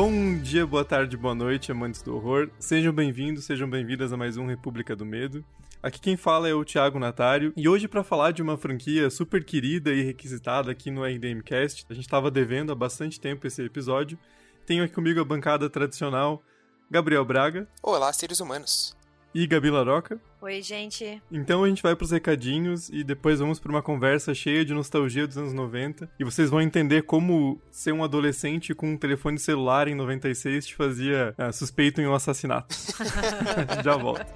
Bom 0.00 0.38
dia, 0.38 0.64
boa 0.64 0.84
tarde, 0.84 1.16
boa 1.16 1.34
noite, 1.34 1.72
amantes 1.72 2.02
do 2.02 2.14
horror. 2.14 2.48
Sejam 2.60 2.92
bem-vindos, 2.92 3.46
sejam 3.46 3.68
bem-vindas 3.68 4.12
a 4.12 4.16
mais 4.16 4.36
um 4.36 4.46
República 4.46 4.94
do 4.94 5.04
Medo. 5.04 5.44
Aqui 5.82 6.00
quem 6.00 6.16
fala 6.16 6.48
é 6.48 6.54
o 6.54 6.64
Thiago 6.64 7.00
Natário 7.00 7.52
e 7.56 7.68
hoje 7.68 7.88
para 7.88 8.04
falar 8.04 8.30
de 8.30 8.40
uma 8.40 8.56
franquia 8.56 9.10
super 9.10 9.42
querida 9.42 9.92
e 9.92 10.02
requisitada 10.02 10.70
aqui 10.70 10.88
no 10.88 11.04
RDMcast. 11.04 11.84
A 11.90 11.94
gente 11.94 12.04
estava 12.04 12.30
devendo 12.30 12.70
há 12.70 12.76
bastante 12.76 13.18
tempo 13.18 13.44
esse 13.44 13.60
episódio. 13.60 14.16
Tenho 14.64 14.84
aqui 14.84 14.94
comigo 14.94 15.20
a 15.20 15.24
bancada 15.24 15.68
tradicional 15.68 16.44
Gabriel 16.88 17.24
Braga. 17.24 17.66
Olá, 17.82 18.12
seres 18.12 18.38
humanos 18.38 18.96
e 19.34 19.48
Gabi 19.48 19.68
Laroca. 19.68 20.20
Oi, 20.40 20.62
gente. 20.62 21.20
Então 21.32 21.64
a 21.64 21.68
gente 21.68 21.82
vai 21.82 21.96
pros 21.96 22.12
recadinhos 22.12 22.88
e 22.90 23.02
depois 23.02 23.40
vamos 23.40 23.58
para 23.58 23.72
uma 23.72 23.82
conversa 23.82 24.32
cheia 24.32 24.64
de 24.64 24.72
nostalgia 24.72 25.26
dos 25.26 25.36
anos 25.36 25.52
90 25.52 26.08
e 26.18 26.24
vocês 26.24 26.48
vão 26.48 26.60
entender 26.60 27.02
como 27.02 27.60
ser 27.72 27.92
um 27.92 28.04
adolescente 28.04 28.72
com 28.72 28.92
um 28.92 28.96
telefone 28.96 29.38
celular 29.38 29.88
em 29.88 29.96
96 29.96 30.66
te 30.66 30.76
fazia 30.76 31.34
uh, 31.36 31.52
suspeito 31.52 32.00
em 32.00 32.06
um 32.06 32.14
assassinato. 32.14 32.74
Já 33.82 33.96
volto. 33.96 34.26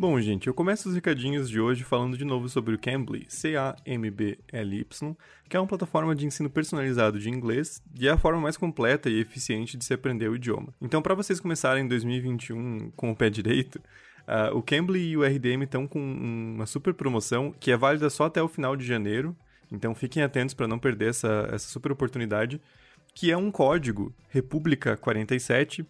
Bom, 0.00 0.18
gente, 0.18 0.46
eu 0.46 0.54
começo 0.54 0.88
os 0.88 0.94
recadinhos 0.94 1.46
de 1.46 1.60
hoje 1.60 1.84
falando 1.84 2.16
de 2.16 2.24
novo 2.24 2.48
sobre 2.48 2.74
o 2.74 2.78
Cambly, 2.78 3.26
C-A-M-B-L-Y, 3.28 5.16
que 5.46 5.54
é 5.54 5.60
uma 5.60 5.66
plataforma 5.66 6.14
de 6.14 6.24
ensino 6.24 6.48
personalizado 6.48 7.18
de 7.18 7.28
inglês 7.28 7.82
e 7.94 8.08
é 8.08 8.10
a 8.10 8.16
forma 8.16 8.40
mais 8.40 8.56
completa 8.56 9.10
e 9.10 9.20
eficiente 9.20 9.76
de 9.76 9.84
se 9.84 9.92
aprender 9.92 10.30
o 10.30 10.36
idioma. 10.36 10.72
Então, 10.80 11.02
para 11.02 11.14
vocês 11.14 11.38
começarem 11.38 11.86
2021 11.86 12.92
com 12.96 13.10
o 13.10 13.14
pé 13.14 13.28
direito, 13.28 13.76
uh, 13.76 14.56
o 14.56 14.62
Cambly 14.62 15.10
e 15.10 15.18
o 15.18 15.22
RDM 15.22 15.64
estão 15.64 15.86
com 15.86 16.00
uma 16.00 16.64
super 16.64 16.94
promoção 16.94 17.54
que 17.60 17.70
é 17.70 17.76
válida 17.76 18.08
só 18.08 18.24
até 18.24 18.42
o 18.42 18.48
final 18.48 18.76
de 18.76 18.86
janeiro, 18.86 19.36
então 19.70 19.94
fiquem 19.94 20.22
atentos 20.22 20.54
para 20.54 20.66
não 20.66 20.78
perder 20.78 21.10
essa, 21.10 21.46
essa 21.52 21.68
super 21.68 21.92
oportunidade, 21.92 22.58
que 23.14 23.30
é 23.30 23.36
um 23.36 23.50
código 23.50 24.14
República 24.30 24.96
47 24.96 25.84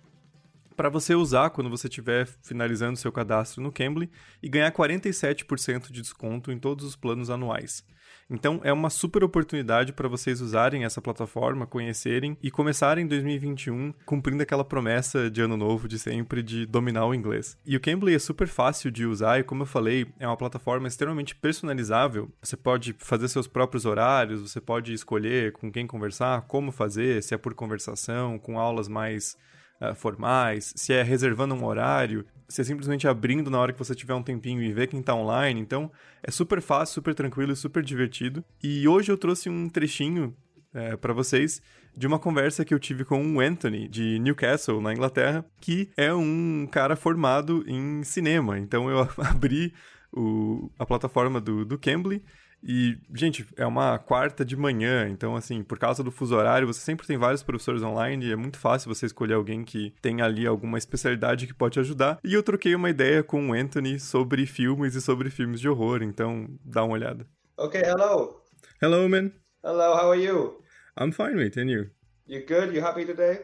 para 0.76 0.88
você 0.88 1.14
usar 1.14 1.50
quando 1.50 1.70
você 1.70 1.88
estiver 1.88 2.26
finalizando 2.42 2.96
seu 2.96 3.12
cadastro 3.12 3.62
no 3.62 3.72
Cambly 3.72 4.10
e 4.42 4.48
ganhar 4.48 4.72
47% 4.72 5.90
de 5.90 6.00
desconto 6.00 6.50
em 6.50 6.58
todos 6.58 6.84
os 6.84 6.96
planos 6.96 7.30
anuais. 7.30 7.84
Então 8.30 8.60
é 8.62 8.72
uma 8.72 8.90
super 8.90 9.24
oportunidade 9.24 9.92
para 9.92 10.08
vocês 10.08 10.40
usarem 10.40 10.84
essa 10.84 11.02
plataforma, 11.02 11.66
conhecerem 11.66 12.38
e 12.40 12.48
começarem 12.48 13.06
2021 13.06 13.92
cumprindo 14.06 14.42
aquela 14.42 14.64
promessa 14.64 15.28
de 15.28 15.40
ano 15.40 15.56
novo 15.56 15.88
de 15.88 15.98
sempre 15.98 16.40
de 16.40 16.64
dominar 16.64 17.06
o 17.06 17.14
inglês. 17.14 17.58
E 17.66 17.76
o 17.76 17.80
Cambly 17.80 18.14
é 18.14 18.18
super 18.20 18.46
fácil 18.46 18.90
de 18.90 19.04
usar 19.04 19.40
e 19.40 19.42
como 19.42 19.62
eu 19.62 19.66
falei, 19.66 20.06
é 20.20 20.26
uma 20.28 20.36
plataforma 20.36 20.86
extremamente 20.86 21.34
personalizável. 21.34 22.30
Você 22.40 22.56
pode 22.56 22.94
fazer 22.98 23.26
seus 23.26 23.48
próprios 23.48 23.84
horários, 23.84 24.40
você 24.40 24.60
pode 24.60 24.92
escolher 24.92 25.52
com 25.52 25.70
quem 25.70 25.86
conversar, 25.86 26.42
como 26.42 26.70
fazer, 26.70 27.22
se 27.24 27.34
é 27.34 27.38
por 27.38 27.52
conversação, 27.54 28.38
com 28.38 28.60
aulas 28.60 28.86
mais 28.86 29.36
uh, 29.80 29.94
formais, 29.94 30.72
se 30.76 30.92
é 30.92 31.02
reservando 31.02 31.54
um 31.54 31.64
horário, 31.64 32.24
se 32.48 32.60
é 32.60 32.64
simplesmente 32.64 33.06
abrindo 33.08 33.50
na 33.50 33.58
hora 33.58 33.72
que 33.72 33.78
você 33.78 33.94
tiver 33.94 34.14
um 34.14 34.22
tempinho 34.22 34.62
e 34.62 34.72
ver 34.72 34.88
quem 34.88 35.02
tá 35.02 35.14
online. 35.14 35.60
Então, 35.60 35.90
é 36.22 36.30
super 36.30 36.60
fácil, 36.60 36.94
super 36.94 37.14
tranquilo 37.14 37.52
e 37.52 37.56
super 37.56 37.82
divertido. 37.82 38.44
E 38.62 38.86
hoje 38.86 39.10
eu 39.10 39.16
trouxe 39.16 39.48
um 39.48 39.68
trechinho 39.68 40.34
é, 40.74 40.96
para 40.96 41.12
vocês 41.12 41.60
de 41.96 42.06
uma 42.06 42.18
conversa 42.18 42.64
que 42.64 42.72
eu 42.72 42.78
tive 42.78 43.04
com 43.04 43.36
o 43.36 43.40
Anthony 43.40 43.88
de 43.88 44.18
Newcastle, 44.20 44.80
na 44.80 44.92
Inglaterra, 44.92 45.44
que 45.60 45.90
é 45.96 46.12
um 46.14 46.66
cara 46.70 46.96
formado 46.96 47.64
em 47.66 48.02
cinema. 48.04 48.58
Então 48.58 48.88
eu 48.88 49.00
abri 49.18 49.72
o, 50.12 50.70
a 50.78 50.86
plataforma 50.86 51.40
do, 51.40 51.64
do 51.64 51.78
Cambly 51.78 52.22
e, 52.62 52.98
gente, 53.14 53.46
é 53.56 53.64
uma 53.64 53.98
quarta 53.98 54.44
de 54.44 54.56
manhã, 54.56 55.08
então, 55.08 55.34
assim, 55.34 55.62
por 55.62 55.78
causa 55.78 56.02
do 56.02 56.10
fuso 56.10 56.36
horário, 56.36 56.66
você 56.66 56.80
sempre 56.80 57.06
tem 57.06 57.16
vários 57.16 57.42
professores 57.42 57.82
online 57.82 58.26
e 58.26 58.32
é 58.32 58.36
muito 58.36 58.58
fácil 58.58 58.94
você 58.94 59.06
escolher 59.06 59.34
alguém 59.34 59.64
que 59.64 59.94
tem 60.02 60.20
ali 60.20 60.46
alguma 60.46 60.76
especialidade 60.76 61.46
que 61.46 61.54
pode 61.54 61.80
ajudar. 61.80 62.18
E 62.22 62.34
eu 62.34 62.42
troquei 62.42 62.74
uma 62.74 62.90
ideia 62.90 63.22
com 63.22 63.48
o 63.48 63.52
Anthony 63.54 63.98
sobre 63.98 64.44
filmes 64.46 64.94
e 64.94 65.00
sobre 65.00 65.30
filmes 65.30 65.60
de 65.60 65.68
horror, 65.68 66.02
então 66.02 66.46
dá 66.64 66.84
uma 66.84 66.94
olhada. 66.94 67.26
Okay, 67.56 67.82
hello. 67.82 68.42
Hello, 68.82 69.08
man. 69.08 69.32
Hello, 69.62 69.94
how 69.94 70.10
are 70.10 70.22
you? 70.22 70.62
I'm 70.98 71.12
fine, 71.12 71.36
mate, 71.36 71.60
and 71.60 71.70
you? 71.70 71.90
You 72.26 72.44
good? 72.46 72.74
You 72.74 72.82
happy 72.82 73.04
today? 73.04 73.40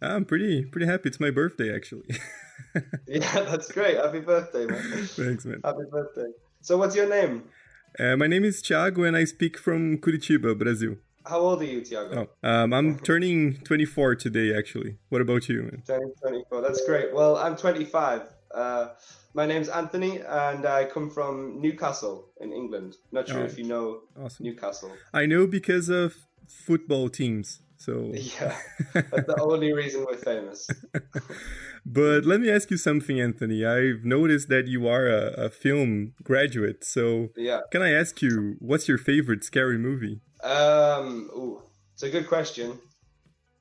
I'm 0.00 0.24
pretty 0.24 0.66
pretty 0.66 0.86
happy. 0.86 1.08
It's 1.08 1.20
my 1.20 1.30
birthday, 1.30 1.74
actually. 1.74 2.06
yeah, 3.06 3.42
that's 3.42 3.70
great. 3.70 3.96
Happy 3.96 4.20
birthday, 4.20 4.66
man. 4.66 4.82
Thanks, 5.04 5.44
man. 5.44 5.60
Happy 5.64 5.84
birthday. 5.90 6.32
So, 6.60 6.76
what's 6.76 6.96
your 6.96 7.08
name? 7.08 7.44
Uh, 7.98 8.16
my 8.16 8.26
name 8.26 8.42
is 8.44 8.62
Thiago 8.62 9.06
and 9.06 9.16
I 9.16 9.24
speak 9.24 9.58
from 9.58 9.98
Curitiba, 9.98 10.58
Brazil. 10.58 10.96
How 11.26 11.40
old 11.40 11.60
are 11.60 11.66
you, 11.66 11.82
Thiago? 11.82 12.26
Oh, 12.42 12.48
um, 12.48 12.72
I'm 12.72 12.98
turning 12.98 13.58
24 13.58 14.16
today, 14.16 14.56
actually. 14.56 14.96
What 15.10 15.20
about 15.20 15.48
you, 15.48 15.62
man? 15.62 15.82
Turning 15.86 16.12
24. 16.20 16.62
That's 16.62 16.84
great. 16.86 17.14
Well, 17.14 17.36
I'm 17.36 17.54
25. 17.54 18.22
Uh, 18.54 18.88
my 19.34 19.46
name's 19.46 19.68
Anthony, 19.68 20.20
and 20.26 20.66
I 20.66 20.86
come 20.86 21.10
from 21.10 21.60
Newcastle 21.60 22.30
in 22.40 22.52
England. 22.52 22.96
Not 23.12 23.28
sure 23.28 23.40
oh, 23.40 23.44
if 23.44 23.58
you 23.58 23.64
know 23.64 24.00
awesome. 24.18 24.46
Newcastle. 24.46 24.90
I 25.12 25.26
know 25.26 25.46
because 25.46 25.90
of 25.90 26.16
football 26.48 27.10
teams. 27.10 27.60
So 27.76 28.10
yeah, 28.14 28.56
that's 28.94 29.26
the 29.26 29.38
only 29.40 29.72
reason 29.72 30.06
we're 30.08 30.16
famous. 30.16 30.68
but 31.84 32.24
let 32.24 32.40
me 32.40 32.50
ask 32.50 32.70
you 32.70 32.76
something, 32.76 33.20
Anthony. 33.20 33.64
I've 33.64 34.04
noticed 34.04 34.48
that 34.48 34.68
you 34.68 34.86
are 34.86 35.06
a, 35.06 35.46
a, 35.46 35.50
film 35.50 36.14
graduate. 36.22 36.84
So 36.84 37.28
yeah, 37.36 37.60
can 37.70 37.82
I 37.82 37.92
ask 37.92 38.22
you 38.22 38.56
what's 38.60 38.88
your 38.88 38.98
favorite 38.98 39.44
scary 39.44 39.78
movie? 39.78 40.20
Um, 40.42 41.30
ooh, 41.34 41.62
it's 41.94 42.02
a 42.02 42.10
good 42.10 42.28
question. 42.28 42.78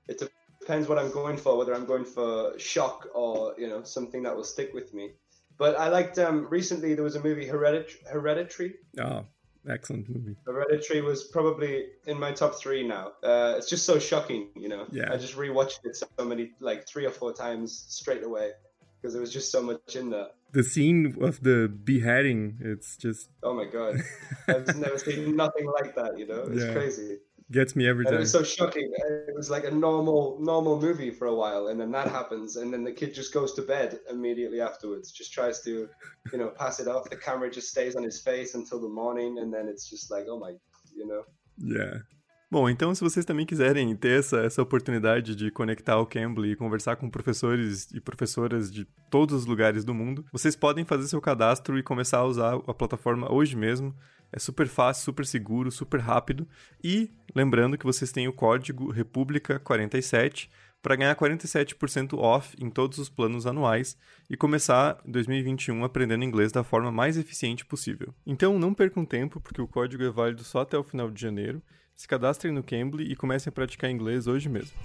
It 0.07 0.21
depends 0.59 0.87
what 0.87 0.99
I'm 0.99 1.11
going 1.11 1.37
for, 1.37 1.57
whether 1.57 1.73
I'm 1.73 1.85
going 1.85 2.05
for 2.05 2.57
shock 2.59 3.07
or 3.13 3.55
you 3.57 3.67
know 3.67 3.83
something 3.83 4.23
that 4.23 4.35
will 4.35 4.43
stick 4.43 4.73
with 4.73 4.93
me. 4.93 5.11
But 5.57 5.77
I 5.77 5.89
liked 5.89 6.19
um 6.19 6.47
recently 6.49 6.93
there 6.93 7.03
was 7.03 7.15
a 7.15 7.23
movie 7.23 7.47
Hereditary. 7.47 7.99
Hereditary. 8.11 8.73
Oh, 8.99 9.25
excellent 9.69 10.09
movie. 10.09 10.35
Hereditary 10.45 11.01
was 11.01 11.23
probably 11.23 11.87
in 12.05 12.19
my 12.19 12.31
top 12.31 12.55
three 12.55 12.85
now. 12.85 13.13
Uh, 13.23 13.55
it's 13.57 13.69
just 13.69 13.85
so 13.85 13.99
shocking, 13.99 14.49
you 14.55 14.69
know. 14.69 14.85
Yeah. 14.91 15.11
I 15.11 15.17
just 15.17 15.35
rewatched 15.35 15.85
it 15.85 15.95
so 15.95 16.25
many, 16.25 16.51
like 16.59 16.87
three 16.87 17.05
or 17.05 17.11
four 17.11 17.33
times 17.33 17.85
straight 17.89 18.23
away 18.23 18.51
because 19.01 19.13
there 19.13 19.21
was 19.21 19.33
just 19.33 19.51
so 19.51 19.61
much 19.61 19.95
in 19.95 20.09
there. 20.09 20.27
The 20.51 20.63
scene 20.63 21.15
of 21.21 21.41
the 21.41 21.67
beheading, 21.67 22.57
it's 22.59 22.97
just. 22.97 23.29
Oh 23.41 23.53
my 23.53 23.65
god! 23.65 24.01
I've 24.47 24.75
never 24.77 24.97
seen 24.97 25.35
nothing 25.35 25.65
like 25.65 25.95
that. 25.95 26.17
You 26.19 26.27
know, 26.27 26.43
it's 26.51 26.65
yeah. 26.65 26.73
crazy 26.73 27.19
gets 27.51 27.75
me 27.75 27.87
every 27.87 28.05
and 28.05 28.13
time. 28.13 28.17
It 28.17 28.21
was 28.21 28.31
so 28.31 28.43
shocking. 28.43 28.91
It 29.27 29.35
was 29.35 29.49
like 29.49 29.65
a 29.65 29.71
normal 29.71 30.37
normal 30.39 30.79
movie 30.79 31.11
for 31.11 31.27
a 31.27 31.35
while, 31.35 31.67
and 31.67 31.79
then 31.79 31.91
that 31.91 32.07
happens, 32.07 32.55
and 32.55 32.73
then 32.73 32.83
the 32.83 32.91
kid 32.91 33.13
just 33.13 33.33
goes 33.33 33.53
to 33.53 33.61
bed 33.61 33.99
immediately 34.09 34.61
afterwards. 34.61 35.11
Just 35.11 35.33
tries 35.33 35.61
to, 35.61 35.87
you 36.31 36.37
know, 36.39 36.49
pass 36.49 36.79
it 36.79 36.87
off. 36.87 37.09
The 37.09 37.17
camera 37.17 37.49
just 37.51 37.69
stays 37.69 37.95
on 37.95 38.03
his 38.03 38.21
face 38.21 38.55
until 38.55 38.79
the 38.79 38.89
morning, 38.89 39.39
and 39.39 39.53
then 39.53 39.67
it's 39.67 39.89
just 39.89 40.09
like, 40.09 40.25
oh 40.29 40.39
my, 40.39 40.53
you 40.95 41.05
know. 41.07 41.23
Yeah. 41.57 42.01
Bom, 42.51 42.69
então 42.69 42.93
se 42.93 43.01
vocês 43.01 43.23
também 43.23 43.45
quiserem 43.45 43.95
ter 43.95 44.19
essa, 44.19 44.39
essa 44.39 44.61
oportunidade 44.61 45.37
de 45.37 45.49
conectar 45.49 45.97
o 45.97 46.05
Cambly 46.05 46.51
e 46.51 46.55
conversar 46.57 46.97
com 46.97 47.09
professores 47.09 47.89
e 47.93 48.01
professoras 48.01 48.69
de 48.69 48.85
todos 49.09 49.33
os 49.33 49.45
lugares 49.45 49.85
do 49.85 49.93
mundo, 49.93 50.25
vocês 50.33 50.53
podem 50.53 50.83
fazer 50.83 51.07
seu 51.07 51.21
cadastro 51.21 51.79
e 51.79 51.83
começar 51.83 52.17
a 52.17 52.25
usar 52.25 52.55
a 52.55 52.73
plataforma 52.73 53.31
hoje 53.31 53.55
mesmo. 53.55 53.95
É 54.31 54.39
super 54.39 54.67
fácil, 54.67 55.03
super 55.03 55.25
seguro, 55.25 55.71
super 55.71 55.99
rápido. 55.99 56.47
E 56.83 57.11
lembrando 57.35 57.77
que 57.77 57.85
vocês 57.85 58.11
têm 58.11 58.27
o 58.27 58.33
código 58.33 58.93
República47 58.93 60.49
para 60.81 60.95
ganhar 60.95 61.15
47% 61.15 62.17
off 62.17 62.55
em 62.59 62.69
todos 62.69 62.97
os 62.97 63.09
planos 63.09 63.45
anuais 63.45 63.97
e 64.29 64.35
começar 64.35 64.99
2021 65.05 65.83
aprendendo 65.83 66.23
inglês 66.23 66.51
da 66.51 66.63
forma 66.63 66.91
mais 66.91 67.17
eficiente 67.17 67.65
possível. 67.65 68.13
Então 68.25 68.57
não 68.57 68.73
percam 68.73 69.05
tempo, 69.05 69.39
porque 69.39 69.61
o 69.61 69.67
código 69.67 70.03
é 70.03 70.09
válido 70.09 70.43
só 70.43 70.61
até 70.61 70.77
o 70.77 70.83
final 70.83 71.11
de 71.11 71.21
janeiro. 71.21 71.61
Se 71.95 72.07
cadastrem 72.07 72.51
no 72.51 72.63
Cambly 72.63 73.11
e 73.11 73.15
comecem 73.15 73.49
a 73.49 73.53
praticar 73.53 73.91
inglês 73.91 74.25
hoje 74.25 74.49
mesmo. 74.49 74.75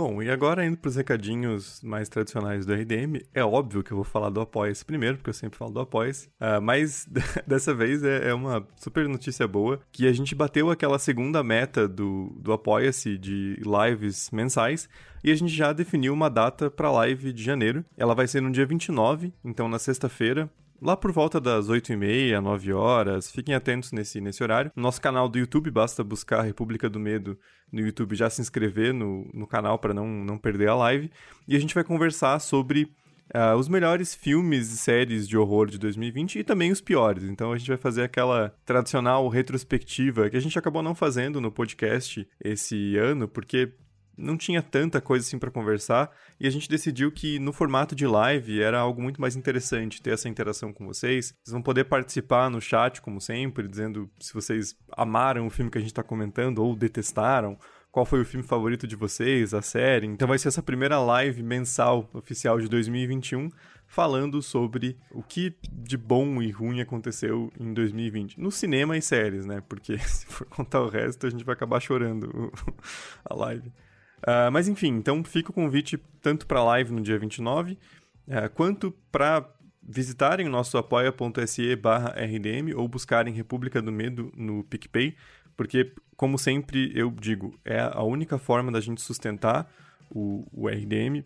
Bom, 0.00 0.22
e 0.22 0.30
agora 0.30 0.64
indo 0.64 0.78
para 0.78 0.88
os 0.88 0.96
recadinhos 0.96 1.82
mais 1.82 2.08
tradicionais 2.08 2.64
do 2.64 2.72
RDM, 2.72 3.20
é 3.34 3.44
óbvio 3.44 3.82
que 3.82 3.92
eu 3.92 3.96
vou 3.96 4.04
falar 4.04 4.30
do 4.30 4.40
Apoia-se 4.40 4.82
primeiro, 4.82 5.18
porque 5.18 5.28
eu 5.28 5.34
sempre 5.34 5.58
falo 5.58 5.72
do 5.72 5.80
Apoia-se, 5.80 6.28
uh, 6.40 6.58
mas 6.62 7.06
dessa 7.46 7.74
vez 7.74 8.02
é, 8.02 8.30
é, 8.30 8.32
uma 8.32 8.66
super 8.76 9.06
notícia 9.06 9.46
boa, 9.46 9.78
que 9.92 10.06
a 10.08 10.12
gente 10.14 10.34
bateu 10.34 10.70
aquela 10.70 10.98
segunda 10.98 11.42
meta 11.42 11.86
do, 11.86 12.34
do 12.40 12.50
Apoia-se 12.50 13.18
de 13.18 13.60
lives 13.62 14.30
mensais, 14.30 14.88
e 15.22 15.30
a 15.30 15.34
gente 15.34 15.52
já 15.52 15.70
definiu 15.70 16.14
uma 16.14 16.30
data 16.30 16.70
para 16.70 16.88
a 16.88 16.92
live 16.92 17.30
de 17.30 17.42
janeiro. 17.42 17.84
Ela 17.94 18.14
vai 18.14 18.26
ser 18.26 18.40
no 18.40 18.50
dia 18.50 18.64
29, 18.64 19.34
então 19.44 19.68
na 19.68 19.78
sexta-feira, 19.78 20.48
lá 20.80 20.96
por 20.96 21.12
volta 21.12 21.40
das 21.40 21.68
8h30, 21.68 22.40
9 22.40 22.72
horas. 22.72 23.30
Fiquem 23.30 23.54
atentos 23.54 23.92
nesse, 23.92 24.20
nesse 24.20 24.42
horário. 24.42 24.72
No 24.74 24.82
nosso 24.82 25.00
canal 25.00 25.28
do 25.28 25.38
YouTube, 25.38 25.70
basta 25.70 26.02
buscar 26.02 26.42
República 26.42 26.88
do 26.88 26.98
Medo 26.98 27.38
no 27.72 27.80
YouTube, 27.80 28.16
já 28.16 28.28
se 28.28 28.40
inscrever 28.40 28.92
no, 28.92 29.28
no 29.32 29.46
canal 29.46 29.78
para 29.78 29.94
não, 29.94 30.06
não 30.06 30.38
perder 30.38 30.68
a 30.68 30.74
live. 30.74 31.10
E 31.46 31.56
a 31.56 31.58
gente 31.58 31.74
vai 31.74 31.84
conversar 31.84 32.38
sobre 32.40 32.90
Uh, 33.32 33.54
os 33.56 33.68
melhores 33.68 34.12
filmes 34.12 34.72
e 34.72 34.76
séries 34.76 35.28
de 35.28 35.38
horror 35.38 35.68
de 35.68 35.78
2020 35.78 36.40
e 36.40 36.42
também 36.42 36.72
os 36.72 36.80
piores. 36.80 37.22
Então 37.22 37.52
a 37.52 37.56
gente 37.56 37.68
vai 37.68 37.76
fazer 37.76 38.02
aquela 38.02 38.52
tradicional 38.66 39.28
retrospectiva 39.28 40.28
que 40.28 40.36
a 40.36 40.40
gente 40.40 40.58
acabou 40.58 40.82
não 40.82 40.96
fazendo 40.96 41.40
no 41.40 41.52
podcast 41.52 42.28
esse 42.42 42.96
ano, 42.96 43.28
porque 43.28 43.72
não 44.20 44.36
tinha 44.36 44.62
tanta 44.62 45.00
coisa 45.00 45.26
assim 45.26 45.38
para 45.38 45.50
conversar 45.50 46.10
e 46.38 46.46
a 46.46 46.50
gente 46.50 46.68
decidiu 46.68 47.10
que 47.10 47.38
no 47.38 47.52
formato 47.52 47.94
de 47.94 48.06
live 48.06 48.60
era 48.60 48.78
algo 48.78 49.02
muito 49.02 49.20
mais 49.20 49.36
interessante 49.36 50.02
ter 50.02 50.12
essa 50.12 50.28
interação 50.28 50.72
com 50.72 50.86
vocês. 50.86 51.34
Vocês 51.42 51.52
vão 51.52 51.62
poder 51.62 51.84
participar 51.84 52.50
no 52.50 52.60
chat, 52.60 53.00
como 53.00 53.20
sempre, 53.20 53.66
dizendo 53.66 54.10
se 54.20 54.32
vocês 54.32 54.76
amaram 54.92 55.46
o 55.46 55.50
filme 55.50 55.70
que 55.70 55.78
a 55.78 55.80
gente 55.80 55.90
está 55.90 56.02
comentando 56.02 56.58
ou 56.58 56.76
detestaram 56.76 57.58
qual 57.90 58.06
foi 58.06 58.20
o 58.20 58.24
filme 58.24 58.46
favorito 58.46 58.86
de 58.86 58.94
vocês, 58.94 59.52
a 59.52 59.62
série. 59.62 60.06
Então 60.06 60.28
vai 60.28 60.38
ser 60.38 60.48
essa 60.48 60.62
primeira 60.62 60.98
live 61.00 61.42
mensal 61.42 62.08
oficial 62.12 62.60
de 62.60 62.68
2021 62.68 63.50
falando 63.90 64.40
sobre 64.40 64.96
o 65.10 65.20
que 65.20 65.52
de 65.72 65.96
bom 65.96 66.40
e 66.40 66.50
ruim 66.50 66.80
aconteceu 66.80 67.52
em 67.58 67.74
2020. 67.74 68.40
No 68.40 68.52
cinema 68.52 68.96
e 68.96 69.02
séries, 69.02 69.44
né? 69.44 69.60
Porque 69.68 69.98
se 70.06 70.26
for 70.26 70.46
contar 70.46 70.80
o 70.80 70.88
resto, 70.88 71.26
a 71.26 71.30
gente 71.30 71.44
vai 71.44 71.54
acabar 71.54 71.80
chorando 71.80 72.52
a 73.24 73.34
live. 73.34 73.72
Uh, 74.20 74.50
mas 74.52 74.68
enfim, 74.68 74.88
então 74.88 75.24
fica 75.24 75.50
o 75.50 75.54
convite 75.54 75.98
tanto 76.20 76.46
para 76.46 76.60
a 76.60 76.64
live 76.64 76.92
no 76.92 77.00
dia 77.00 77.18
29, 77.18 77.72
uh, 77.72 78.50
quanto 78.54 78.92
para 79.10 79.48
visitarem 79.82 80.46
o 80.46 80.50
nosso 80.50 80.76
apoia.se 80.76 81.74
barra 81.76 82.10
RDM 82.10 82.74
ou 82.76 82.86
buscarem 82.86 83.32
República 83.32 83.80
do 83.80 83.90
Medo 83.90 84.30
no 84.36 84.62
PicPay, 84.64 85.16
porque, 85.56 85.92
como 86.16 86.38
sempre 86.38 86.92
eu 86.94 87.10
digo, 87.10 87.58
é 87.64 87.80
a 87.80 88.02
única 88.02 88.38
forma 88.38 88.70
da 88.70 88.80
gente 88.80 89.00
sustentar 89.00 89.70
o, 90.10 90.46
o 90.52 90.68
RDM 90.68 91.24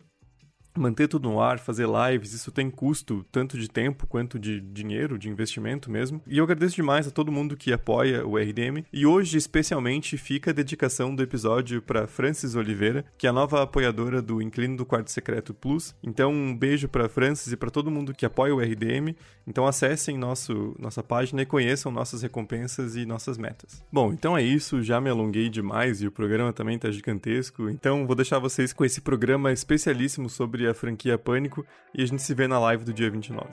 manter 0.77 1.09
tudo 1.09 1.29
no 1.29 1.41
ar, 1.41 1.59
fazer 1.59 1.87
lives, 1.87 2.33
isso 2.33 2.51
tem 2.51 2.71
custo 2.71 3.25
tanto 3.31 3.59
de 3.59 3.69
tempo 3.69 4.07
quanto 4.07 4.39
de 4.39 4.61
dinheiro, 4.61 5.19
de 5.19 5.29
investimento 5.29 5.91
mesmo. 5.91 6.21
E 6.27 6.39
eu 6.39 6.45
agradeço 6.45 6.77
demais 6.77 7.07
a 7.07 7.11
todo 7.11 7.33
mundo 7.33 7.57
que 7.57 7.73
apoia 7.73 8.27
o 8.27 8.37
RDM. 8.37 8.85
E 8.93 9.07
hoje, 9.07 9.37
especialmente, 9.39 10.17
fica 10.17 10.51
a 10.51 10.55
dedicação 10.55 11.15
do 11.15 11.23
episódio 11.23 11.81
para 11.81 12.07
Francis 12.07 12.55
Oliveira, 12.55 13.05
que 13.17 13.27
é 13.27 13.31
a 13.31 13.33
nova 13.33 13.63
apoiadora 13.63 14.21
do 14.21 14.43
Inclino 14.43 14.77
do 14.77 14.87
Quarto 14.87 15.11
Secreto 15.11 15.55
Plus. 15.55 15.95
Então, 16.03 16.33
um 16.33 16.57
beijo 16.57 16.89
para 16.89 17.09
Francis 17.09 17.53
e 17.53 17.57
para 17.57 17.71
todo 17.71 17.91
mundo 17.91 18.15
que 18.15 18.27
apoia 18.27 18.55
o 18.55 18.61
RDM. 18.61 19.15
Então, 19.47 19.67
acessem 19.67 20.19
nosso, 20.19 20.75
nossa 20.79 21.03
página 21.03 21.43
e 21.43 21.47
conheçam 21.47 21.93
nossas 21.93 22.23
recompensas 22.23 22.97
e 22.97 23.05
nossas 23.07 23.39
metas. 23.39 23.85
Bom, 23.93 24.13
então 24.13 24.37
é 24.37 24.43
isso. 24.43 24.83
Já 24.83 25.01
me 25.01 25.11
alonguei 25.11 25.49
demais 25.49 26.03
e 26.03 26.07
o 26.07 26.13
programa 26.13 26.53
também 26.53 26.79
tá 26.79 26.91
gigantesco. 26.91 27.69
Então, 27.69 28.07
vou 28.07 28.17
deixar 28.17 28.39
vocês 28.39 28.73
com 28.73 28.85
esse 28.85 29.01
programa 29.01 29.53
especialíssimo 29.53 30.29
sobre 30.29 30.64
a 30.67 30.75
franquia 30.75 31.19
Pânico 31.19 31.65
e 31.95 32.03
a 32.03 32.07
gente 32.07 32.23
se 32.23 32.35
vê 32.35 32.47
na 32.47 32.59
live 32.59 32.85
do 32.85 32.93
dia 32.93 33.11
29. 33.11 33.49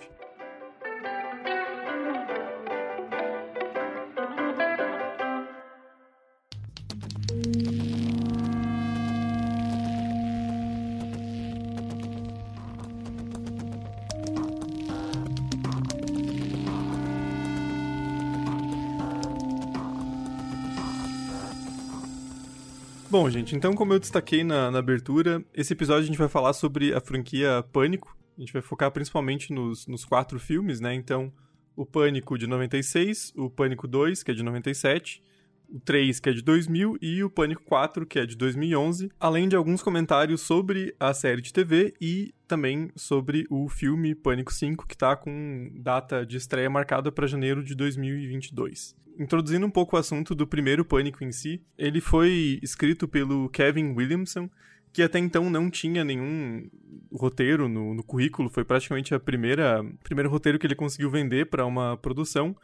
Gente, 23.31 23.56
então 23.56 23.74
como 23.74 23.94
eu 23.94 24.00
destaquei 24.00 24.44
na, 24.44 24.69
na, 24.69 24.80
abertura, 24.80 25.44
esse 25.54 25.74
episódio 25.74 26.04
a 26.04 26.06
gente 26.06 26.18
vai 26.18 26.28
falar 26.28 26.54
sobre 26.54 26.94
a 26.94 27.00
franquia 27.00 27.63
Pânico. 27.72 28.16
A 28.38 28.42
gente 28.42 28.54
vai 28.54 28.62
focar 28.62 28.92
principalmente 28.92 29.54
nos, 29.54 29.88
nos 29.88 30.06
quatro 30.06 30.39
filmes, 30.39 30.80
né? 30.80 30.94
Então, 30.94 31.31
o 31.75 31.86
Pânico 31.86 32.38
de 32.38 32.48
96, 32.48 33.33
o 33.36 33.50
Pânico 33.50 33.88
2, 33.88 34.24
que 34.24 34.31
é 34.31 34.33
de 34.33 34.44
97, 34.44 35.24
o 35.69 35.80
3, 35.80 36.19
que 36.19 36.30
é 36.30 36.33
de 36.33 36.42
2000, 36.42 36.98
e 37.01 37.24
o 37.24 37.30
Pânico 37.30 37.63
4, 37.63 38.06
que 38.06 38.19
é 38.19 38.25
de 38.25 38.36
2011, 38.36 39.10
além 39.19 39.48
de 39.48 39.56
alguns 39.56 39.81
comentários 39.81 40.42
sobre 40.42 40.94
a 41.00 41.13
série 41.13 41.42
de 41.42 41.54
TV 41.54 41.94
e 42.01 42.34
também 42.48 42.92
sobre 42.95 43.45
o 43.50 43.69
filme 43.69 44.13
Pânico 44.13 44.54
5, 44.54 44.86
que 44.86 44.95
está 44.95 45.16
com 45.16 45.72
data 45.75 46.25
de 46.25 46.38
estreia 46.38 46.69
marcada 46.69 47.12
para 47.12 47.27
janeiro 47.27 47.63
de 47.63 47.75
2022 47.75 49.00
introduzindo 49.22 49.66
um 49.66 49.70
pouco 49.70 49.96
o 49.96 50.00
assunto 50.00 50.34
do 50.34 50.48
primeiro 50.48 50.84
Pânico 50.84 51.24
em 51.24 51.32
si, 51.32 51.62
ele 51.78 52.02
foi 52.02 52.60
escrito 52.64 53.08
pelo 53.08 53.50
Kevin 53.50 53.94
Williamson, 53.94 54.50
que 54.92 55.04
até 55.04 55.20
então 55.20 55.48
não 55.50 55.70
tinha 55.70 56.04
nenhum 56.04 56.68
roteiro 57.14 57.70
no, 57.70 57.94
no 57.94 58.04
currículo, 58.04 58.50
foi 58.50 58.66
praticamente 58.66 59.14
a 59.14 59.20
primeira 59.20 59.86
primeiro 60.04 60.30
roteiro 60.30 60.58
que 60.58 60.66
ele 60.66 60.76
conseguiu 60.76 61.10
vender 61.10 61.46
para 61.46 61.66
uma 61.66 61.96
produção. 61.98 62.56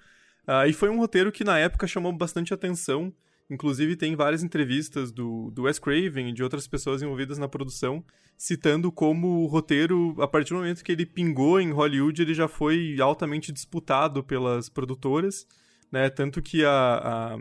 Uh, 0.48 0.68
e 0.68 0.74
foi 0.74 0.90
um 0.90 0.98
roteiro 0.98 1.32
que 1.32 1.44
na 1.44 1.60
época 1.60 1.86
chamou 1.86 2.12
bastante 2.12 2.54
atenção. 2.54 3.14
Inclusive 3.50 3.96
tem 3.96 4.16
várias 4.16 4.44
entrevistas 4.44 5.12
do, 5.12 5.52
do 5.52 5.64
Wes 5.64 5.80
Craven 5.80 6.30
e 6.30 6.34
de 6.34 6.44
outras 6.44 6.68
pessoas 6.68 7.02
envolvidas 7.02 7.38
na 7.38 7.48
produção, 7.48 8.04
citando 8.38 8.92
como 8.92 9.44
o 9.44 9.46
roteiro, 9.46 10.16
a 10.20 10.28
partir 10.28 10.50
do 10.50 10.58
momento 10.58 10.84
que 10.84 10.92
ele 10.92 11.06
pingou 11.06 11.62
em 11.62 11.72
Hollywood, 11.72 12.22
ele 12.22 12.34
já 12.34 12.48
foi 12.48 13.00
altamente 13.00 13.54
disputado 13.54 14.22
pelas 14.22 14.68
produtoras 14.68 15.46
né? 15.92 16.10
Tanto 16.10 16.42
que 16.42 16.64
a, 16.66 17.38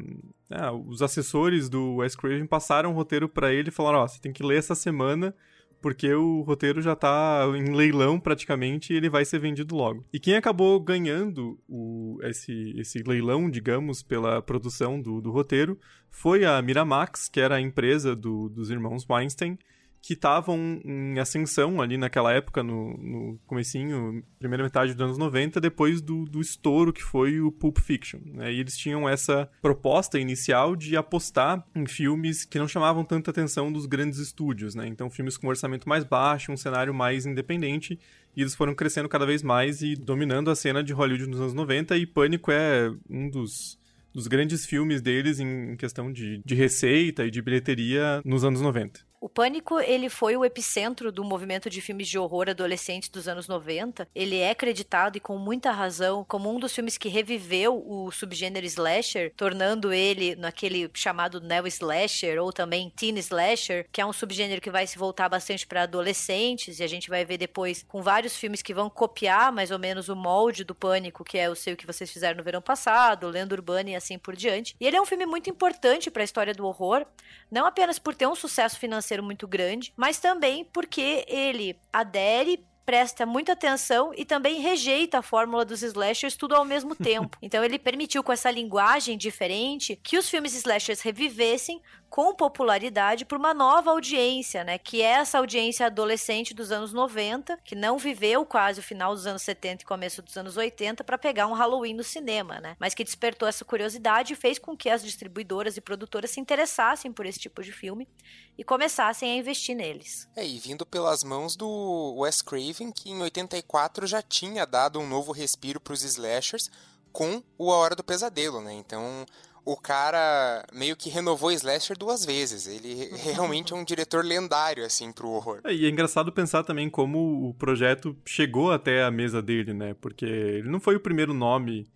a, 0.51 0.67
a, 0.67 0.73
os 0.73 1.03
assessores 1.03 1.69
do 1.69 1.97
Wes 1.97 2.15
Craven 2.15 2.47
passaram 2.47 2.93
o 2.93 2.95
roteiro 2.95 3.29
para 3.29 3.53
ele 3.53 3.69
e 3.69 3.73
falaram: 3.73 3.99
Ó, 3.99 4.05
oh, 4.05 4.09
você 4.09 4.21
tem 4.21 4.33
que 4.33 4.43
ler 4.43 4.59
essa 4.59 4.75
semana 4.75 5.35
porque 5.81 6.13
o 6.13 6.41
roteiro 6.41 6.81
já 6.81 6.97
tá 6.97 7.45
em 7.55 7.75
leilão 7.75 8.19
praticamente 8.19 8.93
e 8.93 8.97
ele 8.97 9.09
vai 9.09 9.25
ser 9.25 9.39
vendido 9.39 9.77
logo. 9.77 10.05
E 10.13 10.19
quem 10.19 10.35
acabou 10.35 10.81
ganhando 10.81 11.61
o, 11.69 12.19
esse, 12.23 12.75
esse 12.77 13.03
leilão, 13.03 13.49
digamos, 13.49 14.03
pela 14.03 14.43
produção 14.43 15.01
do, 15.01 15.21
do 15.21 15.31
roteiro 15.31 15.79
foi 16.11 16.45
a 16.45 16.61
Miramax, 16.61 17.29
que 17.29 17.41
era 17.41 17.57
a 17.57 17.61
empresa 17.61 18.17
do, 18.17 18.49
dos 18.49 18.71
irmãos 18.71 19.07
Weinstein, 19.09 19.59
que 20.07 20.13
estavam 20.13 20.81
em 20.85 21.19
ascensão 21.19 21.83
ali 21.83 21.97
naquela 21.97 22.33
época, 22.33 22.63
no, 22.63 22.97
no 22.97 23.41
comecinho, 23.45 24.23
primeira 24.39 24.63
metade 24.63 24.93
dos 24.95 25.03
anos 25.03 25.19
90, 25.19 25.61
depois 25.61 26.01
do, 26.01 26.25
do 26.27 26.41
estouro 26.41 26.93
que 26.93 27.03
foi 27.03 27.41
o 27.41 27.51
Pulp 27.51 27.79
Fiction. 27.79 28.21
Né? 28.25 28.53
E 28.53 28.61
eles 28.61 28.77
tinham 28.77 29.09
essa 29.09 29.51
proposta 29.61 30.17
inicial 30.17 30.77
de 30.77 30.97
apostar 30.97 31.67
em 31.75 31.85
filmes 31.87 32.45
que 32.45 32.57
não 32.57 32.69
chamavam 32.69 33.05
tanta 33.05 33.33
atenção 33.33 33.73
dos 33.73 33.85
grandes 33.85 34.21
estúdios, 34.21 34.77
né? 34.77 34.87
Então 34.87 35.11
filmes 35.11 35.37
com 35.37 35.49
um 35.49 35.51
orçamento 35.51 35.89
mais 35.89 36.05
baixo, 36.05 36.53
um 36.53 36.57
cenário 36.57 36.95
mais 36.95 37.27
independente, 37.27 37.99
e 38.37 38.43
eles 38.43 38.55
foram 38.55 38.77
crescendo 38.77 39.09
cada 39.09 39.27
vez 39.27 39.43
mais 39.43 39.83
e 39.83 39.97
dominando 39.97 40.53
a 40.53 40.55
cena 40.55 40.85
de 40.85 40.93
Hollywood 40.93 41.27
nos 41.27 41.41
anos 41.41 41.55
90, 41.55 41.97
e 41.97 42.07
Pânico 42.07 42.53
é 42.53 42.93
um 43.11 43.29
dos 43.29 43.77
dos 44.15 44.29
grandes 44.29 44.65
filmes 44.65 45.03
deles 45.03 45.39
em 45.41 45.77
questão 45.77 46.11
de, 46.11 46.41
de 46.43 46.55
receita 46.55 47.27
e 47.27 47.31
de 47.31 47.43
bilheteria 47.43 48.23
nos 48.25 48.45
anos 48.45 48.63
90. 48.63 49.01
O 49.27 49.29
Pânico, 49.29 49.81
ele 49.81 50.09
foi 50.09 50.37
o 50.37 50.45
epicentro 50.45 51.11
do 51.11 51.25
movimento 51.25 51.69
de 51.69 51.81
filmes 51.81 52.07
de 52.07 52.17
horror 52.17 52.49
adolescentes 52.49 53.09
dos 53.09 53.27
anos 53.27 53.49
90. 53.49 54.07
Ele 54.15 54.39
é 54.39 54.51
acreditado 54.51 55.17
e 55.17 55.21
com 55.21 55.37
muita 55.37 55.73
razão 55.73 56.25
como 56.29 56.49
um 56.49 56.61
dos 56.61 56.73
filmes 56.73 56.97
que 56.97 57.09
reviveu 57.09 57.83
o 57.85 58.13
subgênero 58.13 58.65
slasher, 58.67 59.33
tornando 59.37 59.93
ele 59.93 60.37
naquele 60.37 60.89
chamado 60.95 61.41
neo 61.41 61.67
slasher 61.67 62.41
ou 62.41 62.53
também 62.53 62.89
teen 62.89 63.19
slasher, 63.19 63.89
que 63.91 64.01
é 64.01 64.07
um 64.07 64.13
subgênero 64.13 64.61
que 64.61 64.71
vai 64.71 64.87
se 64.87 64.97
voltar 64.97 65.29
bastante 65.29 65.67
para 65.67 65.83
adolescentes 65.83 66.79
e 66.79 66.85
a 66.85 66.87
gente 66.87 67.11
vai 67.11 67.25
ver 67.25 67.37
depois 67.37 67.85
com 67.89 68.03
vários 68.03 68.37
filmes 68.37 68.63
que 68.63 68.73
vão 68.73 68.89
copiar 68.89 69.51
mais 69.51 69.73
ou 69.73 69.79
menos 69.81 70.09
o 70.09 70.15
molde 70.15 70.63
do 70.63 70.73
Pânico, 70.73 71.25
que 71.25 71.37
é 71.37 71.51
o 71.51 71.57
seu 71.57 71.77
que 71.77 71.85
vocês 71.85 72.13
fizeram 72.13 72.37
no 72.37 72.45
verão 72.45 72.63
passado, 72.63 73.29
Lenda 73.29 73.57
Urbana 73.57 73.91
e 73.91 73.97
assim 73.97 74.21
por 74.21 74.37
diante. 74.37 74.77
E 74.79 74.87
ele 74.87 74.97
é 74.97 75.03
um 75.03 75.05
filme 75.05 75.27
muito 75.27 75.51
importante 75.51 76.13
para 76.13 76.23
a 76.23 76.25
história 76.25 76.55
do 76.55 76.65
horror, 76.65 77.05
não 77.51 77.67
apenas 77.67 77.99
por 77.99 78.15
ter 78.15 78.29
um 78.29 78.37
sucesso 78.37 78.79
financeiro 78.79 79.16
muito 79.23 79.47
grande, 79.47 79.93
mas 79.97 80.19
também 80.19 80.65
porque 80.65 81.25
ele 81.29 81.79
adere 81.93 82.65
presta 82.87 83.27
muita 83.27 83.53
atenção 83.53 84.13
e 84.17 84.25
também 84.25 84.61
rejeita 84.61 85.19
a 85.19 85.23
fórmula 85.23 85.65
dos 85.65 85.83
slashers 85.83 86.37
tudo 86.37 86.55
ao 86.55 86.65
mesmo 86.65 86.95
tempo. 86.97 87.37
Então 87.43 87.65
ele 87.65 87.81
permitiu 87.81 88.23
com 88.23 88.33
essa 88.33 88.51
linguagem 88.51 89.19
diferente 89.19 89.99
que 90.03 90.17
os 90.17 90.31
filmes 90.31 90.55
slashers 90.55 91.01
revivessem 91.01 91.83
com 92.09 92.35
popularidade 92.35 93.25
por 93.25 93.39
uma 93.39 93.53
nova 93.53 93.91
audiência, 93.91 94.65
né? 94.65 94.79
Que 94.79 95.03
é 95.03 95.13
essa 95.13 95.39
audiência 95.39 95.87
adolescente 95.87 96.55
dos 96.55 96.73
anos 96.73 96.93
90, 96.93 97.59
que 97.65 97.75
não 97.75 97.99
viveu 97.99 98.45
quase 98.45 98.81
o 98.81 98.83
final 98.83 99.15
dos 99.15 99.27
anos 99.27 99.43
70 99.43 99.83
e 99.83 99.87
começo 99.87 100.23
dos 100.23 100.37
anos 100.37 100.57
80 100.57 101.05
para 101.05 101.19
pegar 101.19 101.47
um 101.47 101.53
Halloween 101.53 101.95
no 101.95 102.05
cinema, 102.05 102.61
né? 102.61 102.77
Mas 102.79 102.95
que 102.95 103.05
despertou 103.05 103.49
essa 103.49 103.65
curiosidade 103.65 104.33
e 104.33 104.37
fez 104.37 104.59
com 104.59 104.77
que 104.77 104.89
as 104.89 105.03
distribuidoras 105.03 105.77
e 105.77 105.81
produtoras 105.81 106.31
se 106.31 106.41
interessassem 106.41 107.13
por 107.13 107.27
esse 107.27 107.39
tipo 107.39 107.63
de 107.63 107.73
filme 107.73 108.09
e 108.57 108.65
começassem 108.65 109.33
a 109.33 109.37
investir 109.37 109.77
neles. 109.77 110.29
É, 110.35 110.47
e 110.47 110.59
vindo 110.59 110.87
pelas 110.87 111.23
mãos 111.23 111.57
do 111.57 112.15
Wes 112.19 112.41
Craven, 112.41 112.93
que 112.93 113.11
em 113.11 113.21
84 113.21 114.07
já 114.07 114.23
tinha 114.23 114.65
dado 114.65 114.99
um 114.99 115.07
novo 115.07 115.33
respiro 115.33 115.81
para 115.81 115.93
os 115.93 116.03
slashers 116.03 116.71
com 117.13 117.43
o 117.57 117.73
A 117.73 117.77
Hora 117.77 117.97
do 117.97 118.05
Pesadelo, 118.05 118.61
né? 118.61 118.75
Então, 118.75 119.25
o 119.67 119.77
cara 119.77 120.65
meio 120.73 120.95
que 120.95 121.11
renovou 121.11 121.51
Slasher 121.51 121.99
duas 121.99 122.25
vezes. 122.25 122.69
Ele 122.69 123.11
realmente 123.35 123.73
é 123.73 123.77
um 123.77 123.85
diretor 123.85 124.25
lendário, 124.25 124.85
assim, 124.85 125.11
pro 125.11 125.29
horror. 125.29 125.61
É, 125.65 125.75
e 125.75 125.85
é 125.85 125.89
engraçado 125.89 126.31
pensar 126.31 126.63
também 126.63 126.89
como 126.89 127.49
o 127.49 127.53
projeto 127.53 128.17
chegou 128.25 128.71
até 128.71 129.03
a 129.03 129.11
mesa 129.11 129.43
dele, 129.43 129.75
né? 129.75 129.95
Porque 130.01 130.25
ele 130.25 130.69
não 130.69 130.79
foi 130.79 130.95
o 130.95 131.01
primeiro 131.01 131.35
nome 131.35 131.89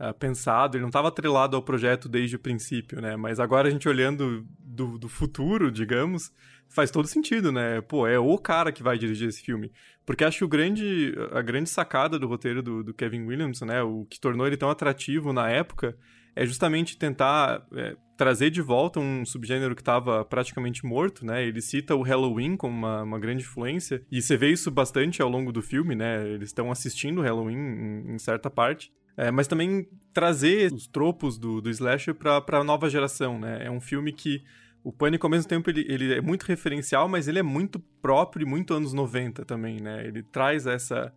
uh, 0.00 0.12
pensado, 0.14 0.76
ele 0.76 0.82
não 0.82 0.88
estava 0.88 1.08
atrelado 1.08 1.56
ao 1.56 1.62
projeto 1.62 2.08
desde 2.08 2.34
o 2.34 2.40
princípio, 2.40 3.00
né? 3.00 3.14
Mas 3.14 3.38
agora 3.38 3.68
a 3.68 3.70
gente 3.70 3.88
olhando 3.88 4.44
do, 4.58 4.98
do 4.98 5.08
futuro, 5.08 5.70
digamos, 5.70 6.32
faz 6.68 6.90
todo 6.90 7.06
sentido, 7.06 7.52
né? 7.52 7.80
Pô, 7.82 8.04
é 8.04 8.18
o 8.18 8.36
cara 8.36 8.72
que 8.72 8.82
vai 8.82 8.98
dirigir 8.98 9.28
esse 9.28 9.42
filme. 9.42 9.70
Porque 10.04 10.24
acho 10.24 10.38
que 10.38 10.44
o 10.44 10.48
grande, 10.48 11.14
a 11.30 11.40
grande 11.40 11.70
sacada 11.70 12.18
do 12.18 12.26
roteiro 12.26 12.64
do, 12.64 12.82
do 12.82 12.92
Kevin 12.92 13.26
Williamson, 13.26 13.66
né? 13.66 13.80
O 13.80 14.04
que 14.10 14.18
tornou 14.18 14.44
ele 14.44 14.56
tão 14.56 14.68
atrativo 14.68 15.32
na 15.32 15.48
época 15.48 15.96
é 16.34 16.46
justamente 16.46 16.96
tentar 16.96 17.66
é, 17.74 17.96
trazer 18.16 18.50
de 18.50 18.62
volta 18.62 19.00
um 19.00 19.24
subgênero 19.24 19.74
que 19.74 19.82
estava 19.82 20.24
praticamente 20.24 20.84
morto, 20.84 21.26
né? 21.26 21.44
Ele 21.44 21.60
cita 21.60 21.94
o 21.94 22.02
Halloween 22.02 22.56
como 22.56 22.76
uma, 22.76 23.02
uma, 23.02 23.18
grande 23.18 23.42
influência, 23.42 24.02
e 24.10 24.22
você 24.22 24.36
vê 24.36 24.50
isso 24.50 24.70
bastante 24.70 25.20
ao 25.20 25.28
longo 25.28 25.52
do 25.52 25.60
filme, 25.60 25.94
né? 25.94 26.26
Eles 26.28 26.48
estão 26.50 26.70
assistindo 26.70 27.18
o 27.18 27.22
Halloween 27.22 27.56
em, 27.56 28.14
em 28.14 28.18
certa 28.18 28.48
parte. 28.48 28.92
É, 29.16 29.30
mas 29.30 29.46
também 29.46 29.86
trazer 30.12 30.72
os 30.72 30.86
tropos 30.86 31.36
do, 31.36 31.60
do 31.60 31.68
slasher 31.68 32.14
para 32.14 32.42
a 32.58 32.64
nova 32.64 32.88
geração, 32.88 33.38
né? 33.38 33.66
É 33.66 33.70
um 33.70 33.80
filme 33.80 34.12
que 34.12 34.42
o 34.82 34.92
Pânico, 34.92 35.26
ao 35.26 35.30
mesmo 35.30 35.48
tempo, 35.48 35.70
ele, 35.70 35.86
ele 35.88 36.14
é 36.14 36.20
muito 36.20 36.44
referencial, 36.44 37.08
mas 37.08 37.28
ele 37.28 37.38
é 37.38 37.42
muito 37.42 37.78
próprio 38.00 38.44
e 38.44 38.48
muito 38.48 38.74
anos 38.74 38.92
90 38.92 39.44
também, 39.44 39.80
né? 39.80 40.06
Ele 40.06 40.22
traz 40.22 40.66
essa 40.66 41.12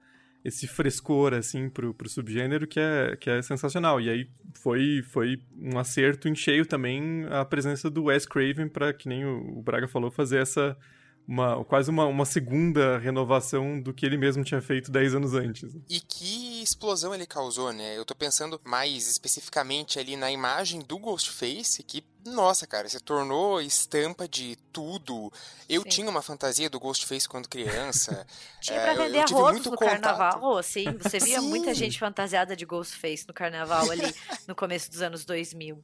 esse 0.46 0.68
frescor, 0.68 1.34
assim, 1.34 1.68
pro, 1.68 1.92
pro 1.92 2.08
subgênero 2.08 2.68
que 2.68 2.80
é, 2.80 3.16
que 3.20 3.32
é 3.32 3.42
sensacional. 3.42 4.00
E 4.00 4.08
aí 4.08 4.30
foi, 4.54 5.02
foi 5.02 5.42
um 5.60 5.80
acerto 5.80 6.30
em 6.30 6.36
cheio 6.36 6.68
também 6.68 7.26
a 7.32 7.44
presença 7.44 7.90
do 7.90 8.04
Wes 8.04 8.28
Craven 8.28 8.68
para, 8.68 8.94
que 8.94 9.10
nem 9.10 9.26
o, 9.26 9.60
Braga 9.64 9.88
falou, 9.88 10.12
fazer 10.12 10.38
essa 10.38 10.78
uma, 11.28 11.64
quase 11.66 11.90
uma, 11.90 12.06
uma 12.06 12.26
segunda 12.26 13.00
renovação 13.00 13.82
do 13.82 13.94
que 13.94 14.06
ele 14.06 14.18
mesmo 14.18 14.44
tinha 14.44 14.62
feito 14.62 14.92
10 14.92 15.16
anos 15.16 15.34
antes. 15.34 15.76
E 15.90 16.00
que 16.00 16.62
explosão 16.62 17.16
ele 17.16 17.26
causou, 17.26 17.72
né? 17.74 17.98
Eu 17.98 18.06
tô 18.06 18.14
pensando 18.14 18.62
mais 18.64 19.08
especificamente 19.08 19.98
ali 19.98 20.16
na 20.16 20.32
imagem 20.32 20.82
do 20.82 21.00
Ghostface, 21.00 21.82
que, 21.82 22.04
nossa, 22.26 22.68
cara, 22.68 22.88
se 22.88 23.00
tornou 23.00 23.60
estampa 23.60 24.28
de 24.28 24.56
tudo. 24.72 25.32
Eu 25.68 25.82
Sim. 25.82 25.90
tinha 25.90 26.10
uma 26.10 26.22
fantasia 26.22 26.70
do 26.70 26.80
Ghostface 26.80 27.28
quando 27.28 27.50
criança. 27.50 28.26
tinha 28.62 28.80
pra 28.80 28.94
vender 28.94 29.18
é, 29.18 29.22
arroz 29.22 29.58
no 29.58 29.72
contato. 29.72 30.02
carnaval, 30.02 30.62
sim. 30.62 30.86
Você 31.02 31.20
via 31.20 31.40
sim. 31.40 31.48
muita 31.48 31.74
gente 31.74 31.98
fantasiada 31.98 32.56
de 32.56 32.66
Ghostface 32.66 33.28
no 33.28 33.34
carnaval 33.34 33.90
ali 33.90 34.14
no 34.48 34.56
começo 34.56 34.92
dos 34.92 35.02
anos 35.02 35.26
2000. 35.26 35.84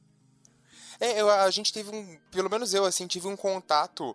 É, 1.00 1.20
eu, 1.20 1.28
a 1.28 1.50
gente 1.50 1.72
teve 1.72 1.90
um, 1.90 2.16
pelo 2.30 2.48
menos 2.48 2.72
eu, 2.72 2.84
assim, 2.84 3.08
tive 3.08 3.26
um 3.26 3.36
contato 3.36 4.14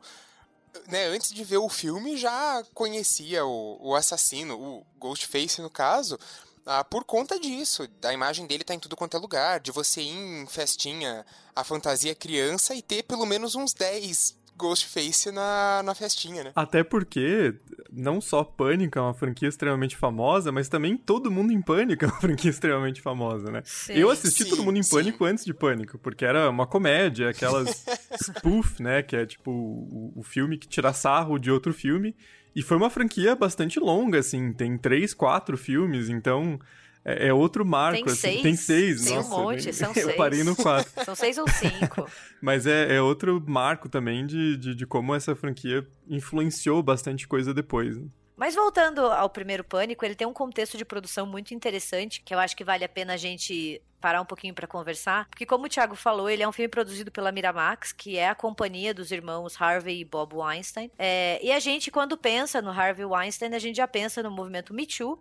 né, 0.88 1.06
antes 1.08 1.34
de 1.34 1.44
ver 1.44 1.58
o 1.58 1.70
filme, 1.70 2.18
já 2.18 2.64
conhecia 2.74 3.46
o, 3.46 3.78
o 3.82 3.96
assassino, 3.96 4.60
o 4.60 4.86
Ghostface 5.00 5.62
no 5.62 5.70
caso, 5.70 6.18
ah, 6.66 6.84
por 6.84 7.04
conta 7.04 7.40
disso. 7.40 7.88
Da 8.02 8.14
imagem 8.14 8.46
dele 8.46 8.64
tá 8.64 8.74
em 8.74 8.80
tudo 8.80 8.96
quanto 8.96 9.16
é 9.16 9.20
lugar, 9.20 9.60
de 9.60 9.72
você 9.72 10.02
ir 10.02 10.10
em 10.10 10.46
festinha, 10.48 11.26
a 11.56 11.64
fantasia 11.64 12.14
criança 12.14 12.76
e 12.76 12.82
ter 12.82 13.04
pelo 13.04 13.26
menos 13.26 13.56
uns 13.56 13.74
10 13.74 14.36
Ghostface 14.58 15.32
na, 15.32 15.82
na 15.84 15.94
festinha, 15.94 16.46
né? 16.46 16.52
Até 16.56 16.84
porque 16.84 17.56
não 17.92 18.20
só 18.20 18.44
Pânico 18.44 18.98
é 18.98 19.02
uma 19.02 19.14
franquia 19.14 19.48
extremamente 19.48 19.96
famosa, 19.96 20.52
mas 20.52 20.68
também 20.68 20.98
Todo 20.98 21.32
Mundo 21.32 21.54
em 21.54 21.62
Pânico 21.62 22.06
é 22.06 22.08
uma 22.08 22.20
franquia 22.22 22.50
extremamente 22.50 23.02
famosa, 23.02 23.52
né? 23.52 23.62
Sim, 23.64 23.94
eu 23.94 24.10
assisti 24.10 24.44
sim, 24.44 24.50
Todo 24.50 24.64
Mundo 24.64 24.78
em 24.78 24.84
sim. 24.84 24.96
Pânico 24.96 25.26
antes 25.26 25.46
de 25.46 25.54
Pânico, 25.54 25.98
porque 25.98 26.26
era 26.26 26.50
uma 26.50 26.66
comédia, 26.66 27.30
aquelas 27.30 27.86
spoof, 28.22 28.82
né? 28.82 29.04
Que 29.04 29.16
é 29.16 29.26
tipo 29.26 29.52
o, 29.52 30.14
o 30.16 30.24
filme 30.24 30.58
que 30.58 30.68
tira 30.68 30.92
sarro 30.94 31.38
de 31.38 31.52
outro 31.52 31.74
filme. 31.74 32.16
E 32.56 32.62
foi 32.64 32.76
uma 32.76 32.90
franquia 32.90 33.36
bastante 33.36 33.80
longa, 33.80 34.18
assim, 34.18 34.52
tem 34.52 34.78
três, 34.80 35.14
quatro 35.14 35.56
filmes, 35.56 36.10
então 36.10 36.60
é, 37.08 37.30
é 37.30 37.34
outro 37.34 37.66
marco. 37.66 38.04
Tem 38.04 38.12
assim. 38.12 38.16
seis. 38.16 38.42
Tem 38.42 38.56
seis, 38.58 39.06
Tem 39.06 39.16
nossa. 39.16 39.34
um 39.34 39.44
monte, 39.44 39.72
são 39.72 39.90
eu 39.90 39.94
seis. 39.94 40.08
Eu 40.08 40.16
parei 40.16 40.44
no 40.44 40.56
quatro. 40.56 41.06
são 41.06 41.16
seis 41.16 41.38
ou 41.38 41.48
cinco. 41.48 42.10
Mas 42.42 42.68
é, 42.68 42.98
é 42.98 43.02
outro 43.02 43.42
marco 43.48 43.88
também 43.88 44.26
de, 44.26 44.58
de, 44.58 44.76
de, 44.76 44.86
como 44.86 45.16
essa 45.16 45.34
franquia 45.34 45.88
influenciou 46.10 46.84
bastante 46.84 47.26
coisa 47.26 47.54
depois. 47.54 47.98
Né? 47.98 48.08
Mas 48.36 48.56
voltando 48.56 49.02
ao 49.02 49.30
primeiro 49.30 49.64
Pânico, 49.64 50.04
ele 50.04 50.16
tem 50.16 50.28
um 50.28 50.34
contexto 50.34 50.78
de 50.78 50.84
produção 50.84 51.26
muito 51.26 51.54
interessante, 51.54 52.22
que 52.22 52.36
eu 52.36 52.40
acho 52.40 52.56
que 52.56 52.64
vale 52.64 52.84
a 52.84 52.90
pena 52.90 53.14
a 53.14 53.18
gente 53.18 53.82
parar 54.00 54.22
um 54.22 54.26
pouquinho 54.26 54.54
para 54.54 54.68
conversar, 54.68 55.28
porque 55.30 55.44
como 55.44 55.66
o 55.66 55.70
Thiago 55.70 55.96
falou, 55.96 56.30
ele 56.30 56.44
é 56.44 56.48
um 56.48 56.52
filme 56.52 56.68
produzido 56.68 57.12
pela 57.12 57.32
Miramax, 57.32 57.92
que 57.92 58.16
é 58.16 58.30
a 58.30 58.36
companhia 58.36 58.94
dos 58.94 59.12
irmãos 59.12 59.60
Harvey 59.60 60.02
e 60.02 60.06
Bob 60.06 60.36
Weinstein. 60.36 60.92
É, 61.00 61.40
e 61.42 61.52
a 61.52 61.60
gente, 61.60 61.90
quando 61.90 62.16
pensa 62.16 62.62
no 62.62 62.70
Harvey 62.70 63.06
Weinstein, 63.06 63.56
a 63.56 63.60
gente 63.60 63.78
já 63.78 63.88
pensa 63.88 64.22
no 64.22 64.30
movimento 64.30 64.72
Me 64.72 64.86
Too, 64.86 65.20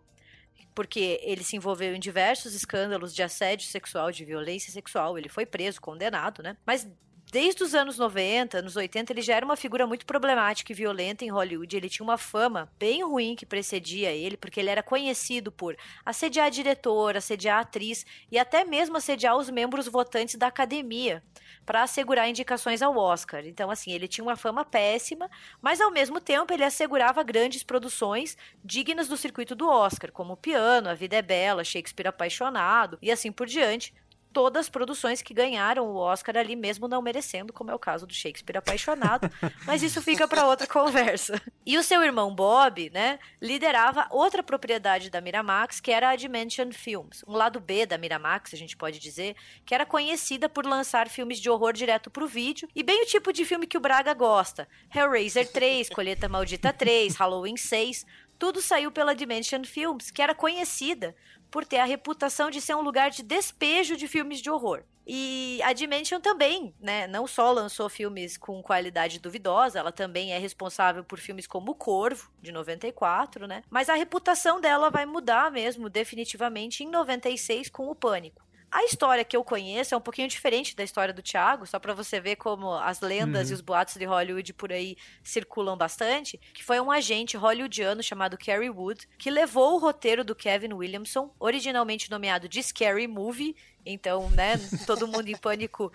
porque 0.77 1.19
ele 1.23 1.43
se 1.43 1.57
envolveu 1.57 1.95
em 1.95 1.99
diversos 1.99 2.55
escândalos 2.55 3.15
de 3.15 3.23
assédio 3.23 3.67
sexual, 3.67 4.13
de 4.13 4.27
violência 4.27 4.71
sexual. 4.71 5.17
Ele 5.17 5.29
foi 5.29 5.47
preso, 5.47 5.81
condenado, 5.81 6.43
né? 6.43 6.55
Mas 6.67 6.87
desde 7.31 7.63
os 7.63 7.75
anos 7.75 7.99
90, 7.99 8.59
anos 8.59 8.77
80, 8.77 9.13
ele 9.13 9.23
já 9.23 9.35
era 9.35 9.45
uma 9.45 9.57
figura 9.57 9.87
muito 9.87 10.07
problemática 10.07 10.73
e 10.73 10.75
violenta 10.75 11.25
em 11.25 11.31
Hollywood. 11.31 11.77
Ele 11.77 11.89
tinha 11.89 12.05
uma 12.05 12.17
fama 12.17 12.71
bem 12.79 13.03
ruim 13.05 13.35
que 13.35 13.45
precedia 13.45 14.11
ele, 14.11 14.37
porque 14.37 14.61
ele 14.61 14.71
era 14.71 14.83
conhecido 14.83 15.51
por 15.51 15.77
assediar 16.05 16.47
a 16.47 17.19
assediar 17.19 17.59
a 17.59 17.61
atriz 17.61 18.07
e 18.31 18.39
até 18.39 18.65
mesmo 18.65 18.97
assediar 18.97 19.37
os 19.37 19.51
membros 19.51 19.87
votantes 19.89 20.37
da 20.37 20.47
academia 20.47 21.23
para 21.65 21.83
assegurar 21.83 22.29
indicações 22.29 22.81
ao 22.81 22.97
Oscar. 22.97 23.45
Então, 23.45 23.71
assim, 23.71 23.91
ele 23.91 24.07
tinha 24.07 24.25
uma 24.25 24.37
fama 24.37 24.65
péssima, 24.65 25.29
mas 25.61 25.81
ao 25.81 25.91
mesmo 25.91 26.21
tempo 26.21 26.53
ele 26.53 26.63
assegurava 26.63 27.25
grandes 27.25 27.65
produções 27.65 28.37
dignas 28.65 29.09
do 29.09 29.17
circuito 29.17 29.57
do 29.57 29.69
Oscar, 29.69 30.13
como 30.13 30.35
O 30.35 30.37
Piano, 30.37 30.89
A 30.89 30.95
Vida 30.95 31.17
é 31.17 31.23
Bela, 31.23 31.65
Shakespeare 31.65 32.07
Apaixonado 32.09 32.97
e 33.03 33.11
assim 33.11 33.33
por 33.33 33.47
diante 33.47 33.93
todas 34.37 34.67
as 34.67 34.69
produções 34.69 35.23
que 35.23 35.33
ganharam 35.33 35.87
o 35.87 35.97
Oscar 35.97 36.37
ali, 36.37 36.55
mesmo 36.55 36.87
não 36.87 37.01
merecendo, 37.01 37.55
como 37.55 37.71
é 37.71 37.75
o 37.75 37.79
caso 37.79 38.07
do 38.07 38.13
Shakespeare 38.13 38.59
Apaixonado, 38.59 39.31
mas 39.65 39.83
isso 39.83 40.03
fica 40.03 40.29
para 40.29 40.47
outra 40.47 40.67
conversa. 40.67 41.41
E 41.65 41.79
o 41.79 41.83
seu 41.83 42.03
irmão 42.03 42.35
Bob, 42.35 42.91
né, 42.91 43.19
liderava 43.41 44.07
outra 44.11 44.43
propriedade 44.43 45.09
da 45.09 45.23
Miramax, 45.23 45.81
que 45.81 45.91
era 45.91 46.11
a 46.11 46.17
Dimension 46.17 46.71
Films, 46.71 47.25
um 47.27 47.33
lado 47.33 47.59
B 47.59 47.87
da 47.87 47.97
Miramax, 47.97 48.53
a 48.53 48.59
gente 48.59 48.77
pode 48.77 48.99
dizer, 48.99 49.35
que 49.65 49.75
era 49.75 49.87
conhecida 49.87 50.51
por 50.51 50.67
lançar 50.67 51.09
filmes 51.09 51.41
de 51.41 51.49
horror 51.49 51.73
direto 51.73 52.11
pro 52.11 52.29
vídeo, 52.29 52.69
e 52.75 52.83
bem 52.83 53.05
o 53.05 53.07
tipo 53.07 53.33
de 53.33 53.43
filme 53.43 53.67
que 53.67 53.79
o 53.79 53.81
Braga 53.81 54.13
gosta. 54.13 54.69
Hellraiser 54.95 55.51
3, 55.51 55.89
Colheita 55.89 56.29
Maldita 56.29 56.75
3, 56.75 57.17
Halloween 57.17 57.57
6, 57.57 58.05
tudo 58.39 58.61
saiu 58.61 58.91
pela 58.91 59.15
Dimension 59.15 59.65
Films, 59.65 60.11
que 60.11 60.23
era 60.23 60.35
conhecida 60.35 61.15
por 61.51 61.65
ter 61.65 61.79
a 61.79 61.85
reputação 61.85 62.51
de 62.51 62.61
ser 62.61 62.75
um 62.75 62.83
lugar 62.83 63.11
de 63.11 63.23
despejo 63.23 63.97
de 63.97 64.07
filmes 64.09 64.41
de 64.41 64.51
horror. 64.51 64.83
E 65.07 65.61
a 65.63 65.73
Dimension 65.73 66.21
também, 66.21 66.75
né, 66.81 67.07
não 67.07 67.29
só 67.29 67.53
lançou 67.53 67.89
filmes 67.89 68.37
com 68.37 68.61
qualidade 68.61 69.21
duvidosa, 69.21 69.79
ela 69.79 69.93
também 69.93 70.33
é 70.33 70.39
responsável 70.39 71.05
por 71.05 71.21
filmes 71.21 71.47
como 71.47 71.71
O 71.71 71.75
Corvo, 71.77 72.29
de 72.43 72.51
94, 72.51 73.47
né? 73.47 73.63
Mas 73.71 73.89
a 73.89 73.95
reputação 73.95 74.61
dela 74.61 74.91
vai 74.91 75.07
mudar 75.07 75.53
mesmo, 75.53 75.89
definitivamente, 75.89 76.83
em 76.83 76.91
96 76.91 77.71
com 77.71 77.89
o 77.89 77.95
Pânico. 77.95 78.43
A 78.71 78.85
história 78.85 79.25
que 79.25 79.37
eu 79.37 79.45
conheço 79.45 79.95
é 79.95 79.97
um 79.97 80.01
pouquinho 80.01 80.29
diferente 80.29 80.75
da 80.75 80.83
história 80.83 81.15
do 81.15 81.23
Thiago, 81.23 81.67
só 81.67 81.79
para 81.79 81.95
você 81.95 82.21
ver 82.21 82.37
como 82.37 82.73
as 82.73 83.01
lendas 83.01 83.49
uhum. 83.49 83.53
e 83.53 83.55
os 83.55 83.61
boatos 83.61 83.95
de 83.95 84.05
Hollywood 84.05 84.53
por 84.53 84.73
aí 84.73 84.97
circulam 85.23 85.77
bastante, 85.77 86.39
que 86.53 86.65
foi 86.65 86.81
um 86.81 86.91
agente 86.91 87.37
hollywoodiano 87.37 88.03
chamado 88.03 88.37
Kerry 88.37 88.69
Wood, 88.69 89.09
que 89.19 89.31
levou 89.31 89.75
o 89.75 89.79
roteiro 89.79 90.25
do 90.25 90.35
Kevin 90.35 90.75
Williamson, 90.75 91.33
originalmente 91.39 92.11
nomeado 92.11 92.49
de 92.49 92.63
Scary 92.63 93.07
Movie, 93.07 93.57
então, 93.85 94.29
né, 94.31 94.55
todo 94.87 95.07
mundo 95.07 95.29
em 95.29 95.37
pânico 95.37 95.93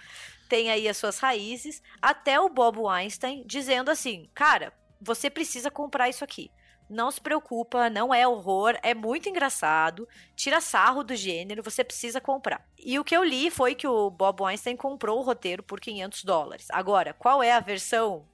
tem 0.47 0.71
aí 0.71 0.87
as 0.87 0.97
suas 0.97 1.19
raízes, 1.19 1.83
até 2.01 2.39
o 2.39 2.49
Bob 2.49 2.79
Weinstein 2.79 3.43
dizendo 3.45 3.91
assim: 3.91 4.29
"Cara, 4.33 4.73
você 4.99 5.29
precisa 5.29 5.69
comprar 5.69 6.09
isso 6.09 6.23
aqui 6.23 6.49
não 6.91 7.09
se 7.09 7.21
preocupa, 7.21 7.89
não 7.89 8.13
é 8.13 8.27
horror, 8.27 8.77
é 8.83 8.93
muito 8.93 9.29
engraçado, 9.29 10.07
tira 10.35 10.61
sarro 10.61 11.03
do 11.03 11.15
gênero, 11.15 11.63
você 11.63 11.83
precisa 11.83 12.19
comprar. 12.19 12.65
E 12.77 12.99
o 12.99 13.03
que 13.03 13.15
eu 13.15 13.23
li 13.23 13.49
foi 13.49 13.73
que 13.73 13.87
o 13.87 14.09
Bob 14.09 14.43
Weinstein 14.43 14.75
comprou 14.75 15.19
o 15.19 15.23
roteiro 15.23 15.63
por 15.63 15.79
500 15.79 16.23
dólares. 16.23 16.67
Agora, 16.69 17.13
qual 17.13 17.41
é 17.41 17.51
a 17.51 17.59
versão 17.59 18.25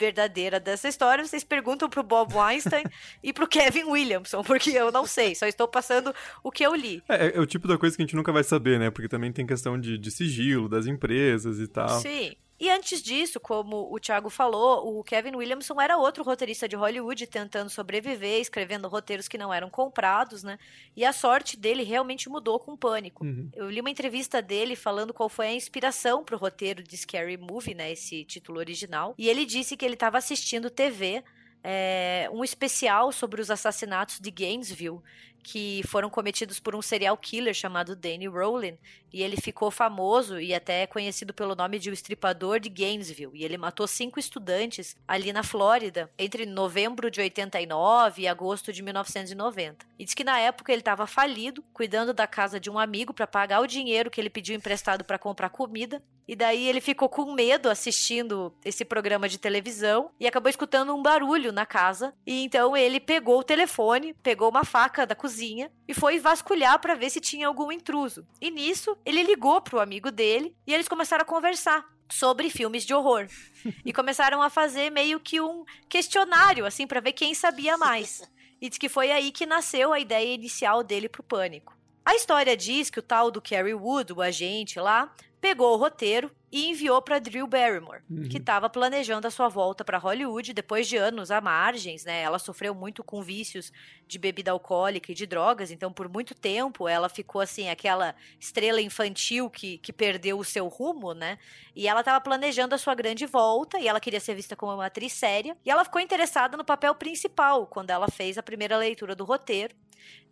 verdadeira 0.00 0.58
dessa 0.58 0.88
história, 0.88 1.22
vocês 1.22 1.44
perguntam 1.44 1.88
pro 1.90 2.02
Bob 2.02 2.32
Weinstein 2.34 2.84
e 3.22 3.34
pro 3.34 3.46
Kevin 3.46 3.84
Williamson, 3.84 4.42
porque 4.42 4.70
eu 4.70 4.90
não 4.90 5.04
sei, 5.04 5.34
só 5.34 5.46
estou 5.46 5.68
passando 5.68 6.14
o 6.42 6.50
que 6.50 6.64
eu 6.64 6.74
li. 6.74 7.02
É, 7.06 7.26
é, 7.26 7.36
é, 7.36 7.40
o 7.40 7.44
tipo 7.44 7.68
da 7.68 7.76
coisa 7.76 7.94
que 7.94 8.02
a 8.02 8.06
gente 8.06 8.16
nunca 8.16 8.32
vai 8.32 8.42
saber, 8.42 8.78
né? 8.78 8.90
Porque 8.90 9.08
também 9.08 9.30
tem 9.30 9.46
questão 9.46 9.78
de, 9.78 9.98
de 9.98 10.10
sigilo 10.10 10.70
das 10.70 10.86
empresas 10.86 11.60
e 11.60 11.68
tal. 11.68 12.00
Sim. 12.00 12.34
E 12.60 12.68
antes 12.68 13.02
disso, 13.02 13.40
como 13.40 13.90
o 13.90 13.98
Thiago 13.98 14.28
falou, 14.28 14.98
o 14.98 15.02
Kevin 15.02 15.34
Williamson 15.34 15.80
era 15.80 15.96
outro 15.96 16.22
roteirista 16.22 16.68
de 16.68 16.76
Hollywood 16.76 17.26
tentando 17.26 17.70
sobreviver, 17.70 18.38
escrevendo 18.38 18.86
roteiros 18.86 19.26
que 19.26 19.38
não 19.38 19.52
eram 19.52 19.70
comprados, 19.70 20.42
né? 20.42 20.58
E 20.94 21.02
a 21.02 21.12
sorte 21.12 21.56
dele 21.56 21.82
realmente 21.82 22.28
mudou 22.28 22.60
com 22.60 22.72
o 22.72 22.76
Pânico. 22.76 23.24
Uhum. 23.24 23.48
Eu 23.54 23.70
li 23.70 23.80
uma 23.80 23.88
entrevista 23.88 24.42
dele 24.42 24.76
falando 24.76 25.14
qual 25.14 25.30
foi 25.30 25.46
a 25.46 25.54
inspiração 25.54 26.22
para 26.22 26.36
o 26.36 26.38
roteiro 26.38 26.82
de 26.82 26.94
Scary 26.98 27.38
Movie, 27.38 27.74
né? 27.74 27.92
Esse 27.92 28.26
título 28.26 28.58
original. 28.58 29.14
E 29.16 29.30
ele 29.30 29.46
disse 29.46 29.74
que 29.74 29.84
ele 29.84 29.94
estava 29.94 30.18
assistindo 30.18 30.68
TV 30.68 31.24
é, 31.62 32.28
um 32.32 32.42
especial 32.42 33.12
sobre 33.12 33.40
os 33.40 33.50
assassinatos 33.50 34.18
de 34.18 34.30
Gainesville 34.30 35.00
que 35.42 35.82
foram 35.86 36.10
cometidos 36.10 36.60
por 36.60 36.74
um 36.74 36.82
serial 36.82 37.16
killer 37.16 37.54
chamado 37.54 37.96
Danny 37.96 38.26
Rowland, 38.26 38.78
e 39.12 39.22
ele 39.22 39.36
ficou 39.36 39.70
famoso 39.70 40.40
e 40.40 40.54
até 40.54 40.86
conhecido 40.86 41.34
pelo 41.34 41.54
nome 41.54 41.78
de 41.78 41.90
o 41.90 41.92
estripador 41.92 42.60
de 42.60 42.68
Gainesville, 42.68 43.32
e 43.34 43.44
ele 43.44 43.58
matou 43.58 43.86
cinco 43.86 44.20
estudantes 44.20 44.96
ali 45.06 45.32
na 45.32 45.42
Flórida 45.42 46.10
entre 46.18 46.46
novembro 46.46 47.10
de 47.10 47.20
89 47.20 48.22
e 48.22 48.28
agosto 48.28 48.72
de 48.72 48.82
1990. 48.82 49.86
E 49.98 50.04
diz 50.04 50.14
que 50.14 50.24
na 50.24 50.38
época 50.38 50.72
ele 50.72 50.80
estava 50.80 51.06
falido, 51.06 51.64
cuidando 51.72 52.14
da 52.14 52.26
casa 52.26 52.60
de 52.60 52.70
um 52.70 52.78
amigo 52.78 53.12
para 53.12 53.26
pagar 53.26 53.60
o 53.60 53.66
dinheiro 53.66 54.10
que 54.10 54.20
ele 54.20 54.30
pediu 54.30 54.54
emprestado 54.54 55.04
para 55.04 55.18
comprar 55.18 55.48
comida, 55.48 56.02
e 56.28 56.36
daí 56.36 56.68
ele 56.68 56.80
ficou 56.80 57.08
com 57.08 57.32
medo 57.32 57.68
assistindo 57.68 58.54
esse 58.64 58.84
programa 58.84 59.28
de 59.28 59.36
televisão 59.36 60.12
e 60.20 60.28
acabou 60.28 60.48
escutando 60.48 60.94
um 60.94 61.02
barulho 61.02 61.50
na 61.50 61.66
casa, 61.66 62.14
e 62.24 62.44
então 62.44 62.76
ele 62.76 63.00
pegou 63.00 63.40
o 63.40 63.44
telefone, 63.44 64.14
pegou 64.22 64.48
uma 64.48 64.64
faca 64.64 65.04
da 65.04 65.16
cozinha 65.16 65.29
cozinha 65.30 65.70
e 65.86 65.94
foi 65.94 66.18
vasculhar 66.18 66.80
para 66.80 66.96
ver 66.96 67.08
se 67.08 67.20
tinha 67.20 67.46
algum 67.46 67.70
intruso. 67.70 68.26
E 68.40 68.50
nisso, 68.50 68.96
ele 69.04 69.22
ligou 69.22 69.60
pro 69.60 69.78
amigo 69.78 70.10
dele 70.10 70.56
e 70.66 70.74
eles 70.74 70.88
começaram 70.88 71.22
a 71.22 71.26
conversar 71.26 71.84
sobre 72.10 72.50
filmes 72.50 72.84
de 72.84 72.92
horror. 72.92 73.28
e 73.84 73.92
começaram 73.92 74.42
a 74.42 74.50
fazer 74.50 74.90
meio 74.90 75.20
que 75.20 75.40
um 75.40 75.64
questionário 75.88 76.66
assim 76.66 76.86
para 76.86 77.00
ver 77.00 77.12
quem 77.12 77.32
sabia 77.32 77.78
mais. 77.78 78.20
E 78.60 78.68
diz 78.68 78.76
que 78.76 78.88
foi 78.88 79.12
aí 79.12 79.30
que 79.30 79.46
nasceu 79.46 79.92
a 79.92 80.00
ideia 80.00 80.34
inicial 80.34 80.82
dele 80.82 81.08
pro 81.08 81.22
Pânico. 81.22 81.78
A 82.04 82.16
história 82.16 82.56
diz 82.56 82.90
que 82.90 82.98
o 82.98 83.02
tal 83.02 83.30
do 83.30 83.40
Kerry 83.40 83.74
Wood, 83.74 84.12
o 84.12 84.20
agente 84.20 84.80
lá, 84.80 85.14
pegou 85.40 85.74
o 85.74 85.76
roteiro 85.76 86.30
e 86.52 86.68
enviou 86.68 87.00
para 87.00 87.20
Drew 87.20 87.46
Barrymore, 87.46 88.02
uhum. 88.10 88.28
que 88.28 88.38
estava 88.38 88.68
planejando 88.68 89.26
a 89.26 89.30
sua 89.30 89.48
volta 89.48 89.84
para 89.84 89.98
Hollywood 89.98 90.52
depois 90.52 90.88
de 90.88 90.96
anos 90.96 91.30
à 91.30 91.40
margens, 91.40 92.04
né? 92.04 92.22
Ela 92.22 92.38
sofreu 92.38 92.74
muito 92.74 93.04
com 93.04 93.22
vícios 93.22 93.72
de 94.06 94.18
bebida 94.18 94.50
alcoólica 94.50 95.12
e 95.12 95.14
de 95.14 95.26
drogas, 95.26 95.70
então 95.70 95.92
por 95.92 96.08
muito 96.08 96.34
tempo 96.34 96.88
ela 96.88 97.08
ficou 97.08 97.40
assim 97.40 97.68
aquela 97.68 98.16
estrela 98.38 98.82
infantil 98.82 99.48
que, 99.48 99.78
que 99.78 99.92
perdeu 99.92 100.38
o 100.38 100.44
seu 100.44 100.66
rumo, 100.66 101.14
né? 101.14 101.38
E 101.74 101.86
ela 101.86 102.00
estava 102.00 102.20
planejando 102.20 102.74
a 102.74 102.78
sua 102.78 102.94
grande 102.94 103.26
volta 103.26 103.78
e 103.78 103.86
ela 103.86 104.00
queria 104.00 104.20
ser 104.20 104.34
vista 104.34 104.56
como 104.56 104.74
uma 104.74 104.86
atriz 104.86 105.12
séria, 105.12 105.56
e 105.64 105.70
ela 105.70 105.84
ficou 105.84 106.00
interessada 106.00 106.56
no 106.56 106.64
papel 106.64 106.94
principal 106.96 107.66
quando 107.66 107.90
ela 107.90 108.08
fez 108.08 108.36
a 108.36 108.42
primeira 108.42 108.76
leitura 108.76 109.14
do 109.14 109.24
roteiro. 109.24 109.74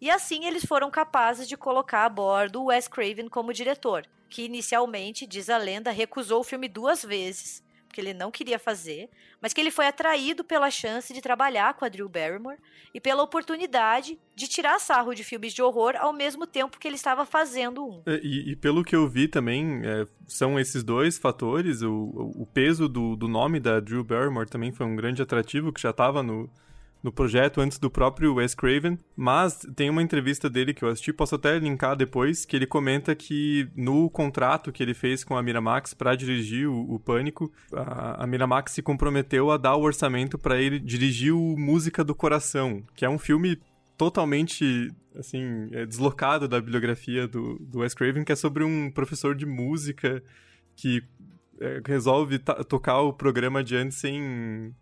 E 0.01 0.11
assim 0.11 0.47
eles 0.47 0.65
foram 0.65 0.91
capazes 0.91 1.49
de 1.49 1.57
colocar 1.57 2.05
a 2.05 2.09
bordo 2.09 2.65
Wes 2.65 2.89
Craven 2.89 3.29
como 3.29 3.53
diretor 3.53 4.07
que 4.29 4.43
inicialmente, 4.43 5.27
diz 5.27 5.49
a 5.49 5.57
lenda, 5.57 5.91
recusou 5.91 6.41
o 6.41 6.45
filme 6.45 6.69
duas 6.69 7.03
vezes, 7.03 7.65
porque 7.87 8.01
ele 8.01 8.13
não 8.13 8.31
queria 8.31 8.59
fazer, 8.59 9.09
mas 9.41 9.55
que 9.55 9.61
ele 9.61 9.71
foi 9.71 9.87
atraído 9.87 10.45
pela 10.45 10.71
chance 10.71 11.13
de 11.13 11.23
trabalhar 11.23 11.73
com 11.75 11.85
a 11.85 11.89
Drew 11.89 12.09
Barrymore 12.09 12.59
e 12.92 13.01
pela 13.01 13.23
oportunidade 13.23 14.19
de 14.35 14.47
tirar 14.47 14.79
sarro 14.79 15.14
de 15.14 15.25
filmes 15.25 15.55
de 15.55 15.62
horror 15.62 15.95
ao 15.97 16.12
mesmo 16.12 16.47
tempo 16.47 16.79
que 16.79 16.87
ele 16.87 16.97
estava 16.97 17.25
fazendo 17.25 17.85
um. 17.85 18.03
É, 18.05 18.21
e, 18.23 18.51
e 18.51 18.57
pelo 18.57 18.85
que 18.85 18.95
eu 18.95 19.09
vi 19.09 19.27
também, 19.27 19.81
é, 19.85 20.07
são 20.27 20.61
esses 20.61 20.85
dois 20.85 21.16
fatores. 21.16 21.81
O, 21.81 22.33
o 22.37 22.47
peso 22.47 22.88
do, 22.88 23.16
do 23.16 23.27
nome 23.27 23.59
da 23.59 23.81
Drew 23.81 24.05
Barrymore 24.05 24.51
também 24.51 24.71
foi 24.71 24.85
um 24.85 24.95
grande 24.95 25.23
atrativo 25.23 25.73
que 25.73 25.81
já 25.81 25.90
estava 25.90 26.23
no, 26.23 26.51
no 27.03 27.13
projeto 27.13 27.61
antes 27.61 27.79
do 27.79 27.91
próprio 27.91 28.35
Wes 28.35 28.55
Craven, 28.55 28.99
mas 29.17 29.67
tem 29.77 29.89
uma 29.89 30.03
entrevista 30.03 30.51
dele 30.51 30.75
que 30.75 30.83
eu 30.83 30.89
assisti, 30.89 31.13
posso 31.13 31.37
até 31.37 31.59
linkar 31.59 31.97
depois, 31.97 32.45
que 32.45 32.57
ele 32.57 32.67
comenta 32.67 33.15
que 33.15 33.69
no 33.77 34.11
contrato 34.11 34.73
que 34.73 34.83
ele 34.83 34.95
fez 34.95 35.23
com 35.23 35.37
a 35.37 35.43
Miramax 35.43 35.95
para 35.95 36.17
dirigir 36.17 36.69
o, 36.69 36.95
o 36.95 36.99
Pânico, 36.99 37.53
a, 37.73 38.25
a, 38.25 38.27
Miramax 38.27 38.73
se 38.73 38.83
comprometeu 38.83 39.51
a 39.51 39.57
dar 39.57 39.77
o 39.77 39.83
orçamento 39.83 40.37
para 40.39 40.61
ele 40.61 40.79
dirigir 40.79 41.35
o 41.35 41.57
Música 41.57 42.03
do 42.03 42.15
Coração, 42.15 42.83
que 42.95 43.05
é 43.05 43.09
um 43.09 43.19
filme 43.19 43.61
totalmente 43.97 44.91
assim 45.17 45.69
é, 45.73 45.85
deslocado 45.85 46.47
da 46.47 46.61
bibliografia 46.61 47.27
do, 47.27 47.59
do 47.59 47.81
Wes 47.81 47.95
Craven, 47.95 48.25
que 48.25 48.33
é 48.33 48.37
sobre 48.37 48.65
um 48.65 48.91
professor 48.91 49.35
de 49.35 49.47
música 49.47 50.23
que 50.77 51.03
é, 51.61 51.81
resolve 51.85 52.39
tocar 52.39 53.01
o 53.01 53.13
programa 53.13 53.61
adiante 53.61 53.95
sem 53.95 54.73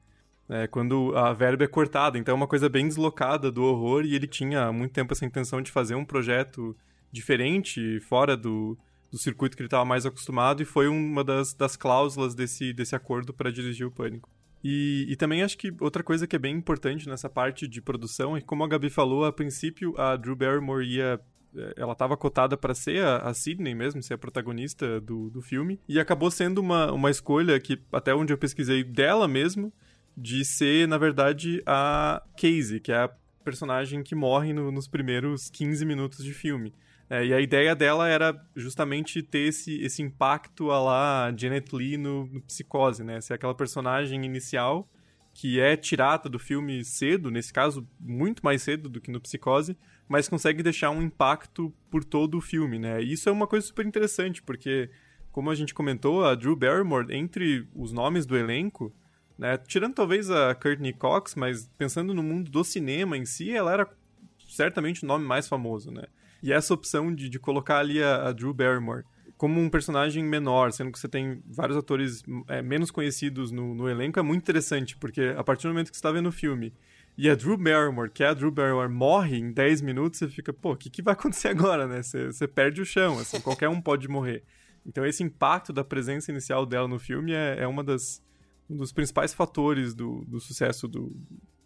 é, 0.48 0.66
quando 0.66 1.16
a 1.16 1.32
verba 1.32 1.64
é 1.64 1.68
cortada. 1.68 2.18
Então 2.18 2.32
é 2.32 2.36
uma 2.36 2.46
coisa 2.46 2.68
bem 2.68 2.86
deslocada 2.86 3.50
do 3.50 3.62
horror 3.64 4.04
e 4.04 4.14
ele 4.14 4.26
tinha 4.26 4.64
há 4.64 4.72
muito 4.72 4.92
tempo 4.92 5.12
essa 5.12 5.24
intenção 5.24 5.60
de 5.60 5.70
fazer 5.70 5.94
um 5.94 6.04
projeto 6.04 6.76
diferente, 7.10 8.00
fora 8.00 8.36
do, 8.36 8.76
do 9.10 9.18
circuito 9.18 9.56
que 9.56 9.62
ele 9.62 9.68
estava 9.68 9.84
mais 9.84 10.04
acostumado, 10.04 10.62
e 10.62 10.64
foi 10.64 10.88
uma 10.88 11.24
das, 11.24 11.54
das 11.54 11.76
cláusulas 11.76 12.34
desse, 12.34 12.72
desse 12.72 12.94
acordo 12.94 13.32
para 13.32 13.50
dirigir 13.50 13.86
o 13.86 13.90
Pânico. 13.90 14.28
E, 14.62 15.06
e, 15.08 15.16
também 15.16 15.42
acho 15.42 15.56
que 15.56 15.72
outra 15.80 16.02
coisa 16.02 16.26
que 16.26 16.34
é 16.34 16.38
bem 16.38 16.56
importante 16.56 17.08
nessa 17.08 17.28
parte 17.28 17.68
de 17.68 17.80
produção 17.80 18.36
é 18.36 18.40
que, 18.40 18.46
como 18.46 18.64
a 18.64 18.68
Gabi 18.68 18.90
falou, 18.90 19.24
a 19.24 19.32
princípio 19.32 19.94
a 19.96 20.16
Drew 20.16 20.34
Barrymore 20.34 20.84
ia 20.84 21.20
é, 21.56 21.74
ela 21.76 21.92
estava 21.92 22.16
cotada 22.16 22.56
para 22.56 22.74
ser 22.74 23.02
a, 23.02 23.18
a 23.18 23.34
Sidney 23.34 23.74
mesmo, 23.74 24.02
ser 24.02 24.14
a 24.14 24.18
protagonista 24.18 25.00
do, 25.00 25.30
do 25.30 25.40
filme, 25.40 25.80
e 25.88 25.98
acabou 25.98 26.30
sendo 26.30 26.58
uma, 26.58 26.92
uma 26.92 27.10
escolha 27.10 27.58
que, 27.58 27.80
até 27.92 28.14
onde 28.14 28.32
eu 28.32 28.38
pesquisei, 28.38 28.84
dela 28.84 29.26
mesmo, 29.26 29.72
de 30.16 30.44
ser, 30.44 30.88
na 30.88 30.96
verdade, 30.96 31.62
a 31.66 32.22
Casey, 32.36 32.80
que 32.80 32.90
é 32.90 32.96
a 32.96 33.10
personagem 33.44 34.02
que 34.02 34.14
morre 34.14 34.52
no, 34.52 34.72
nos 34.72 34.88
primeiros 34.88 35.50
15 35.50 35.84
minutos 35.84 36.24
de 36.24 36.32
filme. 36.32 36.72
É, 37.08 37.24
e 37.24 37.32
a 37.32 37.40
ideia 37.40 37.76
dela 37.76 38.08
era 38.08 38.34
justamente 38.56 39.22
ter 39.22 39.48
esse, 39.48 39.80
esse 39.80 40.02
impacto 40.02 40.72
a 40.72 40.80
lá 40.80 41.34
Janet 41.36 41.74
Lee 41.74 41.96
no, 41.96 42.26
no 42.26 42.40
Psicose, 42.42 43.04
né? 43.04 43.20
Ser 43.20 43.34
aquela 43.34 43.54
personagem 43.54 44.24
inicial 44.24 44.88
que 45.32 45.60
é 45.60 45.76
tirada 45.76 46.30
do 46.30 46.38
filme 46.38 46.82
cedo, 46.82 47.30
nesse 47.30 47.52
caso, 47.52 47.86
muito 48.00 48.42
mais 48.42 48.62
cedo 48.62 48.88
do 48.88 49.02
que 49.02 49.10
no 49.10 49.20
Psicose, 49.20 49.76
mas 50.08 50.30
consegue 50.30 50.62
deixar 50.62 50.90
um 50.90 51.02
impacto 51.02 51.72
por 51.90 52.02
todo 52.02 52.38
o 52.38 52.40
filme, 52.40 52.78
né? 52.78 53.02
E 53.02 53.12
isso 53.12 53.28
é 53.28 53.32
uma 53.32 53.46
coisa 53.46 53.66
super 53.66 53.84
interessante, 53.84 54.42
porque, 54.42 54.88
como 55.30 55.50
a 55.50 55.54
gente 55.54 55.74
comentou, 55.74 56.24
a 56.24 56.34
Drew 56.34 56.56
Barrymore, 56.56 57.14
entre 57.14 57.68
os 57.74 57.92
nomes 57.92 58.24
do 58.24 58.34
elenco, 58.34 58.94
né? 59.38 59.56
Tirando 59.58 59.94
talvez 59.94 60.30
a 60.30 60.54
Courtney 60.54 60.92
Cox, 60.92 61.34
mas 61.34 61.68
pensando 61.76 62.14
no 62.14 62.22
mundo 62.22 62.50
do 62.50 62.64
cinema 62.64 63.16
em 63.16 63.24
si, 63.24 63.50
ela 63.50 63.72
era 63.72 63.88
certamente 64.48 65.04
o 65.04 65.06
nome 65.06 65.24
mais 65.24 65.48
famoso, 65.48 65.90
né? 65.90 66.04
E 66.42 66.52
essa 66.52 66.72
opção 66.72 67.14
de, 67.14 67.28
de 67.28 67.38
colocar 67.38 67.78
ali 67.78 68.02
a, 68.02 68.28
a 68.28 68.32
Drew 68.32 68.54
Barrymore 68.54 69.04
como 69.36 69.60
um 69.60 69.68
personagem 69.68 70.24
menor, 70.24 70.72
sendo 70.72 70.90
que 70.90 70.98
você 70.98 71.08
tem 71.08 71.42
vários 71.46 71.76
atores 71.76 72.22
é, 72.48 72.62
menos 72.62 72.90
conhecidos 72.90 73.50
no, 73.50 73.74
no, 73.74 73.88
elenco, 73.88 74.18
é 74.18 74.22
muito 74.22 74.42
interessante, 74.42 74.96
porque 74.96 75.34
a 75.36 75.44
partir 75.44 75.64
do 75.64 75.68
momento 75.68 75.90
que 75.90 75.96
você 75.96 75.98
está 75.98 76.10
vendo 76.10 76.28
o 76.28 76.32
filme 76.32 76.72
e 77.18 77.28
a 77.28 77.34
Drew 77.34 77.56
Barrymore, 77.56 78.10
que 78.10 78.24
é 78.24 78.28
a 78.28 78.34
Drew 78.34 78.50
Barrymore, 78.50 78.88
morre 78.88 79.36
em 79.38 79.52
10 79.52 79.82
minutos, 79.82 80.18
você 80.18 80.28
fica, 80.28 80.52
pô, 80.52 80.72
o 80.72 80.76
que, 80.76 80.88
que 80.88 81.02
vai 81.02 81.12
acontecer 81.12 81.48
agora, 81.52 81.86
né? 81.86 82.02
Você, 82.02 82.26
você 82.26 82.48
perde 82.48 82.80
o 82.80 82.86
chão, 82.86 83.18
assim, 83.18 83.40
qualquer 83.40 83.68
um 83.68 83.80
pode 83.80 84.08
morrer. 84.08 84.42
Então 84.86 85.04
esse 85.04 85.22
impacto 85.22 85.72
da 85.72 85.84
presença 85.84 86.30
inicial 86.30 86.64
dela 86.64 86.88
no 86.88 86.98
filme 86.98 87.32
é, 87.32 87.56
é 87.60 87.66
uma 87.66 87.84
das, 87.84 88.22
um 88.68 88.76
dos 88.76 88.92
principais 88.92 89.32
fatores 89.32 89.94
do, 89.94 90.24
do 90.24 90.40
sucesso 90.40 90.88
do, 90.88 91.14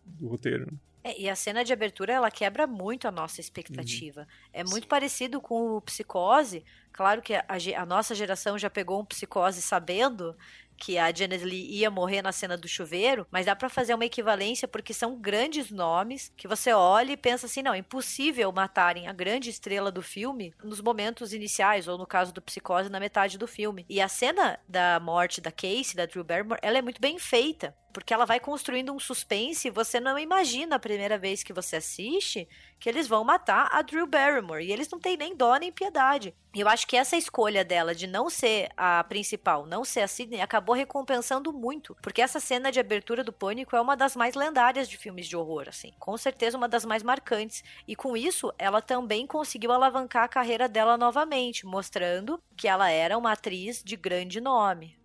do 0.05 0.29
roteiro. 0.29 0.67
Né? 0.67 0.79
É, 1.03 1.19
e 1.19 1.31
a 1.31 1.35
cena 1.35 1.65
de 1.65 1.73
abertura 1.73 2.13
ela 2.13 2.31
quebra 2.31 2.67
muito 2.67 3.09
a 3.09 3.11
nossa 3.11 3.41
expectativa. 3.41 4.21
Uhum. 4.21 4.27
É 4.53 4.65
muito 4.65 4.85
Sim. 4.85 4.89
parecido 4.89 5.41
com 5.41 5.77
o 5.77 5.81
Psicose. 5.81 6.63
Claro 6.93 7.23
que 7.23 7.35
a, 7.35 7.45
a, 7.79 7.87
nossa 7.87 8.15
geração 8.15 8.59
já 8.59 8.69
pegou 8.69 9.01
um 9.01 9.05
Psicose 9.05 9.63
sabendo 9.63 10.37
que 10.81 10.97
a 10.97 11.12
Janet 11.14 11.45
Lee 11.45 11.71
ia 11.71 11.90
morrer 11.90 12.23
na 12.23 12.33
cena 12.33 12.57
do 12.57 12.66
chuveiro, 12.66 13.27
mas 13.31 13.45
dá 13.45 13.55
para 13.55 13.69
fazer 13.69 13.95
uma 13.95 14.07
equivalência 14.07 14.66
porque 14.66 14.95
são 14.95 15.14
grandes 15.14 15.71
nomes 15.71 16.33
que 16.35 16.49
você 16.49 16.73
olha 16.73 17.12
e 17.12 17.16
pensa 17.19 17.45
assim, 17.45 17.62
não, 17.62 17.75
é 17.75 17.79
impossível 17.79 18.51
matarem 18.51 19.07
a 19.07 19.12
grande 19.12 19.51
estrela 19.51 19.93
do 19.93 20.01
filme 20.01 20.55
nos 20.64 20.81
momentos 20.81 21.35
iniciais, 21.35 21.87
ou 21.87 21.99
no 21.99 22.07
caso 22.07 22.33
do 22.33 22.40
Psicose, 22.40 22.88
na 22.88 22.99
metade 22.99 23.37
do 23.37 23.47
filme. 23.47 23.85
E 23.88 24.01
a 24.01 24.09
cena 24.09 24.59
da 24.66 24.99
morte 24.99 25.40
da 25.40 25.53
Casey, 25.53 25.95
da 25.95 26.07
Drew 26.07 26.25
Barrymore, 26.25 26.61
ela 26.62 26.79
é 26.79 26.83
muito 26.83 27.01
bem 27.01 27.19
feita 27.19 27.75
porque 27.92 28.14
ela 28.14 28.24
vai 28.24 28.40
construindo 28.40 28.92
um 28.92 28.98
suspense 28.98 29.68
e 29.68 29.70
você 29.70 30.00
não 30.00 30.18
imagina 30.18 30.76
a 30.76 30.81
primeira 30.81 31.18
vez 31.18 31.42
que 31.42 31.53
você 31.53 31.76
assiste 31.76 32.48
que 32.79 32.88
eles 32.88 33.07
vão 33.07 33.22
matar 33.22 33.68
a 33.70 33.83
Drew 33.83 34.07
Barrymore. 34.07 34.64
E 34.64 34.72
eles 34.72 34.88
não 34.88 34.98
têm 34.98 35.16
nem 35.16 35.37
dó 35.37 35.57
nem 35.57 35.70
piedade. 35.70 36.35
E 36.55 36.61
eu 36.61 36.68
acho 36.68 36.87
que 36.87 36.96
essa 36.96 37.16
escolha 37.16 37.64
dela 37.64 37.94
de 37.94 38.07
não 38.07 38.29
ser 38.29 38.70
a 38.76 39.05
principal, 39.05 39.66
não 39.66 39.85
ser 39.85 40.00
a 40.00 40.09
Sidney, 40.09 40.40
acabou 40.40 40.74
recompensando 40.74 41.53
muito. 41.53 41.96
Porque 42.03 42.22
essa 42.22 42.40
cena 42.40 42.72
de 42.72 42.81
abertura 42.81 43.22
do 43.22 43.33
Pânico 43.33 43.76
é 43.76 43.81
uma 43.81 43.96
das 43.96 44.16
mais 44.16 44.35
lendárias 44.35 44.88
de 44.88 44.96
filmes 44.96 45.26
de 45.26 45.37
horror, 45.37 45.66
assim. 45.68 45.92
Com 45.98 46.16
certeza 46.16 46.57
uma 46.57 46.68
das 46.68 46.85
mais 46.85 47.03
marcantes. 47.03 47.62
E 47.87 47.94
com 47.94 48.16
isso, 48.16 48.53
ela 48.59 48.81
também 48.81 49.26
conseguiu 49.26 49.72
alavancar 49.72 50.24
a 50.24 50.29
carreira 50.29 50.68
dela 50.68 50.96
novamente, 50.96 51.66
mostrando 51.66 52.42
que 52.57 52.66
ela 52.66 52.90
era 52.90 53.16
uma 53.16 53.33
atriz 53.33 53.83
de 53.85 53.96
grande 53.96 54.40
nome. 54.40 55.00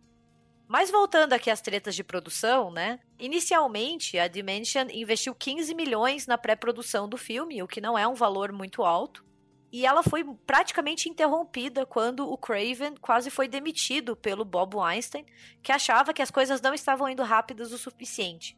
Mas 0.68 0.90
voltando 0.90 1.34
aqui 1.34 1.50
às 1.50 1.62
tretas 1.62 1.96
de 1.96 2.04
produção, 2.04 2.72
né? 2.72 3.00
Inicialmente, 3.20 4.18
a 4.18 4.28
Dimension 4.28 4.88
investiu 4.92 5.36
15 5.36 5.76
milhões 5.76 6.26
na 6.26 6.38
pré-produção 6.38 7.08
do 7.08 7.18
filme, 7.18 7.62
o 7.62 7.68
que 7.68 7.80
não 7.80 7.98
é 7.98 8.08
um 8.08 8.16
valor 8.16 8.52
muito 8.52 8.84
alto. 8.84 9.24
E 9.72 9.86
ela 9.86 10.02
foi 10.02 10.24
praticamente 10.48 11.10
interrompida 11.10 11.86
quando 11.86 12.32
o 12.32 12.38
Craven 12.38 12.96
quase 13.00 13.30
foi 13.30 13.48
demitido 13.48 14.16
pelo 14.16 14.46
Bob 14.46 14.78
Weinstein, 14.78 15.26
que 15.62 15.72
achava 15.72 16.14
que 16.14 16.22
as 16.22 16.32
coisas 16.32 16.62
não 16.62 16.74
estavam 16.74 17.10
indo 17.10 17.24
rápidas 17.24 17.72
o 17.72 17.78
suficiente. 17.78 18.58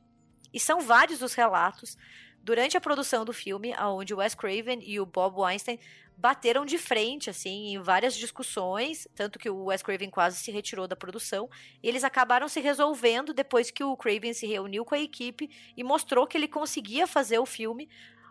E 0.53 0.59
são 0.59 0.79
vários 0.79 1.21
os 1.21 1.33
relatos 1.33 1.97
durante 2.47 2.77
a 2.77 2.81
produção 2.81 3.25
do 3.25 3.33
filme, 3.33 3.75
onde 3.77 4.13
o 4.13 4.19
Wes 4.19 4.33
Craven 4.33 4.79
e 4.81 5.01
o 5.01 5.05
Bob 5.05 5.41
Weinstein 5.41 5.77
bateram 6.15 6.65
de 6.65 6.77
frente, 6.77 7.29
assim, 7.29 7.73
em 7.73 7.77
várias 7.77 8.15
discussões, 8.15 9.05
tanto 9.13 9.37
que 9.37 9.49
o 9.49 9.65
Wes 9.65 9.83
Craven 9.83 10.09
quase 10.09 10.37
se 10.37 10.49
retirou 10.49 10.87
da 10.87 10.95
produção, 10.95 11.49
e 11.83 11.89
eles 11.89 12.05
acabaram 12.05 12.47
se 12.47 12.61
resolvendo 12.61 13.33
depois 13.33 13.69
que 13.69 13.83
o 13.83 13.97
Craven 13.97 14.33
se 14.33 14.47
reuniu 14.47 14.85
com 14.85 14.95
a 14.95 14.99
equipe 14.99 15.49
e 15.75 15.83
mostrou 15.83 16.25
que 16.25 16.37
ele 16.37 16.47
conseguia 16.47 17.05
fazer 17.05 17.37
o 17.37 17.45
filme 17.45 17.89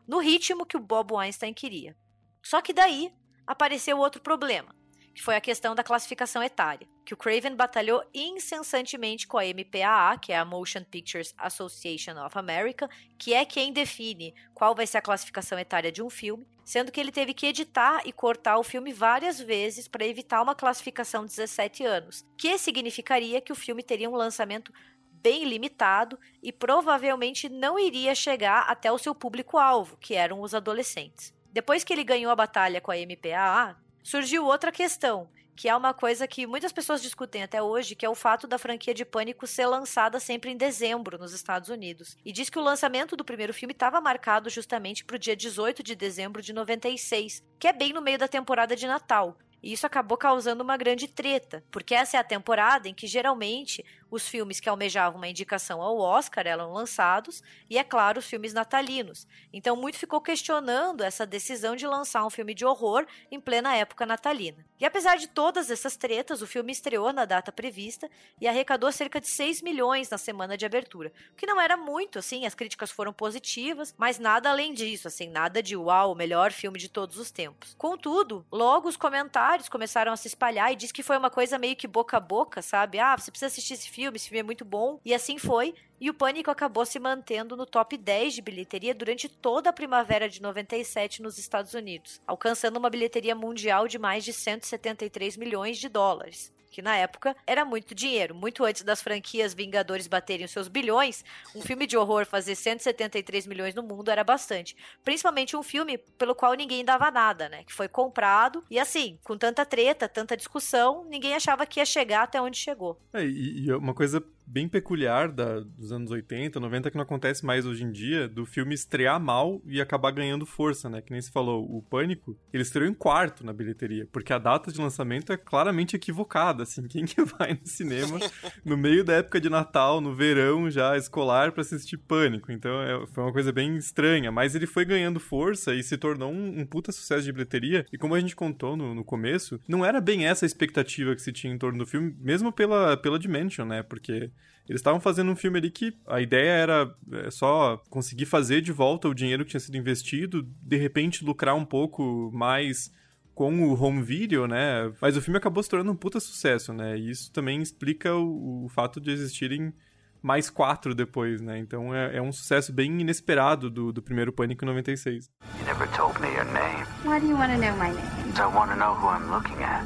no 0.08 0.18
ritmo 0.18 0.64
que 0.64 0.78
o 0.78 0.80
Bob 0.80 1.12
Weinstein 1.12 1.52
queria. 1.52 1.94
Só 2.42 2.62
que 2.62 2.72
daí 2.72 3.12
apareceu 3.46 3.98
outro 3.98 4.22
problema 4.22 4.74
que 5.16 5.22
foi 5.22 5.34
a 5.34 5.40
questão 5.40 5.74
da 5.74 5.82
classificação 5.82 6.42
etária, 6.42 6.86
que 7.02 7.14
o 7.14 7.16
Craven 7.16 7.56
batalhou 7.56 8.04
incessantemente 8.12 9.26
com 9.26 9.38
a 9.38 9.44
MPAA, 9.44 10.18
que 10.18 10.30
é 10.30 10.36
a 10.36 10.44
Motion 10.44 10.84
Pictures 10.84 11.34
Association 11.38 12.22
of 12.22 12.38
America, 12.38 12.86
que 13.16 13.32
é 13.32 13.46
quem 13.46 13.72
define 13.72 14.34
qual 14.52 14.74
vai 14.74 14.86
ser 14.86 14.98
a 14.98 15.02
classificação 15.02 15.58
etária 15.58 15.90
de 15.90 16.02
um 16.02 16.10
filme, 16.10 16.46
sendo 16.62 16.92
que 16.92 17.00
ele 17.00 17.10
teve 17.10 17.32
que 17.32 17.46
editar 17.46 18.02
e 18.04 18.12
cortar 18.12 18.58
o 18.58 18.62
filme 18.62 18.92
várias 18.92 19.40
vezes 19.40 19.88
para 19.88 20.04
evitar 20.04 20.42
uma 20.42 20.54
classificação 20.54 21.24
de 21.24 21.34
17 21.34 21.82
anos, 21.82 22.22
que 22.36 22.58
significaria 22.58 23.40
que 23.40 23.52
o 23.52 23.56
filme 23.56 23.82
teria 23.82 24.10
um 24.10 24.16
lançamento 24.16 24.70
bem 25.10 25.44
limitado 25.44 26.18
e 26.42 26.52
provavelmente 26.52 27.48
não 27.48 27.78
iria 27.78 28.14
chegar 28.14 28.66
até 28.68 28.92
o 28.92 28.98
seu 28.98 29.14
público-alvo, 29.14 29.96
que 29.96 30.14
eram 30.14 30.42
os 30.42 30.54
adolescentes. 30.54 31.32
Depois 31.50 31.82
que 31.82 31.94
ele 31.94 32.04
ganhou 32.04 32.30
a 32.30 32.36
batalha 32.36 32.82
com 32.82 32.90
a 32.90 32.96
MPAA, 32.96 33.85
surgiu 34.06 34.44
outra 34.44 34.70
questão, 34.70 35.28
que 35.56 35.68
é 35.68 35.74
uma 35.74 35.92
coisa 35.92 36.28
que 36.28 36.46
muitas 36.46 36.70
pessoas 36.70 37.02
discutem 37.02 37.42
até 37.42 37.60
hoje, 37.60 37.96
que 37.96 38.06
é 38.06 38.08
o 38.08 38.14
fato 38.14 38.46
da 38.46 38.56
franquia 38.56 38.94
de 38.94 39.04
Pânico 39.04 39.48
ser 39.48 39.66
lançada 39.66 40.20
sempre 40.20 40.48
em 40.48 40.56
dezembro 40.56 41.18
nos 41.18 41.32
Estados 41.32 41.70
Unidos. 41.70 42.16
E 42.24 42.30
diz 42.30 42.48
que 42.48 42.56
o 42.56 42.62
lançamento 42.62 43.16
do 43.16 43.24
primeiro 43.24 43.52
filme 43.52 43.72
estava 43.72 44.00
marcado 44.00 44.48
justamente 44.48 45.04
para 45.04 45.16
o 45.16 45.18
dia 45.18 45.34
18 45.34 45.82
de 45.82 45.96
dezembro 45.96 46.40
de 46.40 46.52
96, 46.52 47.42
que 47.58 47.66
é 47.66 47.72
bem 47.72 47.92
no 47.92 48.00
meio 48.00 48.16
da 48.16 48.28
temporada 48.28 48.76
de 48.76 48.86
Natal. 48.86 49.36
E 49.60 49.72
isso 49.72 49.84
acabou 49.84 50.16
causando 50.16 50.62
uma 50.62 50.76
grande 50.76 51.08
treta, 51.08 51.64
porque 51.72 51.92
essa 51.92 52.16
é 52.16 52.20
a 52.20 52.24
temporada 52.24 52.88
em 52.88 52.94
que 52.94 53.08
geralmente 53.08 53.84
os 54.16 54.26
filmes 54.26 54.58
que 54.58 54.68
almejavam 54.68 55.18
uma 55.18 55.28
indicação 55.28 55.80
ao 55.80 55.98
Oscar 55.98 56.46
eram 56.46 56.72
lançados, 56.72 57.42
e 57.70 57.78
é 57.78 57.84
claro, 57.84 58.18
os 58.18 58.26
filmes 58.26 58.52
natalinos. 58.52 59.26
Então 59.52 59.76
muito 59.76 59.98
ficou 59.98 60.20
questionando 60.20 61.02
essa 61.02 61.26
decisão 61.26 61.76
de 61.76 61.86
lançar 61.86 62.24
um 62.24 62.30
filme 62.30 62.54
de 62.54 62.64
horror 62.64 63.06
em 63.30 63.40
plena 63.40 63.76
época 63.76 64.04
natalina. 64.06 64.64
E 64.78 64.84
apesar 64.84 65.16
de 65.16 65.28
todas 65.28 65.70
essas 65.70 65.96
tretas, 65.96 66.42
o 66.42 66.46
filme 66.46 66.72
estreou 66.72 67.12
na 67.12 67.24
data 67.24 67.50
prevista 67.50 68.10
e 68.40 68.46
arrecadou 68.46 68.90
cerca 68.92 69.20
de 69.20 69.28
6 69.28 69.62
milhões 69.62 70.10
na 70.10 70.18
semana 70.18 70.56
de 70.56 70.66
abertura, 70.66 71.12
o 71.32 71.36
que 71.36 71.46
não 71.46 71.60
era 71.60 71.76
muito, 71.76 72.18
assim, 72.18 72.44
as 72.44 72.54
críticas 72.54 72.90
foram 72.90 73.12
positivas, 73.12 73.94
mas 73.96 74.18
nada 74.18 74.50
além 74.50 74.74
disso, 74.74 75.08
assim, 75.08 75.28
nada 75.28 75.62
de 75.62 75.76
uau, 75.76 76.12
o 76.12 76.14
melhor 76.14 76.52
filme 76.52 76.78
de 76.78 76.88
todos 76.88 77.18
os 77.18 77.30
tempos. 77.30 77.74
Contudo, 77.78 78.44
logo 78.50 78.88
os 78.88 78.96
comentários 78.96 79.68
começaram 79.68 80.12
a 80.12 80.16
se 80.16 80.28
espalhar 80.28 80.72
e 80.72 80.76
diz 80.76 80.92
que 80.92 81.02
foi 81.02 81.16
uma 81.16 81.30
coisa 81.30 81.58
meio 81.58 81.76
que 81.76 81.86
boca 81.86 82.16
a 82.16 82.20
boca, 82.20 82.60
sabe? 82.60 82.98
Ah, 82.98 83.16
você 83.16 83.30
precisa 83.30 83.46
assistir 83.46 83.74
esse 83.74 83.88
filme, 83.88 84.05
esse 84.14 84.28
filme 84.28 84.40
é 84.40 84.42
muito 84.42 84.64
bom. 84.64 85.00
E 85.04 85.12
assim 85.12 85.38
foi. 85.38 85.74
E 86.00 86.08
o 86.08 86.14
Pânico 86.14 86.50
acabou 86.50 86.86
se 86.86 86.98
mantendo 86.98 87.56
no 87.56 87.66
top 87.66 87.96
10 87.96 88.34
de 88.34 88.42
bilheteria 88.42 88.94
durante 88.94 89.28
toda 89.28 89.70
a 89.70 89.72
primavera 89.72 90.28
de 90.28 90.40
97 90.40 91.22
nos 91.22 91.38
Estados 91.38 91.74
Unidos, 91.74 92.20
alcançando 92.26 92.76
uma 92.78 92.90
bilheteria 92.90 93.34
mundial 93.34 93.88
de 93.88 93.98
mais 93.98 94.24
de 94.24 94.32
173 94.32 95.36
milhões 95.36 95.78
de 95.78 95.88
dólares 95.88 96.54
que 96.70 96.82
na 96.82 96.96
época 96.96 97.36
era 97.46 97.64
muito 97.64 97.94
dinheiro. 97.94 98.34
Muito 98.34 98.64
antes 98.64 98.82
das 98.82 99.02
franquias 99.02 99.54
Vingadores 99.54 100.06
baterem 100.06 100.44
os 100.44 100.50
seus 100.50 100.68
bilhões, 100.68 101.24
um 101.54 101.60
filme 101.60 101.86
de 101.86 101.96
horror 101.96 102.26
fazer 102.26 102.54
173 102.54 103.46
milhões 103.46 103.74
no 103.74 103.82
mundo 103.82 104.10
era 104.10 104.22
bastante. 104.22 104.76
Principalmente 105.04 105.56
um 105.56 105.62
filme 105.62 105.98
pelo 106.18 106.34
qual 106.34 106.54
ninguém 106.54 106.84
dava 106.84 107.10
nada, 107.10 107.48
né? 107.48 107.64
Que 107.64 107.72
foi 107.72 107.88
comprado 107.88 108.64
e 108.70 108.78
assim, 108.78 109.18
com 109.24 109.36
tanta 109.36 109.64
treta, 109.64 110.08
tanta 110.08 110.36
discussão, 110.36 111.04
ninguém 111.08 111.34
achava 111.34 111.66
que 111.66 111.80
ia 111.80 111.86
chegar 111.86 112.22
até 112.22 112.40
onde 112.40 112.58
chegou. 112.58 112.98
É, 113.12 113.24
e, 113.24 113.66
e 113.66 113.72
uma 113.72 113.94
coisa 113.94 114.22
bem 114.46 114.68
peculiar 114.68 115.30
da, 115.30 115.60
dos 115.60 115.92
anos 115.92 116.10
80, 116.10 116.60
90, 116.60 116.90
que 116.90 116.96
não 116.96 117.02
acontece 117.02 117.44
mais 117.44 117.66
hoje 117.66 117.84
em 117.84 117.90
dia, 117.90 118.28
do 118.28 118.46
filme 118.46 118.74
estrear 118.74 119.20
mal 119.20 119.60
e 119.66 119.80
acabar 119.80 120.10
ganhando 120.12 120.46
força, 120.46 120.88
né? 120.88 121.00
Que 121.00 121.12
nem 121.12 121.20
se 121.20 121.30
falou, 121.30 121.64
o 121.64 121.82
Pânico, 121.82 122.38
ele 122.52 122.62
estreou 122.62 122.88
em 122.88 122.94
quarto 122.94 123.44
na 123.44 123.52
bilheteria, 123.52 124.08
porque 124.12 124.32
a 124.32 124.38
data 124.38 124.70
de 124.70 124.80
lançamento 124.80 125.32
é 125.32 125.36
claramente 125.36 125.96
equivocada, 125.96 126.62
assim, 126.62 126.86
quem 126.88 127.04
que 127.04 127.22
vai 127.22 127.54
no 127.54 127.66
cinema 127.66 128.18
no 128.64 128.76
meio 128.76 129.04
da 129.04 129.14
época 129.14 129.40
de 129.40 129.50
Natal, 129.50 130.00
no 130.00 130.14
verão 130.14 130.70
já 130.70 130.96
escolar 130.96 131.52
para 131.52 131.62
assistir 131.62 131.96
Pânico? 131.96 132.52
Então 132.52 132.82
é, 132.82 133.06
foi 133.08 133.24
uma 133.24 133.32
coisa 133.32 133.52
bem 133.52 133.76
estranha, 133.76 134.30
mas 134.30 134.54
ele 134.54 134.66
foi 134.66 134.84
ganhando 134.84 135.18
força 135.18 135.74
e 135.74 135.82
se 135.82 135.96
tornou 135.96 136.30
um, 136.32 136.60
um 136.60 136.66
puta 136.66 136.92
sucesso 136.92 137.24
de 137.24 137.32
bilheteria, 137.32 137.84
e 137.92 137.98
como 137.98 138.14
a 138.14 138.20
gente 138.20 138.36
contou 138.36 138.76
no, 138.76 138.94
no 138.94 139.04
começo, 139.04 139.60
não 139.66 139.84
era 139.84 140.00
bem 140.00 140.26
essa 140.26 140.44
a 140.44 140.46
expectativa 140.46 141.14
que 141.14 141.22
se 141.22 141.32
tinha 141.32 141.52
em 141.52 141.58
torno 141.58 141.78
do 141.78 141.86
filme, 141.86 142.14
mesmo 142.20 142.52
pela, 142.52 142.96
pela 142.96 143.18
Dimension, 143.18 143.66
né? 143.66 143.82
Porque 143.82 144.30
eles 144.68 144.80
estavam 144.80 145.00
fazendo 145.00 145.30
um 145.30 145.36
filme 145.36 145.58
ali 145.58 145.70
que 145.70 145.96
a 146.06 146.20
ideia 146.20 146.50
era 146.50 146.94
é, 147.12 147.30
só 147.30 147.82
conseguir 147.88 148.26
fazer 148.26 148.60
de 148.60 148.72
volta 148.72 149.08
o 149.08 149.14
dinheiro 149.14 149.44
que 149.44 149.50
tinha 149.50 149.60
sido 149.60 149.76
investido, 149.76 150.42
de 150.42 150.76
repente 150.76 151.24
lucrar 151.24 151.54
um 151.54 151.64
pouco 151.64 152.30
mais 152.32 152.90
com 153.34 153.62
o 153.62 153.80
home 153.80 154.02
video, 154.02 154.46
né? 154.46 154.90
Mas 155.00 155.16
o 155.16 155.20
filme 155.20 155.36
acabou 155.36 155.62
se 155.62 155.68
tornando 155.68 155.92
um 155.92 155.96
puta 155.96 156.18
sucesso, 156.18 156.72
né? 156.72 156.98
E 156.98 157.10
isso 157.10 157.30
também 157.30 157.60
explica 157.60 158.14
o, 158.14 158.64
o 158.64 158.68
fato 158.68 158.98
de 158.98 159.10
existirem 159.10 159.74
mais 160.22 160.50
quatro 160.50 160.94
depois, 160.94 161.40
né? 161.40 161.58
Então 161.58 161.94
é, 161.94 162.16
é, 162.16 162.22
um 162.22 162.32
sucesso 162.32 162.72
bem 162.72 163.00
inesperado 163.00 163.70
do, 163.70 163.92
do 163.92 164.02
primeiro 164.02 164.32
Pânico 164.32 164.64
em 164.64 164.68
96. 164.68 165.30
You 165.58 165.64
never 165.66 165.86
told 165.96 166.18
me 166.20 166.28
your 166.28 166.46
name. 166.46 166.84
Why 167.04 167.20
do 167.20 167.28
you 167.28 167.36
want 167.36 167.52
to 167.52 167.58
know 167.58 167.76
my 167.76 167.90
name? 167.94 168.16
I 168.36 168.46
want 168.46 168.70
to 168.70 168.76
know 168.76 168.94
who 168.94 169.06
I'm 169.06 169.30
looking 169.30 169.62
at. 169.62 169.84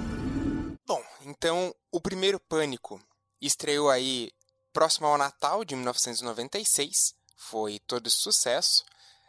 Bom, 0.86 1.02
então 1.26 1.74
o 1.92 2.00
primeiro 2.00 2.40
Pânico 2.48 3.00
estreou 3.42 3.90
aí 3.90 4.30
próximo 4.72 5.06
ao 5.06 5.18
Natal 5.18 5.64
de 5.64 5.74
1996, 5.74 7.14
foi 7.36 7.78
todo 7.80 8.10
sucesso, 8.10 8.84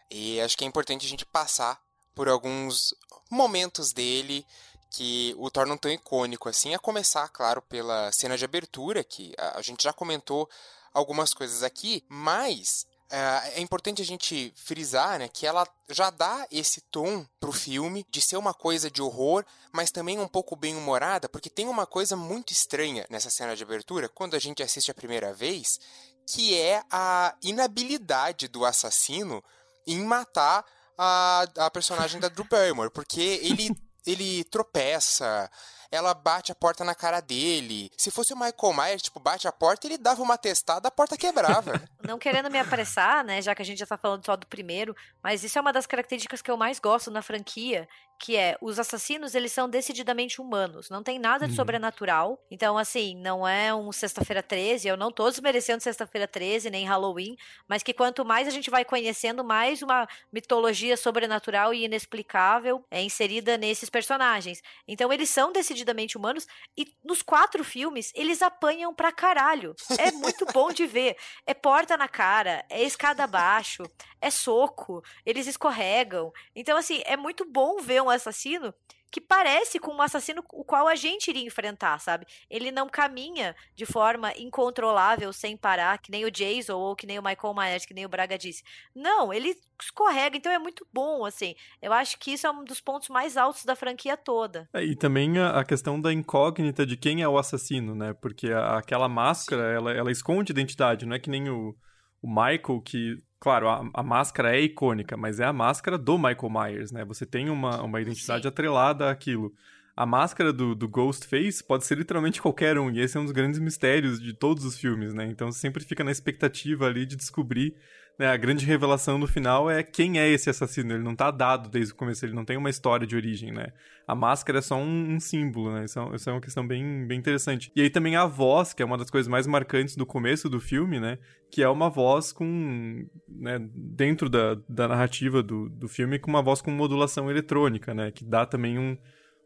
e 0.10 0.40
acho 0.42 0.58
que 0.58 0.64
é 0.64 0.68
importante 0.68 1.06
a 1.06 1.10
gente 1.10 1.26
passar 1.26 1.82
por 2.14 2.28
alguns 2.28 2.94
momentos 3.30 3.94
dele 3.94 4.46
que 4.90 5.34
o 5.38 5.50
tornam 5.50 5.78
tão 5.78 5.90
icônico 5.90 6.50
assim, 6.50 6.74
a 6.74 6.80
começar, 6.80 7.28
claro, 7.30 7.62
pela 7.62 8.12
cena 8.12 8.38
de 8.38 8.44
abertura, 8.44 9.04
que 9.04 9.34
a 9.38 9.62
gente 9.62 9.84
já 9.84 9.94
comentou 9.94 10.50
algumas 10.94 11.34
coisas 11.34 11.64
aqui, 11.64 12.04
mas 12.10 12.86
é, 13.12 13.60
é 13.60 13.62
importante 13.62 14.02
a 14.02 14.06
gente 14.06 14.54
frisar 14.56 15.20
né, 15.20 15.28
que 15.28 15.46
ela 15.46 15.68
já 15.90 16.10
dá 16.10 16.48
esse 16.50 16.82
tom 16.82 17.26
pro 17.40 17.52
filme 17.52 18.06
de 18.10 18.22
ser 18.22 18.38
uma 18.38 18.54
coisa 18.54 18.90
de 18.90 19.02
horror, 19.02 19.46
mas 19.72 19.92
também 19.92 20.20
um 20.20 20.28
pouco 20.28 20.56
bem 20.56 20.76
humorada, 20.76 21.28
porque 21.28 21.50
tem 21.50 21.68
uma 21.68 21.86
coisa 21.86 22.16
muito 22.16 22.54
estranha 22.54 23.06
nessa 23.10 23.30
cena 23.30 23.56
de 23.56 23.64
abertura, 23.64 24.08
quando 24.08 24.36
a 24.36 24.40
gente 24.40 24.64
assiste 24.64 24.90
a 24.90 24.96
primeira 24.96 25.34
vez, 25.34 25.80
que 26.26 26.58
é 26.58 26.82
a 26.90 27.36
inabilidade 27.44 28.48
do 28.48 28.64
assassino 28.64 29.44
em 29.86 30.00
matar 30.04 30.66
a, 30.98 31.46
a 31.58 31.70
personagem 31.70 32.20
da 32.20 32.30
Drew 32.30 32.48
Barrymore, 32.50 32.92
porque 32.92 33.40
ele, 33.44 33.76
ele 34.06 34.44
tropeça, 34.46 35.52
ela 35.92 36.14
bate 36.14 36.52
a 36.52 36.56
porta 36.56 36.84
na 36.84 36.96
cara 36.96 37.20
dele. 37.20 37.92
Se 37.98 38.10
fosse 38.10 38.34
o 38.34 38.38
Michael 38.38 38.74
Myers, 38.74 39.02
tipo, 39.02 39.20
bate 39.20 39.48
a 39.48 39.52
porta, 39.52 39.86
ele 39.86 39.98
dava 39.98 40.22
uma 40.22 40.38
testada, 40.38 40.88
a 40.88 40.92
porta 40.92 41.18
quebrava. 41.18 41.74
Não 42.08 42.18
querendo 42.18 42.50
me 42.50 42.58
apressar, 42.58 43.24
né, 43.24 43.42
já 43.42 43.54
que 43.54 43.62
a 43.62 43.66
gente 43.66 43.80
já 43.80 43.86
tá 43.86 43.98
falando 43.98 44.26
só 44.26 44.36
do 44.36 44.48
primeiro, 44.48 44.96
mas 45.22 45.44
isso 45.44 45.58
é 45.58 45.62
uma 45.62 45.74
das 45.74 45.86
características 45.86 46.42
que 46.42 46.50
eu 46.50 46.58
mais 46.58 46.80
gosto 46.80 47.12
na 47.12 47.22
franquia, 47.22 47.88
que 48.22 48.38
é 48.38 48.56
os 48.62 48.78
assassinos, 48.78 49.34
eles 49.34 49.52
são 49.52 49.68
decididamente 49.68 50.40
humanos, 50.40 50.92
não 50.92 51.02
tem 51.02 51.18
nada 51.18 51.46
de 51.46 51.54
uhum. 51.54 51.56
sobrenatural. 51.56 52.40
Então, 52.52 52.78
assim, 52.78 53.16
não 53.16 53.48
é 53.48 53.74
um 53.74 53.92
Sexta-feira 53.92 54.44
13, 54.44 54.88
eu 54.88 54.96
não 54.96 55.12
tô 55.12 55.28
desmerecendo 55.28 55.82
Sexta-feira 55.82 56.28
13 56.28 56.70
nem 56.70 56.86
Halloween, 56.86 57.36
mas 57.68 57.82
que 57.82 57.94
quanto 57.94 58.24
mais 58.24 58.48
a 58.48 58.52
gente 58.52 58.70
vai 58.70 58.86
conhecendo, 58.86 59.44
mais 59.44 59.82
uma 59.82 60.08
mitologia 60.32 60.96
sobrenatural 60.96 61.74
e 61.74 61.86
inexplicável 61.86 62.86
é 62.92 63.02
inserida 63.02 63.58
nesses 63.58 63.90
personagens. 63.90 64.62
Então, 64.88 65.12
eles 65.12 65.30
são 65.30 65.52
decididamente 65.82 66.18
humanos 66.18 66.48
e 66.78 66.88
nos 67.04 67.22
quatro 67.22 67.64
filmes 67.64 68.12
eles 68.16 68.42
apanham 68.42 68.94
pra 68.94 69.12
caralho. 69.12 69.76
É 69.98 70.12
muito 70.12 70.46
bom 70.54 70.72
de 70.72 70.86
ver. 70.86 71.18
É 71.46 71.54
porta 71.54 71.98
na 71.98 72.08
cara, 72.08 72.66
é 72.70 72.84
escada 72.84 73.24
abaixo, 73.24 73.84
é 74.22 74.30
soco, 74.30 75.04
eles 75.26 75.48
escorregam. 75.48 76.32
Então, 76.56 76.78
assim, 76.78 77.02
é 77.06 77.18
muito 77.18 77.46
bom 77.46 77.80
ver 77.80 78.02
um 78.02 78.10
assassino 78.10 78.74
que 79.12 79.20
parece 79.20 79.80
com 79.80 79.94
um 79.94 80.02
assassino 80.02 80.44
o 80.54 80.64
qual 80.64 80.88
a 80.88 80.96
gente 80.96 81.30
iria 81.30 81.46
enfrentar, 81.46 82.00
sabe? 82.00 82.26
Ele 82.50 82.72
não 82.72 82.88
caminha 82.88 83.56
de 83.76 83.86
forma 83.86 84.32
incontrolável, 84.38 85.34
sem 85.34 85.58
parar, 85.58 85.98
que 85.98 86.10
nem 86.10 86.24
o 86.24 86.32
Jason 86.32 86.78
ou 86.78 86.96
que 86.96 87.06
nem 87.06 87.20
o 87.20 87.24
Michael 87.24 87.54
Myers, 87.54 87.86
que 87.86 87.94
nem 87.94 88.06
o 88.06 88.10
Braga 88.10 88.38
disse. 88.38 88.64
Não, 88.96 89.34
ele 89.34 89.56
escorrega, 89.82 90.38
então 90.38 90.52
é 90.52 90.60
muito 90.60 90.88
bom, 90.94 91.26
assim. 91.26 91.56
Eu 91.82 91.92
acho 91.92 92.18
que 92.18 92.32
isso 92.32 92.48
é 92.48 92.52
um 92.52 92.64
dos 92.64 92.80
pontos 92.80 93.10
mais 93.10 93.36
altos 93.36 93.66
da 93.66 93.76
franquia 93.76 94.16
toda. 94.16 94.70
É, 94.74 94.84
e 94.84 94.96
também 94.96 95.38
a, 95.40 95.64
questão 95.66 96.00
da 96.00 96.14
incógnita 96.14 96.86
de 96.86 96.96
quem 96.96 97.22
é 97.22 97.28
o 97.28 97.38
assassino, 97.38 97.94
né? 97.94 98.14
Porque 98.14 98.52
a, 98.52 98.78
aquela 98.78 99.10
máscara, 99.10 99.74
ela, 99.74 99.92
ela 99.92 100.12
esconde 100.12 100.52
identidade, 100.52 101.06
não 101.06 101.16
é 101.16 101.20
que 101.20 101.30
nem 101.30 101.50
o, 101.50 101.76
o 102.22 102.30
Michael 102.30 102.82
que 102.86 103.16
Claro, 103.42 103.70
a, 103.70 103.90
a, 103.96 104.04
máscara 104.04 104.56
é 104.56 104.62
icônica, 104.62 105.18
mas 105.18 105.40
é 105.40 105.46
a 105.46 105.52
máscara 105.52 105.98
do 105.98 106.16
Michael 106.16 106.50
Myers, 106.52 106.92
né? 106.92 107.04
Você 107.06 107.26
tem 107.26 107.50
uma, 107.50 107.82
uma 107.82 108.00
identidade 108.00 108.44
Sim. 108.44 108.48
atrelada 108.48 109.10
àquilo. 109.10 109.52
A 109.96 110.06
máscara 110.06 110.54
do, 110.54 110.76
do 110.76 110.88
Ghostface 110.88 111.64
pode 111.64 111.84
ser 111.88 111.98
literalmente 111.98 112.40
qualquer 112.40 112.78
um, 112.78 112.92
e 112.92 113.00
esse 113.00 113.18
é 113.18 113.20
um 113.20 113.24
dos 113.24 113.34
grandes 113.34 113.60
mistérios 113.60 114.22
de 114.22 114.32
todos 114.32 114.64
os 114.64 114.78
filmes, 114.78 115.12
né? 115.16 115.26
Então 115.26 115.52
você 115.52 115.58
sempre 115.58 115.84
fica 115.84 116.04
na 116.04 116.12
expectativa 116.12 116.86
ali 116.86 117.04
de 117.04 117.16
descobrir 117.16 117.76
né, 118.22 118.28
a 118.28 118.38
grande 118.38 118.68
revelação 118.68 119.18
no 119.18 119.26
final 119.26 119.68
é 119.68 119.82
quem 119.82 120.20
é 120.20 120.30
esse 120.30 120.48
assassino. 120.48 120.94
Ele 120.94 121.04
não 121.04 121.16
tá 121.16 121.32
dado 121.32 121.68
desde 121.68 121.92
o 121.92 121.96
começo, 121.96 122.24
ele 122.24 122.36
não 122.36 122.46
tem 122.46 122.56
uma 122.56 122.70
história 122.70 123.08
de 123.08 123.16
origem, 123.16 123.52
né? 123.52 123.74
A 124.08 124.14
máscara 124.14 124.60
é 124.60 124.62
só 124.62 124.76
um, 124.76 125.16
um 125.16 125.20
símbolo, 125.20 125.74
né? 125.74 125.86
Isso 125.86 126.00
é, 126.00 126.16
isso 126.16 126.30
é, 126.30 126.34
uma 126.34 126.40
questão 126.40 126.68
bem, 126.68 127.08
bem 127.08 127.18
interessante. 127.18 127.72
E 127.76 127.82
aí 127.82 127.90
também 127.90 128.16
a 128.16 128.28
voz, 128.28 128.74
que 128.74 128.84
é 128.84 128.86
uma 128.86 128.98
das 128.98 129.10
coisas 129.10 129.28
mais 129.28 129.48
marcantes 129.48 129.96
do 129.96 130.06
começo 130.06 130.48
do 130.48 130.60
filme, 130.60 131.00
né? 131.00 131.18
Que 131.50 131.64
é 131.64 131.68
uma 131.68 131.90
voz 131.90 132.32
com. 132.32 133.08
Né, 133.28 133.58
dentro 133.74 134.30
da, 134.30 134.56
da 134.70 134.88
narrativa 134.88 135.42
do, 135.42 135.68
do 135.68 135.88
filme, 135.88 136.20
com 136.20 136.30
uma 136.30 136.44
voz 136.44 136.62
com 136.62 136.70
modulação 136.70 137.28
eletrônica, 137.28 137.92
né? 137.92 138.12
Que 138.12 138.24
dá 138.24 138.46
também 138.46 138.78
um 138.78 138.96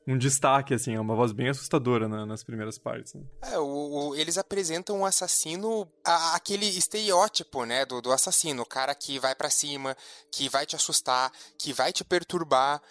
um 0.08 0.18
destaque, 0.18 0.74
assim, 0.74 0.96
é 0.96 1.00
uma 1.00 1.16
voz 1.16 1.32
bem 1.32 1.50
assustadora 1.50 2.08
né, 2.08 2.26
nas 2.26 2.44
primeiras 2.44 2.78
partes. 2.78 3.14
Né? 3.16 3.24
É, 3.42 3.58
o, 3.58 3.64
o, 4.10 4.16
eles 4.16 4.38
apresentam 4.38 5.02
o 5.02 5.06
assassino, 5.06 5.88
a, 6.04 6.36
aquele 6.36 6.66
estereótipo, 6.68 7.66
né, 7.66 7.86
do, 7.86 8.02
do 8.02 8.12
assassino, 8.12 8.62
o 8.62 8.66
cara 8.66 8.94
que 8.94 9.18
vai 9.18 9.34
para 9.34 9.50
cima, 9.50 9.98
que 10.32 10.48
vai 10.48 10.66
te 10.66 10.76
assustar, 10.76 11.32
que 11.58 11.74
vai 11.74 11.92
te 11.92 12.04
perturbar, 12.04 12.82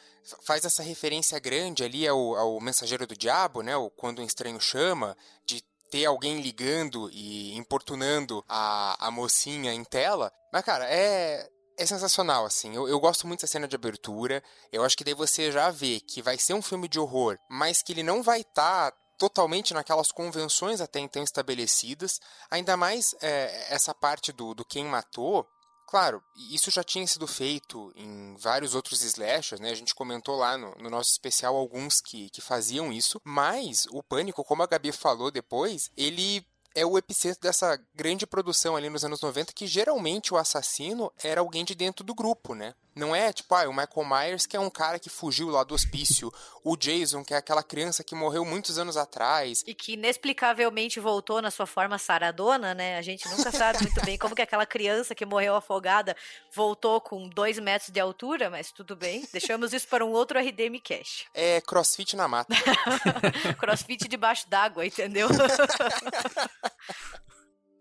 faz 0.44 0.64
essa 0.64 0.82
referência 0.82 1.38
grande 1.38 1.84
ali 1.84 2.06
ao, 2.08 2.34
ao 2.34 2.60
mensageiro 2.60 3.06
do 3.06 3.16
diabo, 3.16 3.62
né, 3.62 3.76
o 3.76 3.90
quando 3.90 4.20
um 4.20 4.24
estranho 4.26 4.60
chama, 4.60 5.16
de 5.46 5.62
ter 5.90 6.06
alguém 6.06 6.40
ligando 6.40 7.08
e 7.12 7.54
importunando 7.56 8.44
a, 8.48 9.06
a 9.06 9.10
mocinha 9.12 9.72
em 9.72 9.84
tela. 9.84 10.32
Mas, 10.52 10.64
cara, 10.64 10.84
é, 10.88 11.48
é 11.76 11.86
sensacional, 11.86 12.44
assim. 12.44 12.74
Eu, 12.74 12.88
eu 12.88 13.00
gosto 13.00 13.26
muito 13.26 13.42
da 13.42 13.46
cena 13.46 13.68
de 13.68 13.76
abertura. 13.76 14.42
Eu 14.72 14.84
acho 14.84 14.96
que 14.96 15.04
daí 15.04 15.14
você 15.14 15.50
já 15.50 15.70
vê 15.70 16.00
que 16.00 16.22
vai 16.22 16.38
ser 16.38 16.54
um 16.54 16.62
filme 16.62 16.88
de 16.88 16.98
horror, 16.98 17.38
mas 17.48 17.82
que 17.82 17.92
ele 17.92 18.02
não 18.02 18.22
vai 18.22 18.40
estar 18.40 18.90
tá 18.90 18.98
totalmente 19.18 19.72
naquelas 19.72 20.10
convenções 20.10 20.80
até 20.80 21.00
então 21.00 21.22
estabelecidas. 21.22 22.20
Ainda 22.50 22.76
mais 22.76 23.14
é, 23.20 23.66
essa 23.70 23.94
parte 23.94 24.32
do, 24.32 24.54
do 24.54 24.64
quem 24.64 24.84
matou. 24.84 25.46
Claro, 25.86 26.22
isso 26.50 26.70
já 26.70 26.82
tinha 26.82 27.06
sido 27.06 27.26
feito 27.26 27.92
em 27.94 28.34
vários 28.36 28.74
outros 28.74 29.02
slashers, 29.02 29.60
né? 29.60 29.70
A 29.70 29.74
gente 29.74 29.94
comentou 29.94 30.34
lá 30.36 30.56
no, 30.56 30.74
no 30.76 30.90
nosso 30.90 31.10
especial 31.10 31.54
alguns 31.54 32.00
que, 32.00 32.30
que 32.30 32.40
faziam 32.40 32.92
isso, 32.92 33.20
mas 33.22 33.86
o 33.90 34.02
Pânico, 34.02 34.42
como 34.42 34.62
a 34.62 34.66
Gabi 34.66 34.90
falou 34.90 35.30
depois, 35.30 35.90
ele 35.96 36.44
é 36.74 36.84
o 36.84 36.98
epicentro 36.98 37.40
dessa 37.40 37.78
grande 37.94 38.26
produção 38.26 38.76
ali 38.76 38.90
nos 38.90 39.04
anos 39.04 39.20
90, 39.20 39.52
que 39.52 39.66
geralmente 39.66 40.34
o 40.34 40.36
assassino 40.36 41.12
era 41.22 41.40
alguém 41.40 41.64
de 41.64 41.74
dentro 41.74 42.04
do 42.04 42.14
grupo, 42.14 42.54
né? 42.54 42.74
Não 42.94 43.14
é 43.14 43.32
tipo, 43.32 43.54
ah, 43.54 43.68
o 43.68 43.72
Michael 43.72 44.06
Myers, 44.06 44.46
que 44.46 44.56
é 44.56 44.60
um 44.60 44.70
cara 44.70 44.98
que 44.98 45.10
fugiu 45.10 45.48
lá 45.48 45.64
do 45.64 45.74
hospício, 45.74 46.32
o 46.62 46.76
Jason, 46.76 47.24
que 47.24 47.34
é 47.34 47.36
aquela 47.36 47.62
criança 47.62 48.04
que 48.04 48.14
morreu 48.14 48.44
muitos 48.44 48.78
anos 48.78 48.96
atrás. 48.96 49.64
E 49.66 49.74
que 49.74 49.94
inexplicavelmente 49.94 51.00
voltou 51.00 51.42
na 51.42 51.50
sua 51.50 51.66
forma 51.66 51.98
saradona, 51.98 52.72
né? 52.74 52.96
A 52.96 53.02
gente 53.02 53.28
nunca 53.28 53.50
sabe 53.50 53.82
muito 53.82 54.00
bem 54.04 54.16
como 54.16 54.34
que 54.34 54.42
aquela 54.42 54.64
criança 54.64 55.14
que 55.14 55.26
morreu 55.26 55.56
afogada 55.56 56.16
voltou 56.52 57.00
com 57.00 57.28
dois 57.28 57.58
metros 57.58 57.90
de 57.90 58.00
altura, 58.00 58.48
mas 58.48 58.70
tudo 58.70 58.94
bem. 58.94 59.26
Deixamos 59.32 59.72
isso 59.72 59.88
para 59.88 60.04
um 60.04 60.10
outro 60.10 60.38
RDM 60.38 60.80
Cash. 60.82 61.26
É 61.34 61.60
crossfit 61.60 62.14
na 62.16 62.28
mata. 62.28 62.54
crossfit 63.58 64.08
debaixo 64.08 64.48
d'água, 64.48 64.86
entendeu? 64.86 65.28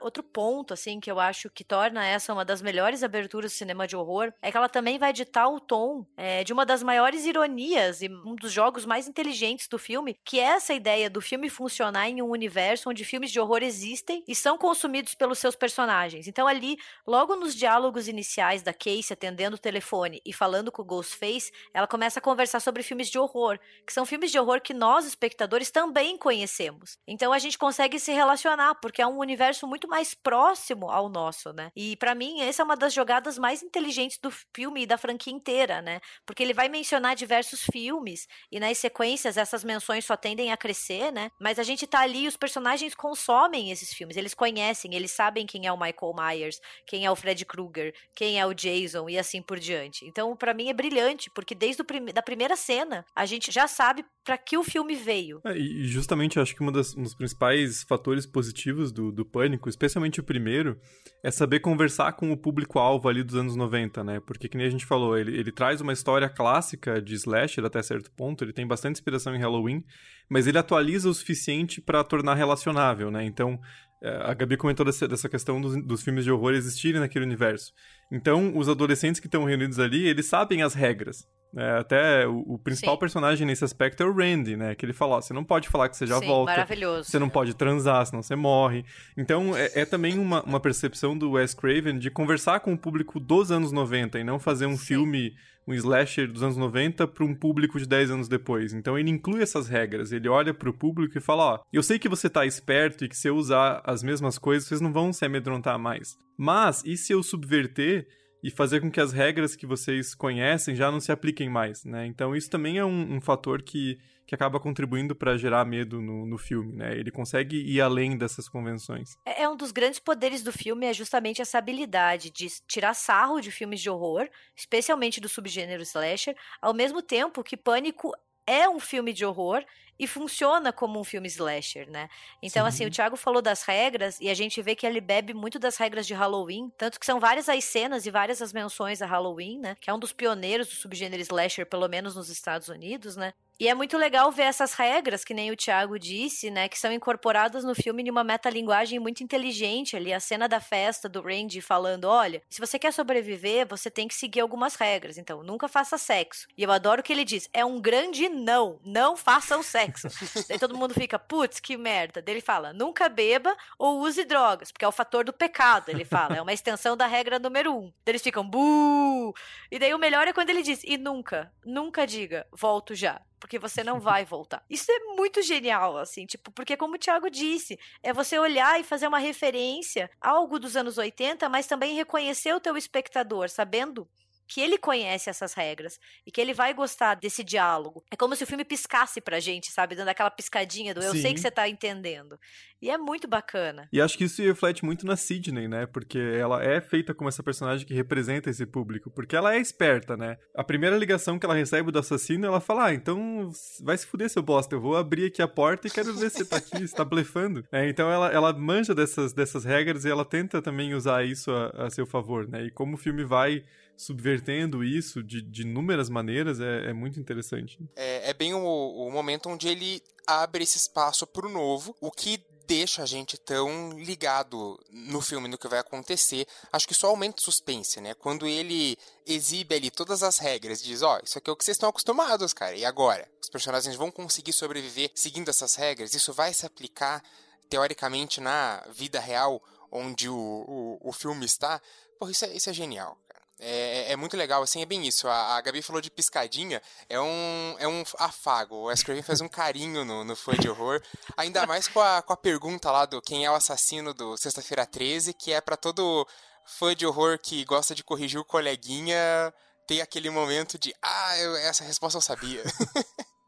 outro 0.03 0.21
ponto, 0.21 0.73
assim, 0.73 0.99
que 0.99 1.09
eu 1.09 1.19
acho 1.19 1.49
que 1.49 1.63
torna 1.63 2.05
essa 2.05 2.33
uma 2.33 2.43
das 2.43 2.61
melhores 2.61 3.03
aberturas 3.03 3.51
do 3.51 3.55
cinema 3.55 3.87
de 3.87 3.95
horror 3.95 4.33
é 4.41 4.51
que 4.51 4.57
ela 4.57 4.69
também 4.69 4.97
vai 4.97 5.13
ditar 5.13 5.47
o 5.47 5.59
tom 5.59 6.05
é, 6.17 6.43
de 6.43 6.51
uma 6.51 6.65
das 6.65 6.83
maiores 6.83 7.25
ironias 7.25 8.01
e 8.01 8.09
um 8.09 8.35
dos 8.35 8.51
jogos 8.51 8.85
mais 8.85 9.07
inteligentes 9.07 9.67
do 9.67 9.79
filme, 9.79 10.17
que 10.23 10.39
é 10.39 10.43
essa 10.43 10.73
ideia 10.73 11.09
do 11.09 11.21
filme 11.21 11.49
funcionar 11.49 12.09
em 12.09 12.21
um 12.21 12.29
universo 12.29 12.89
onde 12.89 13.05
filmes 13.05 13.31
de 13.31 13.39
horror 13.39 13.63
existem 13.63 14.23
e 14.27 14.35
são 14.35 14.57
consumidos 14.57 15.15
pelos 15.15 15.39
seus 15.39 15.55
personagens. 15.55 16.27
Então, 16.27 16.47
ali, 16.47 16.77
logo 17.07 17.35
nos 17.35 17.55
diálogos 17.55 18.07
iniciais 18.07 18.61
da 18.61 18.73
Casey 18.73 19.13
atendendo 19.13 19.55
o 19.55 19.59
telefone 19.59 20.21
e 20.25 20.33
falando 20.33 20.71
com 20.71 20.81
o 20.81 20.85
Ghostface, 20.85 21.51
ela 21.73 21.87
começa 21.87 22.19
a 22.19 22.21
conversar 22.21 22.59
sobre 22.59 22.83
filmes 22.83 23.09
de 23.09 23.17
horror, 23.17 23.59
que 23.85 23.93
são 23.93 24.05
filmes 24.05 24.31
de 24.31 24.39
horror 24.39 24.61
que 24.61 24.73
nós, 24.73 25.05
espectadores, 25.05 25.71
também 25.71 26.17
conhecemos. 26.17 26.97
Então, 27.07 27.31
a 27.31 27.39
gente 27.39 27.57
consegue 27.57 27.99
se 27.99 28.11
relacionar, 28.11 28.75
porque 28.75 29.01
é 29.01 29.07
um 29.07 29.17
universo 29.17 29.67
muito 29.67 29.87
mais 29.93 30.15
próximo 30.15 30.89
ao 30.89 31.07
nosso, 31.07 31.53
né? 31.53 31.71
E 31.75 31.95
para 31.97 32.15
mim, 32.15 32.41
essa 32.41 32.63
é 32.63 32.65
uma 32.65 32.75
das 32.75 32.91
jogadas 32.91 33.37
mais 33.37 33.61
inteligentes 33.61 34.17
do 34.17 34.31
filme 34.55 34.81
e 34.81 34.85
da 34.87 34.97
franquia 34.97 35.31
inteira, 35.31 35.83
né? 35.83 36.01
Porque 36.25 36.41
ele 36.41 36.51
vai 36.51 36.67
mencionar 36.67 37.15
diversos 37.15 37.61
filmes 37.71 38.27
e 38.51 38.59
nas 38.59 38.79
sequências 38.79 39.37
essas 39.37 39.63
menções 39.63 40.03
só 40.03 40.17
tendem 40.17 40.51
a 40.51 40.57
crescer, 40.57 41.11
né? 41.11 41.29
Mas 41.39 41.59
a 41.59 41.63
gente 41.63 41.85
tá 41.85 41.99
ali, 41.99 42.27
os 42.27 42.35
personagens 42.35 42.95
consomem 42.95 43.69
esses 43.69 43.93
filmes, 43.93 44.17
eles 44.17 44.33
conhecem, 44.33 44.95
eles 44.95 45.11
sabem 45.11 45.45
quem 45.45 45.67
é 45.67 45.71
o 45.71 45.77
Michael 45.77 46.15
Myers, 46.17 46.59
quem 46.87 47.05
é 47.05 47.11
o 47.11 47.15
Fred 47.15 47.45
Krueger, 47.45 47.93
quem 48.15 48.39
é 48.39 48.45
o 48.47 48.53
Jason 48.53 49.07
e 49.07 49.19
assim 49.19 49.43
por 49.43 49.59
diante. 49.59 50.05
Então, 50.07 50.35
para 50.35 50.55
mim 50.55 50.69
é 50.69 50.73
brilhante, 50.73 51.29
porque 51.29 51.53
desde 51.53 51.83
o 51.83 51.85
da 52.11 52.23
primeira 52.23 52.55
cena, 52.55 53.05
a 53.15 53.27
gente 53.27 53.51
já 53.51 53.67
sabe 53.67 54.03
para 54.23 54.39
que 54.39 54.57
o 54.57 54.63
filme 54.63 54.95
veio. 54.95 55.39
É, 55.45 55.55
e 55.55 55.85
justamente 55.85 56.39
acho 56.39 56.55
que 56.55 56.63
um, 56.63 56.71
das, 56.71 56.95
um 56.95 57.03
dos 57.03 57.13
principais 57.13 57.83
fatores 57.83 58.25
positivos 58.25 58.91
do, 58.91 59.11
do 59.11 59.25
Pânico, 59.25 59.69
especialmente 59.83 60.19
o 60.19 60.23
primeiro, 60.23 60.79
é 61.21 61.29
saber 61.29 61.59
conversar 61.59 62.13
com 62.13 62.31
o 62.31 62.37
público-alvo 62.37 63.09
ali 63.09 63.21
dos 63.23 63.35
anos 63.35 63.55
90, 63.55 64.03
né? 64.03 64.19
Porque, 64.25 64.47
que 64.47 64.57
nem 64.57 64.65
a 64.65 64.69
gente 64.69 64.85
falou, 64.85 65.17
ele, 65.17 65.37
ele 65.37 65.51
traz 65.51 65.81
uma 65.81 65.91
história 65.91 66.29
clássica 66.29 67.01
de 67.01 67.13
slasher 67.15 67.65
até 67.65 67.81
certo 67.83 68.09
ponto, 68.11 68.43
ele 68.43 68.53
tem 68.53 68.65
bastante 68.65 68.95
inspiração 68.95 69.35
em 69.35 69.39
Halloween, 69.39 69.83
mas 70.29 70.47
ele 70.47 70.57
atualiza 70.57 71.09
o 71.09 71.13
suficiente 71.13 71.81
para 71.81 72.03
tornar 72.03 72.35
relacionável, 72.35 73.11
né? 73.11 73.25
Então, 73.25 73.59
é, 74.01 74.09
a 74.23 74.33
Gabi 74.33 74.55
comentou 74.57 74.85
dessa, 74.85 75.07
dessa 75.07 75.27
questão 75.27 75.59
dos, 75.59 75.85
dos, 75.85 76.01
filmes 76.01 76.23
de 76.23 76.31
horror 76.31 76.53
existirem 76.53 77.01
naquele 77.01 77.25
universo. 77.25 77.71
Então, 78.11 78.55
os 78.55 78.69
adolescentes 78.69 79.19
que 79.19 79.27
estão 79.27 79.43
reunidos 79.43 79.79
ali, 79.79 80.07
eles 80.07 80.25
sabem 80.27 80.61
as 80.61 80.73
regras. 80.73 81.27
É, 81.55 81.77
até 81.77 82.27
o, 82.27 82.39
o 82.53 82.57
principal 82.57 82.95
Sim. 82.95 82.99
personagem 82.99 83.47
nesse 83.47 83.63
aspecto 83.63 84.01
é 84.01 84.05
o 84.05 84.13
Randy, 84.13 84.57
né? 84.57 84.73
Que 84.73 84.85
ele 84.85 84.93
fala, 84.93 85.17
ó, 85.17 85.21
você 85.21 85.33
não 85.33 85.43
pode 85.43 85.69
falar 85.69 85.87
que 85.87 85.95
você 85.95 86.07
já 86.07 86.17
Sim, 86.19 86.25
volta. 86.25 86.51
maravilhoso. 86.51 87.09
Você 87.09 87.19
não 87.19 87.29
pode 87.29 87.55
transar, 87.55 88.05
senão 88.05 88.23
você 88.23 88.35
morre. 88.35 88.83
Então, 89.15 89.55
é, 89.55 89.71
é, 89.75 89.85
também 89.85 90.17
uma, 90.17 90.41
uma 90.43 90.59
percepção 90.59 91.15
do 91.15 91.31
Wes 91.31 91.53
Craven 91.53 91.99
de 91.99 92.09
conversar 92.09 92.59
com 92.61 92.73
o 92.73 92.77
público 92.77 93.19
dos 93.19 93.51
anos 93.51 93.71
90 93.71 94.19
e 94.19 94.23
não 94.23 94.39
fazer 94.39 94.65
um 94.65 94.75
Sim. 94.75 94.85
filme, 94.85 95.33
um 95.67 95.75
slasher 95.75 96.31
dos 96.31 96.41
anos 96.41 96.57
90 96.57 97.07
para 97.07 97.23
um 97.23 97.35
público 97.35 97.77
de 97.77 97.87
10 97.87 98.11
anos 98.11 98.27
depois. 98.27 98.73
Então, 98.73 98.97
ele 98.97 99.11
inclui 99.11 99.43
essas 99.43 99.67
regras. 99.67 100.11
Ele 100.11 100.27
olha 100.27 100.55
para 100.55 100.69
o 100.69 100.73
público 100.73 101.15
e 101.15 101.21
fala, 101.21 101.43
ó, 101.43 101.59
eu 101.71 101.83
sei 101.83 101.99
que 101.99 102.09
você 102.09 102.27
tá 102.27 102.47
esperto 102.47 103.05
e 103.05 103.09
que 103.09 103.15
se 103.15 103.27
eu 103.27 103.35
usar 103.35 103.79
as 103.85 104.01
mesmas 104.01 104.39
coisas, 104.39 104.67
vocês 104.67 104.81
não 104.81 104.91
vão 104.91 105.13
se 105.13 105.23
amedrontar 105.23 105.77
mais. 105.77 106.17
Mas, 106.35 106.83
e 106.83 106.97
se 106.97 107.13
eu 107.13 107.21
subverter 107.21 108.07
e 108.43 108.51
fazer 108.51 108.81
com 108.81 108.91
que 108.91 108.99
as 108.99 109.13
regras 109.13 109.55
que 109.55 109.65
vocês 109.65 110.13
conhecem 110.13 110.75
já 110.75 110.91
não 110.91 110.99
se 110.99 111.11
apliquem 111.11 111.49
mais, 111.49 111.85
né? 111.85 112.05
Então 112.05 112.35
isso 112.35 112.49
também 112.49 112.77
é 112.77 112.83
um, 112.83 113.15
um 113.15 113.21
fator 113.21 113.61
que, 113.63 113.97
que 114.27 114.35
acaba 114.35 114.59
contribuindo 114.59 115.15
para 115.15 115.37
gerar 115.37 115.63
medo 115.63 116.01
no, 116.01 116.25
no 116.25 116.37
filme, 116.37 116.75
né? 116.75 116.93
Ele 116.97 117.09
consegue 117.09 117.55
ir 117.55 117.79
além 117.79 118.17
dessas 118.17 118.49
convenções. 118.49 119.11
É, 119.25 119.43
é 119.43 119.49
um 119.49 119.55
dos 119.55 119.71
grandes 119.71 119.99
poderes 119.99 120.43
do 120.43 120.51
filme 120.51 120.85
é 120.85 120.93
justamente 120.93 121.41
essa 121.41 121.57
habilidade 121.57 122.29
de 122.29 122.47
tirar 122.67 122.93
sarro 122.93 123.39
de 123.39 123.49
filmes 123.49 123.79
de 123.79 123.89
horror, 123.89 124.27
especialmente 124.55 125.21
do 125.21 125.29
subgênero 125.29 125.81
slasher, 125.83 126.35
ao 126.61 126.73
mesmo 126.73 127.01
tempo 127.01 127.43
que 127.43 127.55
Pânico 127.55 128.11
é 128.45 128.67
um 128.67 128.79
filme 128.79 129.13
de 129.13 129.25
horror 129.25 129.63
e 130.03 130.07
funciona 130.07 130.73
como 130.73 130.99
um 130.99 131.03
filme 131.03 131.27
slasher, 131.27 131.89
né? 131.89 132.09
Então, 132.41 132.63
Sim. 132.63 132.67
assim, 132.67 132.85
o 132.85 132.91
Thiago 132.91 133.15
falou 133.15 133.41
das 133.41 133.63
regras 133.63 134.19
e 134.19 134.29
a 134.29 134.33
gente 134.33 134.61
vê 134.61 134.75
que 134.75 134.85
ele 134.85 134.99
bebe 134.99 135.33
muito 135.33 135.57
das 135.57 135.77
regras 135.77 136.05
de 136.05 136.13
Halloween, 136.13 136.71
tanto 136.77 136.99
que 136.99 137.05
são 137.05 137.19
várias 137.19 137.47
as 137.47 137.63
cenas 137.63 138.05
e 138.05 138.11
várias 138.11 138.41
as 138.41 138.51
menções 138.51 139.01
a 139.01 139.05
Halloween, 139.05 139.59
né? 139.59 139.75
Que 139.79 139.89
é 139.89 139.93
um 139.93 139.99
dos 139.99 140.11
pioneiros 140.13 140.67
do 140.67 140.75
subgênero 140.75 141.21
slasher, 141.21 141.65
pelo 141.65 141.87
menos 141.87 142.15
nos 142.15 142.29
Estados 142.29 142.67
Unidos, 142.67 143.15
né? 143.15 143.33
E 143.59 143.67
é 143.67 143.73
muito 143.75 143.97
legal 143.97 144.31
ver 144.31 144.43
essas 144.43 144.73
regras, 144.73 145.23
que 145.23 145.33
nem 145.33 145.51
o 145.51 145.55
Thiago 145.55 145.99
disse, 145.99 146.49
né, 146.49 146.67
que 146.67 146.77
são 146.77 146.91
incorporadas 146.91 147.63
no 147.63 147.75
filme 147.75 148.01
em 148.01 148.09
uma 148.09 148.23
metalinguagem 148.23 148.99
muito 148.99 149.23
inteligente 149.23 149.95
ali. 149.95 150.11
A 150.11 150.19
cena 150.19 150.49
da 150.49 150.59
festa 150.59 151.07
do 151.07 151.21
Randy 151.21 151.61
falando: 151.61 152.05
olha, 152.05 152.41
se 152.49 152.59
você 152.59 152.79
quer 152.79 152.91
sobreviver, 152.91 153.67
você 153.67 153.91
tem 153.91 154.07
que 154.07 154.15
seguir 154.15 154.39
algumas 154.39 154.75
regras. 154.75 155.17
Então, 155.17 155.43
nunca 155.43 155.67
faça 155.67 155.97
sexo. 155.97 156.47
E 156.57 156.63
eu 156.63 156.71
adoro 156.71 157.03
que 157.03 157.13
ele 157.13 157.23
diz: 157.23 157.47
é 157.53 157.63
um 157.63 157.79
grande 157.79 158.27
não, 158.27 158.79
não 158.83 159.15
façam 159.15 159.61
sexo. 159.61 159.92
Daí 160.47 160.59
todo 160.59 160.77
mundo 160.77 160.93
fica, 160.93 161.17
putz, 161.17 161.59
que 161.59 161.77
merda. 161.77 162.21
Daí 162.21 162.35
ele 162.35 162.41
fala: 162.41 162.73
nunca 162.73 163.09
beba 163.09 163.55
ou 163.77 163.99
use 163.99 164.23
drogas, 164.23 164.71
porque 164.71 164.85
é 164.85 164.87
o 164.87 164.91
fator 164.91 165.23
do 165.23 165.33
pecado, 165.33 165.89
ele 165.89 166.05
fala. 166.05 166.37
É 166.37 166.41
uma 166.41 166.53
extensão 166.53 166.95
da 166.97 167.07
regra 167.07 167.39
número 167.39 167.73
um. 167.73 167.93
Daí 168.05 168.13
eles 168.13 168.21
ficam, 168.21 168.47
buh! 168.47 169.33
E 169.71 169.79
daí 169.79 169.93
o 169.93 169.99
melhor 169.99 170.27
é 170.27 170.33
quando 170.33 170.49
ele 170.49 170.61
diz: 170.61 170.81
e 170.83 170.97
nunca, 170.97 171.51
nunca 171.65 172.05
diga, 172.05 172.47
volto 172.51 172.95
já 172.95 173.21
porque 173.43 173.59
você 173.59 173.83
não 173.83 173.99
vai 173.99 174.23
voltar. 174.23 174.63
Isso 174.69 174.89
é 174.89 174.99
muito 175.17 175.41
genial, 175.41 175.97
assim, 175.97 176.25
tipo, 176.25 176.49
porque 176.49 176.77
como 176.77 176.95
o 176.95 176.97
Thiago 176.97 177.29
disse, 177.29 177.77
é 178.01 178.13
você 178.13 178.39
olhar 178.39 178.79
e 178.79 178.85
fazer 178.85 179.05
uma 179.05 179.19
referência 179.19 180.09
a 180.21 180.29
algo 180.29 180.57
dos 180.57 180.77
anos 180.77 180.97
80, 180.97 181.49
mas 181.49 181.67
também 181.67 181.93
reconhecer 181.93 182.53
o 182.53 182.59
teu 182.61 182.77
espectador, 182.77 183.49
sabendo 183.49 184.07
que 184.47 184.61
ele 184.61 184.77
conhece 184.77 185.29
essas 185.29 185.53
regras 185.53 185.99
e 186.25 186.31
que 186.31 186.39
ele 186.39 186.53
vai 186.53 186.73
gostar 186.73 187.15
desse 187.15 187.43
diálogo. 187.43 188.03
É 188.11 188.15
como 188.15 188.35
se 188.35 188.43
o 188.43 188.47
filme 188.47 188.65
piscasse 188.65 189.21
pra 189.21 189.39
gente, 189.39 189.71
sabe? 189.71 189.95
Dando 189.95 190.09
aquela 190.09 190.31
piscadinha 190.31 190.93
do 190.93 191.01
eu 191.01 191.11
Sim. 191.13 191.21
sei 191.21 191.33
que 191.33 191.39
você 191.39 191.51
tá 191.51 191.67
entendendo. 191.67 192.39
E 192.81 192.89
é 192.89 192.97
muito 192.97 193.27
bacana. 193.27 193.87
E 193.93 194.01
acho 194.01 194.17
que 194.17 194.25
isso 194.25 194.41
reflete 194.41 194.83
muito 194.83 195.05
na 195.05 195.15
Sidney, 195.15 195.67
né? 195.69 195.85
Porque 195.85 196.17
ela 196.19 196.61
é 196.61 196.81
feita 196.81 197.13
como 197.13 197.29
essa 197.29 197.41
personagem 197.41 197.87
que 197.87 197.93
representa 197.93 198.49
esse 198.49 198.65
público. 198.65 199.09
Porque 199.09 199.35
ela 199.35 199.55
é 199.55 199.57
esperta, 199.57 200.17
né? 200.17 200.37
A 200.53 200.63
primeira 200.63 200.97
ligação 200.97 201.39
que 201.39 201.45
ela 201.45 201.55
recebe 201.55 201.91
do 201.91 201.99
assassino, 201.99 202.45
ela 202.45 202.59
fala: 202.59 202.87
Ah, 202.87 202.93
então 202.93 203.49
vai 203.81 203.97
se 203.97 204.05
fuder, 204.05 204.29
seu 204.29 204.43
bosta. 204.43 204.75
Eu 204.75 204.81
vou 204.81 204.97
abrir 204.97 205.27
aqui 205.27 205.41
a 205.41 205.47
porta 205.47 205.87
e 205.87 205.91
quero 205.91 206.13
ver 206.13 206.29
se 206.29 206.39
você 206.39 206.45
tá 206.45 206.57
aqui, 206.57 206.85
se 206.85 206.93
tá 206.93 207.05
blefando. 207.05 207.63
É, 207.71 207.87
então 207.87 208.11
ela, 208.11 208.29
ela 208.31 208.51
manja 208.51 208.93
dessas, 208.93 209.31
dessas 209.31 209.63
regras 209.63 210.03
e 210.03 210.09
ela 210.09 210.25
tenta 210.25 210.61
também 210.61 210.93
usar 210.93 211.25
isso 211.25 211.51
a, 211.51 211.85
a 211.85 211.89
seu 211.89 212.05
favor, 212.05 212.47
né? 212.49 212.65
E 212.65 212.71
como 212.71 212.95
o 212.95 212.97
filme 212.97 213.23
vai 213.23 213.63
subvertendo 214.05 214.83
isso 214.83 215.23
de, 215.23 215.41
de 215.41 215.61
inúmeras 215.63 216.09
maneiras 216.09 216.59
é, 216.59 216.89
é 216.89 216.93
muito 216.93 217.19
interessante. 217.19 217.79
É, 217.95 218.29
é 218.29 218.33
bem 218.33 218.53
o, 218.53 218.59
o 218.59 219.11
momento 219.11 219.49
onde 219.49 219.67
ele 219.67 220.01
abre 220.25 220.63
esse 220.63 220.77
espaço 220.77 221.27
para 221.27 221.47
o 221.47 221.51
novo, 221.51 221.95
o 221.99 222.11
que 222.11 222.39
deixa 222.65 223.03
a 223.03 223.05
gente 223.05 223.37
tão 223.37 223.91
ligado 223.99 224.79
no 224.89 225.21
filme, 225.21 225.47
no 225.47 225.57
que 225.57 225.67
vai 225.67 225.79
acontecer. 225.79 226.47
Acho 226.71 226.87
que 226.87 226.93
só 226.93 227.07
aumenta 227.07 227.41
o 227.41 227.43
suspense, 227.43 227.99
né? 227.99 228.13
Quando 228.13 228.47
ele 228.47 228.97
exibe 229.25 229.75
ali 229.75 229.91
todas 229.91 230.23
as 230.23 230.37
regras, 230.37 230.81
diz, 230.81 231.01
ó, 231.01 231.17
oh, 231.17 231.23
isso 231.23 231.37
aqui 231.37 231.49
é 231.49 231.53
o 231.53 231.55
que 231.55 231.63
vocês 231.63 231.75
estão 231.75 231.89
acostumados, 231.89 232.53
cara. 232.53 232.75
E 232.75 232.85
agora? 232.85 233.27
Os 233.41 233.49
personagens 233.49 233.95
vão 233.95 234.09
conseguir 234.09 234.53
sobreviver 234.53 235.11
seguindo 235.13 235.49
essas 235.49 235.75
regras? 235.75 236.13
Isso 236.13 236.33
vai 236.33 236.53
se 236.53 236.65
aplicar, 236.65 237.23
teoricamente, 237.69 238.39
na 238.39 238.83
vida 238.91 239.19
real, 239.19 239.61
onde 239.91 240.29
o, 240.29 240.35
o, 240.35 241.09
o 241.09 241.11
filme 241.11 241.45
está? 241.45 241.81
Porra, 242.17 242.31
isso 242.31 242.45
é, 242.45 242.55
isso 242.55 242.69
é 242.69 242.73
genial. 242.73 243.17
É, 243.59 244.09
é, 244.09 244.11
é, 244.11 244.15
muito 244.15 244.35
legal, 244.35 244.63
assim, 244.63 244.81
é 244.81 244.85
bem 244.85 245.05
isso. 245.07 245.27
A, 245.27 245.55
a, 245.55 245.61
Gabi 245.61 245.81
falou 245.81 246.01
de 246.01 246.11
piscadinha, 246.11 246.81
é 247.07 247.19
um, 247.19 247.75
é 247.79 247.87
um 247.87 248.03
afago. 248.19 248.75
O 248.75 248.83
Wes 248.85 249.03
faz 249.23 249.41
um 249.41 249.47
carinho 249.47 250.03
no, 250.03 250.23
no 250.23 250.35
fã 250.35 250.53
de 250.53 250.69
horror, 250.69 251.01
ainda 251.37 251.65
mais 251.65 251.87
com 251.87 251.99
a, 251.99 252.21
com 252.21 252.33
a 252.33 252.37
pergunta 252.37 252.91
lá 252.91 253.05
do 253.05 253.21
quem 253.21 253.45
é 253.45 253.51
o 253.51 253.55
assassino 253.55 254.13
do 254.13 254.35
Sexta-feira 254.37 254.85
13, 254.85 255.33
que 255.33 255.53
é 255.53 255.61
para 255.61 255.77
todo 255.77 256.27
fã 256.65 256.95
de 256.95 257.05
horror 257.05 257.39
que 257.39 257.63
gosta 257.65 257.93
de 257.93 258.03
corrigir 258.03 258.39
o 258.39 258.45
coleguinha 258.45 259.53
ter 259.87 260.01
aquele 260.01 260.29
momento 260.29 260.79
de, 260.79 260.93
ah, 261.01 261.37
eu, 261.39 261.55
essa 261.57 261.83
resposta 261.83 262.17
eu 262.17 262.21
sabia. 262.21 262.63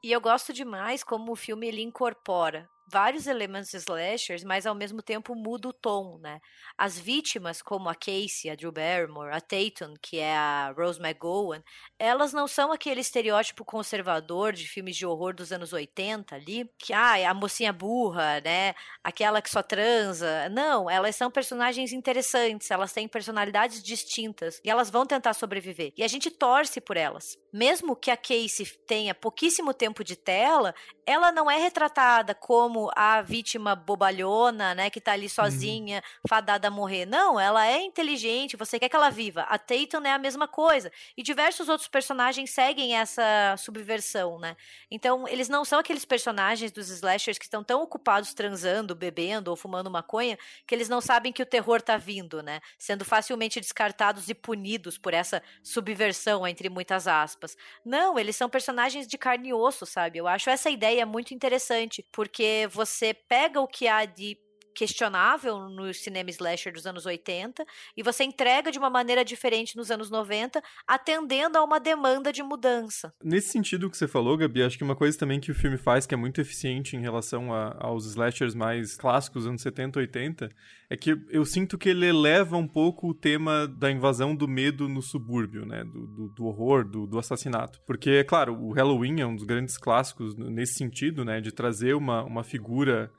E 0.03 0.11
eu 0.11 0.21
gosto 0.21 0.53
demais 0.53 1.03
como 1.03 1.31
o 1.31 1.35
filme 1.35 1.67
ele 1.67 1.81
incorpora 1.81 2.69
vários 2.87 3.27
elementos 3.27 3.73
slashers, 3.73 4.43
mas 4.43 4.65
ao 4.65 4.75
mesmo 4.75 5.01
tempo 5.01 5.35
muda 5.35 5.69
o 5.69 5.73
tom, 5.73 6.17
né? 6.19 6.39
As 6.77 6.97
vítimas, 6.97 7.61
como 7.61 7.89
a 7.89 7.95
Casey, 7.95 8.49
a 8.49 8.55
Drew 8.55 8.71
Barrymore, 8.71 9.33
a 9.33 9.41
Tatum, 9.41 9.93
que 10.01 10.19
é 10.19 10.35
a 10.35 10.73
Rose 10.75 10.99
McGowan, 10.99 11.63
elas 11.97 12.33
não 12.33 12.47
são 12.47 12.71
aquele 12.71 13.01
estereótipo 13.01 13.65
conservador 13.65 14.53
de 14.53 14.67
filmes 14.67 14.95
de 14.95 15.05
horror 15.05 15.33
dos 15.33 15.51
anos 15.51 15.73
80 15.73 16.35
ali, 16.35 16.69
que 16.77 16.93
ah, 16.93 17.29
a 17.29 17.33
mocinha 17.33 17.73
burra, 17.73 18.41
né? 18.41 18.75
Aquela 19.03 19.41
que 19.41 19.49
só 19.49 19.63
transa. 19.63 20.49
Não, 20.49 20.89
elas 20.89 21.15
são 21.15 21.31
personagens 21.31 21.91
interessantes, 21.91 22.69
elas 22.69 22.91
têm 22.91 23.07
personalidades 23.07 23.81
distintas 23.81 24.61
e 24.63 24.69
elas 24.69 24.89
vão 24.89 25.05
tentar 25.05 25.33
sobreviver. 25.33 25.93
E 25.97 26.03
a 26.03 26.07
gente 26.07 26.29
torce 26.29 26.79
por 26.79 26.97
elas. 26.97 27.37
Mesmo 27.51 27.95
que 27.95 28.11
a 28.11 28.17
Casey 28.17 28.65
tenha 28.85 29.15
pouquíssimo 29.15 29.73
tempo 29.73 30.03
de 30.03 30.15
tela, 30.15 30.75
ela 31.05 31.31
não 31.31 31.49
é 31.49 31.57
retratada 31.57 32.35
como 32.35 32.74
como 32.75 32.91
a 32.93 33.21
vítima 33.21 33.73
bobalhona, 33.73 34.75
né, 34.75 34.89
que 34.89 34.99
tá 34.99 35.13
ali 35.13 35.27
uhum. 35.27 35.29
sozinha, 35.29 35.97
uhum. 35.97 36.27
fadada 36.27 36.67
a 36.67 36.71
morrer. 36.71 37.05
Não, 37.05 37.39
ela 37.39 37.65
é 37.65 37.81
inteligente, 37.81 38.57
você 38.57 38.77
quer 38.77 38.89
que 38.89 38.95
ela 38.95 39.09
viva. 39.09 39.43
A 39.43 39.57
Tatum 39.57 40.05
é 40.05 40.11
a 40.11 40.19
mesma 40.19 40.45
coisa. 40.45 40.91
E 41.15 41.23
diversos 41.23 41.69
outros 41.69 41.87
personagens 41.87 42.49
seguem 42.49 42.97
essa 42.97 43.55
subversão, 43.57 44.37
né? 44.39 44.57
Então, 44.91 45.25
eles 45.25 45.47
não 45.47 45.63
são 45.63 45.79
aqueles 45.79 46.03
personagens 46.03 46.69
dos 46.73 46.89
slashers 46.89 47.37
que 47.37 47.45
estão 47.45 47.63
tão 47.63 47.81
ocupados 47.81 48.33
transando, 48.33 48.93
bebendo 48.93 49.51
ou 49.51 49.55
fumando 49.55 49.89
maconha, 49.89 50.37
que 50.67 50.75
eles 50.75 50.89
não 50.89 50.99
sabem 50.99 51.31
que 51.31 51.41
o 51.41 51.45
terror 51.45 51.81
tá 51.81 51.95
vindo, 51.95 52.43
né? 52.43 52.59
Sendo 52.77 53.05
facilmente 53.05 53.61
descartados 53.61 54.27
e 54.27 54.33
punidos 54.33 54.97
por 54.97 55.13
essa 55.13 55.41
subversão, 55.63 56.45
entre 56.45 56.67
muitas 56.67 57.07
aspas. 57.07 57.55
Não, 57.85 58.19
eles 58.19 58.35
são 58.35 58.49
personagens 58.49 59.07
de 59.07 59.17
carne 59.17 59.49
e 59.49 59.53
osso, 59.53 59.85
sabe? 59.85 60.17
Eu 60.17 60.27
acho 60.27 60.49
essa 60.49 60.69
ideia 60.69 61.05
muito 61.05 61.33
interessante, 61.33 62.05
porque 62.11 62.64
você 62.67 63.13
pega 63.13 63.59
o 63.59 63.67
que 63.67 63.87
há 63.87 64.05
de 64.05 64.37
questionável 64.75 65.69
no 65.69 65.91
cinema 65.93 66.29
slasher 66.29 66.73
dos 66.73 66.85
anos 66.85 67.05
80 67.05 67.65
e 67.95 68.03
você 68.03 68.23
entrega 68.23 68.71
de 68.71 68.77
uma 68.77 68.89
maneira 68.89 69.23
diferente 69.23 69.75
nos 69.77 69.89
anos 69.89 70.09
90, 70.09 70.61
atendendo 70.85 71.57
a 71.57 71.63
uma 71.63 71.79
demanda 71.79 72.31
de 72.31 72.43
mudança. 72.43 73.13
Nesse 73.23 73.49
sentido 73.49 73.89
que 73.89 73.97
você 73.97 74.07
falou, 74.07 74.37
Gabi, 74.37 74.61
acho 74.61 74.77
que 74.77 74.83
uma 74.83 74.95
coisa 74.95 75.17
também 75.17 75.39
que 75.39 75.51
o 75.51 75.55
filme 75.55 75.77
faz 75.77 76.05
que 76.05 76.13
é 76.13 76.17
muito 76.17 76.41
eficiente 76.41 76.95
em 76.95 77.01
relação 77.01 77.53
a, 77.53 77.75
aos 77.79 78.05
slashers 78.05 78.53
mais 78.53 78.95
clássicos 78.97 79.47
anos 79.47 79.61
70 79.61 79.99
80 79.99 80.49
é 80.89 80.97
que 80.97 81.17
eu 81.29 81.45
sinto 81.45 81.77
que 81.77 81.89
ele 81.89 82.05
eleva 82.05 82.57
um 82.57 82.67
pouco 82.67 83.09
o 83.09 83.13
tema 83.13 83.67
da 83.67 83.91
invasão 83.91 84.35
do 84.35 84.47
medo 84.47 84.87
no 84.87 85.01
subúrbio, 85.01 85.65
né? 85.65 85.83
Do, 85.83 86.05
do, 86.05 86.29
do 86.29 86.45
horror, 86.45 86.87
do, 86.87 87.07
do, 87.07 87.17
assassinato. 87.17 87.79
Porque, 87.87 88.09
é 88.11 88.23
claro, 88.23 88.55
o 88.55 88.71
Halloween 88.71 89.21
é 89.21 89.25
um 89.25 89.35
dos 89.35 89.45
grandes 89.45 89.77
clássicos 89.77 90.35
nesse 90.35 90.75
sentido, 90.75 91.25
né? 91.25 91.41
De 91.41 91.51
trazer 91.51 91.95
uma, 91.95 92.23
uma 92.23 92.43
figura 92.43 93.11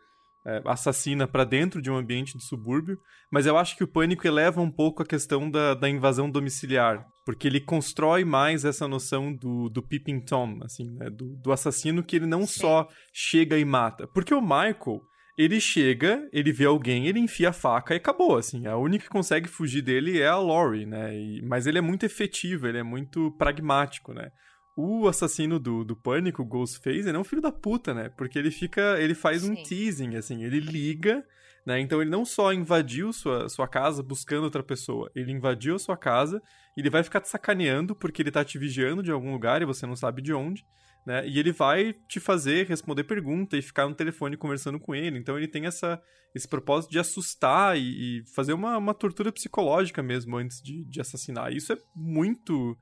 é, 0.47 0.63
assassina 0.65 1.27
para 1.27 1.45
dentro 1.45 1.83
de 1.83 1.91
um 1.91 1.97
ambiente 1.97 2.39
de 2.39 2.45
subúrbio, 2.45 2.99
mas 3.31 3.47
eu 3.47 3.59
acho 3.59 3.77
que 3.77 3.83
o 3.83 3.89
Pânico 3.89 4.27
eleva 4.27 4.61
um 4.61 4.71
pouco 4.71 5.03
a 5.03 5.07
questão 5.07 5.51
da, 5.51 5.75
da 5.75 5.89
invasão 5.89 6.31
domiciliar, 6.31 7.05
porque 7.25 7.49
ele 7.49 7.61
constrói 7.61 8.25
mais 8.25 8.65
essa 8.65 8.87
noção 8.87 9.35
do, 9.35 9.69
do 9.69 9.83
peeping 9.83 10.21
Tom, 10.21 10.61
assim, 10.63 10.91
né? 10.93 11.11
do, 11.11 11.37
do 11.37 11.53
assassino 11.53 12.03
que 12.03 12.15
ele 12.15 12.27
não 12.27 12.47
Sim. 12.47 12.61
só 12.61 12.89
chega 13.13 13.59
e 13.59 13.65
mata. 13.65 14.07
Porque 14.07 14.33
o 14.33 14.41
Michael, 14.41 15.01
ele 15.37 15.61
chega, 15.61 16.29
ele 16.33 16.53
vê 16.53 16.65
alguém, 16.65 17.09
ele 17.09 17.19
enfia 17.19 17.49
a 17.49 17.53
faca 17.53 17.95
e 17.95 17.97
acabou, 17.97 18.37
assim. 18.37 18.67
A 18.67 18.77
única 18.77 19.05
que 19.05 19.11
consegue 19.11 19.49
fugir 19.49 19.83
dele 19.83 20.21
é 20.21 20.29
a 20.29 20.39
Laurie, 20.39 20.87
né? 20.87 21.13
E, 21.15 21.43
mas 21.43 21.67
ele 21.67 21.79
é 21.79 21.83
muito 21.83 22.07
efetivo, 22.07 22.69
ele 22.69 22.79
é 22.79 22.85
muito 22.85 23.33
pragmático, 23.37 24.15
né? 24.15 24.31
O 24.77 25.09
assassino 25.09 25.59
do, 25.59 25.85
do 25.85 25.97
Pânico, 25.97 26.43
o 26.43 26.47
Ghostface, 26.47 27.09
ele 27.09 27.17
é 27.17 27.19
um 27.19 27.25
filho 27.25 27.43
da 27.43 27.51
puta, 27.51 27.95
né? 27.95 28.11
Porque 28.11 28.39
ele 28.39 28.51
fica. 28.51 29.01
Ele 29.01 29.15
faz 29.15 29.43
Sim. 29.43 29.53
um 29.53 29.63
teasing, 29.63 30.17
assim, 30.17 30.45
ele 30.45 30.61
liga, 30.61 31.25
né? 31.65 31.81
Então 31.81 32.01
ele 32.01 32.11
não 32.11 32.25
só 32.25 32.53
invadiu 32.53 33.13
sua, 33.13 33.49
sua 33.49 33.67
casa 33.67 34.03
buscando 34.03 34.45
outra 34.45 34.63
pessoa, 34.63 35.11
ele 35.15 35.33
invadiu 35.33 35.77
a 35.77 35.79
sua 35.79 35.97
casa 35.97 36.43
ele 36.77 36.91
vai 36.91 37.03
ficar 37.03 37.21
te 37.21 37.29
sacaneando 37.29 37.97
porque 37.97 38.21
ele 38.21 38.31
tá 38.31 38.45
te 38.45 38.59
vigiando 38.59 39.03
de 39.03 39.11
algum 39.11 39.33
lugar 39.33 39.63
e 39.63 39.65
você 39.65 39.87
não 39.87 39.97
sabe 39.97 40.21
de 40.21 40.33
onde. 40.35 40.67
Né? 41.07 41.27
E 41.27 41.39
ele 41.39 41.53
vai 41.53 41.95
te 42.09 42.21
fazer 42.21 42.67
responder 42.67 43.05
pergunta 43.05 43.57
e 43.57 43.63
ficar 43.63 43.89
no 43.89 43.95
telefone 43.95 44.37
conversando 44.37 44.79
com 44.79 44.95
ele. 44.95 45.19
Então 45.19 45.39
ele 45.39 45.49
tem 45.49 45.65
essa, 45.65 46.01
esse 46.35 46.47
propósito 46.47 46.91
de 46.91 46.99
assustar 46.99 47.79
e, 47.79 48.19
e 48.19 48.27
fazer 48.35 48.53
uma, 48.53 48.77
uma 48.77 48.93
tortura 48.93 49.33
psicológica 49.33 50.03
mesmo 50.03 50.37
antes 50.37 50.61
de, 50.61 50.85
de 50.85 51.01
assassinar. 51.01 51.53
Isso 51.53 51.73
é 51.73 51.79
muito 51.95 52.77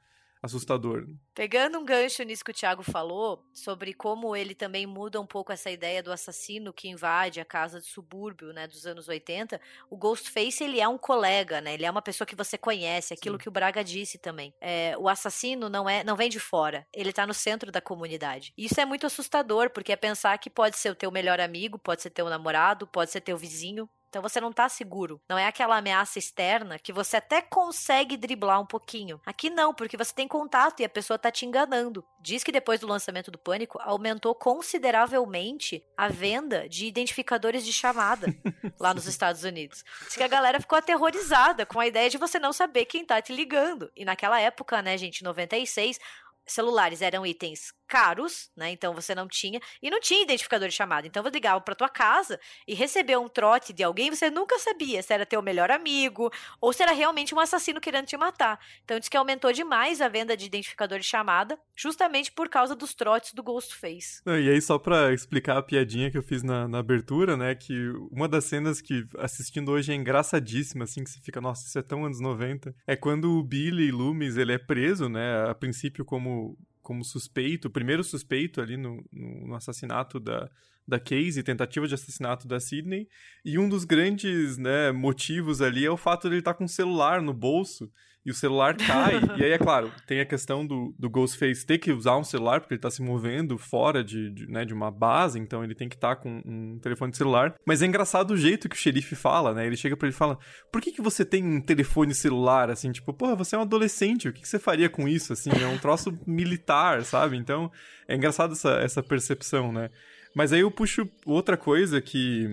assustador. 0.45 1.07
Pegando 1.35 1.79
um 1.79 1.85
gancho 1.85 2.23
nisso 2.23 2.45
que 2.45 2.51
o 2.51 2.55
Thiago 2.55 2.83
falou, 2.83 3.43
sobre 3.53 3.95
como 3.95 4.37
ele 4.37 4.55
também 4.55 4.87
muda 4.87 5.19
um 5.19 5.27
pouco 5.27 5.51
essa 5.53 5.71
ideia 5.71 6.03
do 6.03 6.13
assassino 6.13 6.73
que 6.73 6.87
invade 6.87 7.41
a 7.41 7.45
casa 7.45 7.81
de 7.81 7.87
subúrbio, 7.87 8.53
né, 8.53 8.67
dos 8.67 8.87
anos 8.87 9.09
80, 9.09 9.59
o 9.91 9.97
Ghostface, 9.97 10.63
ele 10.63 10.81
é 10.81 10.87
um 10.87 10.99
colega, 10.99 11.63
né, 11.63 11.73
ele 11.73 11.87
é 11.87 11.91
uma 11.91 12.03
pessoa 12.03 12.27
que 12.27 12.37
você 12.37 12.59
conhece, 12.59 13.15
aquilo 13.15 13.37
Sim. 13.37 13.43
que 13.43 13.49
o 13.49 13.53
Braga 13.53 13.83
disse 13.83 14.19
também. 14.19 14.53
É, 14.61 14.95
o 14.99 15.09
assassino 15.09 15.71
não 15.71 15.89
é, 15.89 16.05
não 16.05 16.15
vem 16.15 16.29
de 16.29 16.39
fora, 16.39 16.87
ele 16.93 17.13
tá 17.13 17.27
no 17.27 17.35
centro 17.35 17.73
da 17.73 17.81
comunidade. 17.81 18.53
Isso 18.57 18.79
é 18.79 18.85
muito 18.85 19.07
assustador, 19.07 19.71
porque 19.71 19.93
é 19.93 19.97
pensar 19.97 20.37
que 20.39 20.51
pode 20.51 20.77
ser 20.77 20.91
o 20.91 20.95
teu 20.95 21.11
melhor 21.11 21.41
amigo, 21.41 21.79
pode 21.79 22.03
ser 22.03 22.11
teu 22.11 22.29
namorado, 22.29 22.87
pode 22.87 23.11
ser 23.11 23.23
teu 23.23 23.39
vizinho, 23.39 23.89
então 24.15 24.23
você 24.23 24.41
não 24.41 24.53
tá 24.53 24.69
seguro. 24.69 25.21
Não 25.29 25.37
é 25.37 25.45
aquela 25.45 25.77
ameaça 25.77 26.21
externa 26.21 26.79
que 26.79 26.93
você 26.93 27.17
até 27.17 27.43
consegue 27.43 28.17
driblar 28.17 28.61
um 28.61 28.67
pouquinho. 28.67 29.21
Aqui 29.27 29.51
não, 29.51 29.75
porque 29.75 29.97
você 29.97 30.15
tem 30.15 30.29
contato 30.29 30.79
e 30.79 30.85
a 30.85 30.89
pessoa 30.89 31.19
tá 31.19 31.33
te 31.33 31.45
enganando. 31.45 32.05
Diz 32.21 32.45
que 32.45 32.53
depois 32.53 32.79
do 32.79 32.87
lançamento 32.87 33.33
do 33.33 33.39
Pânico 33.39 33.77
aumentou 33.83 34.33
consideravelmente 34.33 35.85
a 35.97 36.07
venda 36.07 36.69
de 36.69 36.87
identificadores 36.87 37.65
de 37.65 37.73
chamada 37.73 38.29
lá 38.79 38.95
nos 38.95 39.09
Estados 39.09 39.43
Unidos. 39.43 39.85
Diz 40.05 40.15
que 40.15 40.23
a 40.23 40.29
galera 40.29 40.61
ficou 40.61 40.79
aterrorizada 40.79 41.67
com 41.67 41.81
a 41.81 41.87
ideia 41.89 42.09
de 42.09 42.17
você 42.17 42.39
não 42.39 42.53
saber 42.53 42.85
quem 42.85 43.05
tá 43.05 43.21
te 43.21 43.35
ligando. 43.35 43.91
E 43.97 44.05
naquela 44.05 44.41
época, 44.41 44.81
né, 44.81 44.97
gente, 44.97 45.25
96, 45.25 45.99
celulares 46.47 47.03
eram 47.03 47.27
itens 47.27 47.73
caros, 47.87 48.51
né? 48.57 48.71
Então 48.71 48.95
você 48.95 49.15
não 49.15 49.29
tinha 49.29 49.61
e 49.83 49.91
não 49.91 50.01
tinha 50.01 50.23
identificador 50.23 50.69
de 50.69 50.75
chamada. 50.75 51.07
Então 51.07 51.23
você 51.23 51.31
ligava 51.31 51.61
para 51.61 51.75
tua 51.75 51.89
casa 51.89 52.39
e 52.67 52.75
recebeu 52.75 53.23
um 53.23 53.29
trote 53.29 53.73
de 53.73 53.83
alguém, 53.83 54.11
você 54.11 54.31
nunca 54.31 54.59
sabia 54.59 55.03
se 55.03 55.13
era 55.13 55.27
teu 55.27 55.43
melhor 55.43 55.71
amigo 55.71 56.31
ou 56.61 56.73
se 56.73 56.83
era 56.83 56.93
realmente 56.93 57.35
um 57.35 57.41
assassino 57.41 57.81
querendo 57.81 58.07
te 58.07 58.17
matar. 58.17 58.59
Então 58.85 58.99
diz 58.99 59.09
que 59.09 59.17
aumentou 59.17 59.53
demais 59.53 60.01
a 60.01 60.09
venda 60.09 60.37
de 60.37 60.47
identificador 60.47 60.99
de 60.99 61.05
chamada, 61.05 61.59
justamente 61.75 62.33
por 62.33 62.49
causa 62.49 62.75
dos 62.75 62.95
trotes 62.95 63.33
do 63.33 63.43
Ghostface. 63.43 64.23
Não, 64.25 64.39
e 64.39 64.51
aí 64.51 64.61
só 64.61 64.79
para 64.79 65.13
explicar 65.13 65.59
a 65.59 65.63
piadinha 65.63 66.11
que 66.11 66.19
eu 66.19 66.23
fiz 66.23 66.43
na, 66.43 66.67
na, 66.69 66.79
abertura, 66.79 67.37
né, 67.37 67.55
que 67.55 67.89
uma 68.11 68.29
das 68.29 68.45
cenas 68.45 68.81
que 68.81 69.07
assistindo 69.19 69.71
hoje 69.71 69.93
é 69.93 69.95
engraçadíssima, 69.95 70.85
assim, 70.85 71.03
que 71.03 71.11
você 71.11 71.21
fica, 71.21 71.41
nossa, 71.41 71.67
isso 71.67 71.79
é 71.79 71.83
tão 71.83 72.05
anos 72.05 72.21
90, 72.21 72.75
é 72.87 72.97
quando 72.97 73.39
o 73.39 73.43
Billy 73.43 73.91
Loomis, 73.91 74.37
ele 74.37 74.53
é 74.53 74.59
preso, 74.59 75.09
né, 75.09 75.49
a 75.49 75.55
princípio 75.55 76.05
como 76.05 76.57
como 76.85 77.03
suspeito, 77.03 77.67
o 77.67 77.71
primeiro 77.71 78.05
suspeito 78.05 78.61
ali 78.61 78.77
no, 78.77 79.03
no, 79.11 79.57
assassinato 79.57 80.21
da, 80.21 80.49
da 80.87 81.01
Casey, 81.01 81.43
tentativa 81.43 81.89
de 81.89 81.95
assassinato 81.95 82.47
da 82.47 82.61
Sidney, 82.61 83.09
e 83.43 83.59
um 83.59 83.69
dos 83.69 83.85
grandes 83.85 84.59
né, 84.59 84.93
motivos 84.93 85.63
ali 85.63 85.85
é 85.85 85.91
o 85.91 85.97
fato 85.97 86.29
de 86.29 86.35
ele 86.35 86.41
estar 86.41 86.53
tá 86.53 86.59
com 86.59 86.65
um 86.65 86.69
celular 86.69 87.23
no 87.23 87.33
bolso, 87.33 87.91
e 88.25 88.31
o 88.31 88.35
celular 88.35 88.77
cai. 88.77 89.21
e 89.37 89.45
aí, 89.45 89.53
é 89.53 89.59
claro, 89.59 89.93
tem 90.07 90.21
a 90.21 90.25
questão 90.25 90.67
do, 90.67 90.95
do 90.99 91.11
Ghostface 91.11 91.67
ter 91.67 91.79
que 91.79 91.93
usar 91.93 92.17
um 92.17 92.25
celular, 92.25 92.61
porque 92.61 92.75
ele 92.75 92.81
tá 92.81 92.91
se 92.91 93.03
movendo 93.03 93.59
fora 93.59 94.03
de, 94.03 94.31
de, 94.31 94.47
né, 94.47 94.65
de 94.65 94.73
uma 94.73 94.91
base, 94.91 95.39
então 95.39 95.63
ele 95.63 95.75
tem 95.75 95.89
que 95.89 95.95
estar 95.95 96.17
tá 96.17 96.23
com 96.23 96.43
um 96.45 96.79
telefone 96.81 97.15
celular. 97.15 97.55
Mas 97.67 97.83
é 97.83 97.87
engraçado 97.87 98.33
o 98.33 98.37
jeito 98.37 98.69
que 98.69 98.77
o 98.77 98.79
xerife 98.79 99.15
fala, 99.15 99.53
né? 99.53 99.67
Ele 99.67 99.77
chega 99.77 99.97
para 99.97 100.09
ele 100.09 100.15
e 100.15 100.19
fala: 100.19 100.39
Por 100.73 100.81
que, 100.81 100.93
que 100.93 101.03
você 101.03 101.25
tem 101.25 101.45
um 101.45 101.61
telefone 101.61 102.15
celular? 102.15 102.71
Assim, 102.71 102.91
tipo, 102.93 103.13
porra, 103.13 103.37
você 103.37 103.57
é 103.57 103.59
um 103.59 103.63
adolescente, 103.63 104.29
o 104.29 104.33
que, 104.33 104.43
que 104.43 104.49
você 104.49 104.59
faria 104.59 104.89
com 104.89 105.07
isso? 105.07 105.33
Assim, 105.33 105.51
é 105.51 105.67
um 105.67 105.79
troço 105.79 106.19
militar, 106.27 107.03
sabe? 107.05 107.37
Então, 107.37 107.71
é 108.09 108.17
engraçado 108.17 108.53
essa, 108.53 108.73
essa 108.81 109.03
percepção, 109.03 109.73
né? 109.73 109.91
Mas 110.35 110.53
aí 110.53 110.61
eu 110.61 110.71
puxo 110.71 111.09
outra 111.27 111.57
coisa 111.57 112.01
que. 112.01 112.47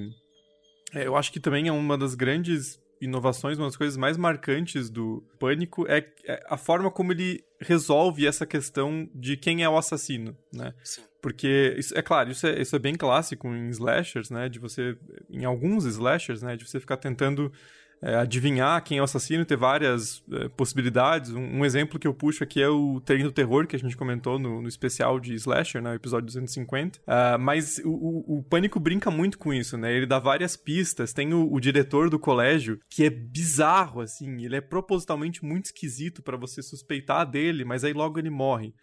É, 0.94 1.08
eu 1.08 1.16
acho 1.16 1.32
que 1.32 1.40
também 1.40 1.68
é 1.68 1.72
uma 1.72 1.98
das 1.98 2.16
grandes 2.16 2.81
inovações, 3.02 3.58
uma 3.58 3.68
das 3.68 3.76
coisas 3.76 3.98
mais 3.98 4.16
marcantes 4.16 4.90
do 4.90 5.24
Pânico 5.40 5.86
é, 5.88 6.08
é 6.24 6.44
a 6.48 6.56
forma 6.56 6.92
como 6.92 7.12
ele 7.12 7.44
resolve 7.60 8.28
essa 8.28 8.46
questão 8.46 9.10
de 9.14 9.36
quem 9.36 9.64
é 9.64 9.70
o 9.70 9.78
assassino, 9.78 10.38
né? 10.54 10.74
Sim. 10.84 11.02
Porque, 11.22 11.76
isso, 11.78 11.98
é 11.98 12.02
claro, 12.02 12.32
isso 12.32 12.48
é, 12.48 12.62
isso 12.62 12.76
é 12.76 12.80
bem 12.80 12.96
clássico 12.96 13.48
em 13.48 13.70
slashers, 13.70 14.30
né? 14.30 14.48
De 14.48 14.60
você, 14.60 14.98
em 15.30 15.46
alguns 15.46 15.86
slashers, 15.86 16.42
né? 16.42 16.56
De 16.56 16.68
você 16.68 16.80
ficar 16.80 16.98
tentando 16.98 17.52
é, 18.02 18.16
adivinhar 18.16 18.84
quem 18.84 18.98
é 18.98 19.02
o 19.02 19.04
assassino, 19.04 19.46
ter 19.46 19.56
várias 19.56 20.24
é, 20.32 20.50
possibilidades. 20.50 21.32
Um, 21.32 21.60
um, 21.60 21.66
exemplo 21.66 22.00
que 22.00 22.08
eu 22.08 22.14
puxo 22.14 22.44
aqui 22.44 22.62
é 22.62 22.68
o 22.68 23.00
Treino 23.00 23.26
do 23.26 23.32
Terror, 23.32 23.68
que 23.68 23.76
a 23.76 23.80
gente 23.80 23.96
comentou 23.96 24.40
no, 24.40 24.62
no 24.62 24.68
especial 24.68 25.20
de 25.20 25.36
Slasher, 25.36 25.82
né, 25.82 25.94
episódio 25.94 26.26
250. 26.26 27.00
Uh, 27.00 27.02
ah, 27.06 27.38
mas 27.38 27.80
o, 27.86 27.90
o, 27.90 28.38
o, 28.38 28.44
Pânico 28.44 28.80
brinca 28.80 29.12
muito 29.12 29.38
com 29.38 29.54
isso, 29.54 29.78
né? 29.78 29.94
Ele 29.94 30.06
dá 30.06 30.18
várias 30.18 30.58
pistas. 30.58 31.14
Tem 31.14 31.34
o, 31.34 31.52
o 31.52 31.60
diretor 31.60 32.10
do 32.10 32.18
colégio, 32.18 32.80
que 32.90 33.06
é 33.06 33.10
bizarro, 33.10 34.02
assim. 34.02 34.44
Ele 34.44 34.56
é 34.56 34.62
propositalmente 34.62 35.46
muito 35.46 35.66
esquisito 35.66 36.24
para 36.24 36.38
você 36.38 36.62
suspeitar 36.64 37.30
dele, 37.30 37.64
mas 37.64 37.84
aí 37.84 37.94
logo 37.94 38.18
ele 38.18 38.30
morre. 38.30 38.74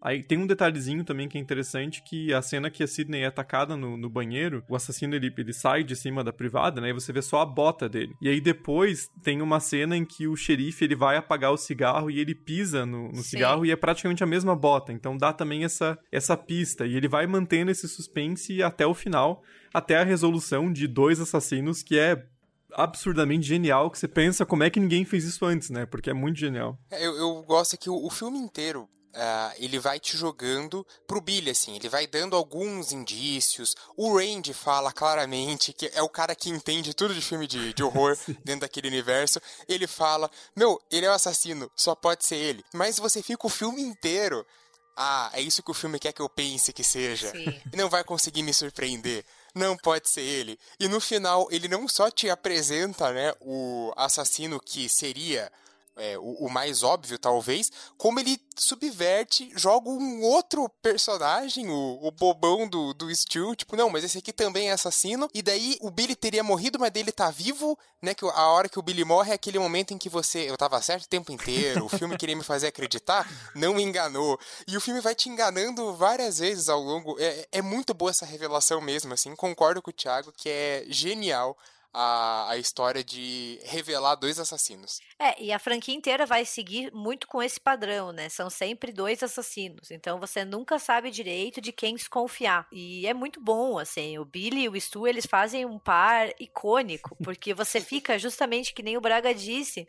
Aí 0.00 0.22
tem 0.22 0.38
um 0.38 0.46
detalhezinho 0.46 1.04
também 1.04 1.28
que 1.28 1.38
é 1.38 1.40
interessante, 1.40 2.02
que 2.02 2.32
a 2.32 2.42
cena 2.42 2.70
que 2.70 2.82
a 2.82 2.86
Sidney 2.86 3.22
é 3.22 3.26
atacada 3.26 3.76
no, 3.76 3.96
no 3.96 4.08
banheiro, 4.08 4.62
o 4.68 4.76
assassino 4.76 5.14
ele, 5.14 5.32
ele 5.36 5.52
sai 5.52 5.82
de 5.82 5.96
cima 5.96 6.22
da 6.22 6.32
privada, 6.32 6.80
né? 6.80 6.90
E 6.90 6.92
você 6.92 7.12
vê 7.12 7.22
só 7.22 7.40
a 7.40 7.46
bota 7.46 7.88
dele. 7.88 8.14
E 8.20 8.28
aí 8.28 8.40
depois 8.40 9.08
tem 9.22 9.42
uma 9.42 9.58
cena 9.58 9.96
em 9.96 10.04
que 10.04 10.28
o 10.28 10.36
xerife 10.36 10.84
ele 10.84 10.94
vai 10.94 11.16
apagar 11.16 11.52
o 11.52 11.56
cigarro 11.56 12.10
e 12.10 12.20
ele 12.20 12.34
pisa 12.34 12.84
no, 12.86 13.08
no 13.08 13.22
cigarro 13.22 13.64
e 13.64 13.70
é 13.70 13.76
praticamente 13.76 14.22
a 14.22 14.26
mesma 14.26 14.54
bota. 14.54 14.92
Então 14.92 15.16
dá 15.16 15.32
também 15.32 15.64
essa, 15.64 15.98
essa 16.12 16.36
pista. 16.36 16.86
E 16.86 16.94
ele 16.94 17.08
vai 17.08 17.26
mantendo 17.26 17.70
esse 17.70 17.88
suspense 17.88 18.62
até 18.62 18.86
o 18.86 18.94
final, 18.94 19.42
até 19.72 19.96
a 19.96 20.04
resolução 20.04 20.72
de 20.72 20.86
dois 20.86 21.20
assassinos, 21.20 21.82
que 21.82 21.98
é 21.98 22.26
absurdamente 22.72 23.46
genial 23.46 23.90
que 23.90 23.98
você 23.98 24.06
pensa 24.06 24.44
como 24.44 24.62
é 24.62 24.70
que 24.70 24.78
ninguém 24.78 25.04
fez 25.04 25.24
isso 25.24 25.44
antes, 25.44 25.70
né? 25.70 25.86
Porque 25.86 26.10
é 26.10 26.14
muito 26.14 26.38
genial. 26.38 26.78
É, 26.90 27.06
eu, 27.06 27.16
eu 27.16 27.42
gosto 27.42 27.78
que 27.78 27.88
o, 27.88 28.04
o 28.04 28.10
filme 28.10 28.38
inteiro 28.38 28.88
Uh, 29.16 29.54
ele 29.56 29.78
vai 29.78 29.98
te 29.98 30.14
jogando 30.14 30.86
pro 31.06 31.22
Billy, 31.22 31.50
assim, 31.50 31.74
ele 31.74 31.88
vai 31.88 32.06
dando 32.06 32.36
alguns 32.36 32.92
indícios. 32.92 33.74
O 33.96 34.18
Randy 34.18 34.52
fala 34.52 34.92
claramente 34.92 35.72
que 35.72 35.90
é 35.94 36.02
o 36.02 36.08
cara 36.08 36.34
que 36.34 36.50
entende 36.50 36.92
tudo 36.92 37.14
de 37.14 37.22
filme 37.22 37.46
de, 37.46 37.72
de 37.72 37.82
horror 37.82 38.14
dentro 38.44 38.60
daquele 38.60 38.88
universo. 38.88 39.40
Ele 39.66 39.86
fala: 39.86 40.30
Meu, 40.54 40.78
ele 40.90 41.06
é 41.06 41.08
o 41.08 41.14
assassino, 41.14 41.70
só 41.74 41.94
pode 41.94 42.26
ser 42.26 42.36
ele. 42.36 42.62
Mas 42.74 42.98
você 42.98 43.22
fica 43.22 43.46
o 43.46 43.50
filme 43.50 43.80
inteiro. 43.80 44.46
Ah, 44.94 45.30
é 45.32 45.40
isso 45.40 45.62
que 45.62 45.70
o 45.70 45.74
filme 45.74 45.98
quer 45.98 46.12
que 46.12 46.22
eu 46.22 46.28
pense 46.28 46.72
que 46.72 46.84
seja. 46.84 47.30
Sim. 47.30 47.60
Não 47.74 47.88
vai 47.88 48.04
conseguir 48.04 48.42
me 48.42 48.52
surpreender 48.52 49.24
não 49.56 49.74
pode 49.74 50.10
ser 50.10 50.20
ele. 50.20 50.58
E 50.78 50.86
no 50.86 51.00
final, 51.00 51.48
ele 51.50 51.66
não 51.66 51.88
só 51.88 52.10
te 52.10 52.28
apresenta, 52.28 53.10
né, 53.10 53.32
o 53.40 53.90
assassino 53.96 54.60
que 54.60 54.86
seria 54.86 55.50
é, 55.96 56.18
o, 56.18 56.46
o, 56.46 56.50
mais 56.50 56.82
óbvio, 56.82 57.18
talvez, 57.18 57.70
como 57.96 58.20
ele 58.20 58.38
subverte, 58.56 59.50
joga 59.56 59.88
um 59.88 60.22
outro 60.22 60.68
personagem, 60.82 61.68
o, 61.68 61.98
o 62.02 62.10
bobão 62.10 62.68
do, 62.68 62.92
do 62.92 63.14
Stu, 63.14 63.56
tipo, 63.56 63.76
não, 63.76 63.88
mas 63.88 64.04
esse 64.04 64.18
aqui 64.18 64.32
também 64.32 64.68
é 64.68 64.72
assassino, 64.72 65.28
e 65.32 65.42
daí 65.42 65.78
o 65.80 65.90
Billy 65.90 66.14
teria 66.14 66.42
morrido, 66.42 66.78
mas 66.78 66.90
dele 66.90 67.12
tá 67.12 67.30
vivo, 67.30 67.78
né, 68.02 68.14
que 68.14 68.24
a 68.24 68.46
hora 68.48 68.68
que 68.68 68.78
o 68.78 68.82
Billy 68.82 69.04
morre 69.04 69.32
é 69.32 69.34
aquele 69.34 69.58
momento 69.58 69.92
em 69.92 69.98
que 69.98 70.08
você, 70.08 70.50
eu 70.50 70.56
tava 70.56 70.80
certo 70.82 71.04
o 71.04 71.08
tempo 71.08 71.32
inteiro, 71.32 71.86
o 71.86 71.88
filme 71.88 72.16
queria 72.16 72.36
me 72.36 72.44
fazer 72.44 72.66
acreditar, 72.66 73.28
não 73.54 73.74
me 73.74 73.82
enganou, 73.82 74.38
e 74.68 74.76
o 74.76 74.80
filme 74.80 75.00
vai 75.00 75.14
te 75.14 75.28
enganando 75.28 75.94
várias 75.94 76.38
vezes 76.38 76.68
ao 76.68 76.80
longo, 76.80 77.16
é, 77.18 77.48
é 77.50 77.62
muito 77.62 77.94
boa 77.94 78.10
essa 78.10 78.26
revelação 78.26 78.80
mesmo, 78.80 79.14
assim, 79.14 79.34
concordo 79.34 79.80
com 79.80 79.90
o 79.90 79.94
Thiago 79.94 80.32
que 80.32 80.48
é 80.48 80.84
genial 80.88 81.56
a, 81.98 82.50
a 82.50 82.58
história 82.58 83.02
de 83.02 83.58
revelar 83.64 84.16
dois 84.16 84.38
assassinos. 84.38 85.00
É, 85.18 85.42
e 85.42 85.50
a 85.50 85.58
franquia 85.58 85.94
inteira 85.94 86.26
vai 86.26 86.44
seguir 86.44 86.92
muito 86.92 87.26
com 87.26 87.42
esse 87.42 87.58
padrão, 87.58 88.12
né? 88.12 88.28
São 88.28 88.50
sempre 88.50 88.92
dois 88.92 89.22
assassinos. 89.22 89.90
Então 89.90 90.20
você 90.20 90.44
nunca 90.44 90.78
sabe 90.78 91.10
direito 91.10 91.58
de 91.58 91.72
quem 91.72 91.94
desconfiar. 91.94 92.68
E 92.70 93.06
é 93.06 93.14
muito 93.14 93.40
bom, 93.40 93.78
assim. 93.78 94.18
O 94.18 94.26
Billy 94.26 94.64
e 94.64 94.68
o 94.68 94.78
Stu, 94.78 95.06
eles 95.06 95.24
fazem 95.24 95.64
um 95.64 95.78
par 95.78 96.28
icônico, 96.38 97.16
porque 97.24 97.54
você 97.54 97.80
fica 97.80 98.18
justamente 98.18 98.74
que 98.74 98.82
nem 98.82 98.98
o 98.98 99.00
Braga 99.00 99.34
disse 99.34 99.88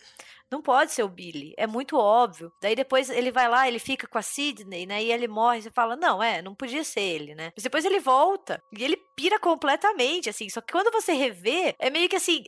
não 0.51 0.61
pode 0.61 0.91
ser 0.91 1.03
o 1.03 1.09
Billy, 1.09 1.53
é 1.57 1.67
muito 1.67 1.97
óbvio. 1.97 2.51
Daí 2.61 2.75
depois 2.75 3.09
ele 3.09 3.31
vai 3.31 3.49
lá, 3.49 3.67
ele 3.67 3.79
fica 3.79 4.07
com 4.07 4.17
a 4.17 4.21
Sidney, 4.21 4.85
né? 4.85 5.03
E 5.03 5.11
ele 5.11 5.27
morre, 5.27 5.61
você 5.61 5.71
fala, 5.71 5.95
não, 5.95 6.21
é, 6.21 6.41
não 6.41 6.55
podia 6.55 6.83
ser 6.83 7.01
ele, 7.01 7.35
né? 7.35 7.51
Mas 7.55 7.63
depois 7.63 7.85
ele 7.85 7.99
volta 7.99 8.61
e 8.71 8.83
ele 8.83 8.97
pira 9.15 9.39
completamente, 9.39 10.29
assim. 10.29 10.49
Só 10.49 10.61
que 10.61 10.71
quando 10.71 10.91
você 10.91 11.13
revê, 11.13 11.75
é 11.79 11.89
meio 11.89 12.07
que 12.07 12.15
assim, 12.15 12.43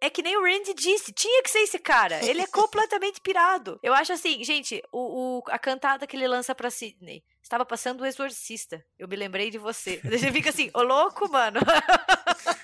é 0.00 0.08
que 0.08 0.22
nem 0.22 0.36
o 0.36 0.42
Randy 0.42 0.72
disse, 0.74 1.12
tinha 1.12 1.42
que 1.42 1.50
ser 1.50 1.60
esse 1.60 1.78
cara. 1.78 2.24
Ele 2.24 2.40
é 2.40 2.46
completamente 2.48 3.20
pirado. 3.20 3.78
Eu 3.82 3.92
acho 3.92 4.12
assim, 4.12 4.42
gente, 4.42 4.82
o, 4.90 5.38
o, 5.38 5.42
a 5.48 5.58
cantada 5.58 6.06
que 6.06 6.16
ele 6.16 6.26
lança 6.26 6.54
pra 6.54 6.70
Sidney. 6.70 7.22
Estava 7.42 7.64
passando 7.64 8.02
o 8.02 8.06
exorcista. 8.06 8.84
Eu 8.98 9.08
me 9.08 9.16
lembrei 9.16 9.50
de 9.50 9.58
você. 9.58 10.00
Você 10.04 10.30
fica 10.30 10.50
assim, 10.50 10.70
ô 10.72 10.82
louco, 10.82 11.28
mano. 11.30 11.60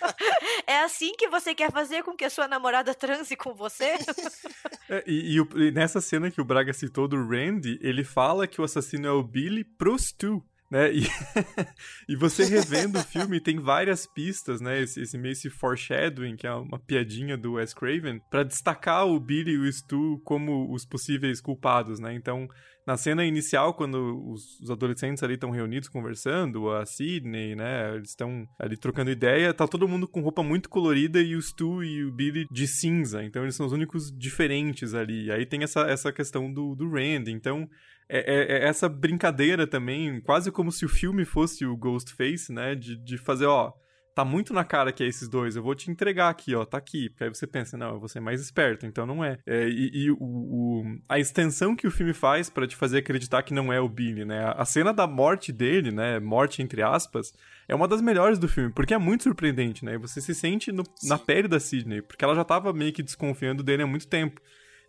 é 0.66 0.80
assim 0.82 1.12
que 1.16 1.28
você 1.28 1.54
quer 1.54 1.70
fazer 1.70 2.02
com 2.02 2.16
que 2.16 2.24
a 2.24 2.30
sua 2.30 2.48
namorada 2.48 2.94
transe 2.94 3.36
com 3.36 3.54
você? 3.54 3.94
É, 4.88 5.02
e, 5.04 5.36
e, 5.36 5.66
e, 5.66 5.70
nessa 5.72 6.00
cena 6.00 6.30
que 6.30 6.40
o 6.40 6.44
Braga 6.44 6.72
citou 6.72 7.08
do 7.08 7.16
Randy, 7.16 7.76
ele 7.82 8.04
fala 8.04 8.46
que 8.46 8.60
o 8.60 8.64
assassino 8.64 9.08
é 9.08 9.10
o 9.10 9.20
Billy 9.20 9.64
pro 9.64 9.98
Stu. 9.98 10.40
né? 10.70 10.92
E, 10.92 11.02
e 12.08 12.14
você 12.14 12.44
revendo 12.44 13.00
o 13.00 13.02
filme 13.02 13.40
tem 13.40 13.58
várias 13.58 14.06
pistas, 14.06 14.60
né? 14.60 14.80
Esse, 14.80 15.00
esse 15.02 15.18
meio 15.18 15.32
esse 15.32 15.50
foreshadowing, 15.50 16.36
que 16.36 16.46
é 16.46 16.54
uma 16.54 16.78
piadinha 16.78 17.36
do 17.36 17.54
Wes 17.54 17.74
Craven, 17.74 18.20
para 18.30 18.44
destacar 18.44 19.08
o 19.08 19.18
Billy 19.18 19.54
e 19.54 19.58
o 19.58 19.72
Stu 19.72 20.22
como 20.24 20.72
os 20.72 20.84
possíveis 20.84 21.40
culpados, 21.40 21.98
né? 21.98 22.14
Então, 22.14 22.48
na 22.86 22.96
cena 22.96 23.24
inicial, 23.24 23.74
quando 23.74 24.22
os, 24.30 24.60
os 24.60 24.70
adolescentes 24.70 25.22
ali 25.22 25.34
estão 25.34 25.50
reunidos 25.50 25.88
conversando, 25.88 26.70
a 26.70 26.86
Sidney, 26.86 27.56
né? 27.56 27.94
Eles 27.96 28.10
estão 28.10 28.46
ali 28.56 28.76
trocando 28.76 29.10
ideia, 29.10 29.52
tá 29.52 29.66
todo 29.66 29.88
mundo 29.88 30.06
com 30.06 30.20
roupa 30.20 30.42
muito 30.42 30.68
colorida 30.68 31.20
e 31.20 31.34
o 31.34 31.42
Stu 31.42 31.82
e 31.82 32.04
o 32.04 32.12
Billy 32.12 32.46
de 32.48 32.68
cinza. 32.68 33.24
Então, 33.24 33.42
eles 33.42 33.56
são 33.56 33.66
os 33.66 33.72
únicos 33.72 34.16
diferentes 34.16 34.94
ali. 34.94 35.32
Aí 35.32 35.44
tem 35.44 35.64
essa, 35.64 35.80
essa 35.80 36.12
questão 36.12 36.52
do, 36.52 36.76
do 36.76 36.88
Randy. 36.88 37.32
Então, 37.32 37.68
é, 38.08 38.18
é, 38.18 38.58
é, 38.58 38.68
essa 38.68 38.88
brincadeira 38.88 39.66
também, 39.66 40.20
quase 40.20 40.52
como 40.52 40.70
se 40.70 40.84
o 40.84 40.88
filme 40.88 41.24
fosse 41.24 41.66
o 41.66 41.76
Ghostface, 41.76 42.52
né? 42.52 42.76
De, 42.76 42.96
de 42.96 43.18
fazer, 43.18 43.46
ó, 43.46 43.72
tá 44.16 44.24
muito 44.24 44.54
na 44.54 44.64
cara 44.64 44.92
que 44.92 45.04
é 45.04 45.06
esses 45.06 45.28
dois, 45.28 45.56
eu 45.56 45.62
vou 45.62 45.74
te 45.74 45.90
entregar 45.90 46.30
aqui, 46.30 46.54
ó, 46.54 46.64
tá 46.64 46.78
aqui. 46.78 47.10
Porque 47.10 47.24
aí 47.24 47.28
você 47.28 47.46
pensa, 47.46 47.76
não, 47.76 47.92
eu 47.92 48.00
vou 48.00 48.08
ser 48.08 48.18
mais 48.18 48.40
esperto, 48.40 48.86
então 48.86 49.04
não 49.04 49.22
é. 49.22 49.38
é 49.46 49.68
e, 49.68 49.90
e 49.92 50.10
o, 50.10 50.16
o, 50.18 50.84
a 51.06 51.18
extensão 51.18 51.76
que 51.76 51.86
o 51.86 51.90
filme 51.90 52.14
faz 52.14 52.48
para 52.48 52.66
te 52.66 52.74
fazer 52.74 52.96
acreditar 52.96 53.42
que 53.42 53.52
não 53.52 53.70
é 53.70 53.78
o 53.78 53.90
Billy, 53.90 54.24
né? 54.24 54.54
A 54.56 54.64
cena 54.64 54.90
da 54.90 55.06
morte 55.06 55.52
dele, 55.52 55.90
né? 55.90 56.18
Morte 56.18 56.62
entre 56.62 56.82
aspas, 56.82 57.34
é 57.68 57.74
uma 57.74 57.86
das 57.86 58.00
melhores 58.00 58.38
do 58.38 58.48
filme, 58.48 58.72
porque 58.72 58.94
é 58.94 58.98
muito 58.98 59.24
surpreendente, 59.24 59.84
né? 59.84 59.98
Você 59.98 60.18
se 60.22 60.34
sente 60.34 60.72
no, 60.72 60.82
na 61.04 61.18
pele 61.18 61.46
da 61.46 61.60
Sidney, 61.60 62.00
porque 62.00 62.24
ela 62.24 62.34
já 62.34 62.42
tava 62.42 62.72
meio 62.72 62.94
que 62.94 63.02
desconfiando 63.02 63.62
dele 63.62 63.82
há 63.82 63.86
muito 63.86 64.06
tempo. 64.06 64.40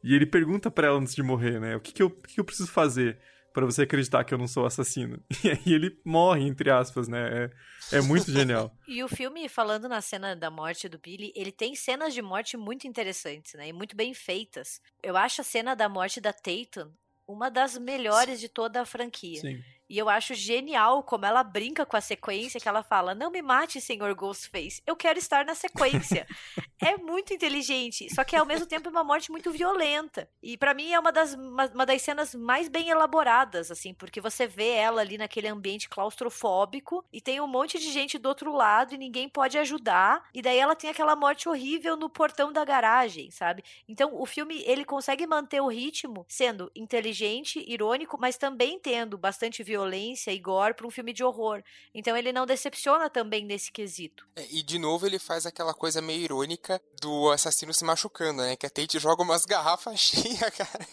E 0.01 0.15
ele 0.15 0.25
pergunta 0.25 0.71
para 0.71 0.87
ela 0.87 0.99
antes 0.99 1.13
de 1.13 1.21
morrer, 1.21 1.59
né? 1.59 1.75
O 1.75 1.81
que, 1.81 1.91
que, 1.91 2.01
eu, 2.01 2.09
que, 2.09 2.35
que 2.35 2.39
eu 2.39 2.45
preciso 2.45 2.71
fazer 2.71 3.17
para 3.57 3.65
você 3.65 3.81
acreditar 3.81 4.23
que 4.23 4.31
eu 4.31 4.37
não 4.37 4.47
sou 4.47 4.67
assassino? 4.67 5.19
E 5.43 5.49
aí 5.49 5.73
ele 5.73 5.99
morre, 6.05 6.45
entre 6.45 6.69
aspas, 6.69 7.07
né? 7.07 7.49
É, 7.91 7.97
é 7.97 8.01
muito 8.01 8.31
genial. 8.31 8.71
e 8.87 9.03
o 9.03 9.07
filme, 9.07 9.49
falando 9.49 9.89
na 9.89 9.99
cena 9.99 10.35
da 10.35 10.51
morte 10.51 10.87
do 10.87 10.99
Billy, 10.99 11.33
ele 11.35 11.51
tem 11.51 11.73
cenas 11.73 12.13
de 12.13 12.21
morte 12.21 12.55
muito 12.55 12.85
interessantes, 12.85 13.55
né? 13.55 13.69
E 13.69 13.73
muito 13.73 13.95
bem 13.95 14.13
feitas. 14.13 14.79
Eu 15.01 15.17
acho 15.17 15.41
a 15.41 15.43
cena 15.43 15.75
da 15.75 15.89
morte 15.89 16.21
da 16.21 16.31
Tatum 16.31 16.91
uma 17.27 17.49
das 17.49 17.77
melhores 17.77 18.39
de 18.39 18.47
toda 18.47 18.81
a 18.81 18.85
franquia. 18.85 19.41
Sim. 19.41 19.61
E 19.89 19.97
eu 19.97 20.09
acho 20.09 20.33
genial 20.33 21.01
como 21.01 21.25
ela 21.25 21.43
brinca 21.43 21.85
com 21.85 21.95
a 21.95 22.01
sequência, 22.01 22.59
que 22.59 22.67
ela 22.67 22.83
fala: 22.83 23.15
Não 23.15 23.31
me 23.31 23.41
mate, 23.41 23.79
senhor 23.79 24.13
Ghostface, 24.13 24.81
eu 24.85 24.95
quero 24.95 25.17
estar 25.17 25.45
na 25.45 25.55
sequência. 25.55 26.27
é 26.81 26.97
muito 26.97 27.33
inteligente, 27.33 28.13
só 28.13 28.23
que 28.23 28.35
ao 28.35 28.45
mesmo 28.45 28.65
tempo 28.65 28.89
é 28.89 28.91
uma 28.91 29.03
morte 29.03 29.31
muito 29.31 29.49
violenta. 29.49 30.29
E 30.43 30.57
para 30.57 30.73
mim 30.73 30.91
é 30.91 30.99
uma 30.99 31.11
das, 31.11 31.33
uma, 31.33 31.65
uma, 31.67 31.85
das 31.85 32.01
cenas 32.01 32.35
mais 32.35 32.67
bem 32.67 32.89
elaboradas, 32.89 33.71
assim, 33.71 33.93
porque 33.93 34.19
você 34.19 34.45
vê 34.45 34.71
ela 34.71 35.01
ali 35.01 35.17
naquele 35.17 35.47
ambiente 35.47 35.87
claustrofóbico 35.87 37.03
e 37.11 37.21
tem 37.21 37.39
um 37.39 37.47
monte 37.47 37.79
de 37.79 37.89
gente 37.89 38.17
do 38.17 38.27
outro 38.27 38.51
lado 38.51 38.93
e 38.93 38.97
ninguém 38.97 39.29
pode 39.29 39.57
ajudar. 39.57 40.27
E 40.33 40.41
daí 40.41 40.57
ela 40.57 40.75
tem 40.75 40.89
aquela 40.89 41.15
morte 41.15 41.47
horrível 41.47 41.95
no 41.95 42.09
portão 42.09 42.51
da 42.51 42.65
garagem, 42.65 43.31
sabe? 43.31 43.63
Então 43.87 44.11
o 44.13 44.25
filme 44.25 44.61
ele 44.65 44.83
consegue 44.83 45.25
manter 45.25 45.61
o 45.61 45.67
ritmo 45.67 46.25
sendo 46.27 46.69
inteligente, 46.75 47.63
irônico, 47.65 48.17
mas 48.19 48.37
também 48.37 48.77
tendo 48.79 49.17
bastante 49.17 49.63
violência 49.63 49.76
violência 49.77 50.31
e 50.31 50.39
gore 50.39 50.73
para 50.73 50.87
um 50.87 50.91
filme 50.91 51.13
de 51.13 51.23
horror. 51.23 51.61
Então 51.93 52.17
ele 52.17 52.33
não 52.33 52.45
decepciona 52.45 53.09
também 53.09 53.45
nesse 53.45 53.71
quesito. 53.71 54.25
É, 54.35 54.45
e 54.49 54.63
de 54.63 54.79
novo 54.79 55.05
ele 55.05 55.19
faz 55.19 55.45
aquela 55.45 55.73
coisa 55.73 56.01
meio 56.01 56.21
irônica 56.21 56.81
do 56.99 57.31
assassino 57.31 57.73
se 57.73 57.83
machucando, 57.83 58.41
né? 58.41 58.55
Que 58.55 58.65
a 58.65 58.69
Tate 58.69 58.97
joga 58.99 59.21
umas 59.21 59.45
garrafas 59.45 59.99
cheias, 60.01 60.49
cara. 60.49 60.87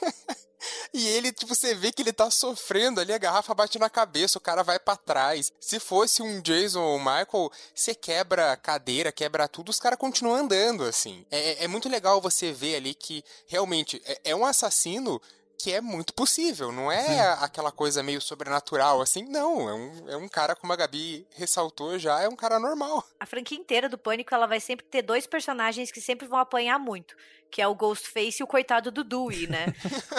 E 0.93 1.07
ele, 1.09 1.33
tipo, 1.33 1.55
você 1.55 1.75
vê 1.75 1.93
que 1.93 2.03
ele 2.03 2.13
tá 2.13 2.31
sofrendo 2.31 3.01
ali, 3.01 3.13
a 3.13 3.19
garrafa 3.19 3.53
bate 3.55 3.79
na 3.79 3.91
cabeça, 3.91 4.39
o 4.39 4.41
cara 4.41 4.63
vai 4.63 4.79
para 4.79 4.97
trás. 4.97 5.53
Se 5.61 5.79
fosse 5.79 6.23
um 6.23 6.41
Jason 6.41 6.81
ou 6.81 6.99
Michael, 6.99 7.51
você 7.75 7.95
quebra 7.95 8.57
cadeira, 8.57 9.13
quebra 9.13 9.49
tudo, 9.49 9.69
os 9.69 9.81
caras 9.81 9.99
continuam 9.99 10.37
andando, 10.37 10.85
assim. 10.85 11.27
É, 11.31 11.65
é, 11.65 11.69
muito 11.69 11.89
legal 11.89 12.21
você 12.21 12.53
ver 12.53 12.77
ali 12.77 12.95
que 12.95 13.23
realmente 13.47 14.01
é, 14.07 14.21
é 14.31 14.37
um 14.37 14.47
assassino 14.47 15.21
que 15.65 15.73
é 15.73 15.81
muito 15.81 16.13
possível, 16.13 16.71
não 16.71 16.93
é 16.93 17.01
Sim. 17.01 17.21
aquela 17.43 17.73
coisa 17.73 18.03
meio 18.03 18.21
sobrenatural, 18.21 19.01
assim, 19.01 19.25
não, 19.25 19.67
é 19.67 19.73
um, 19.73 20.11
é 20.11 20.17
um 20.19 20.29
cara, 20.29 20.55
como 20.55 20.71
a 20.75 20.77
Gabi 20.77 21.27
ressaltou 21.37 21.99
já, 21.99 22.21
é 22.21 22.29
um 22.29 22.37
cara 22.37 22.59
normal. 22.59 23.03
A 23.19 23.25
franquia 23.25 23.57
inteira 23.57 23.89
do 23.89 23.97
Pânico, 23.97 24.35
ela 24.35 24.47
vai 24.47 24.61
sempre 24.61 24.85
ter 24.85 25.01
dois 25.01 25.27
personagens 25.27 25.91
que 25.91 26.03
sempre 26.03 26.29
vão 26.29 26.39
apanhar 26.39 26.79
muito, 26.79 27.17
que 27.55 27.63
é 27.63 27.69
o 27.69 27.75
Ghostface 27.77 28.39
e 28.41 28.43
o 28.43 28.49
coitado 28.49 28.91
do 28.91 29.05
Dewey, 29.05 29.47
né? 29.47 29.67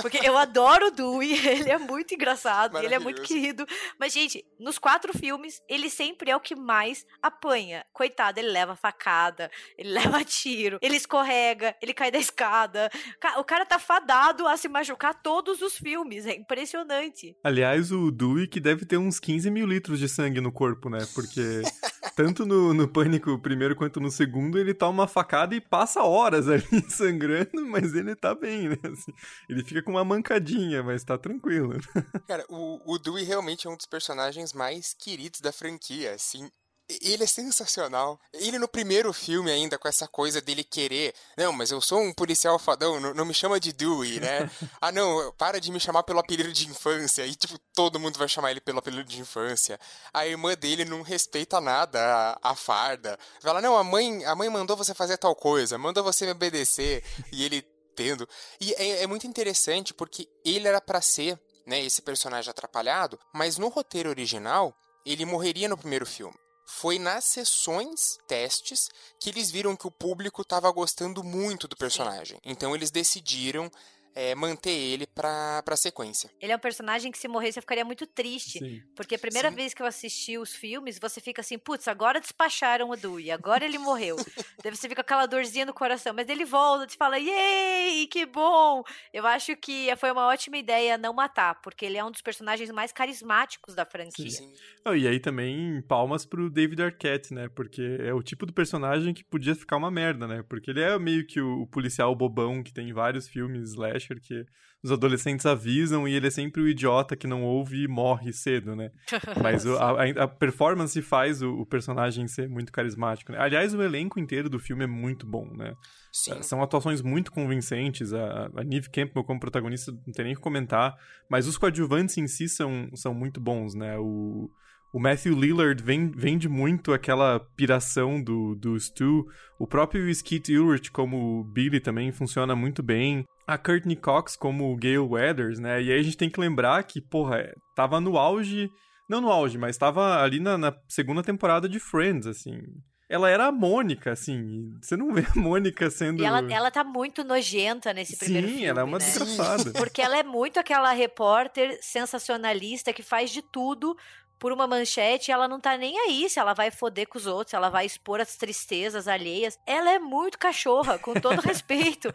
Porque 0.01 0.21
eu 0.23 0.37
adoro 0.37 0.87
o 0.87 0.91
Dewey, 0.91 1.33
ele 1.45 1.69
é 1.69 1.77
muito 1.77 2.13
engraçado, 2.13 2.77
ele 2.77 2.95
é 2.95 2.97
muito 2.97 3.21
querido, 3.23 3.67
mas, 3.99 4.13
gente, 4.13 4.45
nos 4.57 4.79
quatro 4.79 5.11
filmes, 5.11 5.61
ele 5.67 5.89
sempre 5.89 6.31
é 6.31 6.35
o 6.37 6.39
que 6.39 6.55
mais 6.55 7.05
apanha. 7.21 7.85
Coitado, 7.91 8.39
ele 8.39 8.47
leva 8.47 8.73
facada, 8.77 9.51
ele 9.77 9.89
leva 9.99 10.23
tiro, 10.23 10.79
ele 10.81 10.95
escorrega, 10.95 11.75
ele 11.81 11.93
cai 11.93 12.09
da 12.09 12.17
escada, 12.17 12.89
o 13.37 13.43
cara 13.43 13.65
tá 13.65 13.79
fadado 13.79 14.47
a 14.47 14.55
se 14.55 14.69
machucar 14.69 15.21
todos 15.21 15.61
os 15.61 15.77
filmes. 15.77 16.25
É 16.25 16.33
impressionante. 16.33 17.35
Aliás, 17.43 17.91
o 17.91 18.11
Dewey 18.11 18.47
que 18.47 18.61
deve 18.61 18.85
ter 18.85 18.95
uns 18.95 19.19
15 19.19 19.51
mil 19.51 19.67
litros 19.67 19.99
de 19.99 20.07
sangue 20.07 20.39
no 20.39 20.53
corpo, 20.53 20.89
né? 20.89 21.05
Porque 21.13 21.41
tanto 22.15 22.45
no, 22.45 22.73
no 22.73 22.87
Pânico 22.87 23.37
primeiro 23.37 23.75
quanto 23.75 23.99
no 23.99 24.09
segundo, 24.09 24.57
ele 24.57 24.73
tá 24.73 24.87
uma 24.87 25.07
facada 25.07 25.53
e 25.53 25.61
passa 25.61 26.01
horas 26.01 26.47
ali 26.49 26.89
sangrando, 26.89 27.65
mas 27.65 27.93
ele 27.93 28.15
tá 28.15 28.33
bem, 28.33 28.69
né? 28.69 28.77
Assim, 28.91 29.13
ele 29.49 29.63
fica 29.63 29.83
com 29.83 29.91
uma 29.91 30.05
mancadinha, 30.05 30.81
mas 30.81 31.03
tá 31.03 31.17
tranquilo. 31.17 31.73
Cara, 32.27 32.45
o, 32.49 32.93
o 32.93 32.97
Dewey 32.97 33.25
realmente 33.25 33.67
é 33.67 33.69
um 33.69 33.75
dos 33.75 33.85
personagens 33.85 34.53
mais 34.53 34.93
queridos 34.93 35.41
da 35.41 35.51
franquia, 35.51 36.13
assim. 36.13 36.49
Ele 36.87 37.23
é 37.23 37.27
sensacional. 37.27 38.19
Ele 38.31 38.59
no 38.59 38.67
primeiro 38.67 39.11
filme 39.11 39.49
ainda, 39.49 39.77
com 39.77 39.87
essa 39.87 40.07
coisa 40.07 40.39
dele 40.39 40.63
querer. 40.63 41.15
Não, 41.35 41.51
mas 41.51 41.71
eu 41.71 41.81
sou 41.81 41.99
um 41.99 42.13
policial 42.13 42.59
fadão, 42.59 42.99
não, 42.99 43.13
não 43.13 43.25
me 43.25 43.33
chama 43.33 43.59
de 43.59 43.73
Dewey, 43.73 44.19
né? 44.19 44.49
ah, 44.79 44.91
não, 44.91 45.33
para 45.35 45.59
de 45.59 45.71
me 45.71 45.79
chamar 45.79 46.03
pelo 46.03 46.19
apelido 46.19 46.53
de 46.53 46.67
infância. 46.67 47.25
E, 47.25 47.33
tipo, 47.33 47.57
todo 47.73 47.99
mundo 47.99 48.19
vai 48.19 48.27
chamar 48.27 48.51
ele 48.51 48.61
pelo 48.61 48.77
apelido 48.77 49.09
de 49.09 49.19
infância. 49.19 49.79
A 50.13 50.27
irmã 50.27 50.53
dele 50.53 50.85
não 50.85 51.01
respeita 51.01 51.59
nada 51.59 51.99
a, 52.43 52.51
a 52.51 52.55
farda. 52.55 53.17
Fala, 53.41 53.61
não, 53.61 53.75
a 53.75 53.83
mãe, 53.83 54.23
a 54.23 54.35
mãe 54.35 54.49
mandou 54.49 54.77
você 54.77 54.93
fazer 54.93 55.17
tal 55.17 55.35
coisa, 55.35 55.79
mandou 55.79 56.03
você 56.03 56.25
me 56.25 56.33
obedecer. 56.33 57.03
E 57.31 57.43
ele 57.43 57.63
tendo. 57.95 58.29
E 58.61 58.73
é, 58.73 59.03
é 59.03 59.07
muito 59.07 59.25
interessante 59.25 59.91
porque 59.91 60.29
ele 60.43 60.67
era 60.67 60.79
para 60.79 61.01
ser, 61.01 61.39
né, 61.65 61.81
esse 61.81 62.01
personagem 62.01 62.51
atrapalhado, 62.51 63.19
mas 63.33 63.57
no 63.57 63.69
roteiro 63.69 64.09
original, 64.09 64.75
ele 65.03 65.25
morreria 65.25 65.67
no 65.67 65.77
primeiro 65.77 66.05
filme 66.05 66.35
foi 66.65 66.97
nas 66.97 67.25
sessões 67.25 68.17
testes 68.27 68.89
que 69.19 69.29
eles 69.29 69.51
viram 69.51 69.75
que 69.75 69.87
o 69.87 69.91
público 69.91 70.41
estava 70.41 70.71
gostando 70.71 71.23
muito 71.23 71.67
do 71.67 71.77
personagem. 71.77 72.39
Então 72.43 72.75
eles 72.75 72.91
decidiram 72.91 73.71
é, 74.15 74.33
manter 74.33 74.71
ele 74.71 75.05
pra, 75.05 75.61
pra 75.63 75.75
sequência. 75.75 76.31
Ele 76.39 76.53
é 76.53 76.55
um 76.55 76.59
personagem 76.59 77.11
que 77.11 77.17
se 77.17 77.27
morresse 77.27 77.59
eu 77.59 77.61
ficaria 77.61 77.83
muito 77.83 78.07
triste. 78.07 78.59
Sim. 78.59 78.81
Porque 78.95 79.15
a 79.15 79.19
primeira 79.19 79.49
Sim. 79.49 79.55
vez 79.55 79.73
que 79.73 79.81
eu 79.81 79.85
assisti 79.85 80.37
os 80.37 80.55
filmes, 80.55 80.97
você 80.97 81.19
fica 81.19 81.41
assim, 81.41 81.57
putz, 81.57 81.87
agora 81.87 82.21
despacharam 82.21 82.89
o 82.89 82.95
Dewey, 82.95 83.29
agora 83.29 83.65
ele 83.65 83.77
morreu. 83.77 84.15
Deve 84.63 84.77
você 84.77 84.87
fica 84.87 85.03
com 85.03 85.05
aquela 85.05 85.25
dorzinha 85.25 85.65
no 85.65 85.73
coração, 85.73 86.13
mas 86.13 86.29
ele 86.29 86.45
volta, 86.45 86.87
te 86.87 86.95
fala, 86.95 87.19
yay, 87.19 88.07
que 88.07 88.25
bom! 88.25 88.83
Eu 89.13 89.25
acho 89.27 89.55
que 89.57 89.93
foi 89.97 90.11
uma 90.11 90.27
ótima 90.27 90.57
ideia 90.57 90.97
não 90.97 91.13
matar, 91.13 91.61
porque 91.61 91.85
ele 91.85 91.97
é 91.97 92.03
um 92.03 92.11
dos 92.11 92.21
personagens 92.21 92.71
mais 92.71 92.91
carismáticos 92.93 93.75
da 93.75 93.85
franquia. 93.85 94.29
Sim. 94.29 94.53
Oh, 94.85 94.93
e 94.93 95.07
aí 95.07 95.19
também 95.19 95.81
palmas 95.81 96.25
pro 96.25 96.49
David 96.49 96.81
Arquette, 96.81 97.33
né? 97.33 97.49
Porque 97.49 97.97
é 97.99 98.13
o 98.13 98.23
tipo 98.23 98.45
do 98.45 98.53
personagem 98.53 99.13
que 99.13 99.23
podia 99.23 99.55
ficar 99.55 99.75
uma 99.75 99.91
merda, 99.91 100.27
né? 100.27 100.43
Porque 100.47 100.71
ele 100.71 100.81
é 100.81 100.97
meio 100.97 101.25
que 101.25 101.41
o, 101.41 101.63
o 101.63 101.67
policial 101.67 102.15
bobão 102.15 102.63
que 102.63 102.73
tem 102.73 102.93
vários 102.93 103.27
filmes 103.27 103.71
slash 103.71 104.04
slasher 104.05 104.21
que 104.21 104.45
os 104.83 104.91
adolescentes 104.91 105.45
avisam 105.45 106.07
e 106.07 106.13
ele 106.13 106.27
é 106.27 106.29
sempre 106.29 106.61
o 106.61 106.67
idiota 106.67 107.15
que 107.15 107.25
não 107.25 107.43
ouve 107.43 107.83
e 107.83 107.87
morre 107.87 108.31
cedo, 108.31 108.75
né? 108.75 108.91
Mas 109.41 109.65
o, 109.65 109.75
a, 109.77 110.23
a, 110.23 110.27
performance 110.27 111.01
faz 111.01 111.41
o, 111.41 111.61
o, 111.61 111.65
personagem 111.65 112.27
ser 112.27 112.47
muito 112.47 112.71
carismático. 112.71 113.31
Né? 113.31 113.39
Aliás, 113.39 113.73
o 113.73 113.81
elenco 113.81 114.19
inteiro 114.19 114.49
do 114.49 114.59
filme 114.59 114.83
é 114.83 114.87
muito 114.87 115.25
bom, 115.25 115.49
né? 115.55 115.73
Sim. 116.11 116.41
São 116.43 116.61
atuações 116.61 117.01
muito 117.01 117.31
convincentes. 117.31 118.13
A, 118.13 118.51
a 118.55 118.63
Neve 118.63 118.89
Campbell 118.89 119.23
como 119.23 119.39
protagonista 119.39 119.91
não 119.91 120.13
tem 120.13 120.25
nem 120.25 120.33
o 120.33 120.37
que 120.37 120.43
comentar, 120.43 120.95
mas 121.29 121.47
os 121.47 121.57
coadjuvantes 121.57 122.17
em 122.17 122.27
si 122.27 122.47
são, 122.47 122.89
são 122.93 123.13
muito 123.13 123.39
bons, 123.39 123.73
né? 123.73 123.97
O 123.97 124.49
o 124.95 124.99
Matthew 124.99 125.37
Lillard 125.37 125.83
vende 125.83 126.47
muito 126.47 126.93
aquela 126.93 127.37
piração 127.57 128.23
do, 128.23 128.55
do 128.55 128.79
Stu. 128.79 129.25
O 129.59 129.67
próprio 129.67 130.09
Skeet 130.09 130.57
Ulrich 130.57 130.89
como 130.89 131.43
Billy 131.43 131.81
também 131.81 132.13
funciona 132.13 132.55
muito 132.55 132.81
bem. 132.81 133.25
A 133.47 133.57
Courtney 133.57 133.95
Cox 133.95 134.35
como 134.35 134.75
Gale 134.77 134.97
Weathers, 134.99 135.59
né? 135.59 135.81
E 135.81 135.91
aí 135.91 135.99
a 135.99 136.03
gente 136.03 136.17
tem 136.17 136.29
que 136.29 136.39
lembrar 136.39 136.83
que, 136.83 137.01
porra, 137.01 137.53
tava 137.75 137.99
no 137.99 138.17
auge... 138.17 138.69
Não 139.07 139.21
no 139.21 139.29
auge, 139.29 139.55
mas 139.55 139.77
tava 139.77 140.23
ali 140.23 140.39
na, 140.39 140.57
na 140.57 140.75
segunda 140.89 141.21
temporada 141.21 141.69
de 141.69 141.79
Friends, 141.79 142.25
assim 142.25 142.59
ela 143.07 143.29
era 143.29 143.47
a 143.47 143.51
Mônica, 143.51 144.11
assim. 144.11 144.71
Você 144.81 144.97
não 144.97 145.13
vê 145.13 145.21
a 145.21 145.39
Mônica 145.39 145.89
sendo. 145.89 146.21
E 146.21 146.25
ela, 146.25 146.51
ela 146.51 146.71
tá 146.71 146.83
muito 146.83 147.23
nojenta 147.23 147.93
nesse 147.93 148.17
primeiro 148.17 148.47
Sim, 148.47 148.53
filme. 148.53 148.65
Sim, 148.65 148.69
ela 148.69 148.81
é 148.81 148.83
uma 148.83 148.97
né? 148.97 149.05
desgraçada. 149.05 149.71
Porque 149.73 150.01
ela 150.01 150.17
é 150.17 150.23
muito 150.23 150.59
aquela 150.59 150.91
repórter 150.91 151.77
sensacionalista 151.81 152.91
que 152.91 153.03
faz 153.03 153.29
de 153.29 153.41
tudo 153.41 153.95
por 154.39 154.51
uma 154.51 154.67
manchete, 154.67 155.31
ela 155.31 155.47
não 155.47 155.59
tá 155.59 155.77
nem 155.77 155.97
aí 155.99 156.29
se 156.29 156.39
ela 156.39 156.53
vai 156.53 156.71
foder 156.71 157.07
com 157.07 157.17
os 157.17 157.25
outros, 157.25 157.51
se 157.51 157.55
ela 157.55 157.69
vai 157.69 157.85
expor 157.85 158.19
as 158.19 158.35
tristezas 158.35 159.07
alheias. 159.07 159.57
Ela 159.65 159.91
é 159.91 159.99
muito 159.99 160.37
cachorra, 160.37 160.97
com 160.99 161.13
todo 161.13 161.39
respeito. 161.45 162.13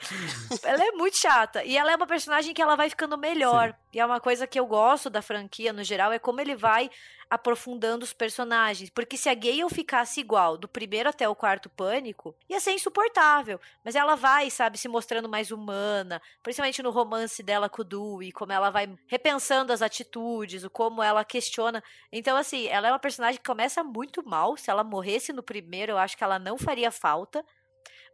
ela 0.63 0.85
é 0.85 0.93
muito 0.93 1.17
chata. 1.17 1.65
E 1.65 1.77
ela 1.77 1.93
é 1.93 1.97
uma 1.97 2.07
personagem 2.07 2.55
que 2.55 2.63
ela 2.63 2.77
vai 2.77 2.89
ficando 2.89 3.17
melhor. 3.17 3.71
Sim. 3.71 3.90
E 3.93 4.01
é 4.01 4.07
uma 4.07 4.21
coisa 4.21 4.47
que 4.47 4.59
eu 4.59 4.67
gosto 4.67 5.11
da 5.11 5.23
franquia 5.23 5.73
no 5.73 5.83
geral, 5.83 6.13
é 6.13 6.19
como 6.19 6.41
ele 6.41 6.55
vai 6.55 6.91
aprofundando 7.31 8.05
os 8.05 8.13
personagens. 8.13 8.91
Porque 8.91 9.17
se 9.17 9.29
a 9.29 9.35
Gale 9.35 9.71
ficasse 9.71 10.21
igual, 10.21 10.59
do 10.59 10.67
primeiro 10.67 11.09
até 11.09 11.29
o 11.29 11.35
quarto 11.35 11.71
pânico, 11.71 12.35
ia 12.49 12.59
ser 12.59 12.73
insuportável. 12.73 13.61
Mas 13.85 13.95
ela 13.95 14.17
vai, 14.17 14.51
sabe, 14.51 14.77
se 14.77 14.89
mostrando 14.89 15.29
mais 15.29 15.53
humana, 15.53 16.21
principalmente 16.43 16.83
no 16.83 16.91
romance 16.91 17.41
dela 17.43 17.69
com 17.69 17.83
o 17.83 17.85
Dewey, 17.85 18.33
como 18.33 18.53
ela 18.53 18.71
vai 18.71 18.93
repensando 19.07 19.73
as 19.73 19.81
atitudes, 19.81 20.65
o 20.65 20.71
como 20.71 21.03
ela 21.03 21.25
questiona. 21.25 21.83
Então, 22.13 22.37
assim, 22.37 22.67
ela 22.67 22.89
é 22.89 22.93
uma 22.93 22.99
personagem 22.99 23.39
que 23.41 23.47
começa 23.47 23.85
muito 23.85 24.27
mal. 24.29 24.57
Se 24.57 24.71
ela 24.71 24.83
morresse 24.83 25.33
no 25.33 25.43
primeiro, 25.43 25.93
eu 25.93 25.99
acho 25.99 26.17
que 26.17 26.25
ela 26.25 26.39
não 26.39 26.59
faria 26.59 26.91
falta. 26.91 27.45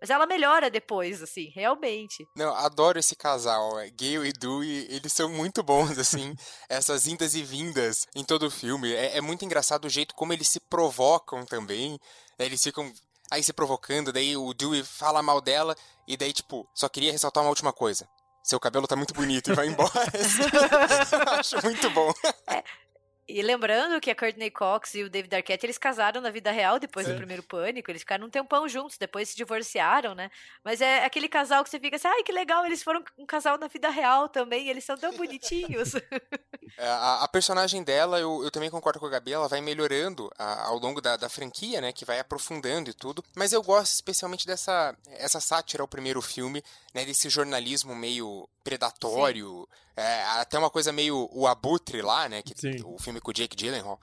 Mas 0.01 0.11
ela 0.11 0.26
melhora 0.26 0.70
depois, 0.70 1.22
assim, 1.22 1.51
realmente. 1.55 2.26
Não, 2.36 2.55
adoro 2.55 2.99
esse 2.99 3.16
casal. 3.16 3.78
É, 3.78 3.90
Gale 3.90 4.28
e 4.28 4.32
Dewey, 4.32 4.86
eles 4.90 5.12
são 5.12 5.28
muito 5.28 5.62
bons, 5.62 5.99
assim. 5.99 6.34
essas 6.68 7.07
indas 7.07 7.34
e 7.34 7.42
vindas 7.42 8.07
em 8.14 8.24
todo 8.24 8.47
o 8.47 8.51
filme. 8.51 8.92
É, 8.92 9.16
é, 9.16 9.20
muito 9.20 9.44
engraçado 9.44 9.86
o 9.86 9.90
jeito 9.90 10.14
como 10.14 10.32
eles 10.32 10.49
se 10.49 10.61
provocam 10.61 11.44
também. 11.44 11.99
Né? 12.38 12.47
Eles 12.47 12.62
ficam 12.62 12.92
aí 13.30 13.42
se 13.42 13.53
provocando, 13.53 14.12
daí 14.12 14.36
o 14.36 14.53
Dewey 14.55 14.84
fala 14.84 15.22
mal 15.22 15.40
dela, 15.40 15.74
e 16.07 16.16
daí, 16.16 16.32
tipo, 16.32 16.68
só 16.74 16.88
queria 16.88 17.11
ressaltar 17.11 17.42
uma 17.42 17.51
última 17.51 17.72
coisa. 17.72 18.09
Seu 18.42 18.61
cabelo 18.61 18.86
tá 18.86 18.94
muito 18.94 19.12
bonito 19.12 19.51
e 19.51 19.55
vai 19.55 19.66
embora. 19.66 19.90
Acho 21.40 21.61
muito 21.64 21.90
bom. 21.90 22.12
É, 22.47 22.62
e 23.29 23.43
lembrando 23.43 24.01
que 24.01 24.11
a 24.11 24.14
Courtney 24.14 24.51
Cox 24.51 24.95
e 24.95 25.03
o 25.03 25.11
David 25.11 25.35
Arquette, 25.35 25.66
eles 25.66 25.79
casaram 25.79 26.20
na 26.20 26.31
vida 26.31 26.51
real 26.51 26.79
depois 26.79 27.07
Sim. 27.07 27.12
do 27.12 27.18
primeiro 27.18 27.43
pânico. 27.43 27.91
Eles 27.91 28.03
ficaram 28.03 28.27
um 28.27 28.31
tempão 28.31 28.68
juntos, 28.68 28.97
depois 28.97 29.31
se 29.31 29.37
divorciaram, 29.37 30.14
né? 30.14 30.31
Mas 30.64 30.81
é 30.81 31.05
aquele 31.05 31.29
casal 31.29 31.64
que 31.64 31.70
você 31.70 31.81
fica 31.81 31.97
assim, 31.97 32.07
ai, 32.07 32.22
que 32.22 32.31
legal, 32.31 32.64
eles 32.64 32.83
foram 32.83 33.03
um 33.18 33.27
casal 33.27 33.59
na 33.59 33.66
vida 33.66 33.91
real 33.91 34.29
também, 34.29 34.68
eles 34.68 34.85
são 34.85 34.97
tão 34.97 35.16
bonitinhos. 35.16 35.93
É, 36.79 36.87
a, 36.89 37.22
a, 37.22 37.29
personagem 37.29 37.83
dela, 37.85 38.18
eu, 38.18 38.43
eu 38.43 38.51
também 38.51 38.68
concordo 38.68 38.99
com 38.99 39.07
a 39.07 39.09
Gabi, 39.09 39.33
ela 39.33 39.49
vai 39.49 39.61
melhorando 39.61 40.29
a, 40.37 40.64
ao 40.64 40.79
longo 40.79 41.01
da, 41.01 41.16
da 41.16 41.29
franquia, 41.29 41.81
né? 41.81 41.93
Que 41.93 42.05
vai 42.05 42.18
aprofundando 42.18 42.91
e 42.91 42.93
tudo. 42.93 43.24
Mas 43.37 43.53
eu 43.53 43.62
gosto 43.62 43.95
especialmente 43.95 44.47
dessa 44.47 44.95
essa 45.11 45.41
sátira 45.41 45.83
ao 45.83 45.89
primeiro 45.89 46.20
filme, 46.20 46.62
né? 46.93 47.05
Desse 47.05 47.31
jornalismo 47.31 47.95
meio 47.95 48.49
predatório. 48.67 49.69
É, 49.97 50.25
até 50.41 50.59
uma 50.59 50.69
coisa 50.69 50.93
meio 50.93 51.29
o 51.33 51.47
abutre 51.47 52.03
lá, 52.03 52.29
né? 52.29 52.43
Que, 52.43 52.53
o 52.85 52.99
filme 52.99 53.21
com 53.21 53.31
o 53.31 53.35
Jake 53.35 53.55
Gyllenhaal. 53.55 54.01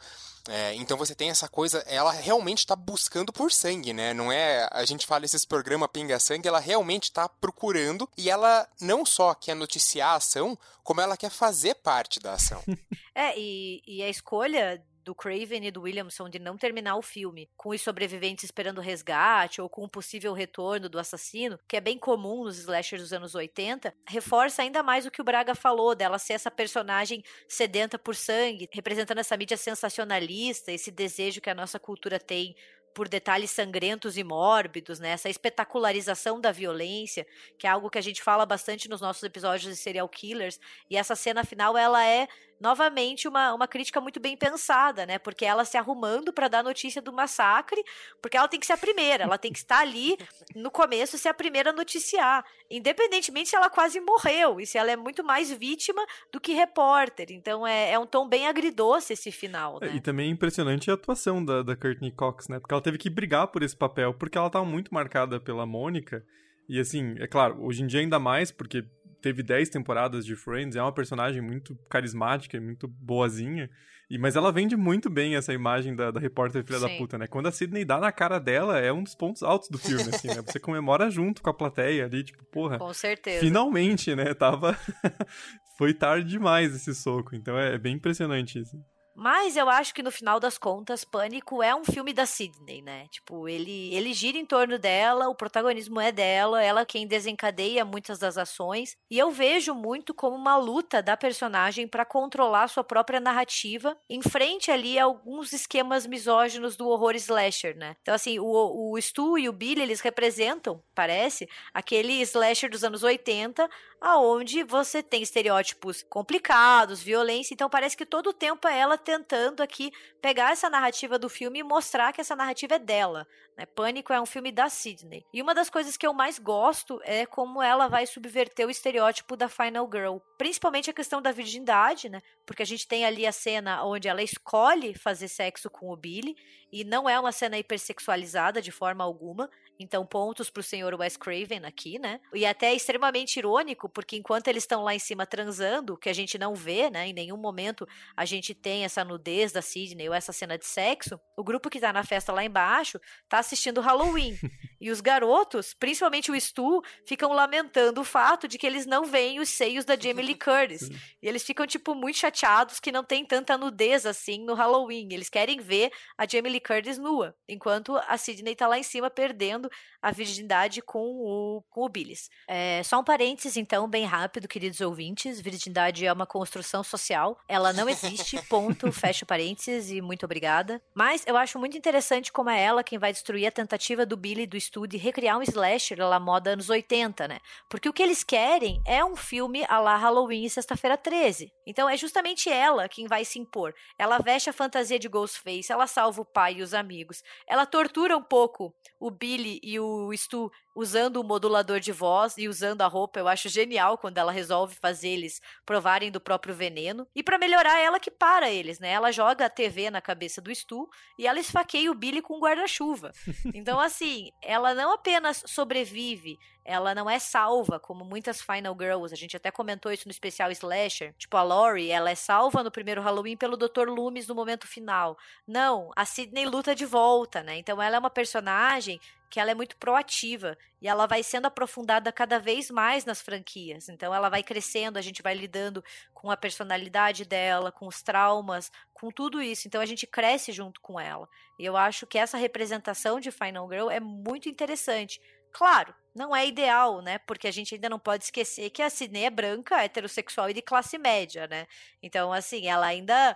É, 0.47 0.73
então 0.75 0.97
você 0.97 1.13
tem 1.13 1.29
essa 1.29 1.47
coisa, 1.47 1.79
ela 1.87 2.11
realmente 2.11 2.59
está 2.59 2.75
buscando 2.75 3.31
por 3.31 3.51
sangue, 3.51 3.91
né? 3.91 4.13
Não 4.13 4.31
é. 4.31 4.67
A 4.71 4.85
gente 4.85 5.05
fala 5.05 5.25
esses 5.25 5.43
programas 5.43 5.89
pinga-sangue, 5.91 6.47
ela 6.47 6.59
realmente 6.59 7.03
está 7.03 7.27
procurando 7.27 8.09
e 8.17 8.29
ela 8.29 8.67
não 8.79 9.05
só 9.05 9.33
quer 9.33 9.55
noticiar 9.55 10.11
a 10.11 10.15
ação, 10.15 10.57
como 10.81 11.01
ela 11.01 11.17
quer 11.17 11.29
fazer 11.29 11.75
parte 11.75 12.19
da 12.19 12.33
ação. 12.33 12.61
é, 13.13 13.37
e, 13.37 13.81
e 13.85 14.01
a 14.01 14.09
escolha 14.09 14.81
do 15.03 15.13
Craven 15.13 15.65
e 15.65 15.71
do 15.71 15.81
Williamson 15.81 16.29
de 16.29 16.39
não 16.39 16.57
terminar 16.57 16.95
o 16.95 17.01
filme 17.01 17.49
com 17.55 17.69
os 17.69 17.81
sobreviventes 17.81 18.43
esperando 18.43 18.81
resgate 18.81 19.61
ou 19.61 19.69
com 19.69 19.83
um 19.83 19.89
possível 19.89 20.33
retorno 20.33 20.89
do 20.89 20.99
assassino, 20.99 21.59
que 21.67 21.77
é 21.77 21.81
bem 21.81 21.97
comum 21.97 22.43
nos 22.43 22.57
slashers 22.59 23.01
dos 23.01 23.13
anos 23.13 23.35
80, 23.35 23.93
reforça 24.07 24.61
ainda 24.61 24.81
mais 24.81 25.05
o 25.05 25.11
que 25.11 25.21
o 25.21 25.23
Braga 25.23 25.53
falou 25.55 25.93
dela 25.95 26.17
ser 26.17 26.33
essa 26.33 26.51
personagem 26.51 27.23
sedenta 27.47 27.99
por 27.99 28.15
sangue, 28.15 28.69
representando 28.71 29.19
essa 29.19 29.37
mídia 29.37 29.57
sensacionalista, 29.57 30.71
esse 30.71 30.91
desejo 30.91 31.41
que 31.41 31.49
a 31.49 31.55
nossa 31.55 31.79
cultura 31.79 32.19
tem 32.19 32.55
por 32.93 33.09
detalhes 33.09 33.51
sangrentos 33.51 34.17
e 34.17 34.23
mórbidos, 34.23 34.99
né? 34.99 35.09
Essa 35.09 35.29
espetacularização 35.29 36.39
da 36.39 36.51
violência, 36.51 37.25
que 37.57 37.65
é 37.65 37.69
algo 37.69 37.89
que 37.89 37.97
a 37.97 38.01
gente 38.01 38.21
fala 38.21 38.45
bastante 38.45 38.87
nos 38.87 39.01
nossos 39.01 39.23
episódios 39.23 39.75
de 39.75 39.81
serial 39.81 40.07
killers. 40.07 40.59
E 40.89 40.95
essa 40.95 41.15
cena 41.15 41.43
final, 41.43 41.77
ela 41.77 42.05
é 42.05 42.27
novamente 42.63 43.27
uma, 43.27 43.53
uma 43.53 43.67
crítica 43.67 43.99
muito 43.99 44.21
bem 44.21 44.37
pensada, 44.37 45.05
né? 45.05 45.19
Porque 45.19 45.43
ela 45.43 45.65
se 45.65 45.75
arrumando 45.75 46.31
para 46.31 46.47
dar 46.47 46.63
notícia 46.63 47.01
do 47.01 47.11
massacre, 47.11 47.83
porque 48.21 48.37
ela 48.37 48.47
tem 48.47 48.57
que 48.57 48.65
ser 48.65 48.73
a 48.73 48.77
primeira, 48.77 49.25
ela 49.25 49.37
tem 49.37 49.51
que 49.51 49.59
estar 49.59 49.79
ali 49.79 50.17
no 50.55 50.71
começo 50.71 51.17
ser 51.17 51.27
a 51.27 51.33
primeira 51.33 51.71
a 51.71 51.73
noticiar, 51.73 52.45
independentemente 52.71 53.49
se 53.49 53.55
ela 53.55 53.69
quase 53.69 53.99
morreu 53.99 54.61
e 54.61 54.65
se 54.65 54.77
ela 54.77 54.91
é 54.91 54.95
muito 54.95 55.25
mais 55.25 55.51
vítima 55.51 56.01
do 56.31 56.39
que 56.39 56.53
repórter. 56.53 57.27
Então 57.31 57.67
é, 57.67 57.91
é 57.91 57.99
um 57.99 58.07
tom 58.07 58.27
bem 58.29 58.47
agridoce 58.47 59.11
esse 59.11 59.31
final, 59.31 59.79
é, 59.81 59.87
né? 59.87 59.95
E 59.95 59.99
também 59.99 60.29
é 60.29 60.31
impressionante 60.31 60.89
a 60.89 60.93
atuação 60.93 61.43
da, 61.43 61.61
da 61.61 61.75
Courtney 61.75 62.11
Cox, 62.11 62.47
né? 62.47 62.59
Porque 62.59 62.73
ela 62.73 62.81
teve 62.81 62.97
que 62.97 63.09
brigar 63.09 63.47
por 63.47 63.61
esse 63.61 63.75
papel, 63.75 64.13
porque 64.13 64.37
ela 64.37 64.47
estava 64.47 64.65
muito 64.65 64.93
marcada 64.93 65.37
pela 65.37 65.65
Mônica. 65.65 66.23
E 66.69 66.79
assim, 66.79 67.15
é 67.19 67.27
claro, 67.27 67.61
hoje 67.61 67.83
em 67.83 67.87
dia 67.87 67.99
ainda 67.99 68.19
mais, 68.19 68.49
porque 68.49 68.85
teve 69.23 69.41
10 69.41 69.69
temporadas 69.69 70.25
de 70.25 70.35
Friends, 70.35 70.75
é 70.75 70.81
uma 70.81 70.91
personagem 70.91 71.41
muito 71.41 71.75
carismática 71.89 72.57
e 72.57 72.59
muito 72.59 72.87
boazinha. 72.87 73.69
E, 74.09 74.17
mas 74.17 74.35
ela 74.35 74.51
vende 74.51 74.75
muito 74.75 75.09
bem 75.09 75.35
essa 75.35 75.53
imagem 75.53 75.95
da, 75.95 76.11
da 76.11 76.19
repórter 76.19 76.63
filha 76.63 76.77
Sim. 76.77 76.87
da 76.87 76.97
puta, 76.97 77.17
né? 77.17 77.25
Quando 77.25 77.47
a 77.47 77.51
Sidney 77.51 77.85
dá 77.85 77.97
na 77.97 78.11
cara 78.11 78.37
dela, 78.37 78.77
é 78.77 78.91
um 78.91 79.01
dos 79.01 79.15
pontos 79.15 79.41
altos 79.41 79.69
do 79.69 79.77
filme, 79.77 80.03
assim, 80.13 80.27
né? 80.27 80.43
Você 80.45 80.59
comemora 80.59 81.09
junto 81.09 81.41
com 81.41 81.49
a 81.49 81.53
plateia 81.53 82.05
ali, 82.05 82.21
tipo, 82.21 82.43
porra. 82.51 82.77
Com 82.77 82.93
certeza. 82.93 83.39
Finalmente, 83.39 84.13
né? 84.13 84.33
Tava. 84.33 84.77
Foi 85.77 85.93
tarde 85.93 86.29
demais 86.29 86.75
esse 86.75 86.93
soco. 86.93 87.33
Então 87.33 87.57
é, 87.57 87.75
é 87.75 87.77
bem 87.77 87.95
impressionante 87.95 88.59
isso. 88.59 88.77
Mas 89.15 89.55
eu 89.55 89.69
acho 89.69 89.93
que 89.93 90.01
no 90.01 90.11
final 90.11 90.39
das 90.39 90.57
contas, 90.57 91.03
Pânico 91.03 91.61
é 91.61 91.75
um 91.75 91.83
filme 91.83 92.13
da 92.13 92.25
Sidney, 92.25 92.81
né? 92.81 93.07
Tipo, 93.09 93.47
ele, 93.47 93.93
ele 93.93 94.11
gira 94.13 94.37
em 94.37 94.45
torno 94.45 94.79
dela, 94.79 95.29
o 95.29 95.35
protagonismo 95.35 95.99
é 95.99 96.11
dela, 96.11 96.63
ela 96.63 96.85
quem 96.85 97.05
desencadeia 97.05 97.85
muitas 97.85 98.17
das 98.17 98.37
ações. 98.37 98.97
E 99.09 99.19
eu 99.19 99.29
vejo 99.29 99.75
muito 99.75 100.13
como 100.13 100.35
uma 100.35 100.57
luta 100.57 101.01
da 101.01 101.15
personagem 101.15 101.87
para 101.87 102.05
controlar 102.05 102.67
sua 102.67 102.83
própria 102.83 103.19
narrativa, 103.19 103.95
em 104.09 104.21
frente 104.21 104.71
ali 104.71 104.97
a 104.97 105.03
alguns 105.03 105.53
esquemas 105.53 106.07
misóginos 106.07 106.75
do 106.75 106.87
horror 106.87 107.15
slasher, 107.15 107.77
né? 107.77 107.95
Então, 108.01 108.15
assim, 108.15 108.39
o, 108.39 108.91
o 108.91 108.99
Stu 108.99 109.37
e 109.37 109.47
o 109.47 109.53
Billy, 109.53 109.81
eles 109.81 110.01
representam, 110.01 110.81
parece, 110.95 111.47
aquele 111.73 112.21
slasher 112.21 112.69
dos 112.69 112.83
anos 112.83 113.03
80, 113.03 113.69
aonde 114.01 114.63
você 114.63 115.01
tem 115.01 115.21
estereótipos 115.21 116.03
complicados, 116.09 117.01
violência, 117.01 117.53
então 117.53 117.69
parece 117.69 117.95
que 117.95 118.05
todo 118.05 118.31
o 118.31 118.33
tempo 118.33 118.67
é 118.67 118.77
ela 118.77 118.97
tentando 119.03 119.61
aqui 119.61 119.91
pegar 120.19 120.51
essa 120.51 120.69
narrativa 120.69 121.19
do 121.19 121.29
filme 121.29 121.59
e 121.59 121.63
mostrar 121.63 122.11
que 122.11 122.21
essa 122.21 122.35
narrativa 122.35 122.75
é 122.75 122.79
dela. 122.79 123.27
Né? 123.55 123.65
Pânico 123.65 124.11
é 124.11 124.19
um 124.19 124.25
filme 124.25 124.51
da 124.51 124.69
Sidney. 124.69 125.23
E 125.31 125.41
uma 125.41 125.53
das 125.53 125.69
coisas 125.69 125.95
que 125.95 126.07
eu 126.07 126.13
mais 126.13 126.39
gosto 126.39 126.99
é 127.03 127.25
como 127.25 127.61
ela 127.61 127.87
vai 127.87 128.07
subverter 128.07 128.65
o 128.65 128.71
estereótipo 128.71 129.35
da 129.35 129.47
Final 129.47 129.87
Girl. 129.91 130.17
Principalmente 130.37 130.89
a 130.89 130.93
questão 130.93 131.21
da 131.21 131.31
virgindade, 131.31 132.09
né? 132.09 132.21
Porque 132.45 132.63
a 132.63 132.65
gente 132.65 132.87
tem 132.87 133.05
ali 133.05 133.27
a 133.27 133.31
cena 133.31 133.83
onde 133.83 134.07
ela 134.07 134.23
escolhe 134.23 134.95
fazer 134.95 135.27
sexo 135.27 135.69
com 135.69 135.91
o 135.91 135.95
Billy, 135.95 136.35
e 136.71 136.83
não 136.83 137.07
é 137.07 137.19
uma 137.19 137.31
cena 137.31 137.57
hipersexualizada 137.57 138.59
de 138.59 138.71
forma 138.71 139.03
alguma. 139.03 139.47
Então, 139.79 140.05
pontos 140.05 140.49
pro 140.49 140.61
senhor 140.61 140.93
Wes 140.93 141.17
Craven 141.17 141.65
aqui, 141.65 141.97
né? 141.99 142.19
E 142.33 142.45
até 142.45 142.67
é 142.67 142.75
extremamente 142.75 143.37
irônico, 143.37 143.89
porque 143.89 144.15
enquanto 144.15 144.47
eles 144.47 144.63
estão 144.63 144.83
lá 144.83 144.93
em 144.93 144.99
cima 144.99 145.25
transando, 145.25 145.97
que 145.97 146.09
a 146.09 146.13
gente 146.13 146.37
não 146.37 146.53
vê, 146.53 146.89
né? 146.89 147.07
Em 147.07 147.13
nenhum 147.13 147.37
momento 147.37 147.87
a 148.15 148.25
gente 148.25 148.53
tem 148.53 148.83
essa 148.83 149.03
nudez 149.03 149.51
da 149.51 149.61
Sidney 149.61 150.07
ou 150.07 150.15
essa 150.15 150.31
cena 150.31 150.57
de 150.57 150.65
sexo, 150.65 151.19
o 151.35 151.43
grupo 151.43 151.69
que 151.69 151.79
tá 151.79 151.91
na 151.91 152.03
festa 152.03 152.31
lá 152.31 152.43
embaixo 152.43 152.99
tá 153.27 153.39
assistindo 153.39 153.81
Halloween. 153.81 154.37
e 154.79 154.91
os 154.91 155.01
garotos, 155.01 155.73
principalmente 155.73 156.31
o 156.31 156.39
Stu, 156.39 156.81
ficam 157.05 157.31
lamentando 157.33 158.01
o 158.01 158.05
fato 158.05 158.47
de 158.47 158.57
que 158.57 158.67
eles 158.67 158.85
não 158.85 159.05
veem 159.05 159.39
os 159.39 159.49
seios 159.49 159.85
da 159.85 159.95
Jamie 159.95 160.25
Lee 160.25 160.35
Curtis. 160.35 160.89
e 161.21 161.27
eles 161.27 161.43
ficam, 161.43 161.65
tipo, 161.65 161.95
muito 161.95 162.17
chateados 162.17 162.79
que 162.79 162.91
não 162.91 163.03
tem 163.03 163.25
tanta 163.25 163.57
nudez 163.57 164.05
assim 164.05 164.43
no 164.43 164.53
Halloween. 164.53 165.09
Eles 165.11 165.29
querem 165.29 165.59
ver 165.59 165.91
a 166.17 166.27
Jamie 166.27 166.51
Lee 166.51 166.61
Curtis 166.61 166.97
nua, 166.97 167.35
enquanto 167.47 167.97
a 168.07 168.17
Sidney 168.17 168.55
tá 168.55 168.67
lá 168.67 168.77
em 168.77 168.83
cima 168.83 169.09
perdendo 169.09 169.62
a 170.01 170.11
virgindade 170.11 170.81
com 170.81 170.99
o, 170.99 171.63
com 171.69 171.81
o 171.85 171.89
Billis. 171.89 172.29
É, 172.47 172.81
só 172.83 172.99
um 172.99 173.03
parênteses, 173.03 173.57
então, 173.57 173.87
bem 173.87 174.05
rápido, 174.05 174.47
queridos 174.47 174.81
ouvintes. 174.81 175.39
Virgindade 175.39 176.05
é 176.05 176.11
uma 176.11 176.25
construção 176.25 176.83
social. 176.83 177.39
Ela 177.47 177.73
não 177.73 177.87
existe, 177.89 178.41
ponto, 178.47 178.91
fecha 178.93 179.25
parênteses 179.25 179.91
e 179.91 180.01
muito 180.01 180.25
obrigada. 180.25 180.81
Mas 180.95 181.23
eu 181.27 181.37
acho 181.37 181.59
muito 181.59 181.77
interessante 181.77 182.31
como 182.31 182.49
é 182.49 182.61
ela 182.61 182.83
quem 182.83 182.97
vai 182.97 183.11
destruir 183.11 183.45
a 183.47 183.51
tentativa 183.51 184.05
do 184.05 184.17
Billy 184.17 184.45
do 184.45 184.57
estúdio 184.57 184.99
recriar 184.99 185.37
um 185.37 185.43
slasher 185.43 185.99
lá 185.99 186.19
moda 186.19 186.51
anos 186.51 186.69
80, 186.69 187.27
né? 187.27 187.39
Porque 187.69 187.89
o 187.89 187.93
que 187.93 188.01
eles 188.01 188.23
querem 188.23 188.81
é 188.85 189.03
um 189.03 189.15
filme 189.15 189.65
a 189.67 189.79
lá 189.79 189.97
Halloween 189.97 190.45
e 190.45 190.49
Sexta-feira 190.49 190.97
13. 190.97 191.51
Então 191.67 191.89
é 191.89 191.97
justamente 191.97 192.49
ela 192.49 192.87
quem 192.87 193.07
vai 193.07 193.25
se 193.25 193.37
impor. 193.37 193.73
Ela 193.97 194.17
veste 194.19 194.49
a 194.49 194.53
fantasia 194.53 194.97
de 194.97 195.09
Ghostface, 195.09 195.71
ela 195.71 195.87
salva 195.87 196.21
o 196.21 196.25
pai 196.25 196.55
e 196.55 196.61
os 196.61 196.73
amigos. 196.73 197.21
Ela 197.47 197.65
tortura 197.65 198.15
um 198.17 198.23
pouco 198.23 198.73
o 198.99 199.11
Billy 199.11 199.52
E 199.61 199.79
o 199.79 200.11
Stu 200.15 200.51
usando 200.75 201.17
o 201.17 201.23
modulador 201.23 201.79
de 201.79 201.91
voz 201.91 202.37
e 202.37 202.47
usando 202.47 202.81
a 202.81 202.87
roupa, 202.87 203.19
eu 203.19 203.27
acho 203.27 203.49
genial 203.49 203.97
quando 203.97 204.17
ela 204.17 204.31
resolve 204.31 204.75
fazer 204.75 205.09
eles 205.09 205.39
provarem 205.65 206.11
do 206.11 206.19
próprio 206.19 206.55
veneno. 206.55 207.07
E 207.15 207.21
para 207.21 207.37
melhorar, 207.37 207.79
ela 207.79 207.99
que 207.99 208.09
para 208.09 208.49
eles, 208.49 208.79
né? 208.79 208.91
Ela 208.91 209.11
joga 209.11 209.45
a 209.45 209.49
TV 209.49 209.89
na 209.89 210.01
cabeça 210.01 210.41
do 210.41 210.53
Stu 210.53 210.89
e 211.17 211.27
ela 211.27 211.39
esfaqueia 211.39 211.91
o 211.91 211.95
Billy 211.95 212.21
com 212.21 212.37
um 212.37 212.41
guarda-chuva. 212.41 213.11
Então, 213.53 213.79
assim, 213.79 214.29
ela 214.41 214.73
não 214.73 214.91
apenas 214.93 215.43
sobrevive, 215.45 216.39
ela 216.65 216.95
não 216.95 217.09
é 217.09 217.19
salva, 217.19 217.79
como 217.79 218.05
muitas 218.05 218.41
Final 218.41 218.75
Girls. 218.79 219.13
A 219.13 219.17
gente 219.17 219.35
até 219.35 219.51
comentou 219.51 219.91
isso 219.91 220.07
no 220.07 220.11
especial 220.11 220.51
Slasher. 220.51 221.13
Tipo, 221.17 221.37
a 221.37 221.43
Laurie, 221.43 221.91
ela 221.91 222.09
é 222.09 222.15
salva 222.15 222.63
no 222.63 222.71
primeiro 222.71 223.01
Halloween 223.01 223.35
pelo 223.35 223.57
Dr. 223.57 223.89
Loomis 223.89 224.27
no 224.27 224.35
momento 224.35 224.67
final. 224.67 225.17
Não, 225.47 225.91
a 225.95 226.05
Sidney 226.05 226.45
luta 226.45 226.73
de 226.73 226.85
volta, 226.85 227.43
né? 227.43 227.57
Então 227.57 227.81
ela 227.81 227.97
é 227.97 227.99
uma 227.99 228.09
personagem 228.09 228.99
que 229.33 229.39
ela 229.39 229.49
é 229.49 229.55
muito 229.55 229.75
proativa 229.77 230.55
e 230.79 230.87
ela 230.87 231.07
vai 231.07 231.23
sendo 231.23 231.47
aprofundada 231.47 232.11
cada 232.11 232.37
vez 232.37 232.69
mais 232.69 233.03
nas 233.03 233.19
franquias. 233.19 233.89
Então 233.89 234.13
ela 234.13 234.29
vai 234.29 234.43
crescendo, 234.43 234.99
a 234.99 235.01
gente 235.01 235.23
vai 235.23 235.33
lidando 235.33 235.83
com 236.13 236.29
a 236.29 236.37
personalidade 236.37 237.25
dela, 237.25 237.71
com 237.71 237.87
os 237.87 238.03
traumas, 238.03 238.71
com 238.93 239.09
tudo 239.09 239.41
isso. 239.41 239.67
Então 239.67 239.81
a 239.81 239.87
gente 239.87 240.05
cresce 240.05 240.51
junto 240.51 240.79
com 240.81 240.99
ela. 240.99 241.27
E 241.57 241.65
eu 241.65 241.75
acho 241.75 242.05
que 242.05 242.19
essa 242.19 242.37
representação 242.37 243.19
de 243.19 243.31
Final 243.31 243.67
Girl 243.67 243.89
é 243.89 243.99
muito 243.99 244.47
interessante. 244.47 245.19
Claro, 245.51 245.95
não 246.13 246.35
é 246.35 246.47
ideal, 246.47 247.01
né? 247.01 247.17
Porque 247.19 247.47
a 247.47 247.51
gente 247.51 247.75
ainda 247.75 247.89
não 247.89 247.99
pode 247.99 248.25
esquecer 248.25 248.69
que 248.69 248.81
a 248.81 248.89
Sidney 248.89 249.25
é 249.25 249.29
branca, 249.29 249.83
heterossexual 249.83 250.49
e 250.49 250.53
de 250.53 250.61
classe 250.61 250.97
média, 250.97 251.47
né? 251.47 251.67
Então, 252.01 252.31
assim, 252.31 252.67
ela 252.67 252.85
ainda 252.85 253.35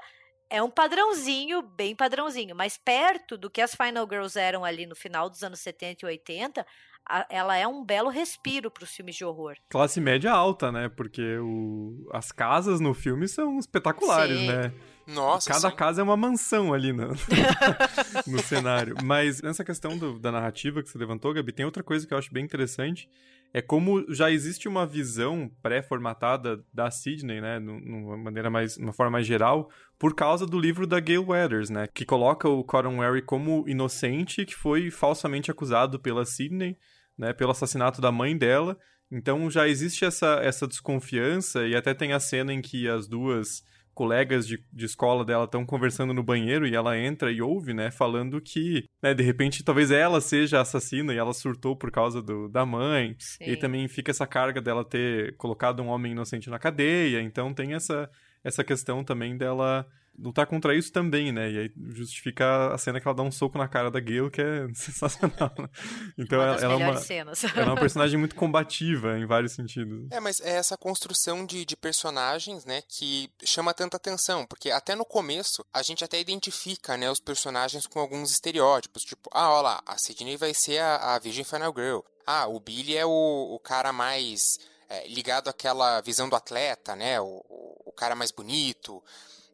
é 0.50 0.62
um 0.62 0.70
padrãozinho, 0.70 1.62
bem 1.62 1.96
padrãozinho, 1.96 2.56
mas 2.56 2.78
perto 2.78 3.38
do 3.38 3.50
que 3.50 3.62
as 3.62 3.76
Final 3.76 4.08
Girls 4.10 4.40
eram 4.40 4.64
ali 4.64 4.86
no 4.86 4.96
final 4.96 5.30
dos 5.30 5.44
anos 5.44 5.60
70 5.60 6.06
e 6.06 6.08
80, 6.08 6.66
a, 7.10 7.26
ela 7.30 7.56
é 7.58 7.68
um 7.68 7.84
belo 7.84 8.10
respiro 8.10 8.70
para 8.72 8.84
os 8.84 8.92
filmes 8.92 9.16
de 9.16 9.24
horror. 9.26 9.56
Classe 9.70 10.00
média 10.02 10.32
alta, 10.32 10.72
né? 10.72 10.90
Porque 10.90 11.38
o, 11.40 12.08
as 12.14 12.32
casas 12.32 12.80
no 12.80 12.94
filme 12.94 13.28
são 13.28 13.58
espetaculares, 13.60 14.38
Sim. 14.40 14.48
né? 14.48 14.74
Nossa, 15.08 15.50
Cada 15.54 15.70
sim. 15.70 15.76
casa 15.78 16.02
é 16.02 16.04
uma 16.04 16.18
mansão 16.18 16.74
ali 16.74 16.92
no, 16.92 17.08
no 18.28 18.40
cenário. 18.40 18.96
Mas 19.04 19.42
nessa 19.42 19.64
questão 19.64 19.98
do- 19.98 20.20
da 20.20 20.32
narrativa 20.32 20.84
que 20.84 20.90
você 20.90 20.98
levantou, 20.98 21.34
Gabi, 21.34 21.52
tem 21.54 21.66
outra 21.66 21.82
coisa 21.84 22.06
que 22.06 22.14
eu 22.14 22.18
acho 22.18 22.34
bem 22.34 22.44
interessante. 22.44 23.10
É 23.54 23.62
como 23.62 24.06
já 24.14 24.30
existe 24.30 24.68
uma 24.68 24.86
visão 24.86 25.50
pré-formatada 25.64 26.62
da 26.74 26.92
Sidney, 26.92 27.40
né? 27.40 27.58
nu- 27.60 27.80
Numa 27.80 28.18
maneira 28.18 28.50
mais. 28.50 28.76
uma 28.76 28.92
forma 28.92 29.12
mais 29.12 29.26
geral, 29.26 29.70
por 29.98 30.14
causa 30.14 30.46
do 30.46 30.60
livro 30.60 30.86
da 30.86 31.00
Gail 31.00 31.26
Weathers, 31.26 31.70
né? 31.70 31.88
Que 31.94 32.06
coloca 32.06 32.50
o 32.50 32.62
Cotton 32.64 32.98
Wary 32.98 33.22
como 33.22 33.64
inocente, 33.68 34.46
que 34.46 34.54
foi 34.56 34.92
falsamente 34.92 35.50
acusado 35.50 35.98
pela 36.00 36.26
Sidney, 36.26 36.78
né? 37.18 37.34
Pelo 37.34 37.52
assassinato 37.52 38.02
da 38.02 38.12
mãe 38.12 38.38
dela. 38.38 38.78
Então 39.12 39.50
já 39.50 39.68
existe 39.68 40.04
essa, 40.06 40.40
essa 40.44 40.68
desconfiança, 40.68 41.66
e 41.66 41.76
até 41.76 41.94
tem 41.94 42.14
a 42.14 42.20
cena 42.20 42.54
em 42.54 42.62
que 42.62 42.88
as 42.88 43.08
duas 43.08 43.64
colegas 43.98 44.48
de, 44.48 44.64
de 44.72 44.86
escola 44.86 45.26
dela 45.26 45.46
estão 45.46 45.66
conversando 45.66 46.14
no 46.14 46.22
banheiro 46.22 46.68
e 46.68 46.76
ela 46.76 46.96
entra 46.96 47.32
e 47.32 47.42
ouve, 47.42 47.74
né, 47.74 47.90
falando 47.90 48.40
que, 48.40 48.86
né, 49.02 49.12
de 49.12 49.24
repente 49.24 49.64
talvez 49.64 49.90
ela 49.90 50.22
seja 50.22 50.60
a 50.60 50.62
assassina 50.62 51.12
e 51.16 51.18
ela 51.18 51.34
surtou 51.34 51.76
por 51.76 51.90
causa 51.90 52.22
do, 52.22 52.48
da 52.48 52.64
mãe. 52.64 53.16
Sim. 53.18 53.46
E 53.46 53.58
também 53.58 53.88
fica 53.88 54.12
essa 54.12 54.28
carga 54.28 54.62
dela 54.62 54.86
ter 54.86 55.36
colocado 55.38 55.82
um 55.82 55.88
homem 55.88 56.12
inocente 56.12 56.48
na 56.48 56.60
cadeia, 56.60 57.22
então 57.22 57.52
tem 57.52 57.74
essa, 57.74 58.08
essa 58.44 58.64
questão 58.64 59.04
também 59.04 59.36
dela 59.36 59.84
lutar 60.18 60.48
contra 60.48 60.76
isso 60.76 60.92
também, 60.92 61.32
né? 61.32 61.52
E 61.52 61.60
aí 61.60 61.72
justifica 61.94 62.74
a 62.74 62.78
cena 62.78 63.00
que 63.00 63.08
ela 63.08 63.16
dá 63.16 63.24
um 63.24 63.32
soco 63.32 63.58
na 63.58 63.68
cara 63.68 63.92
da 63.92 64.00
Gale, 64.00 64.32
que 64.32 64.42
é 64.42 64.68
sensacional, 64.74 65.54
né? 65.60 65.70
Então 66.18 66.40
uma 66.40 66.48
ela, 66.48 66.62
ela 66.62 66.74
é 66.74 66.78
uma, 66.78 66.98
cenas. 66.98 67.44
ela 67.44 67.62
é 67.62 67.66
uma 67.66 67.80
personagem 67.80 68.18
muito 68.18 68.36
combativa 68.36 69.18
em 69.18 69.26
vários 69.26 69.54
sentidos. 69.54 70.08
É, 70.12 70.20
mas 70.20 70.40
é 70.42 70.56
essa 70.56 70.76
construção 70.76 71.46
de, 71.46 71.66
de 71.66 71.78
personagens, 71.78 72.66
né, 72.66 72.82
que 72.88 73.30
chama 73.44 73.74
tanta 73.74 73.98
atenção, 73.98 74.46
porque 74.46 74.72
até 74.72 74.96
no 74.96 75.06
começo 75.06 75.64
a 75.74 75.84
gente 75.84 76.04
até 76.04 76.20
identifica, 76.20 76.98
né, 76.98 77.10
os 77.10 77.20
personagens 77.20 77.86
com 77.86 78.00
alguns 78.00 78.32
estereótipos, 78.32 79.04
tipo, 79.04 79.30
ah, 79.32 79.52
olha 79.52 79.62
lá, 79.62 79.82
a 79.86 79.98
Sidney 79.98 80.38
vai 80.38 80.54
ser 80.54 80.80
a, 80.80 81.16
a 81.16 81.20
Virgin 81.20 81.44
Final 81.44 81.74
Girl, 81.76 82.00
ah, 82.26 82.48
o 82.48 82.60
Billy 82.60 82.98
é 82.98 83.06
o, 83.06 83.10
o 83.56 83.60
cara 83.60 83.94
mais 83.94 84.60
é, 84.90 85.08
ligado 85.08 85.50
àquela 85.50 86.02
visão 86.02 86.28
do 86.28 86.36
atleta, 86.36 86.96
né, 86.96 87.22
o, 87.22 87.44
o 87.86 87.92
cara 87.92 88.16
mais 88.16 88.32
bonito 88.32 89.04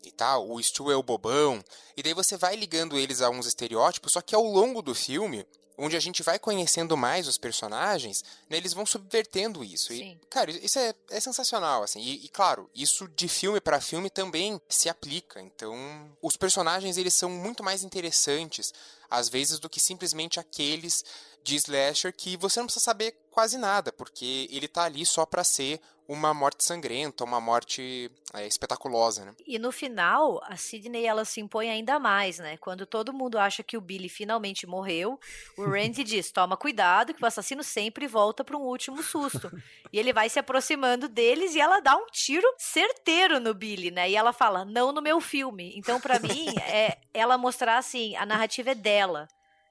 e 0.09 0.11
tal, 0.11 0.49
o 0.49 0.61
Stu 0.61 0.91
é 0.91 0.95
o 0.95 1.03
bobão, 1.03 1.63
e 1.95 2.03
daí 2.03 2.13
você 2.13 2.37
vai 2.37 2.55
ligando 2.55 2.97
eles 2.97 3.21
a 3.21 3.29
uns 3.29 3.45
estereótipos, 3.45 4.13
só 4.13 4.21
que 4.21 4.35
ao 4.35 4.43
longo 4.43 4.81
do 4.81 4.93
filme, 4.95 5.45
onde 5.77 5.95
a 5.95 5.99
gente 5.99 6.21
vai 6.23 6.37
conhecendo 6.37 6.95
mais 6.95 7.27
os 7.27 7.37
personagens, 7.37 8.23
né, 8.49 8.57
eles 8.57 8.73
vão 8.73 8.85
subvertendo 8.85 9.63
isso. 9.63 9.87
Sim. 9.87 10.19
E, 10.21 10.25
cara, 10.27 10.51
isso 10.51 10.77
é, 10.79 10.93
é 11.09 11.19
sensacional, 11.19 11.83
assim. 11.83 11.99
E, 11.99 12.25
e, 12.25 12.29
claro, 12.29 12.69
isso 12.75 13.07
de 13.07 13.27
filme 13.27 13.59
para 13.59 13.81
filme 13.81 14.09
também 14.09 14.61
se 14.69 14.89
aplica. 14.89 15.41
Então, 15.41 15.75
os 16.21 16.37
personagens, 16.37 16.97
eles 16.97 17.13
são 17.13 17.29
muito 17.29 17.63
mais 17.63 17.83
interessantes, 17.83 18.73
às 19.13 19.29
vezes, 19.29 19.59
do 19.59 19.69
que 19.69 19.79
simplesmente 19.79 20.39
aqueles 20.39 21.05
de 21.43 21.55
slasher 21.55 22.11
que 22.11 22.35
você 22.35 22.59
não 22.59 22.65
precisa 22.65 22.83
saber 22.83 23.15
quase 23.29 23.59
nada, 23.59 23.91
porque 23.91 24.47
ele 24.49 24.67
tá 24.67 24.85
ali 24.85 25.05
só 25.05 25.23
pra 25.23 25.43
ser 25.43 25.79
uma 26.07 26.33
morte 26.33 26.63
sangrenta, 26.63 27.23
uma 27.23 27.39
morte 27.39 28.11
é, 28.33 28.45
espetaculosa, 28.45 29.25
né? 29.25 29.33
E 29.47 29.57
no 29.57 29.71
final, 29.71 30.41
a 30.43 30.57
Sidney 30.57 31.05
ela 31.05 31.23
se 31.23 31.39
impõe 31.39 31.69
ainda 31.69 31.97
mais, 31.97 32.39
né? 32.39 32.57
Quando 32.57 32.85
todo 32.85 33.13
mundo 33.13 33.37
acha 33.37 33.63
que 33.63 33.77
o 33.77 33.81
Billy 33.81 34.09
finalmente 34.09 34.67
morreu, 34.67 35.19
o 35.57 35.63
Randy 35.63 36.03
diz: 36.03 36.31
toma 36.31 36.57
cuidado, 36.57 37.13
que 37.13 37.23
o 37.23 37.25
assassino 37.25 37.63
sempre 37.63 38.07
volta 38.07 38.43
para 38.43 38.57
um 38.57 38.61
último 38.61 39.01
susto. 39.01 39.51
E 39.91 39.99
ele 39.99 40.11
vai 40.11 40.29
se 40.29 40.39
aproximando 40.39 41.07
deles 41.07 41.55
e 41.55 41.61
ela 41.61 41.79
dá 41.79 41.95
um 41.95 42.07
tiro 42.11 42.47
certeiro 42.57 43.39
no 43.39 43.53
Billy, 43.53 43.91
né? 43.91 44.09
E 44.09 44.15
ela 44.15 44.33
fala: 44.33 44.65
não 44.65 44.91
no 44.91 45.01
meu 45.01 45.21
filme. 45.21 45.73
Então, 45.75 45.99
para 45.99 46.19
mim, 46.19 46.47
é 46.67 46.97
ela 47.13 47.37
mostrar 47.37 47.77
assim: 47.77 48.15
a 48.15 48.25
narrativa 48.25 48.71
é 48.71 48.75
dela. 48.75 49.02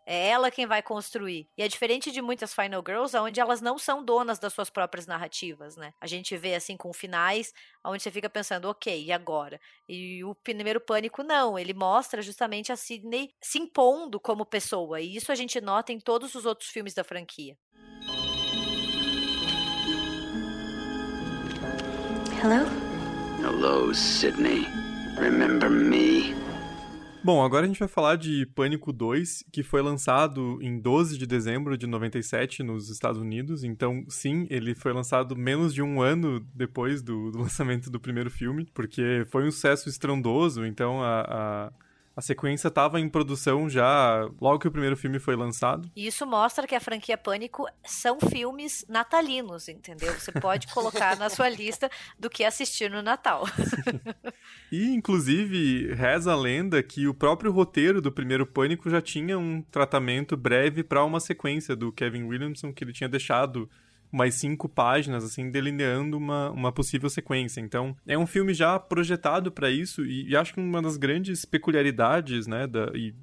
É 0.04 0.28
ela 0.28 0.50
quem 0.50 0.66
vai 0.66 0.82
construir. 0.82 1.48
E 1.56 1.62
é 1.62 1.68
diferente 1.68 2.10
de 2.10 2.20
muitas 2.20 2.52
Final 2.52 2.82
Girls, 2.84 3.16
onde 3.16 3.40
elas 3.40 3.60
não 3.60 3.78
são 3.78 4.04
donas 4.04 4.38
das 4.38 4.52
suas 4.52 4.68
próprias 4.68 5.06
narrativas, 5.06 5.76
né? 5.76 5.94
A 6.00 6.08
gente 6.08 6.36
vê 6.36 6.54
assim 6.56 6.76
com 6.76 6.92
finais, 6.92 7.52
onde 7.84 8.02
você 8.02 8.10
fica 8.10 8.28
pensando, 8.28 8.68
ok, 8.68 9.04
e 9.04 9.12
agora? 9.12 9.60
E 9.88 10.24
o 10.24 10.34
primeiro 10.34 10.80
pânico, 10.80 11.22
não. 11.22 11.56
Ele 11.56 11.72
mostra 11.72 12.20
justamente 12.20 12.72
a 12.72 12.76
Sidney 12.76 13.32
se 13.40 13.58
impondo 13.58 14.18
como 14.18 14.44
pessoa. 14.44 15.00
E 15.00 15.14
isso 15.14 15.30
a 15.30 15.36
gente 15.36 15.60
nota 15.60 15.92
em 15.92 16.00
todos 16.00 16.34
os 16.34 16.46
outros 16.46 16.68
filmes 16.68 16.94
da 16.94 17.04
franquia. 17.04 17.56
Hello? 22.42 22.66
Hello, 23.40 23.94
Sydney. 23.94 24.66
Remember 25.16 25.70
me? 25.70 26.34
Bom, 27.24 27.44
agora 27.44 27.64
a 27.64 27.68
gente 27.68 27.78
vai 27.78 27.86
falar 27.86 28.16
de 28.16 28.44
Pânico 28.46 28.92
2, 28.92 29.44
que 29.52 29.62
foi 29.62 29.80
lançado 29.80 30.58
em 30.60 30.80
12 30.80 31.16
de 31.16 31.24
dezembro 31.24 31.78
de 31.78 31.86
97 31.86 32.64
nos 32.64 32.90
Estados 32.90 33.20
Unidos. 33.20 33.62
Então, 33.62 34.04
sim, 34.08 34.44
ele 34.50 34.74
foi 34.74 34.92
lançado 34.92 35.36
menos 35.36 35.72
de 35.72 35.80
um 35.80 36.02
ano 36.02 36.40
depois 36.52 37.00
do, 37.00 37.30
do 37.30 37.38
lançamento 37.42 37.88
do 37.90 38.00
primeiro 38.00 38.28
filme, 38.28 38.66
porque 38.74 39.24
foi 39.30 39.46
um 39.46 39.52
sucesso 39.52 39.88
estrondoso. 39.88 40.66
Então, 40.66 41.00
a, 41.00 41.20
a, 41.20 41.72
a 42.16 42.20
sequência 42.20 42.68
estava 42.68 43.00
em 43.00 43.08
produção 43.08 43.68
já 43.68 44.28
logo 44.40 44.58
que 44.58 44.68
o 44.68 44.70
primeiro 44.70 44.96
filme 44.96 45.18
foi 45.18 45.34
lançado. 45.34 45.90
E 45.96 46.06
isso 46.06 46.26
mostra 46.26 46.66
que 46.66 46.74
a 46.74 46.80
franquia 46.80 47.16
Pânico 47.16 47.66
são 47.84 48.18
filmes 48.20 48.84
natalinos, 48.88 49.68
entendeu? 49.68 50.12
Você 50.12 50.32
pode 50.32 50.66
colocar 50.72 51.16
na 51.16 51.30
sua 51.30 51.48
lista 51.48 51.90
do 52.18 52.28
que 52.28 52.44
assistir 52.44 52.90
no 52.90 53.02
Natal. 53.02 53.44
E, 54.70 54.94
inclusive, 54.94 55.92
reza 55.94 56.32
a 56.32 56.36
lenda 56.36 56.82
que 56.82 57.06
o 57.06 57.14
próprio 57.14 57.52
roteiro 57.52 58.00
do 58.00 58.10
primeiro 58.10 58.46
Pânico 58.46 58.88
já 58.88 59.02
tinha 59.02 59.38
um 59.38 59.62
tratamento 59.62 60.36
breve 60.36 60.82
para 60.82 61.04
uma 61.04 61.20
sequência 61.20 61.76
do 61.76 61.92
Kevin 61.92 62.24
Williamson, 62.24 62.72
que 62.72 62.82
ele 62.82 62.92
tinha 62.92 63.08
deixado 63.08 63.68
umas 64.12 64.34
cinco 64.34 64.68
páginas, 64.68 65.24
assim, 65.24 65.50
delineando 65.50 66.18
uma, 66.18 66.50
uma 66.50 66.70
possível 66.70 67.08
sequência. 67.08 67.60
Então, 67.60 67.96
é 68.06 68.16
um 68.18 68.26
filme 68.26 68.52
já 68.52 68.78
projetado 68.78 69.50
para 69.50 69.70
isso, 69.70 70.04
e, 70.04 70.28
e, 70.28 70.36
acho 70.36 70.52
que 70.52 70.60
uma 70.60 70.82
das 70.82 70.96
grandes 70.96 71.44
peculiaridades, 71.44 72.46
né, 72.46 72.66
da, 72.66 72.92
e 72.94 73.14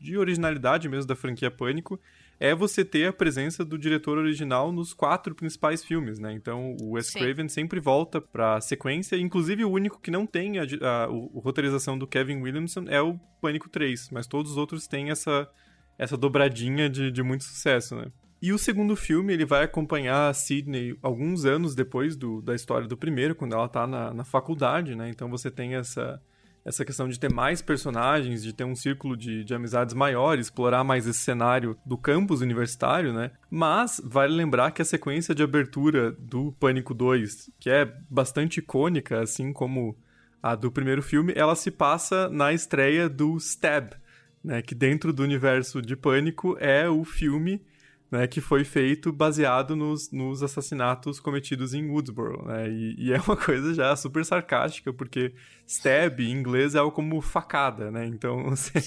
de 0.00 0.16
originalidade 0.16 0.88
mesmo 0.88 1.06
da 1.06 1.16
franquia 1.16 1.50
Pânico, 1.50 2.00
é 2.40 2.54
você 2.54 2.84
ter 2.84 3.08
a 3.08 3.12
presença 3.12 3.64
do 3.64 3.76
diretor 3.76 4.16
original 4.16 4.70
nos 4.70 4.94
quatro 4.94 5.34
principais 5.34 5.84
filmes, 5.84 6.20
né? 6.20 6.32
Então, 6.32 6.76
o 6.80 6.92
Wes 6.92 7.08
Sim. 7.08 7.18
Craven 7.18 7.48
sempre 7.48 7.80
volta 7.80 8.20
pra 8.20 8.60
sequência, 8.60 9.16
inclusive 9.16 9.64
o 9.64 9.70
único 9.70 10.00
que 10.00 10.10
não 10.10 10.24
tem 10.24 10.58
a, 10.58 10.62
a, 10.62 10.64
a, 10.64 11.04
a 11.04 11.08
roteirização 11.40 11.98
do 11.98 12.06
Kevin 12.06 12.40
Williamson 12.40 12.84
é 12.86 13.02
o 13.02 13.18
Pânico 13.40 13.68
3, 13.68 14.10
mas 14.12 14.28
todos 14.28 14.52
os 14.52 14.56
outros 14.56 14.86
têm 14.86 15.10
essa, 15.10 15.48
essa 15.98 16.16
dobradinha 16.16 16.88
de, 16.88 17.10
de 17.10 17.22
muito 17.24 17.42
sucesso, 17.42 17.96
né? 17.96 18.06
E 18.40 18.52
o 18.52 18.58
segundo 18.58 18.94
filme, 18.94 19.32
ele 19.32 19.44
vai 19.44 19.64
acompanhar 19.64 20.28
a 20.28 20.34
Sidney 20.34 20.96
alguns 21.02 21.44
anos 21.44 21.74
depois 21.74 22.16
do, 22.16 22.40
da 22.40 22.54
história 22.54 22.86
do 22.86 22.96
primeiro, 22.96 23.34
quando 23.34 23.54
ela 23.54 23.68
tá 23.68 23.86
na, 23.86 24.14
na 24.14 24.24
faculdade, 24.24 24.94
né? 24.94 25.08
Então 25.08 25.28
você 25.28 25.50
tem 25.50 25.74
essa, 25.74 26.22
essa 26.64 26.84
questão 26.84 27.08
de 27.08 27.18
ter 27.18 27.32
mais 27.32 27.60
personagens, 27.60 28.42
de 28.42 28.52
ter 28.52 28.62
um 28.62 28.76
círculo 28.76 29.16
de, 29.16 29.42
de 29.42 29.54
amizades 29.54 29.92
maior, 29.92 30.38
explorar 30.38 30.84
mais 30.84 31.04
esse 31.06 31.18
cenário 31.18 31.76
do 31.84 31.98
campus 31.98 32.40
universitário, 32.40 33.12
né? 33.12 33.32
Mas 33.50 34.00
vale 34.04 34.34
lembrar 34.34 34.70
que 34.70 34.82
a 34.82 34.84
sequência 34.84 35.34
de 35.34 35.42
abertura 35.42 36.12
do 36.12 36.52
Pânico 36.60 36.94
2, 36.94 37.50
que 37.58 37.68
é 37.68 37.92
bastante 38.08 38.58
icônica, 38.58 39.20
assim 39.20 39.52
como 39.52 39.96
a 40.40 40.54
do 40.54 40.70
primeiro 40.70 41.02
filme, 41.02 41.32
ela 41.34 41.56
se 41.56 41.72
passa 41.72 42.28
na 42.28 42.52
estreia 42.52 43.08
do 43.08 43.36
Stab, 43.36 43.94
né? 44.44 44.62
Que 44.62 44.76
dentro 44.76 45.12
do 45.12 45.24
universo 45.24 45.82
de 45.82 45.96
Pânico 45.96 46.56
é 46.60 46.88
o 46.88 47.04
filme 47.04 47.60
né, 48.10 48.26
que 48.26 48.40
foi 48.40 48.64
feito 48.64 49.12
baseado 49.12 49.76
nos, 49.76 50.10
nos 50.10 50.42
assassinatos 50.42 51.20
cometidos 51.20 51.74
em 51.74 51.88
Woodsboro, 51.88 52.44
né, 52.46 52.68
e, 52.68 52.94
e, 52.98 53.12
é 53.12 53.20
uma 53.20 53.36
coisa 53.38 53.74
já 53.74 53.94
super 53.94 54.24
sarcástica, 54.24 54.92
porque 54.92 55.34
stab 55.66 56.20
em 56.20 56.30
inglês 56.30 56.74
é 56.74 56.78
algo 56.78 56.92
como 56.92 57.20
facada, 57.20 57.90
né, 57.90 58.06
então 58.06 58.44
você, 58.50 58.80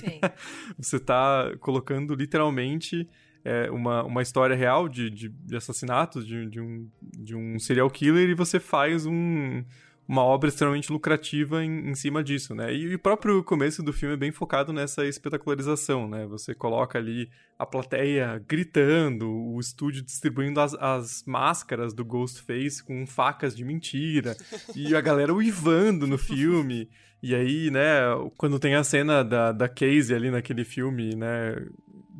você 0.77 0.99
tá 0.99 1.51
colocando 1.59 2.15
literalmente 2.15 3.07
é, 3.43 3.69
uma, 3.71 4.03
uma 4.03 4.21
história 4.21 4.55
real 4.55 4.87
de, 4.87 5.09
de, 5.09 5.29
de 5.29 5.55
assassinatos 5.55 6.25
de, 6.25 6.47
de, 6.47 6.59
um, 6.59 6.87
de 7.01 7.35
um 7.35 7.59
serial 7.59 7.89
killer 7.89 8.29
e 8.29 8.35
você 8.35 8.59
faz 8.59 9.05
um 9.05 9.63
uma 10.11 10.25
obra 10.25 10.49
extremamente 10.49 10.91
lucrativa 10.91 11.63
em, 11.63 11.89
em 11.89 11.95
cima 11.95 12.21
disso, 12.21 12.53
né? 12.53 12.73
E, 12.73 12.81
e, 12.81 12.95
o 12.95 12.99
próprio 12.99 13.41
começo 13.45 13.81
do 13.81 13.93
filme 13.93 14.15
é 14.15 14.17
bem 14.17 14.29
focado 14.29 14.73
nessa 14.73 15.05
espetacularização, 15.05 16.05
né? 16.05 16.25
Você 16.25 16.53
coloca 16.53 16.99
ali 16.99 17.29
a 17.57 17.65
plateia 17.65 18.43
gritando, 18.45 19.31
o 19.31 19.57
estúdio 19.57 20.03
distribuindo 20.03 20.59
as, 20.59 20.73
as 20.73 21.23
máscaras 21.25 21.93
do 21.93 22.03
Ghostface 22.03 22.83
com 22.83 23.07
facas 23.07 23.55
de 23.55 23.63
mentira, 23.63 24.35
e 24.75 24.93
a 24.93 24.99
galera 24.99 25.33
uivando 25.33 26.05
no 26.05 26.17
filme. 26.17 26.89
E 27.23 27.33
aí, 27.33 27.71
né, 27.71 28.01
quando 28.35 28.59
tem 28.59 28.75
a 28.75 28.83
cena 28.83 29.23
da, 29.23 29.53
da 29.53 29.69
Casey 29.69 30.13
ali 30.13 30.29
naquele 30.29 30.65
filme, 30.65 31.15
né, 31.15 31.55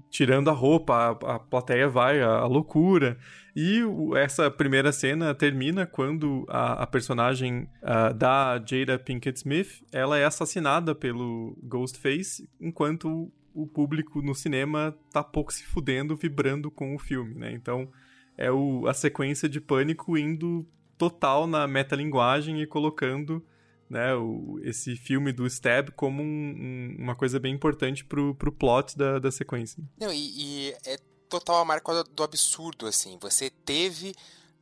tirando 0.10 0.50
a 0.50 0.54
roupa, 0.54 0.96
a, 0.96 1.36
a 1.36 1.40
plateia 1.40 1.90
vai 1.90 2.22
à 2.22 2.46
loucura. 2.46 3.18
E 3.56 3.82
essa 4.16 4.50
primeira 4.50 4.92
cena 4.92 5.36
termina 5.36 5.86
quando 5.86 6.46
a, 6.48 6.84
a 6.84 6.88
personagem 6.88 7.70
uh, 7.82 8.14
da 8.14 8.62
Jada 8.66 8.98
Pinkett 8.98 9.38
Smith, 9.40 9.84
ela 9.92 10.18
é 10.18 10.26
assassinada 10.26 10.96
pelo 10.96 11.58
Ghostface, 11.64 12.50
enquanto 12.60 13.32
o 13.54 13.68
público 13.68 14.22
no 14.22 14.34
cinema 14.34 14.98
tá 15.12 15.24
pouco 15.24 15.54
se 15.54 15.66
fudendo, 15.66 16.16
vibrando 16.16 16.72
com 16.72 16.96
o 16.96 17.00
filme, 17.00 17.36
né? 17.36 17.52
Então, 17.52 17.92
é 18.38 18.50
o, 18.50 18.88
a 18.88 18.94
sequência 18.94 19.50
de 19.50 19.60
pânico 19.60 20.18
indo 20.18 20.66
total 20.98 21.46
na 21.46 21.68
metalinguagem 21.68 22.62
e 22.62 22.66
colocando 22.66 23.44
né, 23.90 24.16
o, 24.16 24.58
esse 24.64 24.96
filme 24.96 25.34
do 25.34 25.46
Stab 25.46 25.92
como 25.92 26.24
um, 26.24 26.26
um, 26.26 26.96
uma 26.98 27.16
coisa 27.16 27.40
bem 27.40 27.54
importante 27.54 28.06
pro, 28.06 28.34
pro 28.36 28.52
plot 28.52 28.98
da, 28.98 29.20
da 29.20 29.30
sequência. 29.30 29.84
Não, 30.00 30.14
e, 30.14 30.70
e 30.70 30.74
é 30.86 30.96
total 31.32 31.62
a 31.62 31.66
marca 31.66 32.04
do 32.04 32.24
absurdo, 32.24 32.86
assim. 32.86 33.18
Você 33.22 33.50
teve 33.50 34.14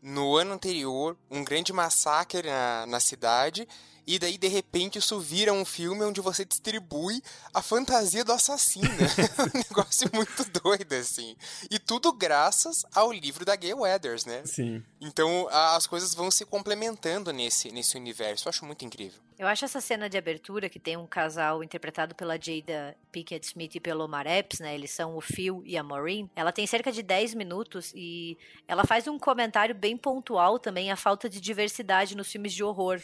no 0.01 0.37
ano 0.37 0.53
anterior 0.53 1.17
um 1.29 1.43
grande 1.43 1.73
massacre 1.73 2.47
na, 2.47 2.85
na 2.85 2.99
cidade 2.99 3.67
e 4.05 4.17
daí 4.17 4.37
de 4.37 4.47
repente 4.47 4.97
isso 4.97 5.19
vira 5.19 5.51
um 5.51 5.65
filme 5.65 6.03
onde 6.03 6.21
você 6.21 6.45
distribui 6.45 7.21
a 7.53 7.61
fantasia 7.61 8.23
do 8.23 8.31
assassino. 8.31 8.87
um 9.53 9.57
negócio 9.57 10.09
muito 10.13 10.45
doido, 10.61 10.93
assim. 10.93 11.35
E 11.69 11.77
tudo 11.79 12.13
graças 12.13 12.85
ao 12.93 13.11
livro 13.11 13.43
da 13.43 13.55
Gay 13.55 13.73
Weathers, 13.73 14.25
né? 14.25 14.43
Sim. 14.45 14.83
Então 15.01 15.47
as 15.49 15.87
coisas 15.87 16.13
vão 16.13 16.29
se 16.29 16.45
complementando 16.45 17.31
nesse, 17.31 17.71
nesse 17.71 17.97
universo. 17.97 18.47
Eu 18.47 18.49
acho 18.49 18.65
muito 18.65 18.83
incrível. 18.83 19.19
Eu 19.39 19.47
acho 19.47 19.63
essa 19.63 19.79
cena 19.79 20.09
de 20.09 20.17
abertura 20.17 20.67
que 20.67 20.77
tem 20.77 20.97
um 20.97 21.07
casal 21.07 21.63
interpretado 21.63 22.13
pela 22.13 22.33
Jada 22.33 22.93
Pinkett 23.09 23.47
Smith 23.47 23.73
e 23.75 23.79
pelo 23.79 24.03
Omar 24.03 24.27
Epps, 24.27 24.59
né? 24.59 24.75
Eles 24.75 24.91
são 24.91 25.15
o 25.15 25.21
Phil 25.21 25.63
e 25.65 25.77
a 25.77 25.83
Maureen. 25.83 26.29
Ela 26.35 26.51
tem 26.51 26.67
cerca 26.67 26.91
de 26.91 27.01
10 27.01 27.35
minutos 27.35 27.93
e 27.95 28.37
ela 28.67 28.83
faz 28.83 29.07
um 29.07 29.17
comentário 29.17 29.73
bem 29.73 29.95
pontual 29.95 30.59
também 30.59 30.91
a 30.91 30.97
falta 30.97 31.29
de 31.29 31.39
diversidade 31.39 32.17
nos 32.17 32.29
filmes 32.29 32.51
de 32.51 32.65
horror. 32.65 32.99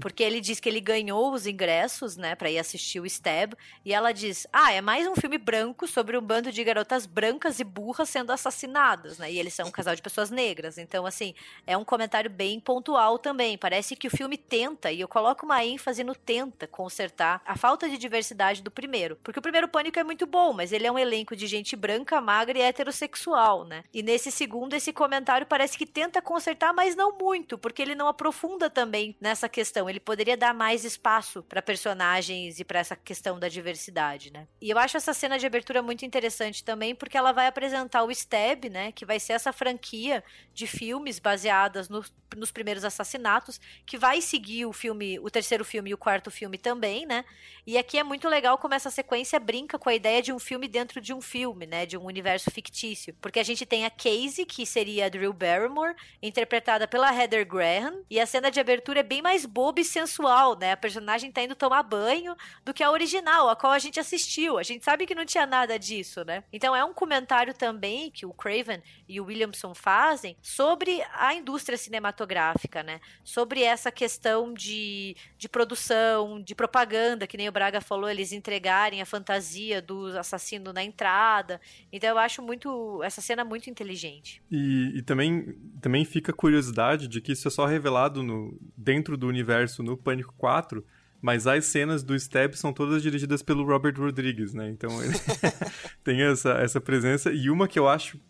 Porque 0.00 0.22
ele 0.22 0.40
diz 0.40 0.58
que 0.58 0.70
ele 0.70 0.80
ganhou 0.80 1.34
os 1.34 1.46
ingressos, 1.46 2.16
né, 2.16 2.34
para 2.34 2.50
ir 2.50 2.58
assistir 2.58 3.00
o 3.00 3.04
Stab, 3.04 3.52
e 3.84 3.92
ela 3.92 4.10
diz: 4.10 4.46
"Ah, 4.50 4.72
é 4.72 4.80
mais 4.80 5.06
um 5.06 5.14
filme 5.14 5.36
branco 5.36 5.86
sobre 5.86 6.16
um 6.16 6.22
bando 6.22 6.50
de 6.50 6.64
garotas 6.64 7.04
brancas 7.04 7.60
e 7.60 7.64
burras 7.64 8.08
sendo 8.08 8.32
assassinadas, 8.32 9.18
né? 9.18 9.30
E 9.30 9.38
eles 9.38 9.52
são 9.52 9.68
um 9.68 9.70
casal 9.70 9.94
de 9.94 10.00
pessoas 10.00 10.30
negras". 10.30 10.78
Então, 10.78 11.04
assim, 11.04 11.33
é 11.66 11.76
um 11.76 11.84
comentário 11.84 12.30
bem 12.30 12.60
pontual 12.60 13.18
também. 13.18 13.56
Parece 13.56 13.96
que 13.96 14.08
o 14.08 14.10
filme 14.10 14.36
tenta, 14.36 14.90
e 14.90 15.00
eu 15.00 15.08
coloco 15.08 15.44
uma 15.44 15.64
ênfase 15.64 16.04
no 16.04 16.14
tenta 16.14 16.66
consertar 16.66 17.42
a 17.44 17.56
falta 17.56 17.88
de 17.88 17.98
diversidade 17.98 18.62
do 18.62 18.70
primeiro. 18.70 19.16
Porque 19.22 19.38
o 19.38 19.42
primeiro 19.42 19.68
Pânico 19.68 19.98
é 19.98 20.04
muito 20.04 20.26
bom, 20.26 20.52
mas 20.52 20.72
ele 20.72 20.86
é 20.86 20.92
um 20.92 20.98
elenco 20.98 21.36
de 21.36 21.46
gente 21.46 21.76
branca, 21.76 22.20
magra 22.20 22.58
e 22.58 22.62
heterossexual, 22.62 23.64
né? 23.64 23.84
E 23.92 24.02
nesse 24.02 24.30
segundo, 24.30 24.74
esse 24.74 24.92
comentário 24.92 25.46
parece 25.46 25.76
que 25.76 25.86
tenta 25.86 26.20
consertar, 26.20 26.72
mas 26.72 26.96
não 26.96 27.16
muito, 27.16 27.58
porque 27.58 27.82
ele 27.82 27.94
não 27.94 28.08
aprofunda 28.08 28.68
também 28.68 29.16
nessa 29.20 29.48
questão. 29.48 29.88
Ele 29.88 30.00
poderia 30.00 30.36
dar 30.36 30.54
mais 30.54 30.84
espaço 30.84 31.42
para 31.42 31.62
personagens 31.62 32.60
e 32.60 32.64
para 32.64 32.80
essa 32.80 32.96
questão 32.96 33.38
da 33.38 33.48
diversidade, 33.48 34.32
né? 34.32 34.46
E 34.60 34.70
eu 34.70 34.78
acho 34.78 34.96
essa 34.96 35.14
cena 35.14 35.38
de 35.38 35.46
abertura 35.46 35.82
muito 35.82 36.04
interessante 36.04 36.64
também, 36.64 36.94
porque 36.94 37.16
ela 37.16 37.32
vai 37.32 37.46
apresentar 37.46 38.04
o 38.04 38.10
Stab, 38.10 38.68
né? 38.70 38.92
Que 38.92 39.04
vai 39.04 39.20
ser 39.20 39.34
essa 39.34 39.52
franquia 39.52 40.22
de 40.52 40.66
filmes 40.66 41.18
baseadas 41.24 41.88
no, 41.88 42.04
nos 42.36 42.52
primeiros 42.52 42.84
assassinatos, 42.84 43.58
que 43.86 43.96
vai 43.96 44.20
seguir 44.20 44.66
o 44.66 44.72
filme, 44.72 45.18
o 45.18 45.30
terceiro 45.30 45.64
filme 45.64 45.90
e 45.90 45.94
o 45.94 45.98
quarto 45.98 46.30
filme 46.30 46.58
também, 46.58 47.06
né? 47.06 47.24
E 47.66 47.78
aqui 47.78 47.98
é 47.98 48.04
muito 48.04 48.28
legal 48.28 48.58
como 48.58 48.74
essa 48.74 48.90
sequência 48.90 49.40
brinca 49.40 49.78
com 49.78 49.88
a 49.88 49.94
ideia 49.94 50.20
de 50.20 50.32
um 50.32 50.38
filme 50.38 50.68
dentro 50.68 51.00
de 51.00 51.14
um 51.14 51.20
filme, 51.22 51.66
né? 51.66 51.86
De 51.86 51.96
um 51.96 52.04
universo 52.04 52.50
fictício. 52.50 53.14
Porque 53.22 53.40
a 53.40 53.42
gente 53.42 53.64
tem 53.64 53.86
a 53.86 53.90
Casey, 53.90 54.44
que 54.44 54.66
seria 54.66 55.06
a 55.06 55.08
Drew 55.08 55.32
Barrymore, 55.32 55.96
interpretada 56.22 56.86
pela 56.86 57.12
Heather 57.12 57.46
Graham, 57.46 58.04
e 58.10 58.20
a 58.20 58.26
cena 58.26 58.50
de 58.50 58.60
abertura 58.60 59.00
é 59.00 59.02
bem 59.02 59.22
mais 59.22 59.46
boba 59.46 59.80
e 59.80 59.84
sensual, 59.84 60.58
né? 60.58 60.72
A 60.72 60.76
personagem 60.76 61.32
tá 61.32 61.42
indo 61.42 61.56
tomar 61.56 61.82
banho 61.82 62.36
do 62.62 62.74
que 62.74 62.82
a 62.82 62.90
original, 62.90 63.48
a 63.48 63.56
qual 63.56 63.72
a 63.72 63.78
gente 63.78 63.98
assistiu. 63.98 64.58
A 64.58 64.62
gente 64.62 64.84
sabe 64.84 65.06
que 65.06 65.14
não 65.14 65.24
tinha 65.24 65.46
nada 65.46 65.78
disso, 65.78 66.22
né? 66.22 66.44
Então 66.52 66.76
é 66.76 66.84
um 66.84 66.92
comentário 66.92 67.54
também 67.54 68.10
que 68.10 68.26
o 68.26 68.34
Craven 68.34 68.82
e 69.08 69.18
o 69.20 69.24
Williamson 69.24 69.74
fazem 69.74 70.36
sobre 70.42 71.02
a 71.16 71.34
indústria 71.34 71.78
cinematográfica, 71.78 72.82
né? 72.82 73.00
Sobre 73.22 73.62
essa 73.62 73.90
questão 73.90 74.52
de, 74.52 75.16
de 75.38 75.48
produção, 75.48 76.40
de 76.42 76.54
propaganda, 76.54 77.26
que 77.26 77.36
nem 77.36 77.48
o 77.48 77.52
Braga 77.52 77.80
falou, 77.80 78.08
eles 78.08 78.32
entregarem 78.32 79.00
a 79.00 79.06
fantasia 79.06 79.80
do 79.80 80.06
assassino 80.18 80.72
na 80.72 80.82
entrada. 80.82 81.60
Então 81.92 82.10
eu 82.10 82.18
acho 82.18 82.42
muito 82.42 83.02
essa 83.02 83.20
cena 83.20 83.44
muito 83.44 83.70
inteligente. 83.70 84.42
E, 84.50 84.92
e 84.98 85.02
também, 85.02 85.56
também 85.80 86.04
fica 86.04 86.32
a 86.32 86.34
curiosidade 86.34 87.08
de 87.08 87.20
que 87.20 87.32
isso 87.32 87.48
é 87.48 87.50
só 87.50 87.66
revelado 87.66 88.22
no, 88.22 88.58
dentro 88.76 89.16
do 89.16 89.26
universo 89.26 89.82
no 89.82 89.96
Pânico 89.96 90.34
4, 90.36 90.84
mas 91.20 91.46
as 91.46 91.64
cenas 91.66 92.02
do 92.02 92.14
Stab 92.14 92.54
são 92.54 92.72
todas 92.72 93.02
dirigidas 93.02 93.42
pelo 93.42 93.64
Robert 93.64 93.98
Rodrigues, 93.98 94.52
né? 94.52 94.68
Então 94.68 95.02
ele 95.02 95.14
tem 96.04 96.22
essa, 96.22 96.52
essa 96.54 96.80
presença. 96.80 97.32
E 97.32 97.48
uma 97.48 97.66
que 97.66 97.78
eu 97.78 97.88
acho 97.88 98.20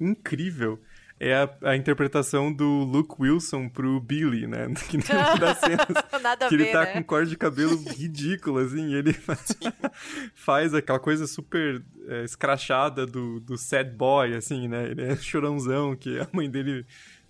incrível 0.00 0.80
é 1.18 1.34
a, 1.34 1.50
a, 1.62 1.76
interpretação 1.76 2.52
do 2.52 2.66
Luke 2.66 3.14
Wilson 3.18 3.68
pro 3.68 4.00
Billy, 4.00 4.46
né? 4.46 4.66
Que 4.88 4.98
das 4.98 5.58
cenas 5.58 5.86
Nada 6.20 6.48
que 6.48 6.56
ver, 6.56 6.64
ele 6.64 6.72
tá 6.72 6.80
né? 6.80 6.86
com 6.92 7.04
corte 7.04 7.30
de 7.30 7.36
cabelo 7.36 7.76
ridículo, 7.94 8.58
assim, 8.58 8.90
e 8.90 8.94
ele 8.94 9.12
faz, 9.12 9.56
faz 10.34 10.74
aquela 10.74 10.98
coisa 10.98 11.26
super 11.26 11.82
é, 12.08 12.24
escrachada 12.24 13.06
do, 13.06 13.40
do 13.40 13.56
sad 13.56 13.90
boy, 13.90 14.34
assim, 14.34 14.68
né? 14.68 14.90
Ele 14.90 15.02
é 15.02 15.16
chorãozão, 15.16 15.94
que 15.94 16.18
a 16.18 16.28
mãe 16.32 16.50
dele 16.50 16.84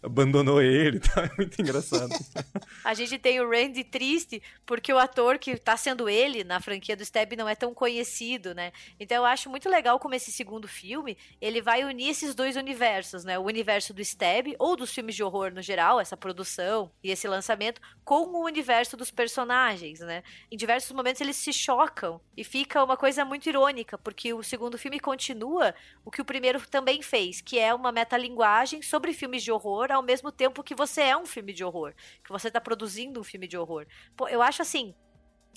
abandonou 0.05 0.61
ele, 0.61 1.01
tá? 1.01 1.25
É 1.25 1.31
muito 1.37 1.61
engraçado. 1.61 2.15
a 2.85 2.95
gente 2.95 3.19
tem 3.19 3.41
o 3.41 3.49
Randy 3.49 3.83
triste 3.83 4.43
porque 4.67 4.93
o 4.93 4.99
ator 4.99 5.39
que 5.39 5.57
tá 5.57 5.77
sendo 5.77 6.09
ele 6.09 6.45
na 6.45 6.61
franquia 6.61 6.97
do 6.97 7.03
Stab 7.03 7.33
não 7.37 7.49
é 7.49 7.55
tão 7.55 7.73
conhecido, 7.73 8.55
né? 8.55 8.73
Então 9.01 9.19
eu 9.19 9.25
acho 9.25 9.49
muito 9.49 9.69
legal 9.69 9.99
como 9.99 10.15
esse 10.15 10.31
segundo 10.31 10.69
filme, 10.69 11.17
ele 11.41 11.63
vai 11.63 11.85
unir 11.85 12.11
esses 12.11 12.35
dois 12.35 12.57
universos, 12.57 13.25
né? 13.25 13.39
O 13.39 13.45
universo 13.45 13.95
do 13.95 14.03
Stab 14.03 14.55
ou 14.59 14.77
dos 14.77 14.93
filmes 14.93 15.15
de 15.15 15.23
horror 15.23 15.53
no 15.53 15.63
geral, 15.63 16.01
essa 16.01 16.17
produção 16.17 16.91
e 17.03 17.11
esse 17.11 17.27
lançamento 17.27 17.81
com 18.05 18.27
o 18.27 18.45
universo 18.45 18.97
dos 18.97 19.11
personagens, 19.11 20.01
né? 20.01 20.23
Em 20.51 20.57
diversos 20.57 20.93
momentos 20.93 21.21
eles 21.21 21.37
se 21.37 21.53
chocam 21.53 22.21
e 22.37 22.45
fica 22.45 22.85
uma 22.85 22.97
coisa 22.97 23.25
muito 23.25 23.49
irônica, 23.49 23.97
porque 23.97 24.35
o 24.35 24.43
segundo 24.43 24.77
filme 24.77 25.01
continua 25.01 25.75
o 26.05 26.11
que 26.11 26.21
o 26.21 26.25
primeiro 26.25 26.61
também 26.69 27.01
fez, 27.01 27.41
que 27.41 27.59
é 27.59 27.75
uma 27.75 27.91
metalinguagem 27.91 28.83
sobre 28.83 29.13
filmes 29.13 29.43
de 29.43 29.51
horror 29.51 29.91
ao 29.95 30.03
mesmo 30.03 30.31
tempo 30.31 30.63
que 30.63 30.75
você 30.75 31.03
é 31.03 31.17
um 31.17 31.27
filme 31.27 31.53
de 31.53 31.65
horror, 31.65 31.95
que 32.23 32.31
você 32.31 32.49
está 32.49 32.61
produzindo 32.61 33.21
um 33.21 33.25
filme 33.25 33.47
de 33.47 33.57
horror. 33.57 33.87
Pô, 34.17 34.29
eu 34.29 34.43
acho 34.43 34.63
assim, 34.63 34.95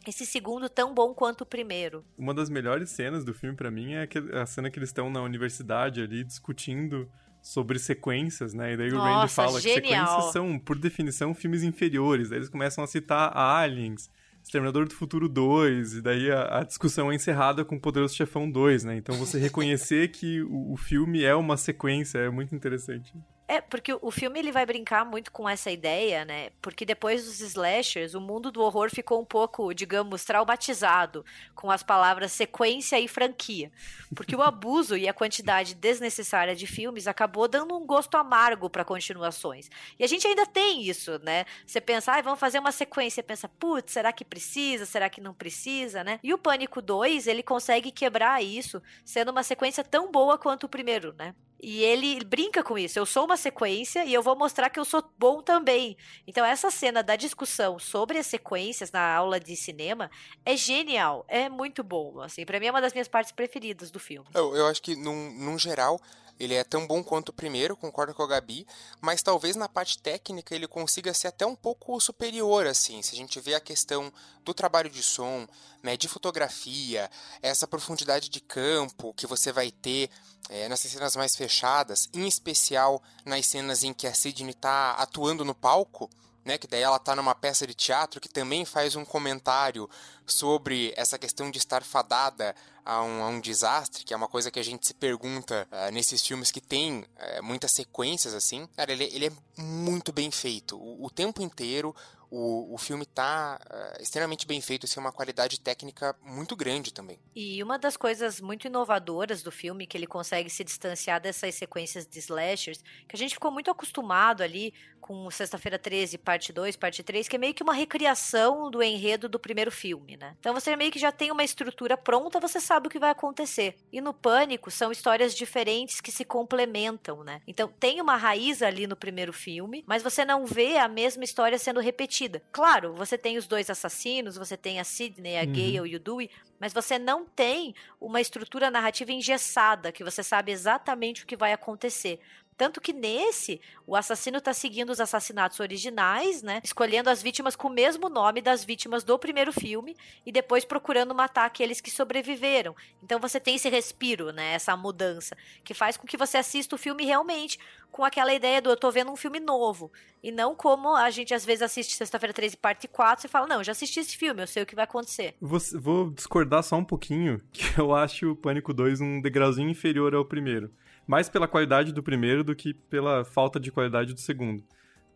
esse 0.06 0.26
segundo 0.26 0.70
tão 0.70 0.94
bom 0.94 1.14
quanto 1.14 1.42
o 1.42 1.46
primeiro. 1.46 2.06
Uma 2.18 2.34
das 2.34 2.50
melhores 2.50 2.90
cenas 2.90 3.26
do 3.26 3.34
filme 3.34 3.56
para 3.56 3.72
mim 3.72 3.94
é 3.94 4.08
a 4.34 4.46
cena 4.46 4.70
que 4.70 4.80
eles 4.80 4.90
estão 4.90 5.10
na 5.10 5.22
universidade 5.22 6.02
ali 6.02 6.24
discutindo 6.24 7.10
sobre 7.42 7.80
sequências, 7.80 8.54
né? 8.54 8.74
E 8.74 8.78
daí 8.78 8.92
Nossa, 8.92 9.10
o 9.10 9.20
Randy 9.20 9.32
fala 9.32 9.62
genial. 9.62 9.82
que 9.82 9.88
sequências 9.90 10.34
são, 10.34 10.60
por 10.60 10.78
definição, 10.78 11.34
filmes 11.34 11.64
inferiores. 11.64 12.30
Daí 12.30 12.40
eles 12.40 12.50
começam 12.50 12.84
a 12.84 12.88
citar 12.88 13.36
Aliens, 13.36 14.10
Exterminador 14.44 14.88
do 14.88 14.94
Futuro 14.94 15.28
2, 15.30 15.96
e 15.96 16.02
daí 16.02 16.32
a, 16.32 16.60
a, 16.60 16.64
discussão 16.64 17.12
é 17.12 17.16
encerrada 17.16 17.64
com 17.66 17.80
Poderoso 17.80 18.16
Chefão 18.16 18.50
2, 18.50 18.84
né? 18.86 18.98
Então 18.98 19.16
você 19.16 19.38
reconhecer 19.38 20.10
que 20.10 20.42
o, 20.42 20.74
o 20.74 20.78
filme 20.78 21.24
é 21.24 21.36
uma 21.36 21.58
sequência 21.58 22.20
é 22.20 22.30
muito 22.30 22.56
interessante. 22.56 23.14
É, 23.50 23.62
porque 23.62 23.98
o 24.02 24.12
filme 24.12 24.40
ele 24.40 24.52
vai 24.52 24.66
brincar 24.66 25.06
muito 25.06 25.32
com 25.32 25.48
essa 25.48 25.72
ideia, 25.72 26.26
né? 26.26 26.50
Porque 26.62 26.86
depois 26.86 27.24
dos 27.24 27.40
slashers, 27.40 28.14
o 28.14 28.20
mundo 28.20 28.52
do 28.52 28.62
horror 28.62 28.90
ficou 28.90 29.22
um 29.22 29.26
pouco, 29.26 29.74
digamos, 29.74 30.26
traumatizado 30.26 31.24
com 31.56 31.72
as 31.72 31.82
palavras 31.82 32.34
sequência 32.34 33.00
e 33.00 33.08
franquia. 33.08 33.72
Porque 34.14 34.36
o 34.36 34.42
abuso 34.42 34.98
e 34.98 35.08
a 35.08 35.14
quantidade 35.14 35.76
desnecessária 35.76 36.54
de 36.54 36.68
filmes 36.68 37.08
acabou 37.08 37.48
dando 37.48 37.74
um 37.74 37.86
gosto 37.86 38.18
amargo 38.18 38.70
para 38.70 38.84
continuações. 38.84 39.70
E 39.98 40.04
a 40.04 40.08
gente 40.08 40.28
ainda 40.28 40.46
tem 40.46 40.84
isso, 40.84 41.18
né? 41.24 41.46
Você 41.66 41.80
pensa, 41.80 42.12
ah, 42.12 42.22
vamos 42.22 42.42
fazer 42.42 42.60
uma 42.60 42.74
sequência, 42.74 43.24
pensa, 43.24 43.48
putz, 43.48 43.94
será 43.94 44.12
que 44.12 44.26
precisa? 44.26 44.86
Será 44.86 45.10
que 45.10 45.22
não 45.22 45.34
precisa, 45.34 46.04
né? 46.04 46.20
E 46.22 46.34
o 46.34 46.38
Pânico 46.38 46.82
2, 46.82 47.28
ele 47.28 47.44
consegue 47.44 47.92
quebrar 47.92 48.44
isso, 48.44 48.84
sendo 49.06 49.32
uma 49.32 49.44
sequência 49.44 49.86
tão 49.86 50.12
boa 50.12 50.38
quanto 50.38 50.66
o 50.66 50.70
primeiro, 50.70 51.16
né? 51.18 51.34
E 51.60 51.84
ele 51.84 52.24
brinca 52.24 52.64
com 52.64 52.78
isso. 52.78 53.00
Eu 53.00 53.06
sou 53.06 53.26
uma 53.26 53.38
sequência 53.38 54.06
e 54.06 54.14
eu 54.14 54.22
vou 54.22 54.36
mostrar 54.36 54.70
que 54.70 54.80
eu 54.80 54.86
sou 54.86 55.04
bom 55.18 55.42
também. 55.42 55.98
Então, 56.28 56.46
essa 56.46 56.70
cena 56.70 57.02
da 57.02 57.16
discussão 57.16 57.80
sobre 57.80 58.18
as 58.18 58.28
sequências 58.28 58.92
na 58.92 59.16
aula 59.16 59.40
de 59.40 59.56
cinema 59.56 60.10
é 60.46 60.56
genial. 60.56 61.26
É 61.28 61.50
muito 61.50 61.84
bom. 61.84 62.22
Assim, 62.22 62.46
para 62.46 62.60
mim 62.60 62.68
é 62.68 62.72
uma 62.72 62.82
das 62.82 62.94
minhas 62.94 63.08
partes 63.08 63.32
preferidas 63.32 63.90
do 63.90 64.00
filme. 64.00 64.28
Eu, 64.34 64.56
eu 64.56 64.68
acho 64.68 64.82
que, 64.82 64.96
num, 64.96 65.32
num 65.32 65.58
geral, 65.58 66.00
ele 66.40 66.54
é 66.54 66.64
tão 66.64 66.86
bom 66.86 67.04
quanto 67.04 67.30
o 67.30 67.34
primeiro, 67.34 67.76
concordo 67.76 68.14
com 68.14 68.24
a 68.24 68.28
Gabi, 68.28 68.68
mas 69.02 69.22
talvez 69.22 69.56
na 69.56 69.68
parte 69.68 69.98
técnica 69.98 70.54
ele 70.54 70.68
consiga 70.68 71.14
ser 71.14 71.28
até 71.28 71.46
um 71.46 71.56
pouco 71.56 72.00
superior, 72.00 72.68
assim. 72.68 73.02
Se 73.02 73.16
a 73.16 73.18
gente 73.18 73.40
vê 73.40 73.56
a 73.56 73.60
questão 73.60 74.12
do 74.44 74.54
trabalho 74.54 74.90
de 74.90 75.02
som, 75.02 75.48
né, 75.82 75.98
de 75.98 76.08
fotografia, 76.08 77.10
essa 77.42 77.68
profundidade 77.68 78.30
de 78.30 78.40
campo 78.40 79.14
que 79.14 79.26
você 79.26 79.52
vai 79.52 79.72
ter 79.72 80.10
é, 80.50 80.70
nessas 80.70 80.92
cenas 80.92 81.16
mais 81.16 81.36
fechadas, 81.36 82.10
em 82.14 82.28
especial 82.28 83.02
nas 83.26 83.46
cenas 83.46 83.84
em 83.84 83.94
que 83.94 84.08
a 84.08 84.14
Sidney 84.14 84.52
está 84.52 84.92
atuando 84.94 85.44
no 85.44 85.56
palco, 85.56 86.10
né, 86.48 86.58
que 86.58 86.66
daí 86.66 86.82
ela 86.82 86.96
está 86.96 87.14
numa 87.14 87.36
peça 87.36 87.68
de 87.68 87.74
teatro 87.74 88.22
que 88.22 88.30
também 88.30 88.64
faz 88.64 88.96
um 88.96 89.04
comentário 89.04 89.90
sobre 90.26 90.94
essa 90.96 91.20
questão 91.20 91.52
de 91.52 91.58
estar 91.58 91.84
fadada 91.84 92.56
a 92.86 93.04
um, 93.04 93.22
a 93.22 93.28
um 93.28 93.42
desastre, 93.42 94.06
que 94.06 94.14
é 94.14 94.18
uma 94.18 94.30
coisa 94.30 94.50
que 94.50 94.58
a 94.58 94.64
gente 94.64 94.88
se 94.88 94.94
pergunta 94.94 95.68
uh, 95.70 95.92
nesses 95.92 96.26
filmes 96.26 96.50
que 96.50 96.62
tem 96.62 97.02
uh, 97.02 97.44
muitas 97.44 97.74
sequências 97.74 98.34
assim. 98.34 98.66
Cara, 98.78 98.94
ele, 98.94 99.04
ele 99.14 99.26
é 99.28 99.62
muito 99.62 100.14
bem 100.14 100.32
feito. 100.32 100.78
O, 100.78 101.06
o 101.06 101.10
tempo 101.10 101.42
inteiro, 101.42 101.94
o, 102.30 102.74
o 102.74 102.78
filme 102.78 103.06
tá 103.06 103.60
uh, 103.66 104.02
extremamente 104.02 104.46
bem 104.46 104.60
feito, 104.60 104.86
assim, 104.86 105.00
uma 105.00 105.12
qualidade 105.12 105.60
técnica 105.60 106.16
muito 106.22 106.56
grande 106.56 106.94
também. 106.94 107.20
E 107.36 107.64
uma 107.64 107.80
das 107.80 107.96
coisas 107.96 108.42
muito 108.42 108.68
inovadoras 108.68 109.42
do 109.42 109.52
filme, 109.52 109.88
que 109.88 109.98
ele 109.98 110.08
consegue 110.08 110.50
se 110.50 110.64
distanciar 110.64 111.22
dessas 111.22 111.56
sequências 111.56 112.06
de 112.06 112.20
slashers, 112.20 112.84
que 113.08 113.16
a 113.16 113.18
gente 113.18 113.34
ficou 113.34 113.52
muito 113.52 113.72
acostumado 113.72 114.44
ali 114.44 114.74
com 115.00 115.30
Sexta-feira 115.32 115.80
13, 115.80 116.18
parte 116.18 116.52
2, 116.52 116.76
parte 116.76 117.02
3, 117.02 117.28
que 117.28 117.36
é 117.36 117.40
meio 117.40 117.54
que 117.54 117.64
uma 117.64 117.74
recriação 117.74 118.70
do 118.70 118.84
enredo 118.84 119.30
do 119.30 119.40
primeiro 119.40 119.72
filme, 119.72 120.18
né? 120.18 120.36
Então 120.40 120.54
você 120.54 120.76
meio 120.76 120.92
que 120.92 121.00
já 121.00 121.12
tem 121.12 121.32
uma 121.32 121.44
estrutura 121.44 121.96
pronta, 121.96 122.40
você 122.40 122.60
sabe 122.60 122.88
o 122.88 122.90
que 122.90 123.00
vai 123.00 123.12
acontecer. 123.12 123.76
E 123.92 124.02
no 124.02 124.14
Pânico 124.14 124.70
são 124.70 124.92
histórias 124.92 125.34
diferentes 125.34 126.02
que 126.02 126.12
se 126.12 126.26
complementam, 126.26 127.24
né? 127.24 127.42
Então 127.48 127.72
tem 127.80 128.02
uma 128.02 128.18
raiz 128.18 128.62
ali 128.62 128.86
no 128.86 128.96
primeiro 128.98 129.32
filme, 129.32 129.84
mas 129.88 130.04
você 130.04 130.26
não 130.26 130.46
vê 130.46 130.78
a 130.78 130.90
mesma 130.90 131.24
história 131.24 131.58
sendo 131.58 131.80
repetida 131.80 132.17
repetida. 132.18 132.42
Claro, 132.52 132.94
você 132.94 133.18
tem 133.18 133.38
os 133.38 133.46
dois 133.46 133.70
assassinos, 133.70 134.36
você 134.36 134.58
tem 134.58 134.80
a 134.80 134.84
Sidney, 134.84 135.38
a 135.38 135.42
uhum. 135.42 135.48
Gale 135.48 135.90
e 135.90 135.96
o 135.96 136.00
Dewey, 136.00 136.30
mas 136.60 136.74
você 136.74 136.98
não 136.98 137.26
tem 137.26 137.76
uma 138.02 138.20
estrutura 138.20 138.72
narrativa 138.72 139.12
engessada, 139.12 139.92
que 139.92 140.04
você 140.04 140.24
sabe 140.24 140.52
exatamente 140.52 141.24
o 141.24 141.28
que 141.28 141.38
vai 141.38 141.54
acontecer. 141.54 142.20
Tanto 142.58 142.82
que 142.82 142.92
nesse, 142.92 143.62
o 143.86 143.96
assassino 143.96 144.40
está 144.40 144.52
seguindo 144.52 144.90
os 144.90 145.00
assassinatos 145.00 145.60
originais, 145.60 146.42
né? 146.42 146.60
Escolhendo 146.64 147.08
as 147.10 147.22
vítimas 147.22 147.56
com 147.56 147.68
o 147.68 147.72
mesmo 147.72 148.10
nome 148.10 148.42
das 148.42 148.64
vítimas 148.66 149.04
do 149.04 149.18
primeiro 149.20 149.54
filme 149.54 149.96
e 150.26 150.32
depois 150.32 150.66
procurando 150.66 151.14
matar 151.14 151.46
aqueles 151.46 151.80
que 151.80 151.92
sobreviveram. 151.92 152.76
Então 153.04 153.20
você 153.20 153.40
tem 153.40 153.56
esse 153.56 153.70
respiro, 153.70 154.32
né? 154.32 154.54
Essa 154.54 154.76
mudança, 154.76 155.38
que 155.64 155.76
faz 155.76 155.98
com 155.98 156.08
que 156.08 156.18
você 156.18 156.38
assista 156.38 156.76
o 156.76 156.80
filme 156.80 157.06
realmente 157.06 157.60
com 157.92 158.04
aquela 158.04 158.34
ideia 158.34 158.60
do 158.60 158.72
eu 158.72 158.78
tô 158.78 158.90
vendo 158.92 159.12
um 159.12 159.16
filme 159.16 159.40
novo. 159.40 159.92
E 160.24 160.32
não 160.32 160.56
como 160.56 160.96
a 160.96 161.12
gente 161.12 161.36
às 161.36 161.46
vezes 161.46 161.62
assiste 161.62 161.96
Sexta-feira 161.96 162.34
13, 162.34 162.58
parte 162.58 162.88
4, 162.88 163.28
e 163.28 163.30
fala, 163.30 163.46
não, 163.46 163.64
já 163.64 163.72
assisti 163.72 164.00
esse 164.00 164.18
filme, 164.18 164.42
eu 164.42 164.48
sei 164.48 164.64
o 164.64 164.66
que 164.66 164.76
vai 164.76 164.86
acontecer. 164.86 165.36
Vou, 165.40 165.60
vou 165.80 166.10
discordar 166.10 166.64
só 166.64 166.76
um 166.76 166.84
pouquinho, 166.84 167.40
que 167.54 167.80
eu 167.80 167.94
acho 167.94 168.32
o 168.32 168.36
Pânico 168.36 168.74
2 168.74 169.00
um 169.00 169.22
degrauzinho 169.22 169.70
inferior 169.70 170.16
ao 170.16 170.26
primeiro 170.26 170.72
mais 171.08 171.30
pela 171.30 171.48
qualidade 171.48 171.94
do 171.94 172.04
primeiro 172.04 172.44
do 172.44 172.54
que 172.54 172.74
pela 172.74 173.24
falta 173.24 173.60
de 173.60 173.72
qualidade 173.72 174.14
do 174.14 174.20
segundo. 174.20 174.64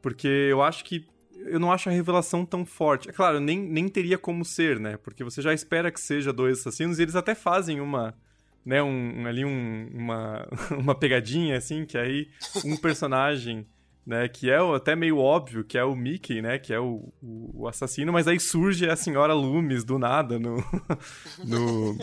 Porque 0.01 0.27
eu 0.27 0.61
acho 0.61 0.83
que. 0.85 1.05
Eu 1.45 1.59
não 1.59 1.71
acho 1.71 1.89
a 1.89 1.91
revelação 1.91 2.45
tão 2.45 2.65
forte. 2.65 3.09
É 3.09 3.11
claro, 3.11 3.39
nem, 3.39 3.59
nem 3.59 3.89
teria 3.89 4.17
como 4.17 4.45
ser, 4.45 4.79
né? 4.79 4.95
Porque 4.97 5.23
você 5.23 5.41
já 5.41 5.53
espera 5.53 5.91
que 5.91 5.99
seja 5.99 6.31
dois 6.31 6.59
assassinos 6.59 6.97
e 6.97 7.01
eles 7.01 7.15
até 7.15 7.35
fazem 7.35 7.81
uma. 7.81 8.15
Né, 8.63 8.81
um, 8.81 9.25
ali 9.25 9.43
um, 9.43 9.89
uma, 9.91 10.47
uma 10.77 10.93
pegadinha, 10.93 11.57
assim, 11.57 11.83
que 11.83 11.97
aí 11.97 12.29
um 12.63 12.77
personagem 12.77 13.65
né, 14.05 14.27
que 14.27 14.49
é 14.49 14.57
até 14.75 14.95
meio 14.95 15.17
óbvio, 15.17 15.63
que 15.63 15.77
é 15.77 15.83
o 15.83 15.95
Mickey, 15.95 16.41
né, 16.41 16.57
que 16.57 16.73
é 16.73 16.79
o, 16.79 17.11
o, 17.21 17.67
assassino, 17.67 18.11
mas 18.11 18.27
aí 18.27 18.39
surge 18.39 18.89
a 18.89 18.95
senhora 18.95 19.33
Loomis 19.33 19.83
do 19.83 19.97
nada 19.99 20.39
no, 20.39 20.57
no, 21.45 21.97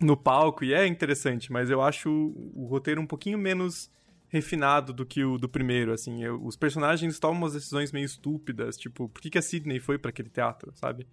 no 0.00 0.16
palco, 0.16 0.64
e 0.64 0.74
é 0.74 0.86
interessante, 0.86 1.52
mas 1.52 1.70
eu 1.70 1.80
acho 1.80 2.10
o, 2.10 2.62
o 2.62 2.66
roteiro 2.66 3.00
um 3.00 3.06
pouquinho 3.06 3.38
menos 3.38 3.90
refinado 4.28 4.92
do 4.92 5.06
que 5.06 5.24
o 5.24 5.38
do 5.38 5.48
primeiro, 5.48 5.92
assim. 5.92 6.24
Eu, 6.24 6.44
os 6.44 6.56
personagens 6.56 7.18
tomam 7.20 7.38
umas 7.38 7.52
decisões 7.52 7.92
meio 7.92 8.04
estúpidas, 8.04 8.76
tipo, 8.76 9.08
por 9.08 9.20
que, 9.20 9.30
que 9.30 9.38
a 9.38 9.42
Sidney 9.42 9.78
foi 9.78 9.96
para 9.96 10.10
aquele 10.10 10.28
teatro, 10.28 10.72
sabe? 10.74 11.06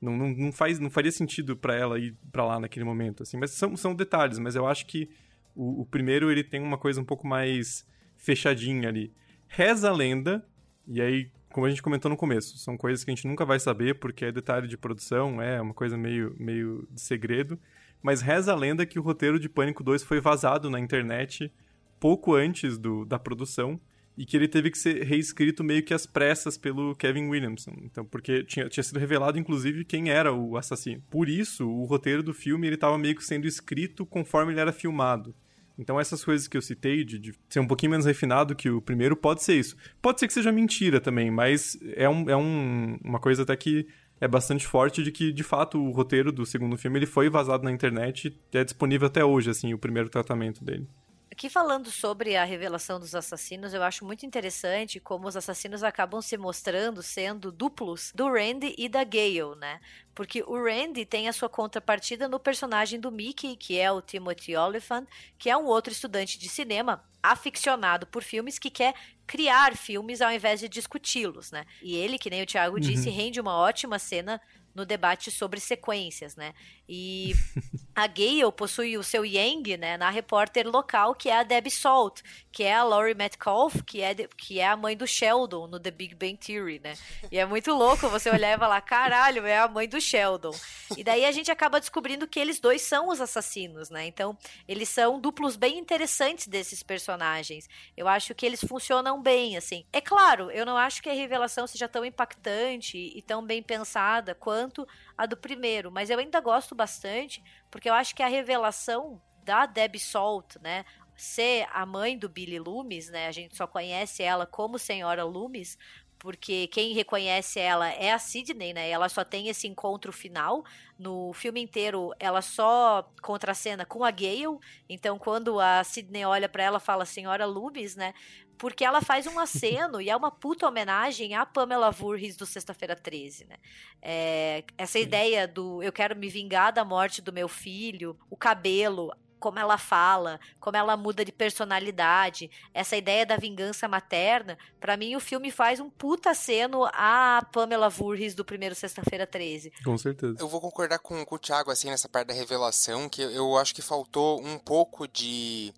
Não, 0.00 0.14
não, 0.14 0.28
não, 0.28 0.52
faz, 0.52 0.78
não 0.78 0.90
faria 0.90 1.10
sentido 1.10 1.56
para 1.56 1.74
ela 1.74 1.98
ir 1.98 2.14
para 2.30 2.44
lá 2.44 2.60
naquele 2.60 2.84
momento, 2.84 3.22
assim. 3.22 3.38
Mas 3.38 3.52
são, 3.52 3.74
são 3.76 3.94
detalhes, 3.94 4.38
mas 4.38 4.54
eu 4.54 4.66
acho 4.66 4.86
que 4.86 5.08
o, 5.54 5.80
o, 5.80 5.86
primeiro 5.86 6.30
ele 6.30 6.44
tem 6.44 6.60
uma 6.60 6.76
coisa 6.76 7.00
um 7.00 7.04
pouco 7.04 7.26
mais 7.26 7.86
fechadinha 8.14 8.90
ali. 8.90 9.10
Reza 9.48 9.88
a 9.88 9.92
lenda, 9.92 10.46
e 10.86 11.00
aí, 11.00 11.30
como 11.50 11.64
a 11.64 11.70
gente 11.70 11.82
comentou 11.82 12.10
no 12.10 12.16
começo, 12.16 12.58
são 12.58 12.76
coisas 12.76 13.02
que 13.02 13.10
a 13.10 13.14
gente 13.14 13.26
nunca 13.26 13.46
vai 13.46 13.58
saber 13.58 13.98
porque 13.98 14.26
é 14.26 14.32
detalhe 14.32 14.68
de 14.68 14.76
produção, 14.76 15.40
é 15.40 15.58
uma 15.62 15.72
coisa 15.72 15.96
meio, 15.96 16.36
meio 16.38 16.86
de 16.90 17.00
segredo 17.00 17.58
mas 18.02 18.20
reza 18.20 18.52
a 18.52 18.56
lenda 18.56 18.86
que 18.86 18.98
o 18.98 19.02
roteiro 19.02 19.38
de 19.38 19.48
Pânico 19.48 19.82
2 19.82 20.02
foi 20.02 20.20
vazado 20.20 20.70
na 20.70 20.80
internet 20.80 21.52
pouco 21.98 22.34
antes 22.34 22.78
do, 22.78 23.04
da 23.04 23.18
produção 23.18 23.80
e 24.16 24.24
que 24.24 24.36
ele 24.36 24.48
teve 24.48 24.70
que 24.70 24.78
ser 24.78 25.02
reescrito 25.02 25.62
meio 25.62 25.82
que 25.82 25.92
às 25.92 26.06
pressas 26.06 26.56
pelo 26.56 26.94
Kevin 26.94 27.28
Williamson. 27.28 27.74
Então, 27.82 28.04
porque 28.04 28.42
tinha, 28.44 28.68
tinha 28.68 28.82
sido 28.82 28.98
revelado, 28.98 29.38
inclusive, 29.38 29.84
quem 29.84 30.08
era 30.08 30.32
o 30.32 30.56
assassino. 30.56 31.02
Por 31.10 31.28
isso, 31.28 31.68
o 31.68 31.84
roteiro 31.84 32.22
do 32.22 32.32
filme 32.32 32.66
ele 32.66 32.76
estava 32.76 32.96
meio 32.96 33.14
que 33.14 33.24
sendo 33.24 33.46
escrito 33.46 34.06
conforme 34.06 34.52
ele 34.52 34.60
era 34.60 34.72
filmado. 34.72 35.34
Então, 35.78 36.00
essas 36.00 36.24
coisas 36.24 36.48
que 36.48 36.56
eu 36.56 36.62
citei, 36.62 37.04
de, 37.04 37.18
de, 37.18 37.34
ser 37.50 37.60
um 37.60 37.66
pouquinho 37.66 37.90
menos 37.90 38.06
refinado 38.06 38.56
que 38.56 38.70
o 38.70 38.80
primeiro, 38.80 39.14
pode 39.14 39.42
ser 39.42 39.58
isso. 39.58 39.76
Pode 40.00 40.18
ser 40.18 40.26
que 40.26 40.32
seja 40.32 40.50
mentira 40.50 40.98
também, 40.98 41.30
mas 41.30 41.78
é, 41.94 42.08
um, 42.08 42.30
é 42.30 42.36
um, 42.36 42.98
uma 43.04 43.20
coisa 43.20 43.42
até 43.42 43.54
que 43.54 43.86
é 44.20 44.26
bastante 44.26 44.66
forte 44.66 45.02
de 45.02 45.12
que, 45.12 45.32
de 45.32 45.42
fato, 45.42 45.78
o 45.78 45.90
roteiro 45.90 46.32
do 46.32 46.46
segundo 46.46 46.76
filme 46.76 46.98
ele 46.98 47.06
foi 47.06 47.28
vazado 47.28 47.64
na 47.64 47.70
internet 47.70 48.38
e 48.52 48.58
é 48.58 48.64
disponível 48.64 49.06
até 49.06 49.24
hoje, 49.24 49.50
assim, 49.50 49.74
o 49.74 49.78
primeiro 49.78 50.08
tratamento 50.08 50.64
dele. 50.64 50.88
Aqui 51.36 51.50
falando 51.50 51.90
sobre 51.90 52.34
a 52.34 52.44
revelação 52.44 52.98
dos 52.98 53.14
assassinos, 53.14 53.74
eu 53.74 53.82
acho 53.82 54.06
muito 54.06 54.24
interessante 54.24 54.98
como 54.98 55.28
os 55.28 55.36
assassinos 55.36 55.82
acabam 55.82 56.22
se 56.22 56.38
mostrando 56.38 57.02
sendo 57.02 57.52
duplos 57.52 58.10
do 58.14 58.26
Randy 58.26 58.74
e 58.78 58.88
da 58.88 59.04
Gale, 59.04 59.54
né? 59.58 59.78
Porque 60.14 60.42
o 60.46 60.54
Randy 60.54 61.04
tem 61.04 61.28
a 61.28 61.34
sua 61.34 61.50
contrapartida 61.50 62.26
no 62.26 62.40
personagem 62.40 62.98
do 62.98 63.12
Mickey, 63.12 63.54
que 63.54 63.78
é 63.78 63.92
o 63.92 64.00
Timothy 64.00 64.56
Oliphant, 64.56 65.06
que 65.36 65.50
é 65.50 65.56
um 65.58 65.66
outro 65.66 65.92
estudante 65.92 66.38
de 66.38 66.48
cinema 66.48 67.04
aficionado 67.32 68.06
por 68.06 68.22
filmes 68.22 68.58
que 68.58 68.70
quer 68.70 68.94
criar 69.26 69.76
filmes 69.76 70.20
ao 70.20 70.32
invés 70.32 70.60
de 70.60 70.68
discuti-los, 70.68 71.50
né? 71.50 71.64
E 71.82 71.96
ele, 71.96 72.18
que 72.18 72.30
nem 72.30 72.42
o 72.42 72.46
Thiago 72.46 72.76
uhum. 72.76 72.80
disse, 72.80 73.10
rende 73.10 73.40
uma 73.40 73.56
ótima 73.56 73.98
cena 73.98 74.40
no 74.76 74.84
debate 74.84 75.30
sobre 75.30 75.58
sequências, 75.58 76.36
né? 76.36 76.52
E 76.86 77.34
a 77.96 78.06
Gale 78.06 78.52
possui 78.54 78.98
o 78.98 79.02
seu 79.02 79.24
Yang, 79.24 79.78
né, 79.78 79.96
na 79.96 80.10
repórter 80.10 80.68
local, 80.68 81.14
que 81.14 81.30
é 81.30 81.38
a 81.38 81.42
Debbie 81.42 81.70
Salt, 81.70 82.20
que 82.52 82.62
é 82.62 82.74
a 82.74 82.84
Laurie 82.84 83.14
Metcalf, 83.14 83.82
que 83.86 84.02
é, 84.02 84.12
de, 84.12 84.28
que 84.28 84.60
é 84.60 84.68
a 84.68 84.76
mãe 84.76 84.94
do 84.94 85.06
Sheldon 85.06 85.66
no 85.66 85.80
The 85.80 85.90
Big 85.90 86.14
Bang 86.14 86.36
Theory, 86.36 86.78
né? 86.78 86.94
E 87.32 87.38
é 87.38 87.46
muito 87.46 87.72
louco 87.72 88.06
você 88.10 88.28
olhar 88.28 88.54
e 88.54 88.58
falar, 88.58 88.80
caralho, 88.82 89.46
é 89.46 89.58
a 89.58 89.66
mãe 89.66 89.88
do 89.88 89.98
Sheldon. 89.98 90.54
E 90.94 91.02
daí 91.02 91.24
a 91.24 91.32
gente 91.32 91.50
acaba 91.50 91.80
descobrindo 91.80 92.28
que 92.28 92.38
eles 92.38 92.60
dois 92.60 92.82
são 92.82 93.08
os 93.08 93.20
assassinos, 93.20 93.88
né? 93.88 94.06
Então, 94.06 94.36
eles 94.68 94.90
são 94.90 95.18
duplos 95.18 95.56
bem 95.56 95.78
interessantes 95.78 96.46
desses 96.46 96.82
personagens. 96.82 97.66
Eu 97.96 98.06
acho 98.06 98.34
que 98.34 98.44
eles 98.44 98.60
funcionam 98.60 99.22
bem, 99.22 99.56
assim. 99.56 99.86
É 99.90 100.02
claro, 100.02 100.50
eu 100.50 100.66
não 100.66 100.76
acho 100.76 101.02
que 101.02 101.08
a 101.08 101.14
revelação 101.14 101.66
seja 101.66 101.88
tão 101.88 102.04
impactante 102.04 102.98
e 102.98 103.22
tão 103.22 103.42
bem 103.42 103.62
pensada 103.62 104.34
quanto 104.34 104.65
tanto 104.66 104.86
a 105.16 105.26
do 105.26 105.36
primeiro, 105.36 105.90
mas 105.90 106.10
eu 106.10 106.18
ainda 106.18 106.40
gosto 106.40 106.74
bastante, 106.74 107.42
porque 107.70 107.88
eu 107.88 107.94
acho 107.94 108.14
que 108.14 108.22
a 108.22 108.28
revelação 108.28 109.20
da 109.44 109.64
Debbie 109.64 110.00
Salt, 110.00 110.56
né, 110.60 110.84
ser 111.16 111.66
a 111.72 111.86
mãe 111.86 112.18
do 112.18 112.28
Billy 112.28 112.58
Loomis, 112.58 113.08
né? 113.08 113.28
A 113.28 113.32
gente 113.32 113.56
só 113.56 113.66
conhece 113.66 114.22
ela 114.22 114.44
como 114.44 114.78
Senhora 114.78 115.24
Loomis, 115.24 115.78
porque 116.18 116.66
quem 116.68 116.92
reconhece 116.92 117.60
ela 117.60 117.88
é 117.90 118.12
a 118.12 118.18
Sidney, 118.18 118.72
né? 118.72 118.90
Ela 118.90 119.08
só 119.08 119.24
tem 119.24 119.48
esse 119.48 119.66
encontro 119.68 120.12
final. 120.12 120.64
No 120.98 121.32
filme 121.32 121.60
inteiro, 121.60 122.12
ela 122.18 122.42
só 122.42 123.08
contracena 123.22 123.86
com 123.86 124.02
a 124.02 124.10
Gale. 124.10 124.58
Então, 124.88 125.18
quando 125.18 125.60
a 125.60 125.84
Sidney 125.84 126.24
olha 126.24 126.48
para 126.48 126.64
ela, 126.64 126.80
fala 126.80 127.04
Senhora 127.04 127.46
Loomis, 127.46 127.96
né? 127.96 128.12
Porque 128.58 128.84
ela 128.84 129.00
faz 129.00 129.26
um 129.26 129.38
aceno 129.38 130.00
e 130.00 130.08
é 130.08 130.16
uma 130.16 130.30
puta 130.30 130.66
homenagem 130.66 131.34
à 131.34 131.44
Pamela 131.44 131.90
Voorhees 131.90 132.36
do 132.36 132.46
Sexta-feira 132.46 132.96
13, 132.96 133.46
né? 133.46 133.56
É, 134.00 134.64
essa 134.78 134.98
Sim. 134.98 135.04
ideia 135.04 135.46
do 135.46 135.82
eu 135.82 135.92
quero 135.92 136.16
me 136.16 136.28
vingar 136.28 136.72
da 136.72 136.84
morte 136.84 137.20
do 137.20 137.32
meu 137.32 137.48
filho, 137.48 138.18
o 138.30 138.36
cabelo, 138.36 139.12
como 139.38 139.58
ela 139.58 139.78
fala, 139.78 140.40
como 140.58 140.76
ela 140.76 140.96
muda 140.96 141.24
de 141.24 141.32
personalidade, 141.32 142.50
essa 142.72 142.96
ideia 142.96 143.24
da 143.24 143.36
vingança 143.36 143.86
materna, 143.86 144.58
para 144.80 144.96
mim 144.96 145.14
o 145.14 145.20
filme 145.20 145.50
faz 145.50 145.78
um 145.78 145.90
puta 145.90 146.30
aceno 146.30 146.84
à 146.86 147.46
Pamela 147.52 147.88
Voorhees 147.88 148.34
do 148.34 148.44
primeiro 148.44 148.74
Sexta-feira 148.74 149.26
13. 149.26 149.72
Com 149.84 149.96
certeza. 149.96 150.36
Eu 150.38 150.48
vou 150.48 150.60
concordar 150.60 150.98
com, 150.98 151.24
com 151.24 151.34
o 151.34 151.38
Thiago, 151.38 151.70
assim, 151.70 151.90
nessa 151.90 152.08
parte 152.08 152.28
da 152.28 152.34
revelação, 152.34 153.08
que 153.08 153.22
eu 153.22 153.56
acho 153.56 153.74
que 153.74 153.82
faltou 153.82 154.40
um 154.40 154.58
pouco 154.58 155.06
de, 155.06 155.72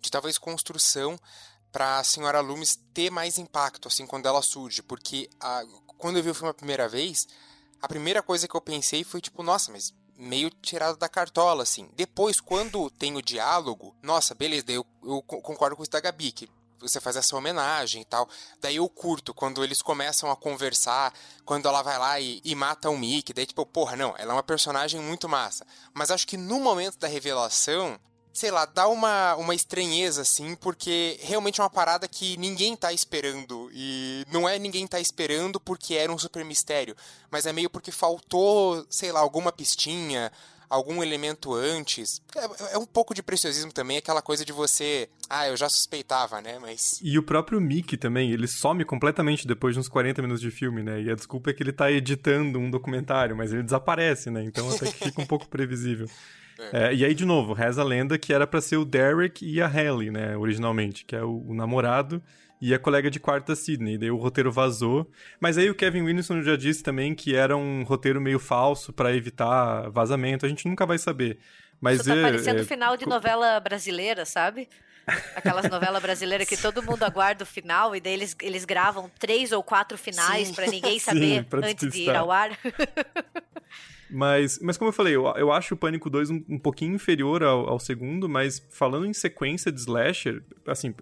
de 0.00 0.10
talvez 0.10 0.38
construção 0.38 1.18
para 1.72 1.98
a 1.98 2.04
senhora 2.04 2.40
Loomis 2.40 2.78
ter 2.92 3.10
mais 3.10 3.38
impacto, 3.38 3.88
assim, 3.88 4.06
quando 4.06 4.26
ela 4.26 4.42
surge, 4.42 4.82
porque 4.82 5.28
a, 5.40 5.62
quando 5.98 6.16
eu 6.16 6.22
vi 6.22 6.30
o 6.30 6.34
filme 6.34 6.50
a 6.50 6.54
primeira 6.54 6.88
vez, 6.88 7.28
a 7.80 7.88
primeira 7.88 8.22
coisa 8.22 8.48
que 8.48 8.54
eu 8.54 8.60
pensei 8.60 9.04
foi 9.04 9.20
tipo, 9.20 9.42
nossa, 9.42 9.70
mas 9.70 9.94
meio 10.16 10.50
tirado 10.50 10.98
da 10.98 11.08
cartola, 11.08 11.62
assim. 11.62 11.88
Depois, 11.96 12.40
quando 12.40 12.90
tem 12.90 13.16
o 13.16 13.22
diálogo, 13.22 13.94
nossa, 14.02 14.34
beleza, 14.34 14.66
eu, 14.68 14.84
eu 15.02 15.22
concordo 15.22 15.76
com 15.76 15.82
isso 15.82 15.90
da 15.90 16.00
Gabi, 16.00 16.30
que 16.30 16.48
você 16.78 17.00
faz 17.00 17.16
essa 17.16 17.36
homenagem 17.36 18.02
e 18.02 18.04
tal. 18.04 18.28
Daí 18.60 18.76
eu 18.76 18.88
curto 18.88 19.32
quando 19.32 19.62
eles 19.64 19.82
começam 19.82 20.30
a 20.30 20.36
conversar, 20.36 21.12
quando 21.44 21.66
ela 21.66 21.82
vai 21.82 21.98
lá 21.98 22.20
e, 22.20 22.40
e, 22.44 22.54
mata 22.54 22.90
o 22.90 22.98
Mickey. 22.98 23.32
Daí, 23.32 23.46
tipo, 23.46 23.64
porra, 23.64 23.96
não, 23.96 24.14
ela 24.18 24.32
é 24.32 24.36
uma 24.36 24.42
personagem 24.42 25.00
muito 25.00 25.28
massa. 25.28 25.66
Mas 25.94 26.10
acho 26.10 26.26
que 26.26 26.36
no 26.36 26.60
momento 26.60 26.98
da 26.98 27.08
revelação, 27.08 27.98
sei 28.32 28.50
lá, 28.50 28.64
dá 28.64 28.88
uma, 28.88 29.34
uma 29.36 29.54
estranheza, 29.54 30.22
assim, 30.22 30.54
porque 30.56 31.18
realmente 31.22 31.60
é 31.60 31.64
uma 31.64 31.70
parada 31.70 32.06
que 32.08 32.36
ninguém 32.36 32.76
tá 32.76 32.92
esperando. 32.92 33.70
E 33.72 34.24
não 34.32 34.48
é 34.48 34.58
ninguém 34.58 34.86
tá 34.86 35.00
esperando 35.00 35.60
porque 35.60 35.94
era 35.94 36.12
um 36.12 36.18
super 36.18 36.44
mistério, 36.44 36.96
mas 37.30 37.46
é 37.46 37.52
meio 37.52 37.70
porque 37.70 37.90
faltou, 37.90 38.86
sei 38.88 39.12
lá, 39.12 39.20
alguma 39.20 39.52
pistinha, 39.52 40.30
algum 40.70 41.02
elemento 41.02 41.52
antes. 41.52 42.22
É, 42.36 42.74
é, 42.74 42.78
um 42.78 42.86
pouco 42.86 43.12
de 43.12 43.22
preciosismo 43.22 43.72
também, 43.72 43.98
aquela 43.98 44.22
coisa 44.22 44.44
de 44.44 44.52
você. 44.52 45.08
Ah, 45.28 45.48
eu 45.48 45.56
já 45.56 45.68
suspeitava, 45.68 46.40
né? 46.40 46.58
Mas. 46.60 47.00
E 47.02 47.18
o 47.18 47.22
próprio 47.22 47.60
Mickey 47.60 47.96
também, 47.96 48.30
ele 48.30 48.46
some 48.46 48.84
completamente 48.84 49.46
depois 49.46 49.74
de 49.74 49.80
uns 49.80 49.88
40 49.88 50.22
minutos 50.22 50.40
de 50.40 50.50
filme, 50.50 50.82
né? 50.82 51.02
E 51.02 51.10
a 51.10 51.14
desculpa 51.14 51.50
é 51.50 51.52
que 51.52 51.62
ele 51.62 51.72
tá 51.72 51.90
editando 51.90 52.58
um 52.58 52.70
documentário, 52.70 53.36
mas 53.36 53.52
ele 53.52 53.64
desaparece, 53.64 54.30
né? 54.30 54.44
Então 54.44 54.70
até 54.70 54.86
que 54.86 55.04
fica 55.04 55.20
um 55.20 55.26
pouco 55.26 55.48
previsível. 55.48 56.08
É. 56.72 56.88
É, 56.88 56.94
e 56.94 57.04
aí, 57.04 57.14
de 57.14 57.24
novo, 57.24 57.52
reza 57.52 57.80
a 57.80 57.84
lenda 57.84 58.18
que 58.18 58.32
era 58.32 58.46
para 58.46 58.60
ser 58.60 58.76
o 58.76 58.84
Derek 58.84 59.44
e 59.44 59.60
a 59.60 59.66
Halle, 59.66 60.10
né, 60.10 60.36
originalmente, 60.36 61.04
que 61.04 61.16
é 61.16 61.22
o, 61.22 61.44
o, 61.48 61.54
namorado 61.54 62.22
e 62.60 62.74
a 62.74 62.78
colega 62.78 63.10
de 63.10 63.18
quarto 63.18 63.48
da 63.48 63.56
Sidney. 63.56 63.96
Daí 63.96 64.10
o 64.10 64.16
roteiro 64.16 64.52
vazou. 64.52 65.10
Mas 65.40 65.56
aí 65.56 65.70
o 65.70 65.74
Kevin 65.74 66.02
Williamson 66.02 66.42
já 66.42 66.56
disse 66.56 66.82
também 66.82 67.14
que 67.14 67.34
era 67.34 67.56
um 67.56 67.82
roteiro 67.84 68.20
meio 68.20 68.38
falso 68.38 68.92
para 68.92 69.14
evitar 69.14 69.88
vazamento. 69.90 70.44
A 70.44 70.48
gente 70.48 70.68
nunca 70.68 70.84
vai 70.84 70.98
saber. 70.98 71.38
Mas 71.80 72.00
Isso 72.00 72.10
tá 72.10 72.16
é, 72.16 72.22
parecendo 72.22 72.60
é, 72.60 72.64
final 72.64 72.96
de 72.96 73.06
novela 73.06 73.58
brasileira, 73.58 74.26
sabe? 74.26 74.68
Aquelas 75.34 75.68
novelas 75.68 76.00
brasileiras 76.02 76.46
que 76.46 76.56
todo 76.56 76.82
mundo 76.82 77.02
aguarda 77.02 77.42
o 77.42 77.46
final 77.46 77.96
e 77.96 78.00
daí 78.00 78.12
eles, 78.12 78.36
eles 78.42 78.64
gravam 78.64 79.10
três 79.18 79.50
ou 79.50 79.62
quatro 79.62 79.96
finais 79.96 80.50
para 80.52 80.66
ninguém 80.66 80.98
saber 81.00 81.42
Sim, 81.42 81.46
antes 81.64 81.90
de 81.90 82.02
ir 82.02 82.14
ao 82.14 82.30
ar. 82.30 82.50
Mas, 84.10 84.58
mas 84.60 84.76
como 84.76 84.88
eu 84.88 84.92
falei, 84.92 85.14
eu, 85.14 85.24
eu 85.36 85.52
acho 85.52 85.74
o 85.74 85.76
Pânico 85.76 86.10
2 86.10 86.30
um, 86.30 86.44
um 86.48 86.58
pouquinho 86.58 86.94
inferior 86.94 87.42
ao, 87.42 87.68
ao, 87.68 87.78
segundo, 87.78 88.28
mas 88.28 88.58
falando 88.70 89.06
em 89.06 89.12
sequência 89.12 89.70
de 89.70 89.80
slasher, 89.80 90.42
assim, 90.66 90.92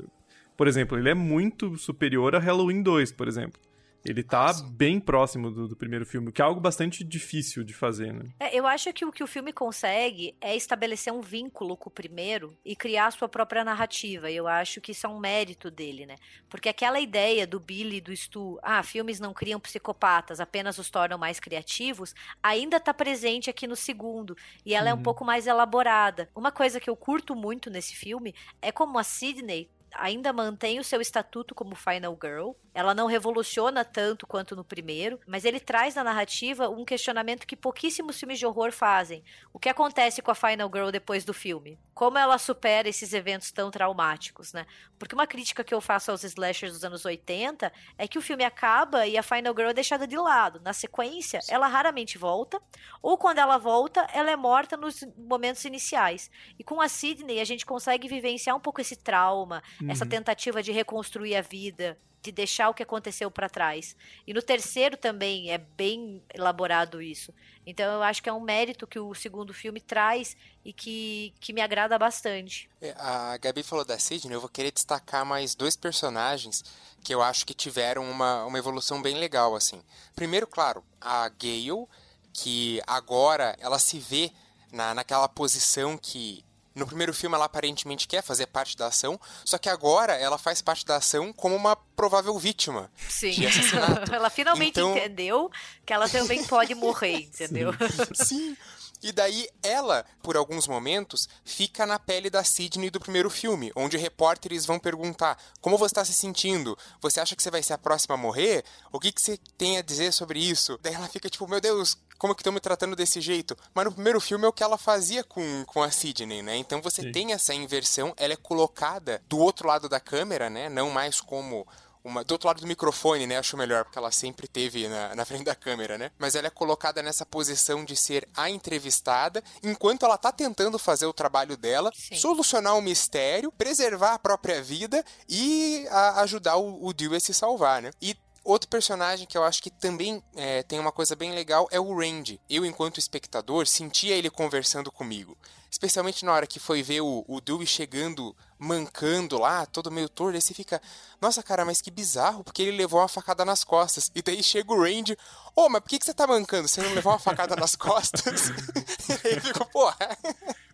por 0.56 0.68
exemplo, 0.68 0.98
ele 0.98 1.08
é 1.08 1.14
muito 1.14 1.76
superior 1.76 2.34
a 2.34 2.38
Halloween 2.38 2.82
2, 2.82 3.12
por 3.12 3.26
exemplo. 3.26 3.60
Ele 4.08 4.22
tá 4.22 4.46
Nossa. 4.46 4.64
bem 4.64 4.98
próximo 4.98 5.50
do, 5.50 5.68
do, 5.68 5.76
primeiro 5.76 6.06
filme, 6.06 6.32
que 6.32 6.40
é 6.40 6.44
algo 6.44 6.60
bastante 6.60 7.04
difícil 7.04 7.62
de 7.62 7.74
fazer, 7.74 8.12
né? 8.12 8.24
É, 8.40 8.56
eu 8.56 8.66
acho 8.66 8.92
que 8.92 9.04
o 9.04 9.12
que 9.12 9.22
o 9.22 9.26
filme 9.26 9.52
consegue 9.52 10.36
é 10.40 10.56
estabelecer 10.56 11.12
um 11.12 11.20
vínculo 11.20 11.76
com 11.76 11.88
o 11.88 11.92
primeiro 11.92 12.56
e 12.64 12.74
criar 12.74 13.06
a 13.06 13.10
sua 13.10 13.28
própria 13.28 13.64
narrativa. 13.64 14.30
E 14.30 14.36
eu 14.36 14.46
acho 14.46 14.80
que 14.80 14.92
isso 14.92 15.06
é 15.06 15.10
um 15.10 15.18
mérito 15.18 15.70
dele, 15.70 16.06
né? 16.06 16.16
Porque 16.48 16.68
aquela 16.68 17.00
ideia 17.00 17.46
do 17.46 17.60
Billy 17.60 17.96
e 17.96 18.00
do 18.00 18.16
Stu, 18.16 18.58
ah, 18.62 18.82
filmes 18.82 19.20
não 19.20 19.34
criam 19.34 19.60
psicopatas, 19.60 20.40
apenas 20.40 20.78
os 20.78 20.90
tornam 20.90 21.18
mais 21.18 21.38
criativos, 21.38 22.14
ainda 22.42 22.80
tá 22.80 22.94
presente 22.94 23.50
aqui 23.50 23.66
no 23.66 23.76
segundo. 23.76 24.36
E 24.64 24.74
ela 24.74 24.86
uhum. 24.86 24.90
é 24.90 24.94
um 24.94 24.96
uhum. 24.96 25.02
pouco 25.02 25.24
mais 25.24 25.46
elaborada. 25.46 26.28
Uma 26.34 26.50
coisa 26.50 26.80
que 26.80 26.88
eu 26.88 26.96
curto 26.96 27.34
muito 27.34 27.70
nesse 27.70 27.94
filme 27.94 28.34
é 28.62 28.72
como 28.72 28.98
a 28.98 29.04
Sidney 29.04 29.68
ainda 29.94 30.32
mantém 30.32 30.78
o 30.78 30.84
seu 30.84 31.00
estatuto 31.00 31.54
como 31.54 31.74
Final 31.74 32.18
Girl. 32.22 32.52
Ela 32.74 32.94
não 32.94 33.06
revoluciona 33.06 33.84
tanto 33.84 34.26
quanto 34.26 34.54
no 34.54 34.64
primeiro, 34.64 35.18
mas 35.26 35.44
ele 35.44 35.58
traz 35.58 35.94
na 35.94 36.04
narrativa 36.04 36.68
um 36.68 36.84
questionamento 36.84 37.46
que 37.46 37.56
pouquíssimos 37.56 38.18
filmes 38.18 38.38
de 38.38 38.46
horror 38.46 38.70
fazem. 38.70 39.24
O 39.52 39.58
que 39.58 39.68
acontece 39.68 40.22
com 40.22 40.30
a 40.30 40.34
Final 40.34 40.70
Girl 40.72 40.90
depois 40.90 41.24
do 41.24 41.34
filme? 41.34 41.78
Como 41.92 42.18
ela 42.18 42.38
supera 42.38 42.88
esses 42.88 43.12
eventos 43.12 43.50
tão 43.50 43.70
traumáticos, 43.70 44.52
né? 44.52 44.64
Porque 44.98 45.14
uma 45.14 45.26
crítica 45.26 45.64
que 45.64 45.74
eu 45.74 45.80
faço 45.80 46.10
aos 46.12 46.22
slashers 46.22 46.72
dos 46.72 46.84
anos 46.84 47.04
80 47.04 47.72
é 47.96 48.06
que 48.06 48.18
o 48.18 48.22
filme 48.22 48.44
acaba 48.44 49.06
e 49.06 49.16
a 49.16 49.22
Final 49.22 49.54
Girl 49.56 49.70
é 49.70 49.74
deixada 49.74 50.06
de 50.06 50.16
lado. 50.16 50.60
Na 50.60 50.72
sequência, 50.72 51.40
ela 51.48 51.66
raramente 51.66 52.16
volta, 52.16 52.62
ou 53.02 53.18
quando 53.18 53.38
ela 53.38 53.58
volta, 53.58 54.06
ela 54.12 54.30
é 54.30 54.36
morta 54.36 54.76
nos 54.76 55.04
momentos 55.16 55.64
iniciais. 55.64 56.30
E 56.58 56.62
com 56.62 56.80
a 56.80 56.88
Sidney, 56.88 57.40
a 57.40 57.44
gente 57.44 57.66
consegue 57.66 58.06
vivenciar 58.06 58.56
um 58.56 58.60
pouco 58.60 58.80
esse 58.80 58.94
trauma, 58.96 59.62
uhum. 59.80 59.90
essa 59.90 60.06
tentativa 60.06 60.62
de 60.62 60.72
reconstruir 60.72 61.36
a 61.36 61.42
vida, 61.42 61.98
de 62.22 62.32
deixar 62.32 62.68
o 62.68 62.74
que 62.74 62.82
aconteceu 62.82 63.30
para 63.30 63.48
trás. 63.48 63.96
E 64.26 64.34
no 64.34 64.42
terceiro 64.42 64.96
também 64.96 65.50
é 65.50 65.58
bem 65.58 66.22
elaborado 66.34 67.00
isso. 67.00 67.32
Então 67.66 67.92
eu 67.92 68.02
acho 68.02 68.22
que 68.22 68.28
é 68.28 68.32
um 68.32 68.40
mérito 68.40 68.86
que 68.86 68.98
o 68.98 69.14
segundo 69.14 69.54
filme 69.54 69.80
traz 69.80 70.36
e 70.64 70.72
que, 70.72 71.32
que 71.40 71.52
me 71.52 71.60
agrada 71.60 71.98
bastante. 71.98 72.68
É, 72.80 72.94
a 72.98 73.36
Gabi 73.36 73.62
falou 73.62 73.84
da 73.84 73.98
Sidney, 73.98 74.34
eu 74.34 74.40
vou 74.40 74.48
querer 74.48 74.72
destacar 74.72 75.24
mais 75.24 75.54
dois 75.54 75.76
personagens 75.76 76.64
que 77.02 77.14
eu 77.14 77.22
acho 77.22 77.46
que 77.46 77.54
tiveram 77.54 78.10
uma, 78.10 78.44
uma 78.44 78.58
evolução 78.58 79.00
bem 79.00 79.16
legal, 79.16 79.54
assim. 79.54 79.82
Primeiro, 80.14 80.46
claro, 80.46 80.82
a 81.00 81.28
Gale, 81.28 81.86
que 82.32 82.80
agora 82.86 83.56
ela 83.60 83.78
se 83.78 83.98
vê 83.98 84.32
na, 84.72 84.94
naquela 84.94 85.28
posição 85.28 85.96
que 85.96 86.44
no 86.78 86.86
primeiro 86.86 87.12
filme 87.12 87.34
ela 87.34 87.44
aparentemente 87.44 88.08
quer 88.08 88.22
fazer 88.22 88.46
parte 88.46 88.76
da 88.76 88.86
ação, 88.86 89.20
só 89.44 89.58
que 89.58 89.68
agora 89.68 90.14
ela 90.14 90.38
faz 90.38 90.62
parte 90.62 90.86
da 90.86 90.96
ação 90.96 91.32
como 91.32 91.54
uma 91.54 91.76
provável 91.76 92.38
vítima 92.38 92.90
Sim. 93.08 93.30
de 93.30 93.46
assassinato. 93.46 94.12
ela 94.14 94.30
finalmente 94.30 94.70
então... 94.70 94.96
entendeu 94.96 95.50
que 95.84 95.92
ela 95.92 96.08
também 96.08 96.44
pode 96.44 96.74
morrer, 96.74 97.24
entendeu? 97.24 97.72
Sim. 98.14 98.24
Sim. 98.24 98.56
E 99.02 99.12
daí 99.12 99.48
ela, 99.62 100.04
por 100.22 100.36
alguns 100.36 100.66
momentos, 100.66 101.28
fica 101.44 101.86
na 101.86 101.98
pele 101.98 102.28
da 102.28 102.42
Sidney 102.42 102.90
do 102.90 103.00
primeiro 103.00 103.30
filme, 103.30 103.72
onde 103.76 103.96
repórteres 103.96 104.66
vão 104.66 104.78
perguntar: 104.78 105.38
como 105.60 105.78
você 105.78 105.92
está 105.92 106.04
se 106.04 106.12
sentindo? 106.12 106.76
Você 107.00 107.20
acha 107.20 107.36
que 107.36 107.42
você 107.42 107.50
vai 107.50 107.62
ser 107.62 107.74
a 107.74 107.78
próxima 107.78 108.14
a 108.14 108.18
morrer? 108.18 108.64
O 108.92 108.98
que, 108.98 109.12
que 109.12 109.20
você 109.20 109.38
tem 109.56 109.78
a 109.78 109.82
dizer 109.82 110.12
sobre 110.12 110.40
isso? 110.40 110.78
Daí 110.82 110.94
ela 110.94 111.08
fica 111.08 111.30
tipo: 111.30 111.46
meu 111.46 111.60
Deus, 111.60 111.96
como 112.18 112.34
que 112.34 112.40
estão 112.40 112.52
me 112.52 112.60
tratando 112.60 112.96
desse 112.96 113.20
jeito? 113.20 113.56
Mas 113.72 113.84
no 113.84 113.92
primeiro 113.92 114.20
filme 114.20 114.44
é 114.44 114.48
o 114.48 114.52
que 114.52 114.62
ela 114.62 114.76
fazia 114.76 115.22
com, 115.22 115.64
com 115.66 115.82
a 115.82 115.90
Sidney, 115.90 116.42
né? 116.42 116.56
Então 116.56 116.82
você 116.82 117.02
Sim. 117.02 117.12
tem 117.12 117.32
essa 117.32 117.54
inversão, 117.54 118.12
ela 118.16 118.32
é 118.32 118.36
colocada 118.36 119.22
do 119.28 119.38
outro 119.38 119.68
lado 119.68 119.88
da 119.88 120.00
câmera, 120.00 120.50
né? 120.50 120.68
Não 120.68 120.90
mais 120.90 121.20
como 121.20 121.66
uma, 122.04 122.24
do 122.24 122.32
outro 122.32 122.48
lado 122.48 122.60
do 122.60 122.66
microfone, 122.66 123.26
né? 123.26 123.38
Acho 123.38 123.56
melhor, 123.56 123.84
porque 123.84 123.98
ela 123.98 124.10
sempre 124.10 124.46
teve 124.46 124.88
na, 124.88 125.14
na 125.14 125.24
frente 125.24 125.44
da 125.44 125.54
câmera, 125.54 125.98
né? 125.98 126.10
Mas 126.18 126.34
ela 126.34 126.46
é 126.46 126.50
colocada 126.50 127.02
nessa 127.02 127.26
posição 127.26 127.84
de 127.84 127.96
ser 127.96 128.28
a 128.36 128.50
entrevistada, 128.50 129.42
enquanto 129.62 130.04
ela 130.04 130.18
tá 130.18 130.32
tentando 130.32 130.78
fazer 130.78 131.06
o 131.06 131.12
trabalho 131.12 131.56
dela, 131.56 131.90
Sim. 131.94 132.16
solucionar 132.16 132.76
o 132.76 132.82
mistério, 132.82 133.52
preservar 133.52 134.14
a 134.14 134.18
própria 134.18 134.62
vida 134.62 135.04
e 135.28 135.86
a, 135.90 136.20
ajudar 136.22 136.56
o, 136.56 136.84
o 136.86 136.92
Dewey 136.92 137.16
a 137.16 137.20
se 137.20 137.34
salvar, 137.34 137.82
né? 137.82 137.90
E 138.00 138.16
Outro 138.48 138.66
personagem 138.66 139.26
que 139.26 139.36
eu 139.36 139.44
acho 139.44 139.62
que 139.62 139.68
também 139.68 140.22
é, 140.34 140.62
tem 140.62 140.78
uma 140.80 140.90
coisa 140.90 141.14
bem 141.14 141.32
legal 141.32 141.68
é 141.70 141.78
o 141.78 141.94
Randy. 141.94 142.40
Eu, 142.48 142.64
enquanto 142.64 142.96
espectador, 142.96 143.66
sentia 143.66 144.16
ele 144.16 144.30
conversando 144.30 144.90
comigo. 144.90 145.36
Especialmente 145.70 146.24
na 146.24 146.32
hora 146.32 146.46
que 146.46 146.58
foi 146.58 146.82
ver 146.82 147.02
o, 147.02 147.26
o 147.28 147.42
Dewey 147.42 147.66
chegando, 147.66 148.34
mancando 148.58 149.36
lá, 149.36 149.66
todo 149.66 149.90
meio 149.90 150.08
torto. 150.08 150.34
Aí 150.34 150.40
você 150.40 150.54
fica, 150.54 150.80
nossa 151.20 151.42
cara, 151.42 151.62
mas 151.62 151.82
que 151.82 151.90
bizarro, 151.90 152.42
porque 152.42 152.62
ele 152.62 152.78
levou 152.78 153.02
uma 153.02 153.06
facada 153.06 153.44
nas 153.44 153.64
costas. 153.64 154.10
E 154.14 154.22
daí 154.22 154.42
chega 154.42 154.72
o 154.72 154.82
Randy, 154.82 155.12
ô, 155.54 155.64
oh, 155.66 155.68
mas 155.68 155.82
por 155.82 155.90
que, 155.90 155.98
que 155.98 156.06
você 156.06 156.14
tá 156.14 156.26
mancando? 156.26 156.68
Você 156.68 156.80
não 156.80 156.94
levou 156.94 157.12
uma 157.12 157.18
facada 157.18 157.54
nas 157.54 157.76
costas? 157.76 158.48
e 159.24 159.28
aí 159.28 159.40
fica, 159.40 159.62
porra. 159.66 160.16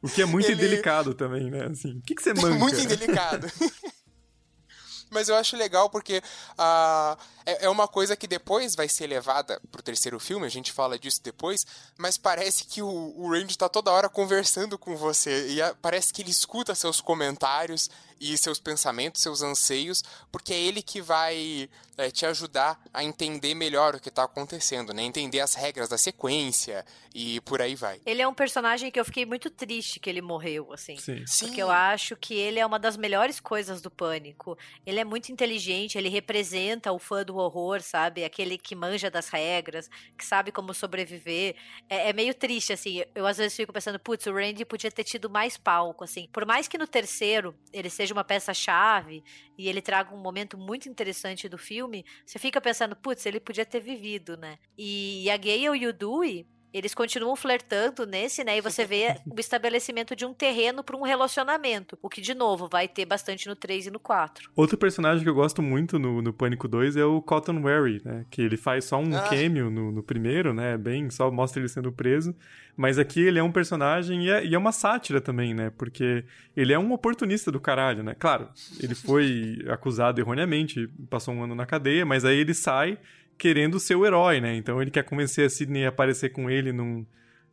O 0.01 0.09
que 0.09 0.23
é 0.23 0.25
muito 0.25 0.47
ele... 0.47 0.55
indelicado 0.55 1.13
também, 1.13 1.51
né? 1.51 1.67
Assim, 1.73 1.99
o 1.99 2.03
que, 2.03 2.15
que 2.15 2.23
você 2.23 2.35
manca? 2.41 2.55
muito 2.55 2.79
indelicado. 2.79 3.51
Mas 5.15 5.29
eu 5.29 5.37
acho 5.37 5.57
legal 5.57 5.89
porque 5.89 6.19
uh, 6.59 7.17
é, 7.47 7.67
é, 7.67 7.69
uma 7.69 7.87
coisa 7.87 8.17
que 8.17 8.27
depois 8.27 8.75
vai 8.75 8.89
ser 8.89 9.07
levada 9.07 9.61
pro 9.71 9.83
terceiro 9.83 10.19
filme, 10.19 10.47
a 10.47 10.51
gente 10.51 10.73
fala 10.73 10.99
disso 10.99 11.21
depois, 11.23 11.67
mas 11.99 12.17
parece 12.17 12.65
que 12.65 12.83
o, 12.83 12.89
o 12.89 13.31
Randy 13.31 13.57
tá 13.57 13.69
toda 13.69 13.91
hora 13.91 14.09
conversando 14.09 14.79
com 14.79 14.97
você 14.97 15.49
e 15.49 15.63
a, 15.63 15.75
parece 15.75 16.13
que 16.13 16.23
ele 16.23 16.31
escuta 16.31 16.75
seus 16.75 17.01
comentários 17.01 17.91
e 18.21 18.37
seus 18.39 18.59
pensamentos, 18.59 19.21
seus 19.21 19.43
anseios, 19.43 20.03
porque 20.33 20.53
é 20.53 20.59
ele 20.59 20.83
que 20.83 21.01
vai 21.03 21.69
é, 21.97 22.11
te 22.11 22.25
ajudar 22.27 22.81
a 22.93 23.05
entender 23.05 23.55
melhor 23.55 23.95
o 23.95 24.01
que 24.01 24.09
está 24.09 24.25
acontecendo, 24.25 24.93
né? 24.93 25.03
Entender 25.03 25.41
as 25.41 25.55
regras 25.55 25.89
da 25.89 25.99
sequência 25.99 26.85
e 27.15 27.41
por 27.43 27.61
aí 27.61 27.75
vai. 27.75 28.01
Ele 28.05 28.23
é 28.23 28.27
um 28.27 28.35
personagem 28.35 28.91
que 28.91 28.99
eu 28.99 29.05
fiquei 29.05 29.25
muito 29.27 29.51
triste 29.51 30.01
que 30.01 30.09
ele 30.09 30.23
morreu, 30.23 30.73
assim. 30.73 30.97
Sim. 30.97 31.25
Porque 31.41 31.63
eu 31.63 31.71
acho 31.71 32.17
que 32.17 32.35
ele 32.35 32.59
é 32.59 32.67
uma 32.67 32.79
das 32.79 32.97
melhores 32.97 33.39
coisas 33.41 33.81
do 33.81 33.91
Pânico. 33.91 34.57
Ele 34.87 35.01
é 35.01 35.05
muito 35.05 35.31
inteligente, 35.31 35.99
ele 35.99 36.09
representa 36.09 36.93
o 36.93 36.99
fã 36.99 37.25
do 37.25 37.34
horror, 37.37 37.81
sabe? 37.81 38.25
Aquele 38.25 38.59
que 38.59 38.75
manja 38.75 39.11
das 39.11 39.29
regras, 39.29 39.89
que 40.17 40.25
sabe 40.25 40.53
como 40.53 40.75
sobreviver. 40.75 41.57
É, 41.89 42.11
é 42.11 42.13
meio 42.13 42.35
triste, 42.35 42.73
assim. 42.73 43.03
Eu 43.15 43.27
às 43.27 43.39
vezes 43.39 43.57
fico 43.57 43.73
pensando, 43.73 43.99
putz, 43.99 44.27
o 44.27 44.33
Randy 44.33 44.65
podia 44.65 44.91
ter 44.91 45.05
tido 45.05 45.29
mais 45.31 45.57
palco, 45.57 46.05
assim. 46.05 46.29
Por 46.33 46.47
mais 46.47 46.69
que 46.69 46.79
no 46.79 46.87
terceiro 46.87 47.55
ele 47.73 47.91
seja 47.91 48.15
uma 48.15 48.25
peça-chave 48.25 49.23
e 49.57 49.69
ele 49.69 49.83
traga 49.83 50.15
um 50.15 50.19
momento 50.19 50.59
muito 50.59 50.89
interessante 50.89 51.49
do 51.49 51.59
filme, 51.59 52.05
você 52.25 52.39
fica 52.39 52.61
pensando, 52.61 52.97
putz, 52.97 53.25
ele 53.27 53.41
podia 53.41 53.65
ter 53.65 53.81
vivido, 53.81 54.37
né? 54.37 54.59
E, 54.77 55.29
a 55.31 55.37
Gale 55.37 55.79
e 55.79 55.87
o 55.87 55.93
Dewey, 55.93 56.47
eles 56.75 56.93
continuam 56.93 57.37
flertando 57.37 58.05
nesse, 58.05 58.43
né? 58.43 58.59
E 58.59 58.61
você 58.61 58.85
vê 58.85 59.15
o 59.31 59.39
estabelecimento 59.39 60.17
de 60.17 60.27
um 60.27 60.35
terreno 60.35 60.83
para 60.83 60.97
um 60.97 61.03
relacionamento. 61.03 61.97
O 62.03 62.09
que, 62.11 62.21
de 62.21 62.35
novo, 62.35 62.69
vai 62.69 62.89
ter 62.89 63.07
bastante 63.07 63.47
no 63.49 63.55
3 63.55 63.87
e 63.87 63.91
no 63.93 64.01
4. 64.01 64.51
Outro 64.57 64.77
personagem 64.77 65.23
que 65.23 65.29
eu 65.31 65.35
gosto 65.35 65.63
muito 65.63 66.01
no, 66.01 66.21
no 66.21 66.33
Pânico 66.33 66.67
2 66.67 66.97
é 66.97 67.05
o 67.05 67.23
Cotton 67.23 67.63
Wary, 67.63 68.03
né? 68.05 68.27
Que 68.29 68.43
ele 68.43 68.57
faz 68.57 68.87
só 68.87 68.99
um 68.99 69.17
ah. 69.17 69.23
cameo 69.23 69.71
no, 69.71 69.93
no, 69.93 70.03
primeiro, 70.03 70.53
né? 70.53 70.77
Bem, 70.77 71.09
só 71.11 71.31
mostra 71.31 71.61
ele 71.61 71.69
sendo 71.69 71.93
preso. 71.93 72.35
Mas 72.77 72.99
aqui 72.99 73.21
ele 73.21 73.39
é 73.39 73.43
um 73.43 73.53
personagem 73.53 74.25
e 74.25 74.31
é, 74.31 74.45
e 74.45 74.53
é 74.53 74.59
uma 74.59 74.73
sátira 74.73 75.21
também, 75.21 75.55
né? 75.55 75.71
Porque 75.79 76.25
ele 76.57 76.73
é 76.73 76.79
um 76.79 76.93
oportunista 76.93 77.53
do 77.53 77.61
caralho, 77.61 78.03
né? 78.03 78.17
Claro, 78.19 78.49
ele 78.83 78.97
foi 78.97 79.65
acusado 79.71 80.21
erroneamente, 80.21 80.89
passou 81.09 81.33
um 81.33 81.45
ano 81.45 81.55
na 81.55 81.67
cadeia, 81.67 82.05
mas 82.05 82.25
aí 82.25 82.39
ele 82.39 82.53
sai 82.53 82.99
querendo 83.39 83.79
ser 83.81 83.95
o 83.95 84.07
herói, 84.07 84.41
né? 84.41 84.57
Então 84.57 84.81
ele 84.81 84.91
quer 84.91 85.05
convencer 85.05 85.47
a 85.47 85.51
Sidney 85.51 85.87
a 85.87 85.89
aparecer 85.89 86.31
com 86.31 86.51
ele 86.51 86.73
num, 86.73 87.05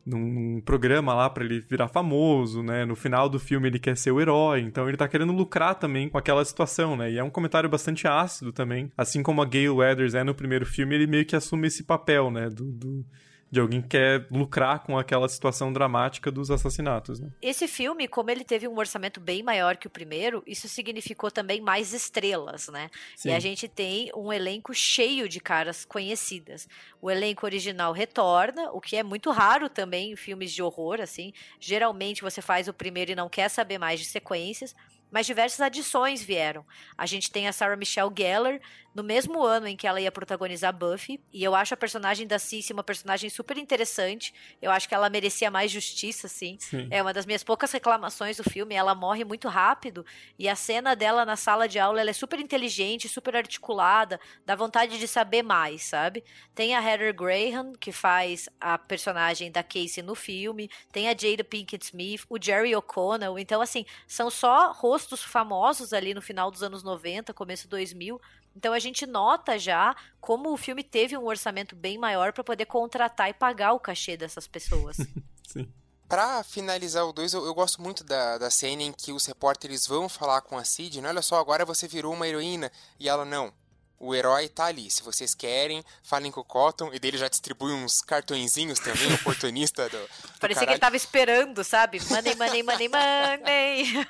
num 0.04 0.60
programa 0.60 1.14
lá 1.14 1.30
para 1.30 1.44
ele 1.44 1.60
virar 1.68 1.88
famoso, 1.88 2.62
né? 2.62 2.84
No 2.84 2.96
final 2.96 3.28
do 3.28 3.38
filme 3.38 3.68
ele 3.68 3.78
quer 3.78 3.96
ser 3.96 4.10
o 4.10 4.20
herói, 4.20 4.60
então 4.60 4.88
ele 4.88 4.96
tá 4.96 5.08
querendo 5.08 5.32
lucrar 5.32 5.74
também 5.74 6.08
com 6.08 6.18
aquela 6.18 6.44
situação, 6.44 6.96
né? 6.96 7.10
E 7.12 7.18
é 7.18 7.24
um 7.24 7.30
comentário 7.30 7.68
bastante 7.68 8.06
ácido 8.06 8.52
também, 8.52 8.90
assim 8.96 9.22
como 9.22 9.42
a 9.42 9.46
Gail 9.46 9.76
Weathers 9.76 10.14
é 10.14 10.24
no 10.24 10.34
primeiro 10.34 10.66
filme, 10.66 10.94
ele 10.94 11.06
meio 11.06 11.26
que 11.26 11.36
assume 11.36 11.66
esse 11.66 11.84
papel, 11.84 12.30
né? 12.30 12.48
do, 12.48 12.70
do 12.72 13.04
de 13.52 13.60
alguém 13.60 13.82
que 13.82 13.88
quer 13.88 14.26
lucrar 14.30 14.78
com 14.78 14.98
aquela 14.98 15.28
situação 15.28 15.70
dramática 15.70 16.32
dos 16.32 16.50
assassinatos. 16.50 17.20
Né? 17.20 17.28
Esse 17.42 17.68
filme, 17.68 18.08
como 18.08 18.30
ele 18.30 18.44
teve 18.44 18.66
um 18.66 18.78
orçamento 18.78 19.20
bem 19.20 19.42
maior 19.42 19.76
que 19.76 19.86
o 19.86 19.90
primeiro, 19.90 20.42
isso 20.46 20.66
significou 20.66 21.30
também 21.30 21.60
mais 21.60 21.92
estrelas, 21.92 22.68
né? 22.68 22.90
Sim. 23.14 23.28
E 23.28 23.32
a 23.34 23.38
gente 23.38 23.68
tem 23.68 24.10
um 24.16 24.32
elenco 24.32 24.72
cheio 24.72 25.28
de 25.28 25.38
caras 25.38 25.84
conhecidas. 25.84 26.66
O 26.98 27.10
elenco 27.10 27.44
original 27.44 27.92
retorna, 27.92 28.70
o 28.72 28.80
que 28.80 28.96
é 28.96 29.02
muito 29.02 29.30
raro 29.30 29.68
também 29.68 30.12
em 30.12 30.16
filmes 30.16 30.50
de 30.50 30.62
horror, 30.62 30.98
assim. 31.02 31.34
Geralmente 31.60 32.22
você 32.22 32.40
faz 32.40 32.68
o 32.68 32.72
primeiro 32.72 33.12
e 33.12 33.14
não 33.14 33.28
quer 33.28 33.50
saber 33.50 33.76
mais 33.76 34.00
de 34.00 34.06
sequências 34.06 34.74
mas 35.12 35.26
diversas 35.26 35.60
adições 35.60 36.22
vieram. 36.22 36.64
A 36.96 37.04
gente 37.04 37.30
tem 37.30 37.46
a 37.46 37.52
Sarah 37.52 37.76
Michelle 37.76 38.10
Gellar, 38.16 38.58
no 38.94 39.02
mesmo 39.02 39.42
ano 39.42 39.66
em 39.66 39.76
que 39.76 39.86
ela 39.86 40.00
ia 40.00 40.12
protagonizar 40.12 40.72
Buffy. 40.72 41.20
E 41.32 41.42
eu 41.42 41.54
acho 41.54 41.74
a 41.74 41.76
personagem 41.76 42.26
da 42.26 42.38
Cici 42.38 42.72
uma 42.72 42.82
personagem 42.82 43.30
super 43.30 43.56
interessante. 43.56 44.34
Eu 44.60 44.70
acho 44.70 44.88
que 44.88 44.94
ela 44.94 45.08
merecia 45.08 45.50
mais 45.50 45.70
justiça, 45.70 46.26
assim. 46.26 46.56
Sim. 46.60 46.88
É 46.90 47.00
uma 47.00 47.12
das 47.12 47.26
minhas 47.26 47.42
poucas 47.42 47.72
reclamações 47.72 48.36
do 48.36 48.44
filme. 48.44 48.74
Ela 48.74 48.94
morre 48.94 49.24
muito 49.24 49.48
rápido. 49.48 50.04
E 50.38 50.48
a 50.48 50.56
cena 50.56 50.94
dela 50.94 51.24
na 51.24 51.36
sala 51.36 51.66
de 51.66 51.78
aula 51.78 52.02
é 52.02 52.12
super 52.12 52.38
inteligente, 52.38 53.08
super 53.08 53.36
articulada. 53.36 54.20
Dá 54.44 54.54
vontade 54.54 54.98
de 54.98 55.08
saber 55.08 55.42
mais, 55.42 55.84
sabe? 55.84 56.22
Tem 56.54 56.74
a 56.74 56.82
Heather 56.82 57.14
Graham, 57.14 57.72
que 57.72 57.92
faz 57.92 58.48
a 58.60 58.76
personagem 58.76 59.50
da 59.50 59.62
Casey 59.62 60.02
no 60.02 60.14
filme. 60.14 60.70
Tem 60.92 61.08
a 61.08 61.16
Jada 61.16 61.44
Pinkett 61.44 61.84
Smith, 61.86 62.24
o 62.28 62.42
Jerry 62.42 62.74
O'Connell. 62.74 63.38
Então, 63.38 63.60
assim, 63.62 63.86
são 64.06 64.30
só 64.30 64.72
rostos 64.72 65.22
famosos 65.22 65.92
ali 65.92 66.12
no 66.12 66.20
final 66.20 66.50
dos 66.50 66.62
anos 66.62 66.82
90, 66.82 67.32
começo 67.32 67.68
2000 67.68 68.20
então 68.56 68.72
a 68.72 68.78
gente 68.78 69.06
nota 69.06 69.58
já 69.58 69.94
como 70.20 70.52
o 70.52 70.56
filme 70.56 70.84
teve 70.84 71.16
um 71.16 71.26
orçamento 71.26 71.74
bem 71.74 71.98
maior 71.98 72.32
para 72.32 72.44
poder 72.44 72.66
contratar 72.66 73.30
e 73.30 73.34
pagar 73.34 73.72
o 73.72 73.80
cachê 73.80 74.16
dessas 74.16 74.46
pessoas. 74.46 74.96
Sim. 75.48 75.70
Pra 76.08 76.44
finalizar 76.44 77.06
o 77.06 77.12
2, 77.12 77.32
eu, 77.32 77.46
eu, 77.46 77.54
gosto 77.54 77.80
muito 77.80 78.04
da, 78.04 78.36
da 78.36 78.50
cena 78.50 78.82
em 78.82 78.92
que 78.92 79.12
os 79.12 79.24
repórteres 79.24 79.86
vão 79.86 80.10
falar 80.10 80.42
com 80.42 80.58
a 80.58 80.64
Sidney, 80.64 81.08
olha 81.08 81.22
só, 81.22 81.38
agora 81.38 81.64
você 81.64 81.88
virou 81.88 82.12
uma 82.12 82.28
heroína. 82.28 82.70
E 83.00 83.08
ela, 83.08 83.24
não, 83.24 83.50
o 84.02 84.14
herói 84.14 84.48
tá 84.48 84.64
ali. 84.66 84.90
Se 84.90 85.02
vocês 85.02 85.34
querem, 85.34 85.84
falem 86.02 86.32
com 86.32 86.40
o 86.40 86.44
Cotton. 86.44 86.90
E 86.92 86.98
dele 86.98 87.16
já 87.16 87.28
distribui 87.28 87.72
uns 87.72 88.02
cartõezinhos 88.02 88.80
também, 88.80 89.12
oportunista 89.14 89.88
do. 89.88 89.96
do 89.96 90.08
Parecia 90.40 90.40
caralho. 90.40 90.66
que 90.66 90.72
ele 90.72 90.78
tava 90.80 90.96
esperando, 90.96 91.62
sabe? 91.62 92.00
Money, 92.10 92.34
money, 92.34 92.62
money, 92.62 92.88
money. 92.88 94.06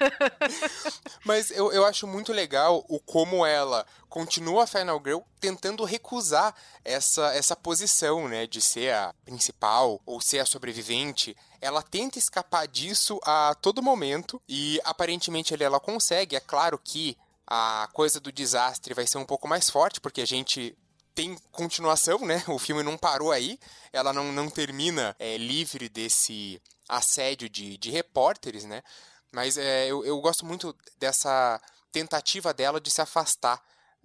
Mas 1.24 1.51
eu, 1.51 1.70
eu 1.73 1.85
acho 1.85 2.06
muito 2.06 2.32
legal 2.32 2.85
o 2.89 2.98
como 2.98 3.44
ela 3.44 3.86
continua 4.09 4.64
a 4.64 4.66
Final 4.66 5.01
Girl 5.05 5.20
tentando 5.39 5.85
recusar 5.85 6.55
essa, 6.85 7.32
essa 7.35 7.55
posição, 7.55 8.27
né? 8.27 8.47
De 8.47 8.62
ser 8.62 8.94
a 8.94 9.14
principal 9.24 10.01
ou 10.06 10.20
ser 10.20 10.39
a 10.39 10.47
sobrevivente 10.47 11.36
ela 11.62 11.81
tenta 11.81 12.19
escapar 12.19 12.66
disso 12.66 13.20
a 13.23 13.55
todo 13.55 13.81
momento 13.81 14.43
e 14.48 14.81
aparentemente 14.82 15.55
ela 15.62 15.78
consegue. 15.78 16.35
É 16.35 16.40
claro 16.40 16.77
que 16.77 17.16
a 17.55 17.87
coisa 17.93 18.19
do 18.19 18.33
desastre 18.33 18.95
vai 18.95 19.07
ser 19.07 19.19
um 19.19 19.27
pouco 19.27 19.47
mais 19.47 19.69
forte, 19.69 20.01
porque 20.01 20.23
a 20.23 20.27
gente 20.27 20.74
tem 21.15 21.37
continuação, 21.51 22.19
né? 22.20 22.43
O 22.49 22.59
filme 22.59 22.83
não 22.83 22.97
parou 22.97 23.31
aí, 23.31 23.59
ela 23.93 24.11
não, 24.11 24.33
não 24.33 24.49
termina 24.49 25.15
é, 25.19 25.37
livre 25.37 25.91
desse 25.91 26.62
assédio 26.89 27.51
de, 27.51 27.77
de 27.77 27.91
repórteres, 27.91 28.65
né? 28.65 28.83
Mas 29.31 29.59
é, 29.59 29.87
eu, 29.87 30.03
eu 30.03 30.19
gosto 30.23 30.47
muito 30.47 30.74
dessa 30.99 31.61
tentativa 31.93 32.55
dela 32.55 32.81
de 32.81 32.91
se 32.91 33.03
afastar 33.03 33.61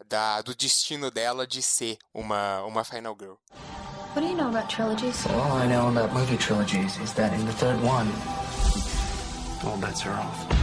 da, 0.09 0.41
do 0.41 0.53
destino 0.53 1.09
dela 1.09 1.47
de 1.47 1.61
ser 1.61 1.97
uma, 2.13 2.61
uma 2.63 2.83
Final 2.83 3.15
Girl. 3.17 3.35
What 4.13 4.19
do 4.19 4.27
you 4.27 4.35
know 4.35 4.49
about 4.49 4.67
trilogies? 4.67 5.25
All 5.27 5.57
I 5.57 5.67
know 5.67 5.87
about 5.87 6.13
movie 6.13 6.37
trilogies 6.37 6.97
is 6.97 7.13
that 7.13 7.33
in 7.33 7.45
the 7.45 7.53
third 7.53 7.81
one, 7.81 8.11
all 9.63 9.77
bets 9.77 10.05
are 10.05 10.19
off. 10.19 10.56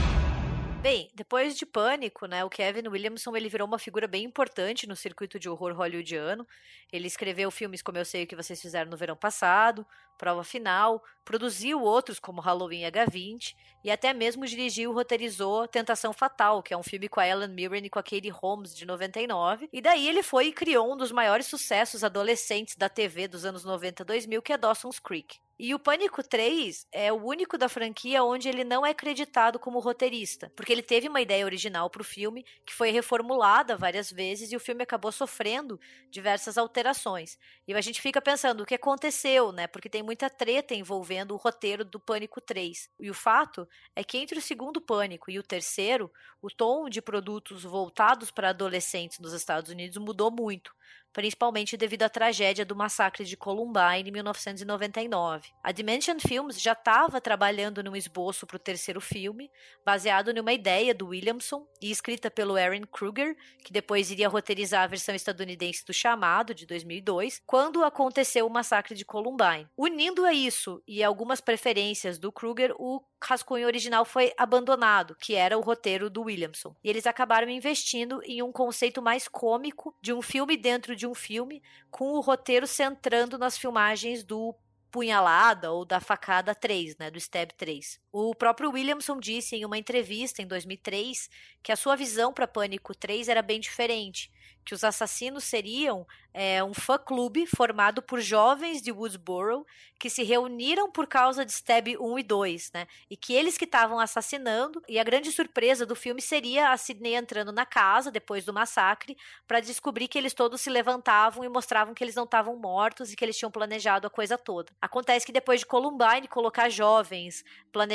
Bem, 0.84 1.10
depois 1.14 1.56
de 1.56 1.64
Pânico, 1.64 2.26
né, 2.26 2.44
o 2.44 2.50
Kevin 2.50 2.88
Williamson 2.88 3.34
ele 3.34 3.48
virou 3.48 3.66
uma 3.66 3.78
figura 3.78 4.06
bem 4.06 4.22
importante 4.22 4.86
no 4.86 4.94
circuito 4.94 5.38
de 5.38 5.48
horror 5.48 5.72
hollywoodiano. 5.72 6.46
Ele 6.92 7.06
escreveu 7.06 7.50
filmes 7.50 7.80
como 7.80 7.96
Eu 7.96 8.04
Sei 8.04 8.24
O 8.24 8.26
Que 8.26 8.36
Vocês 8.36 8.60
Fizeram 8.60 8.90
no 8.90 8.96
Verão 8.98 9.16
Passado, 9.16 9.86
Prova 10.18 10.44
Final, 10.44 11.02
produziu 11.24 11.80
outros 11.80 12.18
como 12.18 12.42
Halloween 12.42 12.82
H20 12.82 13.54
e 13.82 13.90
até 13.90 14.12
mesmo 14.12 14.44
dirigiu 14.44 14.90
e 14.90 14.94
roteirizou 14.94 15.66
Tentação 15.66 16.12
Fatal, 16.12 16.62
que 16.62 16.74
é 16.74 16.76
um 16.76 16.82
filme 16.82 17.08
com 17.08 17.18
a 17.18 17.26
Ellen 17.26 17.48
Mirren 17.48 17.86
e 17.86 17.88
com 17.88 17.98
a 17.98 18.02
Katie 18.02 18.28
Holmes 18.28 18.76
de 18.76 18.84
99. 18.84 19.70
E 19.72 19.80
daí 19.80 20.06
ele 20.06 20.22
foi 20.22 20.48
e 20.48 20.52
criou 20.52 20.92
um 20.92 20.98
dos 20.98 21.10
maiores 21.10 21.46
sucessos 21.46 22.04
adolescentes 22.04 22.76
da 22.76 22.90
TV 22.90 23.26
dos 23.26 23.46
anos 23.46 23.64
90 23.64 24.04
2000, 24.04 24.42
que 24.42 24.52
é 24.52 24.58
Dawson's 24.58 24.98
Creek. 24.98 25.38
E 25.56 25.72
o 25.72 25.78
Pânico 25.78 26.20
3 26.20 26.84
é 26.90 27.12
o 27.12 27.24
único 27.24 27.56
da 27.56 27.68
franquia 27.68 28.24
onde 28.24 28.48
ele 28.48 28.64
não 28.64 28.84
é 28.84 28.90
acreditado 28.90 29.56
como 29.56 29.78
roteirista, 29.78 30.52
porque 30.56 30.72
ele 30.72 30.82
teve 30.82 31.08
uma 31.08 31.20
ideia 31.20 31.44
original 31.44 31.88
para 31.88 32.02
o 32.02 32.04
filme 32.04 32.44
que 32.66 32.74
foi 32.74 32.90
reformulada 32.90 33.76
várias 33.76 34.10
vezes 34.10 34.50
e 34.50 34.56
o 34.56 34.60
filme 34.60 34.82
acabou 34.82 35.12
sofrendo 35.12 35.78
diversas 36.10 36.58
alterações. 36.58 37.38
E 37.68 37.74
a 37.74 37.80
gente 37.80 38.02
fica 38.02 38.20
pensando 38.20 38.62
o 38.62 38.66
que 38.66 38.74
aconteceu, 38.74 39.52
né? 39.52 39.68
Porque 39.68 39.88
tem 39.88 40.02
muita 40.02 40.28
treta 40.28 40.74
envolvendo 40.74 41.34
o 41.34 41.36
roteiro 41.38 41.84
do 41.84 42.00
Pânico 42.00 42.40
3. 42.40 42.90
E 42.98 43.08
o 43.08 43.14
fato 43.14 43.68
é 43.94 44.02
que 44.02 44.18
entre 44.18 44.38
o 44.38 44.42
segundo 44.42 44.80
Pânico 44.80 45.30
e 45.30 45.38
o 45.38 45.42
terceiro, 45.42 46.10
o 46.42 46.50
tom 46.50 46.88
de 46.88 47.00
produtos 47.00 47.62
voltados 47.62 48.32
para 48.32 48.50
adolescentes 48.50 49.20
nos 49.20 49.32
Estados 49.32 49.70
Unidos 49.70 49.98
mudou 49.98 50.32
muito. 50.32 50.72
Principalmente 51.14 51.76
devido 51.76 52.02
à 52.02 52.08
tragédia 52.08 52.64
do 52.64 52.74
massacre 52.74 53.24
de 53.24 53.36
Columbine 53.36 54.08
em 54.08 54.12
1999. 54.12 55.48
A 55.62 55.70
Dimension 55.70 56.18
Films 56.18 56.60
já 56.60 56.72
estava 56.72 57.20
trabalhando 57.20 57.82
num 57.82 57.94
esboço 57.94 58.46
para 58.46 58.56
o 58.56 58.58
terceiro 58.58 59.00
filme, 59.00 59.48
baseado 59.86 60.34
numa 60.34 60.52
ideia 60.52 60.92
do 60.92 61.08
Williamson 61.08 61.64
e 61.80 61.90
escrita 61.90 62.30
pelo 62.30 62.56
Aaron 62.56 62.82
Kruger, 62.90 63.36
que 63.64 63.72
depois 63.72 64.10
iria 64.10 64.28
roteirizar 64.28 64.82
a 64.82 64.88
versão 64.88 65.14
estadunidense 65.14 65.84
do 65.86 65.92
Chamado, 65.92 66.52
de 66.52 66.66
2002, 66.66 67.40
quando 67.46 67.84
aconteceu 67.84 68.46
o 68.46 68.50
massacre 68.50 68.96
de 68.96 69.04
Columbine. 69.04 69.68
Unindo 69.78 70.24
a 70.24 70.32
isso 70.32 70.82
e 70.86 71.02
algumas 71.04 71.40
preferências 71.40 72.18
do 72.18 72.32
Kruger, 72.32 72.74
o 72.76 73.00
rascunho 73.22 73.66
original 73.66 74.04
foi 74.04 74.32
abandonado, 74.36 75.16
que 75.20 75.34
era 75.34 75.56
o 75.56 75.60
roteiro 75.60 76.10
do 76.10 76.22
Williamson. 76.22 76.74
E 76.82 76.90
eles 76.90 77.06
acabaram 77.06 77.48
investindo 77.48 78.20
em 78.24 78.42
um 78.42 78.52
conceito 78.52 79.00
mais 79.00 79.28
cômico 79.28 79.96
de 80.02 80.12
um 80.12 80.20
filme 80.20 80.56
dentro 80.56 80.73
de 80.96 81.06
um 81.06 81.14
filme, 81.14 81.62
com 81.90 82.12
o 82.12 82.20
roteiro 82.20 82.66
centrando 82.66 83.38
nas 83.38 83.56
filmagens 83.56 84.24
do 84.24 84.54
punhalada 84.90 85.72
ou 85.72 85.84
da 85.84 86.00
facada 86.00 86.54
3, 86.54 86.96
né, 86.98 87.10
do 87.10 87.18
stab 87.18 87.52
3. 87.52 88.03
O 88.16 88.32
próprio 88.32 88.70
Williamson 88.70 89.18
disse 89.18 89.56
em 89.56 89.64
uma 89.64 89.76
entrevista 89.76 90.40
em 90.40 90.46
2003 90.46 91.28
que 91.60 91.72
a 91.72 91.76
sua 91.76 91.96
visão 91.96 92.32
para 92.32 92.46
Pânico 92.46 92.94
3 92.94 93.28
era 93.28 93.42
bem 93.42 93.58
diferente, 93.58 94.30
que 94.64 94.72
os 94.72 94.84
assassinos 94.84 95.42
seriam 95.42 96.06
é, 96.32 96.62
um 96.64 96.74
fã-clube 96.74 97.46
formado 97.46 98.02
por 98.02 98.20
jovens 98.20 98.80
de 98.80 98.90
Woodsboro 98.90 99.66
que 99.98 100.10
se 100.10 100.24
reuniram 100.24 100.90
por 100.90 101.06
causa 101.06 101.44
de 101.44 101.52
Stab 101.52 101.96
1 101.98 102.18
e 102.18 102.22
2, 102.22 102.72
né? 102.72 102.86
E 103.08 103.16
que 103.16 103.32
eles 103.32 103.56
que 103.56 103.64
estavam 103.64 104.00
assassinando, 104.00 104.82
e 104.88 104.98
a 104.98 105.04
grande 105.04 105.30
surpresa 105.30 105.86
do 105.86 105.94
filme 105.94 106.20
seria 106.20 106.72
a 106.72 106.76
Sidney 106.76 107.14
entrando 107.14 107.52
na 107.52 107.64
casa 107.64 108.10
depois 108.10 108.44
do 108.44 108.52
massacre 108.52 109.16
para 109.46 109.60
descobrir 109.60 110.08
que 110.08 110.18
eles 110.18 110.34
todos 110.34 110.60
se 110.60 110.68
levantavam 110.68 111.44
e 111.44 111.48
mostravam 111.48 111.94
que 111.94 112.02
eles 112.02 112.16
não 112.16 112.24
estavam 112.24 112.56
mortos 112.56 113.12
e 113.12 113.16
que 113.16 113.24
eles 113.24 113.38
tinham 113.38 113.50
planejado 113.50 114.06
a 114.06 114.10
coisa 114.10 114.36
toda. 114.36 114.72
Acontece 114.82 115.24
que 115.24 115.32
depois 115.32 115.60
de 115.60 115.66
Columbine 115.66 116.28
colocar 116.28 116.68
jovens 116.68 117.44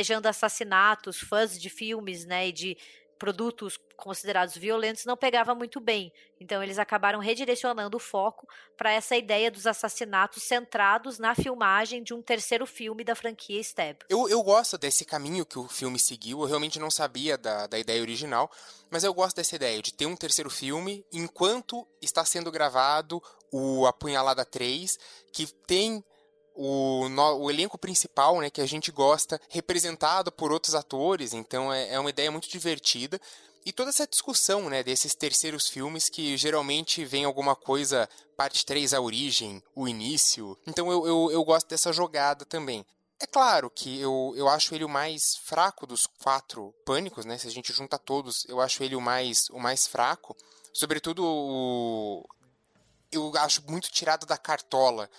planejando 0.10 0.27
assassinatos, 0.27 1.19
fãs 1.19 1.60
de 1.60 1.69
filmes, 1.69 2.26
né, 2.26 2.48
e 2.48 2.52
de 2.52 2.77
produtos 3.19 3.77
considerados 3.98 4.56
violentos 4.56 5.03
não 5.03 5.18
pegava 5.18 5.53
muito 5.53 5.81
bem. 5.81 6.11
Então 6.40 6.64
eles 6.64 6.80
acabaram 6.80 7.19
redirecionando 7.19 7.98
o 7.98 7.99
foco 7.99 8.48
para 8.77 8.94
essa 8.94 9.18
ideia 9.18 9.52
dos 9.52 9.68
assassinatos 9.68 10.44
centrados 10.44 11.19
na 11.19 11.36
filmagem 11.36 12.02
de 12.02 12.14
um 12.14 12.22
terceiro 12.22 12.65
filme 12.65 13.03
da 13.03 13.14
franquia 13.14 13.60
Stab. 13.60 13.98
Eu, 14.07 14.30
eu 14.30 14.41
gosto 14.41 14.77
desse 14.77 15.03
caminho 15.03 15.45
que 15.45 15.60
o 15.60 15.68
filme 15.68 15.99
seguiu. 15.99 16.40
Eu 16.40 16.48
realmente 16.48 16.80
não 16.80 16.90
sabia 16.90 17.38
da, 17.38 17.68
da 17.68 17.77
ideia 17.77 18.02
original, 18.02 18.49
mas 18.90 19.03
eu 19.03 19.14
gosto 19.14 19.36
dessa 19.36 19.57
ideia 19.57 19.81
de 19.81 19.94
ter 19.94 20.06
um 20.06 20.15
terceiro 20.15 20.49
filme 20.49 21.06
enquanto 21.11 21.86
está 22.02 22.23
sendo 22.23 22.49
gravado 22.49 23.22
o 23.52 23.86
Apunhalada 23.86 24.45
3, 24.45 24.98
que 25.34 25.45
tem 25.68 26.02
o, 26.61 27.07
o 27.40 27.49
elenco 27.49 27.77
principal, 27.77 28.41
né, 28.41 28.49
que 28.49 28.60
a 28.60 28.65
gente 28.65 28.91
gosta, 28.91 29.40
representado 29.48 30.30
por 30.30 30.52
outros 30.52 30.76
atores, 30.76 31.34
então 31.34 31.72
é, 31.72 31.94
é 31.94 31.99
uma 31.99 32.10
ideia 32.10 32.30
muito 32.30 32.49
divertida. 32.49 33.19
E 33.65 33.72
toda 33.72 33.91
essa 33.91 34.06
discussão, 34.06 34.69
né, 34.69 34.84
desses 34.84 35.15
terceiros 35.15 35.69
filmes 35.69 36.10
que 36.10 36.36
geralmente 36.36 37.06
vem 37.06 37.23
alguma 37.23 37.56
coisa, 37.56 38.10
parte 38.36 38.65
3 38.65 38.94
a 38.94 38.99
origem, 38.99 39.64
o 39.73 39.88
início. 39.88 40.57
Então 40.68 40.91
eu, 40.91 41.07
eu, 41.07 41.31
eu 41.31 41.44
gosto 41.45 41.69
dessa 41.69 41.94
jogada 41.94 42.44
também. 42.44 42.86
É 43.22 43.26
claro 43.26 43.69
que 43.69 43.99
eu, 43.99 44.34
eu 44.36 44.49
acho 44.49 44.76
ele 44.76 44.84
o 44.84 44.90
mais 44.90 45.38
fraco 45.38 45.88
dos 45.88 46.07
quatro 46.07 46.73
pânicos, 46.86 47.26
né? 47.26 47.38
Se 47.38 47.48
a 47.48 47.52
gente 47.52 47.72
junta 47.72 47.98
todos, 47.98 48.45
eu 48.49 48.60
acho 48.60 48.84
ele 48.84 48.95
o 48.95 49.02
mais, 49.02 49.49
o 49.49 49.60
mais 49.60 49.88
fraco. 49.88 50.36
Sobretudo 50.73 51.23
o. 51.26 52.26
Eu 53.11 53.31
acho 53.38 53.64
muito 53.69 53.91
tirado 53.91 54.26
da 54.26 54.38
cartola 54.38 55.10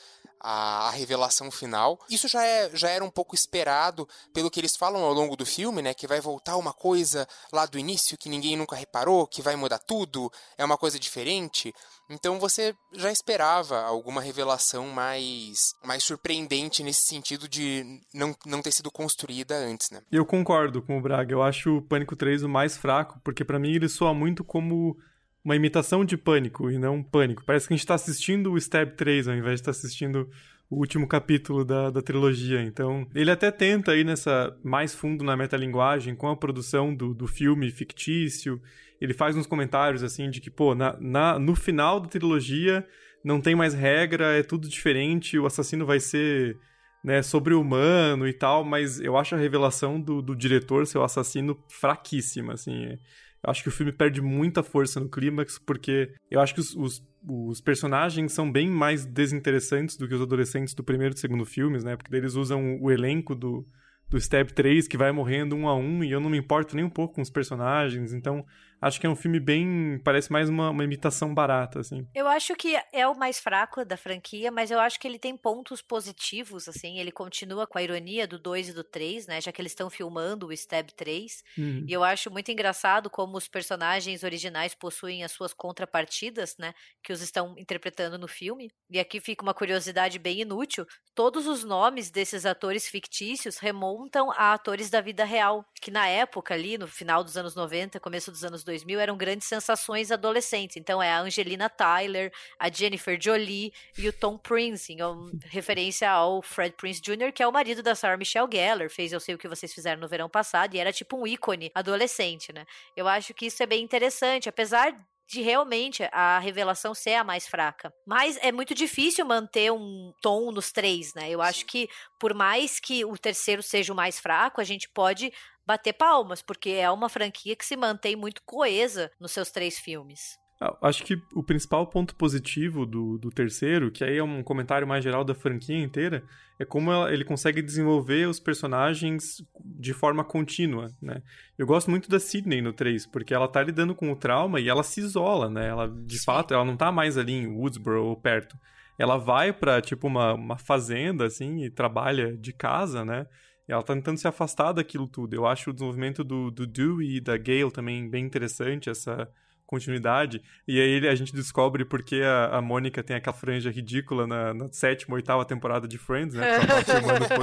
a, 0.40 0.88
a, 0.88 0.90
revelação 0.90 1.50
final. 1.50 2.00
Isso 2.08 2.26
já, 2.26 2.44
é, 2.44 2.70
já 2.74 2.88
era 2.88 3.04
um 3.04 3.10
pouco 3.10 3.34
esperado 3.34 4.08
pelo 4.32 4.50
que 4.50 4.58
eles 4.58 4.76
falam 4.76 5.02
ao 5.02 5.12
longo 5.12 5.36
do 5.36 5.46
filme, 5.46 5.82
né? 5.82 5.94
Que 5.94 6.06
vai 6.06 6.20
voltar 6.20 6.56
uma 6.56 6.72
coisa 6.72 7.28
lá 7.52 7.66
do 7.66 7.78
início 7.78 8.18
que 8.18 8.28
ninguém 8.28 8.56
nunca 8.56 8.74
reparou, 8.74 9.26
que 9.26 9.42
vai 9.42 9.56
mudar 9.56 9.78
tudo, 9.78 10.30
é 10.56 10.64
uma 10.64 10.78
coisa 10.78 10.98
diferente. 10.98 11.74
Então 12.08 12.40
você 12.40 12.74
já 12.92 13.12
esperava 13.12 13.82
alguma 13.82 14.20
revelação 14.20 14.88
mais, 14.88 15.74
mais 15.84 16.02
surpreendente 16.02 16.82
nesse 16.82 17.02
sentido 17.02 17.48
de 17.48 18.00
não, 18.12 18.34
não 18.44 18.60
ter 18.60 18.72
sido 18.72 18.90
construída 18.90 19.56
antes, 19.56 19.90
né? 19.90 20.02
Eu 20.10 20.26
concordo 20.26 20.82
com 20.82 20.98
o 20.98 21.00
Braga. 21.00 21.32
Eu 21.32 21.42
acho 21.42 21.76
o 21.76 21.82
Pânico 21.82 22.16
3 22.16 22.42
o 22.42 22.48
mais 22.48 22.76
fraco, 22.76 23.20
porque 23.22 23.44
para 23.44 23.58
mim 23.58 23.74
ele 23.74 23.88
soa 23.88 24.12
muito 24.12 24.42
como 24.42 24.96
uma 25.44 25.56
imitação 25.56 26.04
de 26.04 26.16
Pânico 26.16 26.70
e 26.70 26.78
não 26.78 27.02
Pânico. 27.02 27.44
Parece 27.44 27.66
que 27.66 27.74
a 27.74 27.76
gente 27.76 27.84
está 27.84 27.94
assistindo 27.94 28.52
o 28.52 28.58
Stab 28.58 28.92
3 28.96 29.28
ao 29.28 29.34
invés 29.34 29.54
de 29.54 29.62
estar 29.62 29.72
tá 29.72 29.78
assistindo 29.78 30.28
o 30.70 30.76
último 30.76 31.06
capítulo 31.08 31.64
da, 31.64 31.90
da 31.90 32.00
trilogia. 32.00 32.62
Então, 32.62 33.06
ele 33.14 33.30
até 33.30 33.50
tenta 33.50 33.96
ir 33.96 34.04
nessa 34.04 34.56
mais 34.62 34.94
fundo 34.94 35.24
na 35.24 35.36
metalinguagem 35.36 36.14
com 36.14 36.28
a 36.28 36.36
produção 36.36 36.94
do, 36.94 37.12
do 37.12 37.26
filme 37.26 37.70
fictício. 37.70 38.60
Ele 39.00 39.12
faz 39.12 39.36
uns 39.36 39.46
comentários 39.46 40.04
assim 40.04 40.30
de 40.30 40.40
que, 40.40 40.50
pô, 40.50 40.74
na, 40.74 40.96
na, 41.00 41.38
no 41.38 41.56
final 41.56 41.98
da 41.98 42.08
trilogia 42.08 42.86
não 43.24 43.40
tem 43.40 43.54
mais 43.54 43.74
regra, 43.74 44.38
é 44.38 44.42
tudo 44.42 44.68
diferente, 44.68 45.38
o 45.38 45.46
assassino 45.46 45.84
vai 45.84 46.00
ser 46.00 46.56
né, 47.02 47.22
sobre-humano 47.22 48.28
e 48.28 48.32
tal, 48.32 48.64
mas 48.64 49.00
eu 49.00 49.16
acho 49.16 49.34
a 49.34 49.38
revelação 49.38 50.00
do, 50.00 50.22
do 50.22 50.36
diretor 50.36 50.86
ser 50.86 50.98
o 50.98 51.02
assassino 51.02 51.58
fraquíssima, 51.68 52.52
assim. 52.52 52.98
Eu 53.42 53.50
acho 53.50 53.62
que 53.62 53.68
o 53.68 53.72
filme 53.72 53.92
perde 53.92 54.20
muita 54.20 54.62
força 54.62 55.00
no 55.00 55.08
clímax, 55.08 55.58
porque 55.58 56.12
eu 56.30 56.40
acho 56.40 56.54
que 56.54 56.60
os, 56.60 56.74
os, 56.76 57.02
os, 57.26 57.60
personagens 57.60 58.32
são 58.32 58.50
bem 58.50 58.68
mais 58.68 59.06
desinteressantes 59.06 59.96
do 59.96 60.06
que 60.06 60.14
os 60.14 60.20
adolescentes 60.20 60.74
do 60.74 60.84
primeiro 60.84 61.14
e 61.14 61.18
segundo 61.18 61.46
filmes, 61.46 61.82
né? 61.82 61.96
Porque 61.96 62.14
eles 62.14 62.34
usam 62.34 62.78
o 62.80 62.90
elenco 62.90 63.34
do, 63.34 63.66
do 64.08 64.20
Step 64.20 64.52
3, 64.52 64.86
que 64.86 64.98
vai 64.98 65.10
morrendo 65.10 65.56
um 65.56 65.68
a 65.68 65.74
um, 65.74 66.04
e 66.04 66.10
eu 66.10 66.20
não 66.20 66.28
me 66.28 66.36
importo 66.36 66.76
nem 66.76 66.84
um 66.84 66.90
pouco 66.90 67.14
com 67.14 67.22
os 67.22 67.30
personagens, 67.30 68.12
então 68.12 68.44
acho 68.80 69.00
que 69.00 69.06
é 69.06 69.10
um 69.10 69.16
filme 69.16 69.38
bem. 69.38 70.00
parece 70.02 70.32
mais 70.32 70.48
uma, 70.48 70.70
uma 70.70 70.84
imitação 70.84 71.34
barata, 71.34 71.80
assim. 71.80 72.06
Eu 72.14 72.26
acho 72.26 72.54
que 72.56 72.76
é 72.92 73.06
o 73.06 73.16
mais 73.16 73.38
fraco 73.38 73.84
da 73.84 73.96
franquia, 73.96 74.50
mas 74.50 74.70
eu 74.70 74.80
acho 74.80 74.98
que 74.98 75.06
ele 75.06 75.18
tem 75.18 75.36
pontos 75.36 75.82
positivos, 75.82 76.68
assim. 76.68 76.98
Ele 76.98 77.12
continua 77.12 77.66
com 77.66 77.78
a 77.78 77.82
ironia 77.82 78.26
do 78.26 78.38
2 78.38 78.70
e 78.70 78.72
do 78.72 78.82
3, 78.82 79.26
né? 79.26 79.40
Já 79.40 79.52
que 79.52 79.60
eles 79.60 79.72
estão 79.72 79.90
filmando 79.90 80.46
o 80.46 80.52
Stab 80.52 80.90
3. 80.92 81.42
Uhum. 81.58 81.84
E 81.86 81.92
eu 81.92 82.02
acho 82.02 82.30
muito 82.30 82.50
engraçado 82.50 83.10
como 83.10 83.36
os 83.36 83.46
personagens 83.46 84.22
originais 84.22 84.74
possuem 84.74 85.22
as 85.22 85.32
suas 85.32 85.52
contrapartidas, 85.52 86.56
né? 86.58 86.72
Que 87.02 87.12
os 87.12 87.20
estão 87.20 87.54
interpretando 87.58 88.18
no 88.18 88.28
filme. 88.28 88.70
E 88.90 88.98
aqui 88.98 89.20
fica 89.20 89.42
uma 89.42 89.54
curiosidade 89.54 90.18
bem 90.18 90.40
inútil: 90.40 90.86
todos 91.14 91.46
os 91.46 91.64
nomes 91.64 92.10
desses 92.10 92.46
atores 92.46 92.88
fictícios 92.88 93.58
remontam 93.58 94.30
a 94.32 94.54
atores 94.54 94.90
da 94.90 95.00
vida 95.00 95.24
real, 95.24 95.64
que 95.80 95.90
na 95.90 96.08
época, 96.08 96.54
ali, 96.54 96.78
no 96.78 96.88
final 96.88 97.22
dos 97.22 97.36
anos 97.36 97.54
90, 97.54 98.00
começo 98.00 98.30
dos 98.30 98.44
anos 98.44 98.64
2000 98.64 98.69
eram 98.98 99.16
grandes 99.16 99.46
sensações 99.46 100.10
adolescentes. 100.10 100.76
Então 100.76 101.02
é 101.02 101.10
a 101.10 101.20
Angelina 101.20 101.68
Tyler, 101.68 102.32
a 102.58 102.70
Jennifer 102.70 103.18
Jolie 103.20 103.72
e 103.96 104.08
o 104.08 104.12
Tom 104.12 104.36
Prince, 104.36 104.92
em 104.92 104.98
referência 105.44 106.10
ao 106.10 106.42
Fred 106.42 106.74
Prince 106.76 107.00
Jr., 107.00 107.32
que 107.32 107.42
é 107.42 107.46
o 107.46 107.52
marido 107.52 107.82
da 107.82 107.94
Sarah 107.94 108.16
Michelle 108.16 108.48
Gellar, 108.50 108.90
fez 108.90 109.12
Eu 109.12 109.20
Sei 109.20 109.34
O 109.34 109.38
Que 109.38 109.48
Vocês 109.48 109.72
Fizeram 109.72 110.00
no 110.00 110.08
Verão 110.08 110.28
Passado, 110.28 110.74
e 110.74 110.78
era 110.78 110.92
tipo 110.92 111.16
um 111.16 111.26
ícone 111.26 111.70
adolescente, 111.74 112.52
né? 112.52 112.64
Eu 112.96 113.08
acho 113.08 113.34
que 113.34 113.46
isso 113.46 113.62
é 113.62 113.66
bem 113.66 113.82
interessante, 113.82 114.48
apesar 114.48 114.94
de 115.30 115.42
realmente 115.42 116.02
a 116.10 116.40
revelação 116.40 116.92
ser 116.92 117.14
a 117.14 117.22
mais 117.22 117.46
fraca. 117.46 117.94
Mas 118.04 118.36
é 118.42 118.50
muito 118.50 118.74
difícil 118.74 119.24
manter 119.24 119.70
um 119.70 120.12
tom 120.20 120.50
nos 120.50 120.72
três, 120.72 121.14
né? 121.14 121.30
Eu 121.30 121.40
acho 121.40 121.66
que 121.66 121.88
por 122.18 122.34
mais 122.34 122.80
que 122.80 123.04
o 123.04 123.16
terceiro 123.16 123.62
seja 123.62 123.92
o 123.92 123.96
mais 123.96 124.18
fraco, 124.18 124.60
a 124.60 124.64
gente 124.64 124.88
pode 124.88 125.32
bater 125.66 125.92
palmas, 125.92 126.42
porque 126.42 126.70
é 126.70 126.90
uma 126.90 127.08
franquia 127.08 127.56
que 127.56 127.64
se 127.64 127.76
mantém 127.76 128.16
muito 128.16 128.42
coesa 128.44 129.10
nos 129.20 129.32
seus 129.32 129.50
três 129.50 129.78
filmes. 129.78 130.38
Ah, 130.60 130.76
acho 130.82 131.02
que 131.04 131.16
o 131.34 131.42
principal 131.42 131.86
ponto 131.86 132.14
positivo 132.14 132.84
do, 132.84 133.16
do 133.16 133.30
terceiro, 133.30 133.90
que 133.90 134.04
aí 134.04 134.18
é 134.18 134.22
um 134.22 134.42
comentário 134.42 134.86
mais 134.86 135.02
geral 135.02 135.24
da 135.24 135.34
franquia 135.34 135.78
inteira, 135.78 136.22
é 136.58 136.66
como 136.66 136.92
ela, 136.92 137.10
ele 137.10 137.24
consegue 137.24 137.62
desenvolver 137.62 138.28
os 138.28 138.38
personagens 138.38 139.42
de 139.64 139.94
forma 139.94 140.22
contínua, 140.22 140.94
né? 141.00 141.22
Eu 141.56 141.66
gosto 141.66 141.90
muito 141.90 142.10
da 142.10 142.20
Sidney 142.20 142.60
no 142.60 142.74
3, 142.74 143.06
porque 143.06 143.32
ela 143.32 143.48
tá 143.48 143.62
lidando 143.62 143.94
com 143.94 144.12
o 144.12 144.16
trauma 144.16 144.60
e 144.60 144.68
ela 144.68 144.82
se 144.82 145.00
isola, 145.00 145.48
né? 145.48 145.66
Ela, 145.66 145.88
de 145.88 146.18
Sim. 146.18 146.24
fato, 146.26 146.52
ela 146.52 146.64
não 146.64 146.76
tá 146.76 146.92
mais 146.92 147.16
ali 147.16 147.32
em 147.32 147.46
Woodsboro 147.46 148.04
ou 148.04 148.14
perto. 148.14 148.58
Ela 148.98 149.16
vai 149.16 149.54
pra, 149.54 149.80
tipo, 149.80 150.06
uma, 150.06 150.34
uma 150.34 150.58
fazenda, 150.58 151.24
assim, 151.24 151.64
e 151.64 151.70
trabalha 151.70 152.36
de 152.36 152.52
casa, 152.52 153.02
né? 153.02 153.26
Ela 153.70 153.82
tá 153.82 153.94
tentando 153.94 154.18
se 154.18 154.26
afastar 154.26 154.72
daquilo 154.72 155.06
tudo. 155.06 155.34
Eu 155.34 155.46
acho 155.46 155.70
o 155.70 155.72
desenvolvimento 155.72 156.24
do, 156.24 156.50
do 156.50 156.66
Dewey 156.66 157.16
e 157.16 157.20
da 157.20 157.36
Gale 157.36 157.70
também 157.70 158.08
bem 158.08 158.24
interessante, 158.24 158.90
essa 158.90 159.28
continuidade. 159.64 160.42
E 160.66 160.80
aí 160.80 161.08
a 161.08 161.14
gente 161.14 161.32
descobre 161.32 161.84
porque 161.84 162.22
a, 162.22 162.56
a 162.56 162.60
Mônica 162.60 163.02
tem 163.04 163.14
aquela 163.14 163.36
franja 163.36 163.70
ridícula 163.70 164.26
na, 164.26 164.52
na 164.52 164.72
sétima, 164.72 165.14
oitava 165.14 165.44
temporada 165.44 165.86
de 165.86 165.96
Friends, 165.96 166.34
né? 166.34 166.44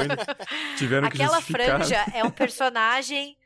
Tiveram 0.77 1.07
Aquela 1.07 1.29
que 1.29 1.35
justificar. 1.35 1.77
franja 1.77 2.05
é 2.13 2.23
um 2.25 2.29
personagem 2.29 3.37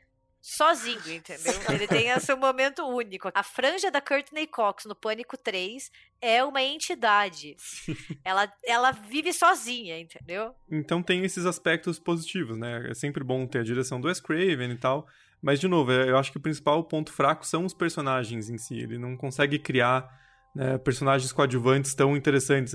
sozinho, 0.42 1.12
entendeu? 1.12 1.54
Ele 1.70 1.86
tem 1.86 2.08
esse 2.10 2.34
momento 2.34 2.84
único. 2.84 3.30
A 3.32 3.44
franja 3.44 3.92
da 3.92 4.00
Courtney 4.00 4.48
Cox 4.48 4.84
no 4.84 4.96
Pânico 4.96 5.38
3 5.38 5.88
é 6.20 6.42
uma 6.42 6.60
entidade. 6.60 7.56
Ela, 8.24 8.52
ela 8.64 8.90
vive 8.92 9.32
sozinha, 9.32 9.98
entendeu? 9.98 10.54
Então 10.70 11.02
tem 11.02 11.24
esses 11.24 11.44
aspectos 11.46 11.98
positivos, 11.98 12.56
né? 12.56 12.90
É 12.90 12.94
sempre 12.94 13.24
bom 13.24 13.46
ter 13.46 13.60
a 13.60 13.64
direção 13.64 14.00
do 14.00 14.08
Wes 14.08 14.20
Craven 14.20 14.72
e 14.72 14.78
tal. 14.78 15.06
Mas, 15.40 15.58
de 15.58 15.66
novo, 15.66 15.90
eu 15.90 16.16
acho 16.16 16.30
que 16.30 16.38
o 16.38 16.42
principal 16.42 16.84
ponto 16.84 17.12
fraco 17.12 17.44
são 17.44 17.64
os 17.64 17.74
personagens 17.74 18.48
em 18.48 18.56
si. 18.56 18.78
Ele 18.78 18.96
não 18.96 19.16
consegue 19.16 19.58
criar 19.58 20.08
né, 20.54 20.78
personagens 20.78 21.32
coadjuvantes 21.32 21.94
tão 21.94 22.16
interessantes. 22.16 22.72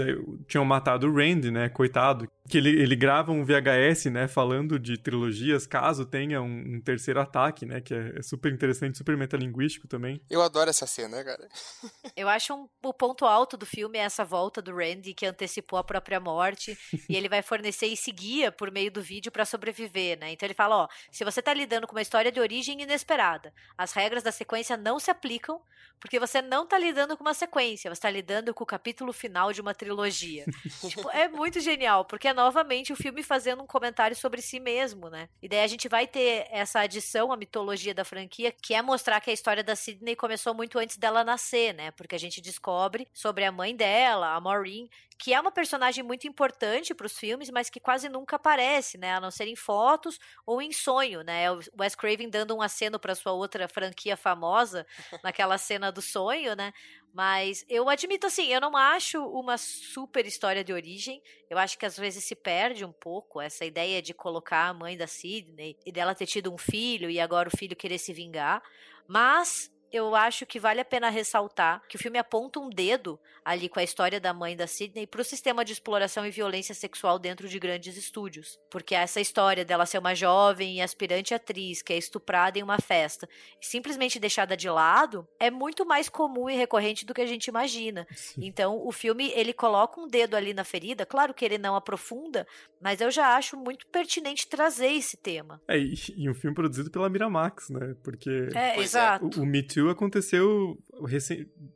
tinham 0.47 0.65
matado 0.65 1.07
o 1.07 1.13
Randy, 1.13 1.51
né, 1.51 1.69
coitado, 1.69 2.27
que 2.49 2.57
ele, 2.57 2.69
ele 2.69 2.95
grava 2.95 3.31
um 3.31 3.43
VHS, 3.43 4.05
né, 4.05 4.27
falando 4.27 4.79
de 4.79 4.97
trilogias, 4.97 5.67
caso 5.67 6.05
tenha 6.05 6.41
um, 6.41 6.75
um 6.75 6.81
terceiro 6.81 7.19
ataque, 7.19 7.65
né, 7.65 7.81
que 7.81 7.93
é, 7.93 8.13
é, 8.17 8.21
super 8.21 8.51
interessante, 8.51 8.97
super 8.97 9.15
metalinguístico 9.17 9.87
também. 9.87 10.21
Eu 10.29 10.41
adoro 10.41 10.69
essa 10.69 10.87
cena, 10.87 11.23
cara. 11.23 11.47
Eu 12.15 12.27
acho 12.29 12.53
um, 12.53 12.67
o 12.83 12.93
ponto 12.93 13.25
alto 13.25 13.57
do 13.57 13.65
filme 13.65 13.97
é 13.97 14.01
essa 14.01 14.23
volta 14.23 14.61
do 14.61 14.75
Randy, 14.75 15.13
que 15.13 15.25
antecipou 15.25 15.77
a 15.77 15.83
própria 15.83 16.19
morte, 16.19 16.77
e 17.09 17.15
ele 17.15 17.29
vai 17.29 17.41
fornecer 17.41 17.87
esse 17.87 18.11
guia 18.11 18.51
por 18.51 18.71
meio 18.71 18.91
do 18.91 19.01
vídeo 19.01 19.31
para 19.31 19.45
sobreviver, 19.45 20.17
né, 20.19 20.31
então 20.31 20.47
ele 20.47 20.53
fala, 20.53 20.83
ó, 20.83 20.87
se 21.11 21.23
você 21.23 21.41
tá 21.41 21.53
lidando 21.53 21.85
com 21.85 21.95
uma 21.95 22.01
história 22.01 22.31
de 22.31 22.39
origem 22.39 22.81
inesperada, 22.81 23.53
as 23.77 23.91
regras 23.91 24.23
da 24.23 24.31
sequência 24.31 24.77
não 24.77 24.99
se 24.99 25.11
aplicam, 25.11 25.61
porque 25.99 26.19
você 26.19 26.41
não 26.41 26.65
tá 26.65 26.77
lidando 26.77 27.17
com 27.17 27.23
uma 27.23 27.33
sequência, 27.33 27.66
você 27.76 27.89
tá 28.02 28.10
lidando 28.10 28.53
com 28.53 28.64
o 28.64 28.68
capítulo 28.68 29.11
final 29.11 29.52
de 29.52 29.60
uma 29.60 29.73
trilogia. 29.73 30.45
tipo, 30.88 31.10
é 31.10 31.27
muito 31.27 31.60
genial, 31.60 32.06
porque 32.06 32.27
é 32.27 32.34
novamente 32.34 32.94
o 32.94 32.95
filme 32.95 33.23
fazendo 33.23 33.64
um 33.64 33.68
comentário 33.68 34.15
sobre 34.15 34.41
si 34.41 34.60
mesmo, 34.60 35.10
né? 35.10 35.27
E 35.41 35.49
daí 35.49 35.61
a 35.61 35.68
gente 35.68 35.89
vai 35.89 36.07
ter 36.07 36.48
essa 36.52 36.80
adição 36.80 37.31
à 37.31 37.38
mitologia 37.38 37.94
da 37.94 38.06
franquia, 38.06 38.52
que 38.52 38.73
é 38.73 38.81
mostrar 38.81 39.19
que 39.19 39.30
a 39.30 39.34
história 39.34 39.64
da 39.64 39.76
Sidney 39.76 40.15
começou 40.15 40.53
muito 40.53 40.80
antes 40.80 40.98
dela 40.98 41.23
nascer, 41.23 41.73
né? 41.73 41.91
Porque 41.91 42.15
a 42.15 42.19
gente 42.19 42.39
descobre 42.39 43.07
sobre 43.14 43.44
a 43.44 43.52
mãe 43.52 43.76
dela, 43.76 44.35
a 44.35 44.39
Maureen, 44.39 44.89
que 45.18 45.34
é 45.34 45.39
uma 45.39 45.52
personagem 45.52 46.03
muito 46.03 46.27
importante 46.27 46.94
para 46.94 47.07
os 47.07 47.18
filmes, 47.18 47.49
mas 47.49 47.69
que 47.69 47.80
quase 47.80 48.07
nunca 48.07 48.35
aparece, 48.35 48.98
né? 48.98 49.14
A 49.14 49.19
não 49.19 49.31
ser 49.31 49.48
em 49.48 49.56
fotos 49.56 50.19
ou 50.45 50.61
em 50.61 50.72
sonho, 50.72 51.22
né? 51.23 51.52
O 51.52 51.60
Wes 51.80 51.95
Craven 51.95 52.30
dando 52.30 52.56
um 52.56 52.61
aceno 52.61 52.99
para 52.99 53.15
sua 53.15 53.31
outra 53.31 53.68
franquia 53.68 54.15
famosa, 54.15 54.85
naquela 55.23 55.57
cena 55.57 55.91
do 55.91 56.02
sonho, 56.02 56.56
né? 56.56 56.72
Mas 57.14 57.65
eu 57.68 57.89
admito 57.89 58.27
assim, 58.27 58.48
eu 58.53 58.61
não 58.61 58.77
acho 58.77 59.19
uma 59.26 59.57
super 59.57 60.26
história 60.26 60.64
de 60.64 60.72
origem. 60.72 61.22
Eu 61.49 61.57
acho 61.57 61.77
que 61.77 61.85
às 61.85 61.98
vezes 61.98 62.23
se 62.23 62.35
perde 62.35 62.85
um 62.85 62.91
pouco 62.91 63.41
essa 63.41 63.65
ideia 63.65 64.02
de 64.02 64.14
colocar 64.14 64.68
a 64.68 64.73
mãe 64.73 64.95
da 64.95 65.07
Sidney 65.07 65.76
e 65.85 65.91
dela 65.91 66.14
ter 66.14 66.27
tido 66.27 66.53
um 66.53 66.57
filho 66.57 67.10
e 67.10 67.19
agora 67.19 67.49
o 67.49 67.57
filho 67.57 67.76
querer 67.76 67.98
se 67.98 68.14
vingar. 68.14 68.61
Mas 69.07 69.72
eu 69.91 70.15
acho 70.15 70.45
que 70.45 70.59
vale 70.59 70.81
a 70.81 70.85
pena 70.85 71.09
ressaltar 71.09 71.81
que 71.88 71.95
o 71.95 71.99
filme 71.99 72.18
aponta 72.18 72.59
um 72.59 72.69
dedo 72.69 73.19
ali 73.43 73.69
com 73.69 73.80
a 73.80 73.84
história 73.84 74.19
da 74.19 74.34
mãe 74.34 74.57
da 74.57 74.68
Sidney 74.68 75.07
para 75.07 75.22
o 75.22 75.23
sistema 75.23 75.64
de 75.64 75.72
exploração 75.72 76.26
e 76.26 76.31
violência 76.31 76.76
sexual 76.76 77.18
dentro 77.18 77.47
de 77.47 77.57
grandes 77.57 77.95
estúdios. 77.95 78.59
Porque 78.69 78.93
essa 78.93 79.22
história 79.22 79.64
dela 79.64 79.85
ser 79.85 79.99
uma 79.99 80.14
jovem 80.14 80.77
e 80.77 80.81
aspirante 80.81 81.34
atriz 81.34 81.81
que 81.81 81.93
é 81.93 81.97
estuprada 81.97 82.59
em 82.59 82.64
uma 82.64 82.80
festa 82.80 83.27
e 83.61 83.65
simplesmente 83.65 84.19
deixada 84.19 84.57
de 84.57 84.69
lado 84.69 85.27
é 85.39 85.49
muito 85.49 85.85
mais 85.85 86.09
comum 86.09 86.49
e 86.49 86.55
recorrente 86.55 87.05
do 87.05 87.14
que 87.14 87.22
a 87.22 87.26
gente 87.26 87.47
imagina. 87.47 88.05
Sim. 88.14 88.41
Então, 88.43 88.85
o 88.85 88.91
filme 88.91 89.31
ele 89.34 89.53
coloca 89.53 89.99
um 89.99 90.07
dedo 90.07 90.35
ali 90.35 90.53
na 90.53 90.64
ferida, 90.64 91.05
claro 91.05 91.34
que 91.34 91.45
ele 91.45 91.57
não 91.57 91.76
aprofunda, 91.76 92.45
mas 92.81 92.99
eu 92.99 93.09
já 93.09 93.35
acho 93.35 93.55
muito 93.55 93.88
pertinente 93.88 94.47
trazer 94.47 94.91
esse 94.91 95.15
tema. 95.15 95.61
É, 95.68 95.77
e, 95.77 96.30
um 96.30 96.34
filme 96.34 96.53
produzido 96.53 96.91
pela 96.91 97.09
Miramax, 97.09 97.69
né? 97.69 97.95
Porque 98.03 98.49
é, 98.53 98.80
exato. 98.80 99.39
o, 99.39 99.43
o 99.43 99.45
Me 99.45 99.64
Too 99.77 99.91
aconteceu 99.91 100.75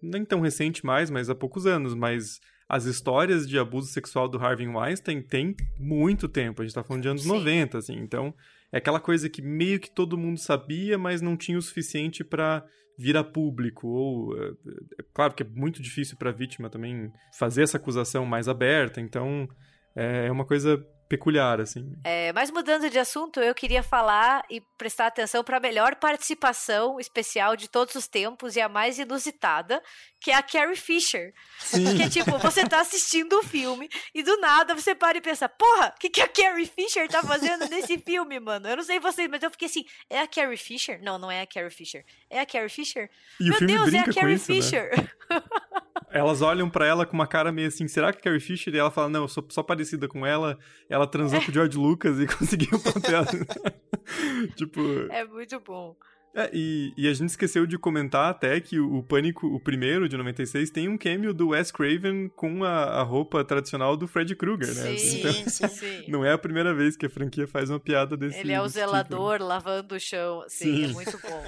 nem 0.01 0.25
tão 0.25 0.41
recente 0.41 0.83
mais, 0.83 1.11
mas 1.11 1.29
há 1.29 1.35
poucos 1.35 1.67
anos, 1.67 1.93
mas 1.93 2.39
as 2.67 2.85
histórias 2.85 3.47
de 3.47 3.59
abuso 3.59 3.91
sexual 3.91 4.27
do 4.27 4.39
Harvey 4.39 4.67
Weinstein 4.67 5.21
tem 5.21 5.55
muito 5.77 6.27
tempo, 6.27 6.63
a 6.63 6.65
gente 6.65 6.73
tá 6.73 6.83
falando 6.83 7.03
de 7.03 7.09
anos 7.09 7.21
Sim. 7.21 7.27
90, 7.27 7.77
assim, 7.77 7.95
então 7.99 8.33
é 8.71 8.79
aquela 8.79 8.99
coisa 8.99 9.29
que 9.29 9.39
meio 9.39 9.79
que 9.79 9.91
todo 9.91 10.17
mundo 10.17 10.39
sabia, 10.39 10.97
mas 10.97 11.21
não 11.21 11.37
tinha 11.37 11.59
o 11.59 11.61
suficiente 11.61 12.23
para 12.23 12.65
vir 12.97 13.15
a 13.15 13.23
público, 13.23 13.87
ou 13.87 14.35
é, 14.35 14.47
é, 14.47 15.03
claro 15.13 15.35
que 15.35 15.43
é 15.43 15.45
muito 15.45 15.79
difícil 15.79 16.17
para 16.17 16.31
a 16.31 16.33
vítima 16.33 16.71
também 16.71 17.13
fazer 17.37 17.61
essa 17.61 17.77
acusação 17.77 18.25
mais 18.25 18.47
aberta, 18.47 18.99
então 18.99 19.47
é, 19.95 20.25
é 20.25 20.31
uma 20.31 20.45
coisa 20.45 20.83
peculiar, 21.11 21.59
assim. 21.59 21.93
É, 22.05 22.31
mas 22.31 22.49
mudando 22.49 22.89
de 22.89 22.97
assunto, 22.97 23.41
eu 23.41 23.53
queria 23.53 23.83
falar 23.83 24.45
e 24.49 24.61
prestar 24.77 25.07
atenção 25.07 25.43
para 25.43 25.57
a 25.57 25.59
melhor 25.59 25.95
participação 25.95 27.01
especial 27.01 27.57
de 27.57 27.67
todos 27.69 27.95
os 27.95 28.07
tempos 28.07 28.55
e 28.55 28.61
a 28.61 28.69
mais 28.69 28.97
inusitada, 28.97 29.83
que 30.21 30.31
é 30.31 30.35
a 30.35 30.41
Carrie 30.41 30.77
Fisher. 30.77 31.33
Sim. 31.59 31.97
Que 31.97 32.03
é 32.03 32.09
tipo, 32.09 32.37
você 32.39 32.63
tá 32.63 32.79
assistindo 32.79 33.33
o 33.33 33.39
um 33.39 33.43
filme 33.43 33.89
e 34.15 34.23
do 34.23 34.37
nada 34.37 34.73
você 34.73 34.95
para 34.95 35.17
e 35.17 35.21
pensa, 35.21 35.49
porra, 35.49 35.93
o 35.93 35.99
que, 35.99 36.09
que 36.09 36.21
a 36.21 36.29
Carrie 36.29 36.65
Fisher 36.65 37.09
tá 37.09 37.21
fazendo 37.21 37.67
nesse 37.67 37.97
filme, 37.97 38.39
mano? 38.39 38.69
Eu 38.69 38.77
não 38.77 38.83
sei 38.83 38.97
vocês, 38.97 39.29
mas 39.29 39.43
eu 39.43 39.51
fiquei 39.51 39.67
assim, 39.67 39.85
é 40.09 40.21
a 40.21 40.27
Carrie 40.27 40.55
Fisher? 40.55 41.01
Não, 41.03 41.17
não 41.17 41.29
é 41.29 41.41
a 41.41 41.45
Carrie 41.45 41.71
Fisher. 41.71 42.05
É 42.29 42.39
a 42.39 42.45
Carrie 42.45 42.69
Fisher? 42.69 43.09
E 43.37 43.49
Meu 43.49 43.59
Deus, 43.59 43.93
é 43.93 43.99
a 43.99 44.13
Carrie 44.13 44.35
isso, 44.35 44.49
né? 44.49 44.61
Fisher. 44.61 44.91
Né? 44.97 45.09
Elas 46.13 46.41
olham 46.41 46.69
para 46.69 46.85
ela 46.85 47.05
com 47.05 47.13
uma 47.13 47.25
cara 47.25 47.51
meio 47.51 47.69
assim, 47.69 47.87
será 47.87 48.11
que 48.11 48.19
é 48.19 48.21
Carrie 48.21 48.39
Fisher? 48.39 48.73
E 48.73 48.77
ela 48.77 48.91
fala, 48.91 49.09
não, 49.09 49.21
eu 49.21 49.27
sou 49.29 49.45
só 49.49 49.63
parecida 49.63 50.07
com 50.09 50.25
ela. 50.25 50.59
Ela 50.89 51.00
transou 51.07 51.39
é. 51.39 51.43
com 51.43 51.51
o 51.51 51.53
George 51.53 51.77
Lucas 51.77 52.19
e 52.19 52.27
conseguiu 52.27 52.77
o 52.77 52.81
papel. 52.81 53.25
tipo... 54.55 54.79
É 55.09 55.23
muito 55.25 55.59
bom. 55.59 55.95
É, 56.33 56.49
e, 56.53 56.93
e, 56.95 57.09
a 57.09 57.13
gente 57.13 57.29
esqueceu 57.29 57.65
de 57.65 57.77
comentar 57.77 58.29
até 58.29 58.59
que 58.61 58.79
o, 58.79 58.97
o, 58.99 59.03
Pânico, 59.03 59.47
o 59.47 59.59
primeiro, 59.59 60.07
de 60.07 60.15
96, 60.15 60.69
tem 60.69 60.87
um 60.87 60.97
cameo 60.97 61.33
do 61.33 61.49
Wes 61.49 61.71
Craven 61.71 62.29
com 62.29 62.63
a, 62.63 62.83
a 62.83 63.03
roupa 63.03 63.43
tradicional 63.43 63.97
do 63.97 64.07
Fred 64.07 64.33
Krueger, 64.35 64.73
né? 64.73 64.97
Sim, 64.97 65.19
então, 65.19 65.33
sim, 65.33 65.67
sim. 65.67 66.05
Não 66.09 66.23
é 66.23 66.31
a 66.31 66.37
primeira 66.37 66.73
vez 66.73 66.95
que 66.95 67.05
a 67.05 67.09
franquia 67.09 67.47
faz 67.47 67.69
uma 67.69 67.79
piada 67.79 68.15
desse 68.15 68.39
Ele 68.39 68.53
é 68.53 68.61
o 68.61 68.63
tipo. 68.63 68.75
zelador 68.75 69.33
tipo. 69.33 69.45
lavando 69.45 69.95
o 69.95 69.99
chão. 69.99 70.45
Sim, 70.47 70.75
sim, 70.75 70.83
é 70.85 70.87
muito 70.87 71.19
bom. 71.19 71.43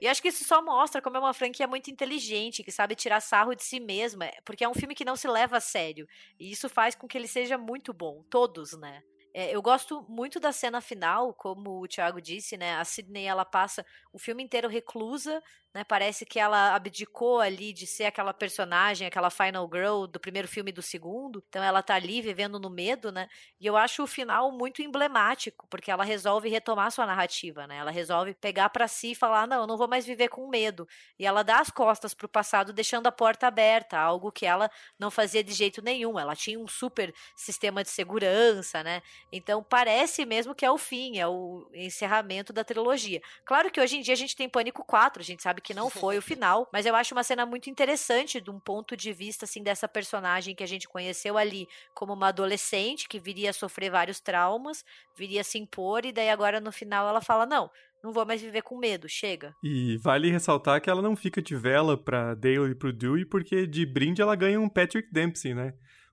e 0.00 0.08
acho 0.08 0.22
que 0.22 0.28
isso 0.28 0.44
só 0.44 0.62
mostra 0.64 1.02
como 1.02 1.18
é 1.18 1.20
uma 1.20 1.34
franquia 1.34 1.66
muito 1.66 1.90
inteligente, 1.90 2.62
que 2.62 2.72
sabe 2.72 2.94
tirar 2.94 3.20
sarro 3.20 3.54
de 3.54 3.62
si 3.62 3.80
mesma, 3.80 4.30
porque 4.46 4.64
é 4.64 4.68
um 4.68 4.74
filme 4.74 4.94
que 4.94 5.04
não 5.04 5.14
se 5.14 5.28
leva 5.28 5.58
a 5.58 5.60
sério. 5.60 6.08
E 6.40 6.50
isso 6.50 6.70
faz 6.70 6.94
com 6.94 7.06
que 7.06 7.18
ele 7.18 7.28
seja 7.28 7.58
muito 7.58 7.92
bom. 7.92 8.24
Todos, 8.30 8.72
né? 8.78 9.02
É, 9.34 9.50
eu 9.54 9.62
gosto 9.62 10.04
muito 10.10 10.38
da 10.38 10.52
cena 10.52 10.80
final, 10.82 11.32
como 11.32 11.80
o 11.82 11.88
Thiago 11.88 12.20
disse, 12.20 12.54
né? 12.58 12.74
A 12.76 12.84
Sidney 12.84 13.24
ela 13.24 13.46
passa 13.46 13.84
o 14.12 14.18
filme 14.18 14.42
inteiro 14.42 14.68
reclusa, 14.68 15.42
né? 15.74 15.82
Parece 15.84 16.26
que 16.26 16.38
ela 16.38 16.74
abdicou 16.74 17.40
ali 17.40 17.72
de 17.72 17.86
ser 17.86 18.04
aquela 18.04 18.34
personagem, 18.34 19.06
aquela 19.06 19.30
final 19.30 19.66
girl 19.72 20.04
do 20.06 20.20
primeiro 20.20 20.46
filme 20.46 20.70
e 20.70 20.74
do 20.74 20.82
segundo. 20.82 21.42
Então 21.48 21.62
ela 21.64 21.82
tá 21.82 21.94
ali 21.94 22.20
vivendo 22.20 22.60
no 22.60 22.68
medo, 22.68 23.10
né? 23.10 23.26
E 23.58 23.66
eu 23.66 23.74
acho 23.74 24.02
o 24.02 24.06
final 24.06 24.52
muito 24.52 24.82
emblemático, 24.82 25.66
porque 25.70 25.90
ela 25.90 26.04
resolve 26.04 26.50
retomar 26.50 26.90
sua 26.92 27.06
narrativa, 27.06 27.66
né? 27.66 27.78
Ela 27.78 27.90
resolve 27.90 28.34
pegar 28.34 28.68
para 28.68 28.86
si 28.86 29.12
e 29.12 29.14
falar: 29.14 29.46
"Não, 29.48 29.62
eu 29.62 29.66
não 29.66 29.78
vou 29.78 29.88
mais 29.88 30.04
viver 30.04 30.28
com 30.28 30.46
medo". 30.48 30.86
E 31.18 31.24
ela 31.24 31.42
dá 31.42 31.58
as 31.60 31.70
costas 31.70 32.12
pro 32.12 32.28
passado, 32.28 32.70
deixando 32.70 33.06
a 33.06 33.12
porta 33.12 33.46
aberta, 33.46 33.98
algo 33.98 34.30
que 34.30 34.44
ela 34.44 34.70
não 34.98 35.10
fazia 35.10 35.42
de 35.42 35.52
jeito 35.52 35.80
nenhum. 35.80 36.18
Ela 36.18 36.36
tinha 36.36 36.58
um 36.60 36.68
super 36.68 37.14
sistema 37.34 37.82
de 37.82 37.88
segurança, 37.88 38.82
né? 38.82 39.00
Então 39.32 39.62
parece 39.62 40.26
mesmo 40.26 40.54
que 40.54 40.64
é 40.64 40.70
o 40.70 40.76
fim, 40.76 41.18
é 41.18 41.26
o 41.26 41.66
encerramento 41.72 42.52
da 42.52 42.62
trilogia. 42.62 43.20
Claro 43.44 43.70
que 43.70 43.80
hoje 43.80 43.96
em 43.96 44.02
dia 44.02 44.12
a 44.12 44.16
gente 44.16 44.36
tem 44.36 44.48
Pânico 44.48 44.84
4, 44.84 45.22
a 45.22 45.24
gente 45.24 45.42
sabe 45.42 45.60
que 45.60 45.72
não 45.72 45.88
foi 45.88 46.18
o 46.18 46.22
final, 46.22 46.68
mas 46.72 46.84
eu 46.84 46.94
acho 46.94 47.14
uma 47.14 47.24
cena 47.24 47.46
muito 47.46 47.70
interessante 47.70 48.40
de 48.40 48.50
um 48.50 48.60
ponto 48.60 48.96
de 48.96 49.12
vista 49.12 49.46
assim 49.46 49.62
dessa 49.62 49.88
personagem 49.88 50.54
que 50.54 50.62
a 50.62 50.68
gente 50.68 50.88
conheceu 50.88 51.38
ali 51.38 51.66
como 51.94 52.12
uma 52.12 52.28
adolescente 52.28 53.08
que 53.08 53.18
viria 53.18 53.50
a 53.50 53.54
sofrer 53.54 53.90
vários 53.90 54.20
traumas, 54.20 54.84
viria 55.16 55.40
a 55.40 55.44
se 55.44 55.58
impor 55.58 56.04
e 56.04 56.12
daí 56.12 56.28
agora 56.28 56.60
no 56.60 56.70
final 56.70 57.08
ela 57.08 57.20
fala: 57.20 57.46
"Não, 57.46 57.70
não 58.02 58.12
vou 58.12 58.26
mais 58.26 58.42
viver 58.42 58.62
com 58.62 58.76
medo, 58.76 59.08
chega. 59.08 59.54
E 59.62 59.96
vale 59.98 60.30
ressaltar 60.30 60.80
que 60.80 60.90
ela 60.90 61.00
não 61.00 61.14
fica 61.14 61.40
de 61.40 61.54
vela 61.54 61.96
pra 61.96 62.34
Dale 62.34 62.72
e 62.72 62.74
pro 62.74 62.92
Dewey, 62.92 63.24
porque 63.24 63.66
de 63.66 63.86
brinde 63.86 64.20
ela 64.20 64.34
ganha 64.34 64.60
um 64.60 64.68
Patrick 64.68 65.08
Dempsey, 65.12 65.54
né? 65.54 65.72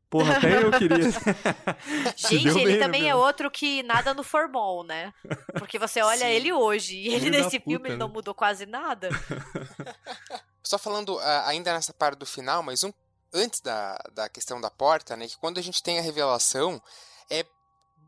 Porra, 0.09 0.37
até 0.37 0.63
eu 0.63 0.71
queria. 0.71 1.11
Gente, 2.17 2.59
ele 2.59 2.79
também 2.79 3.07
é 3.07 3.15
outro 3.15 3.51
que 3.51 3.83
nada 3.83 4.13
no 4.13 4.23
formol, 4.23 4.83
né? 4.83 5.13
Porque 5.57 5.77
você 5.77 6.01
olha 6.01 6.25
Sim. 6.25 6.31
ele 6.31 6.51
hoje 6.51 6.95
e 6.95 7.13
ele 7.13 7.29
nesse 7.29 7.59
filme 7.59 7.77
puta, 7.77 7.87
ele 7.89 7.95
né? 7.95 7.99
não 7.99 8.09
mudou 8.09 8.33
quase 8.33 8.65
nada. 8.65 9.09
Só 10.63 10.79
falando 10.79 11.15
uh, 11.15 11.21
ainda 11.45 11.73
nessa 11.73 11.93
parte 11.93 12.17
do 12.17 12.25
final, 12.25 12.63
mas 12.63 12.83
um 12.83 12.91
antes 13.31 13.61
da, 13.61 13.97
da 14.13 14.27
questão 14.27 14.59
da 14.59 14.71
porta, 14.71 15.15
né? 15.15 15.27
Que 15.27 15.37
quando 15.37 15.59
a 15.59 15.61
gente 15.61 15.83
tem 15.83 15.99
a 15.99 16.01
revelação, 16.01 16.81
é 17.29 17.45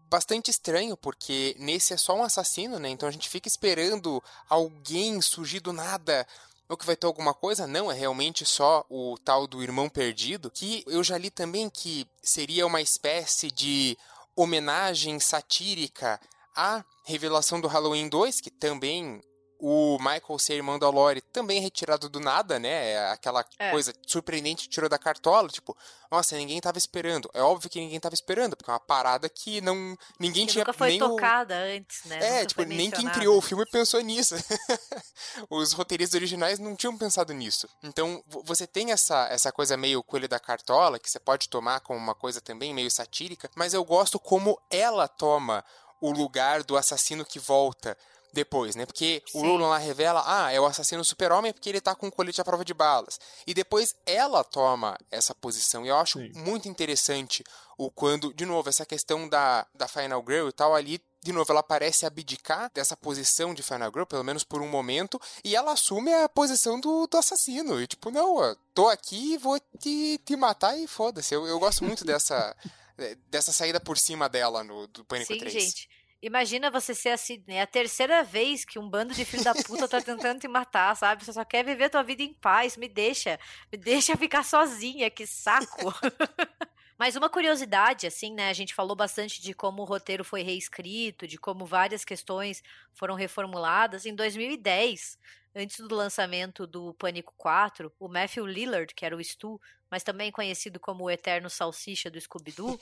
bastante 0.10 0.52
estranho, 0.52 0.98
porque 0.98 1.56
nesse 1.60 1.94
é 1.94 1.98
só 1.98 2.16
um 2.16 2.24
assassino, 2.24 2.80
né? 2.80 2.90
Então 2.90 3.08
a 3.08 3.12
gente 3.12 3.30
fica 3.30 3.48
esperando 3.48 4.22
alguém 4.50 5.22
surgir 5.22 5.60
do 5.60 5.72
nada 5.72 6.28
ou 6.72 6.78
que 6.78 6.86
vai 6.86 6.96
ter 6.96 7.06
alguma 7.06 7.34
coisa? 7.34 7.68
Não, 7.68 7.92
é 7.92 7.94
realmente 7.94 8.46
só 8.46 8.86
o 8.90 9.18
tal 9.26 9.46
do 9.46 9.62
irmão 9.62 9.90
perdido, 9.90 10.50
que 10.50 10.86
eu 10.88 11.04
já 11.04 11.18
li 11.18 11.30
também 11.30 11.70
que 11.70 12.08
seria 12.24 12.66
uma 12.66 12.82
espécie 12.82 13.52
de 13.52 13.98
homenagem 14.34 15.20
satírica 15.20 16.18
à 16.56 16.82
revelação 17.04 17.60
do 17.60 17.68
Halloween 17.68 18.08
2, 18.08 18.40
que 18.40 18.50
também 18.50 19.22
o 19.64 20.00
Michael 20.00 20.40
ser 20.40 20.56
irmão 20.56 20.80
da 20.80 20.90
Lori 20.90 21.22
também 21.22 21.62
retirado 21.62 22.10
do 22.10 22.20
nada, 22.20 22.58
né? 22.58 22.94
É 22.94 23.12
aquela 23.12 23.46
é. 23.60 23.70
coisa 23.70 23.94
surpreendente 24.08 24.68
tirou 24.68 24.90
da 24.90 24.98
cartola, 24.98 25.48
tipo, 25.50 25.78
nossa, 26.10 26.36
ninguém 26.36 26.60
tava 26.60 26.80
esperando. 26.80 27.30
É 27.32 27.44
óbvio 27.44 27.70
que 27.70 27.80
ninguém 27.80 28.00
tava 28.00 28.16
esperando, 28.16 28.58
porque 28.58 28.72
é 28.72 28.74
uma 28.74 28.80
parada 28.80 29.30
que 29.30 29.62
não 29.62 29.96
ninguém 30.20 30.48
que 30.48 30.54
tinha 30.54 30.64
nunca 30.64 30.74
foi 30.74 30.90
nem 30.90 31.00
tocada 31.00 31.54
o... 31.54 31.78
antes, 31.78 32.04
né? 32.06 32.18
É, 32.18 32.34
nunca 32.38 32.46
tipo, 32.48 32.64
nem 32.64 32.90
quem 32.90 33.08
criou 33.10 33.38
o 33.38 33.42
filme 33.42 33.64
pensou 33.68 34.02
nisso. 34.02 34.34
Os 35.48 35.74
roteiristas 35.74 36.16
originais 36.16 36.58
não 36.58 36.76
tinham 36.76 36.98
pensado 36.98 37.32
nisso. 37.32 37.70
Então, 37.84 38.24
você 38.44 38.66
tem 38.66 38.92
essa 38.92 39.28
essa 39.28 39.52
coisa 39.52 39.78
meio 39.78 40.02
coelho 40.02 40.28
da 40.28 40.40
cartola 40.40 40.98
que 40.98 41.10
você 41.10 41.20
pode 41.20 41.48
tomar 41.48 41.82
como 41.82 42.00
uma 42.00 42.16
coisa 42.16 42.42
também 42.42 42.74
meio 42.74 42.90
satírica, 42.90 43.48
mas 43.56 43.76
eu 43.76 43.86
gosto 43.86 44.20
como 44.20 44.60
ela 44.72 45.08
toma 45.08 45.64
o 46.02 46.12
lugar 46.12 46.64
do 46.64 46.76
assassino 46.76 47.24
que 47.24 47.38
volta 47.38 47.96
depois, 48.34 48.76
né? 48.76 48.86
Porque 48.86 49.22
Sim. 49.28 49.40
o 49.40 49.42
Roland 49.42 49.70
lá 49.70 49.78
revela, 49.78 50.24
ah, 50.26 50.52
é 50.52 50.60
o 50.60 50.66
assassino 50.66 51.04
super-homem 51.04 51.54
porque 51.54 51.70
ele 51.70 51.82
tá 51.82 51.96
com 51.96 52.08
um 52.08 52.12
colete 52.12 52.42
à 52.42 52.44
prova 52.44 52.66
de 52.66 52.74
balas. 52.74 53.20
E 53.46 53.54
depois 53.54 53.96
ela 54.06 54.44
toma 54.44 54.98
essa 55.10 55.34
posição. 55.36 55.86
E 55.86 55.90
eu 55.90 55.98
acho 55.98 56.20
Sim. 56.20 56.32
muito 56.36 56.68
interessante 56.68 57.44
o 57.78 57.90
quando, 57.90 58.34
de 58.34 58.46
novo, 58.46 58.70
essa 58.70 58.86
questão 58.86 59.28
da, 59.28 59.66
da 59.74 59.88
Final 59.88 60.24
Girl 60.28 60.48
e 60.48 60.52
tal, 60.52 60.76
ali 60.76 61.02
de 61.24 61.32
novo, 61.32 61.52
ela 61.52 61.62
parece 61.62 62.06
abdicar 62.06 62.72
dessa 62.74 62.98
posição 62.98 63.54
de 63.54 63.62
Final 63.62 63.92
Girl, 63.92 64.06
pelo 64.06 64.24
menos 64.24 64.44
por 64.44 64.60
um 64.60 64.68
momento, 64.68 65.22
e 65.44 65.56
ela 65.56 65.74
assume 65.74 66.12
a 66.12 66.28
posição 66.28 66.80
do, 66.80 67.06
do 67.06 67.18
assassino. 67.18 67.80
E 67.80 67.86
tipo, 67.86 68.10
não, 68.10 68.58
tô 68.74 68.90
aqui, 68.90 69.38
vou 69.38 69.60
te, 69.80 70.20
te 70.26 70.36
matar 70.36 70.76
e 70.78 70.88
foda-se. 70.88 71.36
Eu, 71.36 71.46
eu 71.46 71.60
gosto 71.60 71.84
muito 71.84 72.04
dessa, 72.04 72.56
dessa 73.30 73.52
saída 73.52 73.80
por 73.80 74.00
cima 74.00 74.28
dela 74.28 74.64
no 74.64 74.88
do 74.88 75.06
Pânico 75.06 75.32
Sim, 75.32 75.40
3. 75.40 75.54
gente. 75.54 75.90
Imagina 76.22 76.70
você 76.70 76.94
ser 76.94 77.10
assim, 77.10 77.44
é 77.48 77.62
a 77.62 77.68
terceira 77.68 78.24
vez 78.24 78.64
que 78.64 78.78
um 78.78 78.88
bando 78.88 79.12
de 79.12 79.26
filho 79.26 79.44
da 79.44 79.56
puta 79.56 79.88
tá 79.88 80.00
tentando 80.00 80.40
te 80.40 80.48
matar, 80.48 80.96
sabe? 80.96 81.26
Você 81.26 81.34
só 81.34 81.44
quer 81.44 81.66
viver 81.66 81.86
a 81.86 81.90
tua 81.90 82.04
vida 82.04 82.22
em 82.22 82.32
paz, 82.34 82.78
me 82.78 82.88
deixa, 82.88 83.40
me 83.72 83.78
deixa 83.78 84.16
ficar 84.16 84.44
sozinha, 84.44 85.10
que 85.10 85.26
saco. 85.26 85.92
Mas 86.96 87.16
uma 87.16 87.28
curiosidade, 87.28 88.06
assim, 88.06 88.32
né? 88.36 88.50
A 88.50 88.54
gente 88.54 88.76
falou 88.76 88.96
bastante 88.96 89.42
de 89.42 89.56
como 89.56 89.82
o 89.82 89.86
roteiro 89.86 90.24
foi 90.24 90.44
reescrito, 90.44 91.26
de 91.26 91.40
como 91.40 91.66
várias 91.66 92.06
questões 92.06 92.62
foram 92.94 93.16
reformuladas. 93.16 94.06
Em 94.06 94.14
2010, 94.14 95.18
antes 95.56 95.80
do 95.80 95.96
lançamento 95.96 96.66
do 96.66 96.94
Pânico 96.94 97.34
4, 97.38 97.92
o 98.00 98.08
Matthew 98.08 98.46
Lillard, 98.46 98.94
que 98.94 99.06
era 99.06 99.16
o 99.16 99.24
Stu, 99.24 99.60
mas 99.90 100.04
também 100.04 100.32
conhecido 100.32 100.80
como 100.80 101.04
o 101.04 101.12
Eterno 101.12 101.50
Salsicha 101.50 102.10
do 102.10 102.20
Scooby-Doo, 102.20 102.80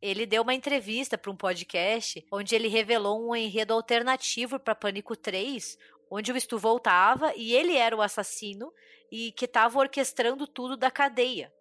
ele 0.00 0.24
deu 0.24 0.42
uma 0.42 0.54
entrevista 0.54 1.18
para 1.18 1.30
um 1.30 1.36
podcast 1.36 2.26
onde 2.32 2.54
ele 2.54 2.68
revelou 2.68 3.28
um 3.28 3.36
enredo 3.36 3.74
alternativo 3.74 4.58
para 4.58 4.74
Pânico 4.74 5.14
3, 5.14 5.78
onde 6.10 6.32
o 6.32 6.40
Stu 6.40 6.58
voltava 6.58 7.34
e 7.36 7.54
ele 7.54 7.76
era 7.76 7.94
o 7.94 8.00
assassino 8.00 8.72
e 9.12 9.32
que 9.32 9.44
estava 9.44 9.78
orquestrando 9.78 10.46
tudo 10.46 10.76
da 10.76 10.90
cadeia. 10.90 11.52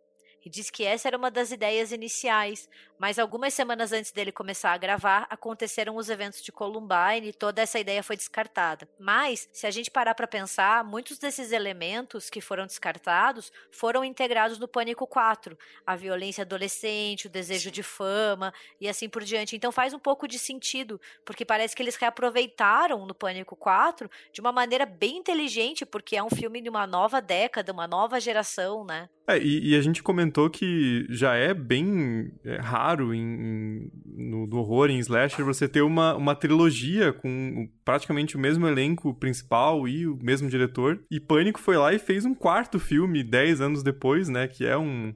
E 0.45 0.49
diz 0.49 0.69
que 0.69 0.85
essa 0.85 1.09
era 1.09 1.17
uma 1.17 1.29
das 1.29 1.51
ideias 1.51 1.91
iniciais, 1.91 2.69
mas 2.97 3.19
algumas 3.19 3.53
semanas 3.53 3.91
antes 3.91 4.11
dele 4.11 4.31
começar 4.31 4.71
a 4.71 4.77
gravar, 4.77 5.27
aconteceram 5.29 5.95
os 5.95 6.09
eventos 6.09 6.41
de 6.41 6.51
Columbine 6.51 7.29
e 7.29 7.33
toda 7.33 7.61
essa 7.61 7.79
ideia 7.79 8.01
foi 8.01 8.17
descartada. 8.17 8.87
Mas, 8.99 9.47
se 9.51 9.67
a 9.67 9.71
gente 9.71 9.91
parar 9.91 10.15
para 10.15 10.27
pensar, 10.27 10.83
muitos 10.83 11.17
desses 11.17 11.51
elementos 11.51 12.29
que 12.29 12.41
foram 12.41 12.65
descartados 12.65 13.51
foram 13.71 14.03
integrados 14.03 14.57
no 14.57 14.67
Pânico 14.67 15.05
4, 15.05 15.57
a 15.85 15.95
violência 15.95 16.41
adolescente, 16.41 17.27
o 17.27 17.29
desejo 17.29 17.69
de 17.69 17.83
fama 17.83 18.53
e 18.79 18.87
assim 18.87 19.07
por 19.07 19.23
diante. 19.23 19.55
Então 19.55 19.71
faz 19.71 19.93
um 19.93 19.99
pouco 19.99 20.27
de 20.27 20.39
sentido, 20.39 20.99
porque 21.23 21.45
parece 21.45 21.75
que 21.75 21.81
eles 21.81 21.95
reaproveitaram 21.95 23.05
no 23.05 23.13
Pânico 23.13 23.55
4 23.55 24.09
de 24.31 24.41
uma 24.41 24.51
maneira 24.51 24.85
bem 24.85 25.17
inteligente, 25.17 25.85
porque 25.85 26.15
é 26.15 26.23
um 26.23 26.29
filme 26.29 26.61
de 26.61 26.69
uma 26.69 26.87
nova 26.87 27.21
década, 27.21 27.71
uma 27.71 27.87
nova 27.87 28.19
geração, 28.19 28.83
né? 28.83 29.09
É, 29.29 29.37
e, 29.37 29.71
e, 29.71 29.75
a 29.75 29.81
gente 29.81 30.01
comentou 30.01 30.49
que 30.49 31.05
já 31.09 31.35
é 31.35 31.53
bem 31.53 32.31
é, 32.45 32.55
raro 32.88 33.14
em, 33.14 33.19
em 33.19 33.91
no, 34.05 34.47
no, 34.47 34.57
horror, 34.57 34.89
em 34.89 34.99
slasher, 34.99 35.43
você 35.43 35.68
ter 35.68 35.81
uma, 35.81 36.15
uma 36.15 36.35
trilogia 36.35 37.11
com 37.11 37.69
praticamente 37.84 38.35
o 38.35 38.39
mesmo 38.39 38.68
elenco 38.68 39.14
principal 39.14 39.88
e 39.88 40.07
o 40.07 40.18
mesmo 40.22 40.49
diretor. 40.49 41.01
E 41.11 41.19
Pânico 41.19 41.59
foi 41.59 41.77
lá 41.77 41.93
e 41.93 41.99
fez 41.99 42.26
um 42.26 42.34
quarto 42.34 42.80
filme 42.80 43.23
dez 43.23 43.61
anos 43.61 43.84
depois, 43.84 44.30
né? 44.30 44.47
Que 44.47 44.65
é 44.65 44.77
um... 44.77 45.14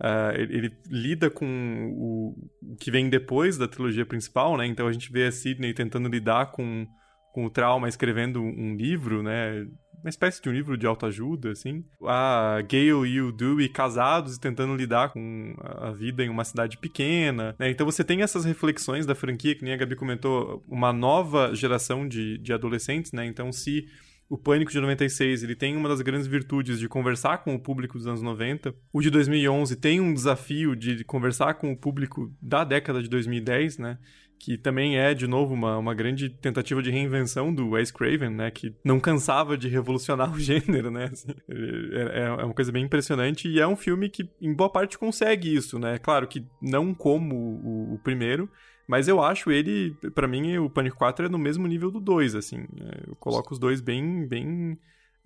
Uh, 0.00 0.30
ele, 0.36 0.56
ele, 0.56 0.72
lida 0.88 1.28
com 1.28 1.90
o, 1.92 2.72
o, 2.72 2.76
que 2.76 2.88
vem 2.88 3.10
depois 3.10 3.58
da 3.58 3.66
trilogia 3.66 4.06
principal, 4.06 4.56
né? 4.56 4.64
Então 4.64 4.86
a 4.86 4.92
gente 4.92 5.10
vê 5.10 5.26
a 5.26 5.32
Sidney 5.32 5.74
tentando 5.74 6.08
lidar 6.08 6.52
com, 6.52 6.86
com 7.32 7.44
o 7.44 7.50
trauma, 7.50 7.88
escrevendo 7.88 8.40
um 8.40 8.76
livro, 8.76 9.24
né? 9.24 9.66
Uma 10.02 10.08
espécie 10.08 10.42
de 10.42 10.48
um 10.48 10.52
livro 10.52 10.76
de 10.76 10.86
autoajuda, 10.86 11.50
assim. 11.50 11.84
A 12.04 12.62
Gale 12.62 13.08
e 13.08 13.20
o 13.20 13.32
Dewey 13.32 13.68
casados 13.68 14.36
e 14.36 14.40
tentando 14.40 14.74
lidar 14.74 15.10
com 15.10 15.54
a 15.60 15.90
vida 15.90 16.24
em 16.24 16.28
uma 16.28 16.44
cidade 16.44 16.76
pequena, 16.78 17.54
né? 17.58 17.70
Então 17.70 17.84
você 17.84 18.04
tem 18.04 18.22
essas 18.22 18.44
reflexões 18.44 19.06
da 19.06 19.14
franquia, 19.14 19.54
que 19.54 19.64
nem 19.64 19.74
a 19.74 19.76
Gabi 19.76 19.96
comentou, 19.96 20.64
uma 20.68 20.92
nova 20.92 21.54
geração 21.54 22.06
de, 22.06 22.38
de 22.38 22.52
adolescentes, 22.52 23.12
né? 23.12 23.26
Então 23.26 23.52
se 23.52 23.86
o 24.28 24.36
Pânico 24.36 24.70
de 24.70 24.78
96, 24.78 25.42
ele 25.42 25.56
tem 25.56 25.74
uma 25.74 25.88
das 25.88 26.02
grandes 26.02 26.26
virtudes 26.26 26.78
de 26.78 26.86
conversar 26.86 27.38
com 27.38 27.54
o 27.54 27.58
público 27.58 27.96
dos 27.96 28.06
anos 28.06 28.20
90. 28.20 28.74
O 28.92 29.00
de 29.00 29.10
2011 29.10 29.74
tem 29.76 30.00
um 30.00 30.12
desafio 30.12 30.76
de 30.76 31.02
conversar 31.02 31.54
com 31.54 31.72
o 31.72 31.76
público 31.76 32.30
da 32.40 32.62
década 32.62 33.02
de 33.02 33.08
2010, 33.08 33.78
né? 33.78 33.98
Que 34.38 34.56
também 34.56 34.98
é, 34.98 35.12
de 35.14 35.26
novo, 35.26 35.52
uma, 35.54 35.76
uma 35.76 35.94
grande 35.94 36.28
tentativa 36.28 36.82
de 36.82 36.90
reinvenção 36.90 37.52
do 37.52 37.70
Wes 37.70 37.90
Craven, 37.90 38.30
né, 38.30 38.50
que 38.50 38.74
não 38.84 39.00
cansava 39.00 39.56
de 39.56 39.68
revolucionar 39.68 40.30
o 40.34 40.38
gênero, 40.38 40.90
né, 40.90 41.10
assim, 41.12 41.34
é, 41.48 42.20
é, 42.20 42.22
é, 42.22 42.44
uma 42.44 42.54
coisa 42.54 42.70
bem 42.70 42.84
impressionante 42.84 43.48
e 43.48 43.60
é 43.60 43.66
um 43.66 43.76
filme 43.76 44.08
que, 44.08 44.28
em 44.40 44.54
boa 44.54 44.70
parte, 44.70 44.98
consegue 44.98 45.54
isso, 45.54 45.78
né, 45.78 45.98
claro 45.98 46.26
que 46.26 46.46
não 46.62 46.94
como 46.94 47.34
o, 47.34 47.94
o 47.94 47.98
primeiro, 47.98 48.48
mas 48.86 49.06
eu 49.06 49.22
acho 49.22 49.50
ele, 49.50 49.94
para 50.14 50.26
mim, 50.26 50.56
o 50.56 50.70
Pânico 50.70 50.96
4 50.96 51.26
é 51.26 51.28
no 51.28 51.38
mesmo 51.38 51.66
nível 51.66 51.90
do 51.90 52.00
2, 52.00 52.34
assim, 52.34 52.66
é, 52.80 53.08
eu 53.08 53.16
coloco 53.16 53.52
os 53.52 53.58
dois 53.58 53.80
bem, 53.80 54.26
bem 54.26 54.78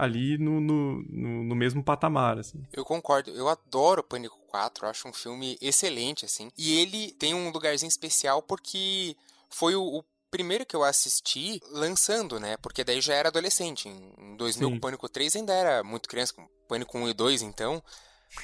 ali 0.03 0.37
no, 0.37 0.61
no, 0.61 1.03
no, 1.09 1.45
no 1.45 1.55
mesmo 1.55 1.83
patamar, 1.83 2.39
assim. 2.39 2.61
Eu 2.73 2.85
concordo, 2.85 3.31
eu 3.31 3.49
adoro 3.49 4.03
Pânico 4.03 4.37
4, 4.49 4.87
acho 4.89 5.09
um 5.09 5.13
filme 5.13 5.57
excelente, 5.61 6.25
assim. 6.25 6.51
E 6.59 6.79
ele 6.79 7.13
tem 7.13 7.35
um 7.35 7.51
lugarzinho 7.51 7.89
especial 7.89 8.43
porque 8.43 9.17
foi 9.49 9.77
o, 9.77 9.83
o 9.83 10.05
primeiro 10.31 10.67
que 10.67 10.75
eu 10.75 10.83
assisti 10.83 11.61
lançando, 11.71 12.41
né? 12.41 12.57
Porque 12.57 12.83
daí 12.83 13.01
já 13.01 13.15
era 13.15 13.29
adolescente. 13.29 13.89
Em 13.89 14.37
2000, 14.37 14.71
Sim. 14.71 14.81
Pânico 14.81 15.09
3 15.09 15.37
ainda 15.37 15.53
era 15.53 15.85
muito 15.85 16.09
criança, 16.09 16.35
Pânico 16.67 16.99
1 16.99 17.09
e 17.11 17.13
2, 17.15 17.43
então. 17.43 17.83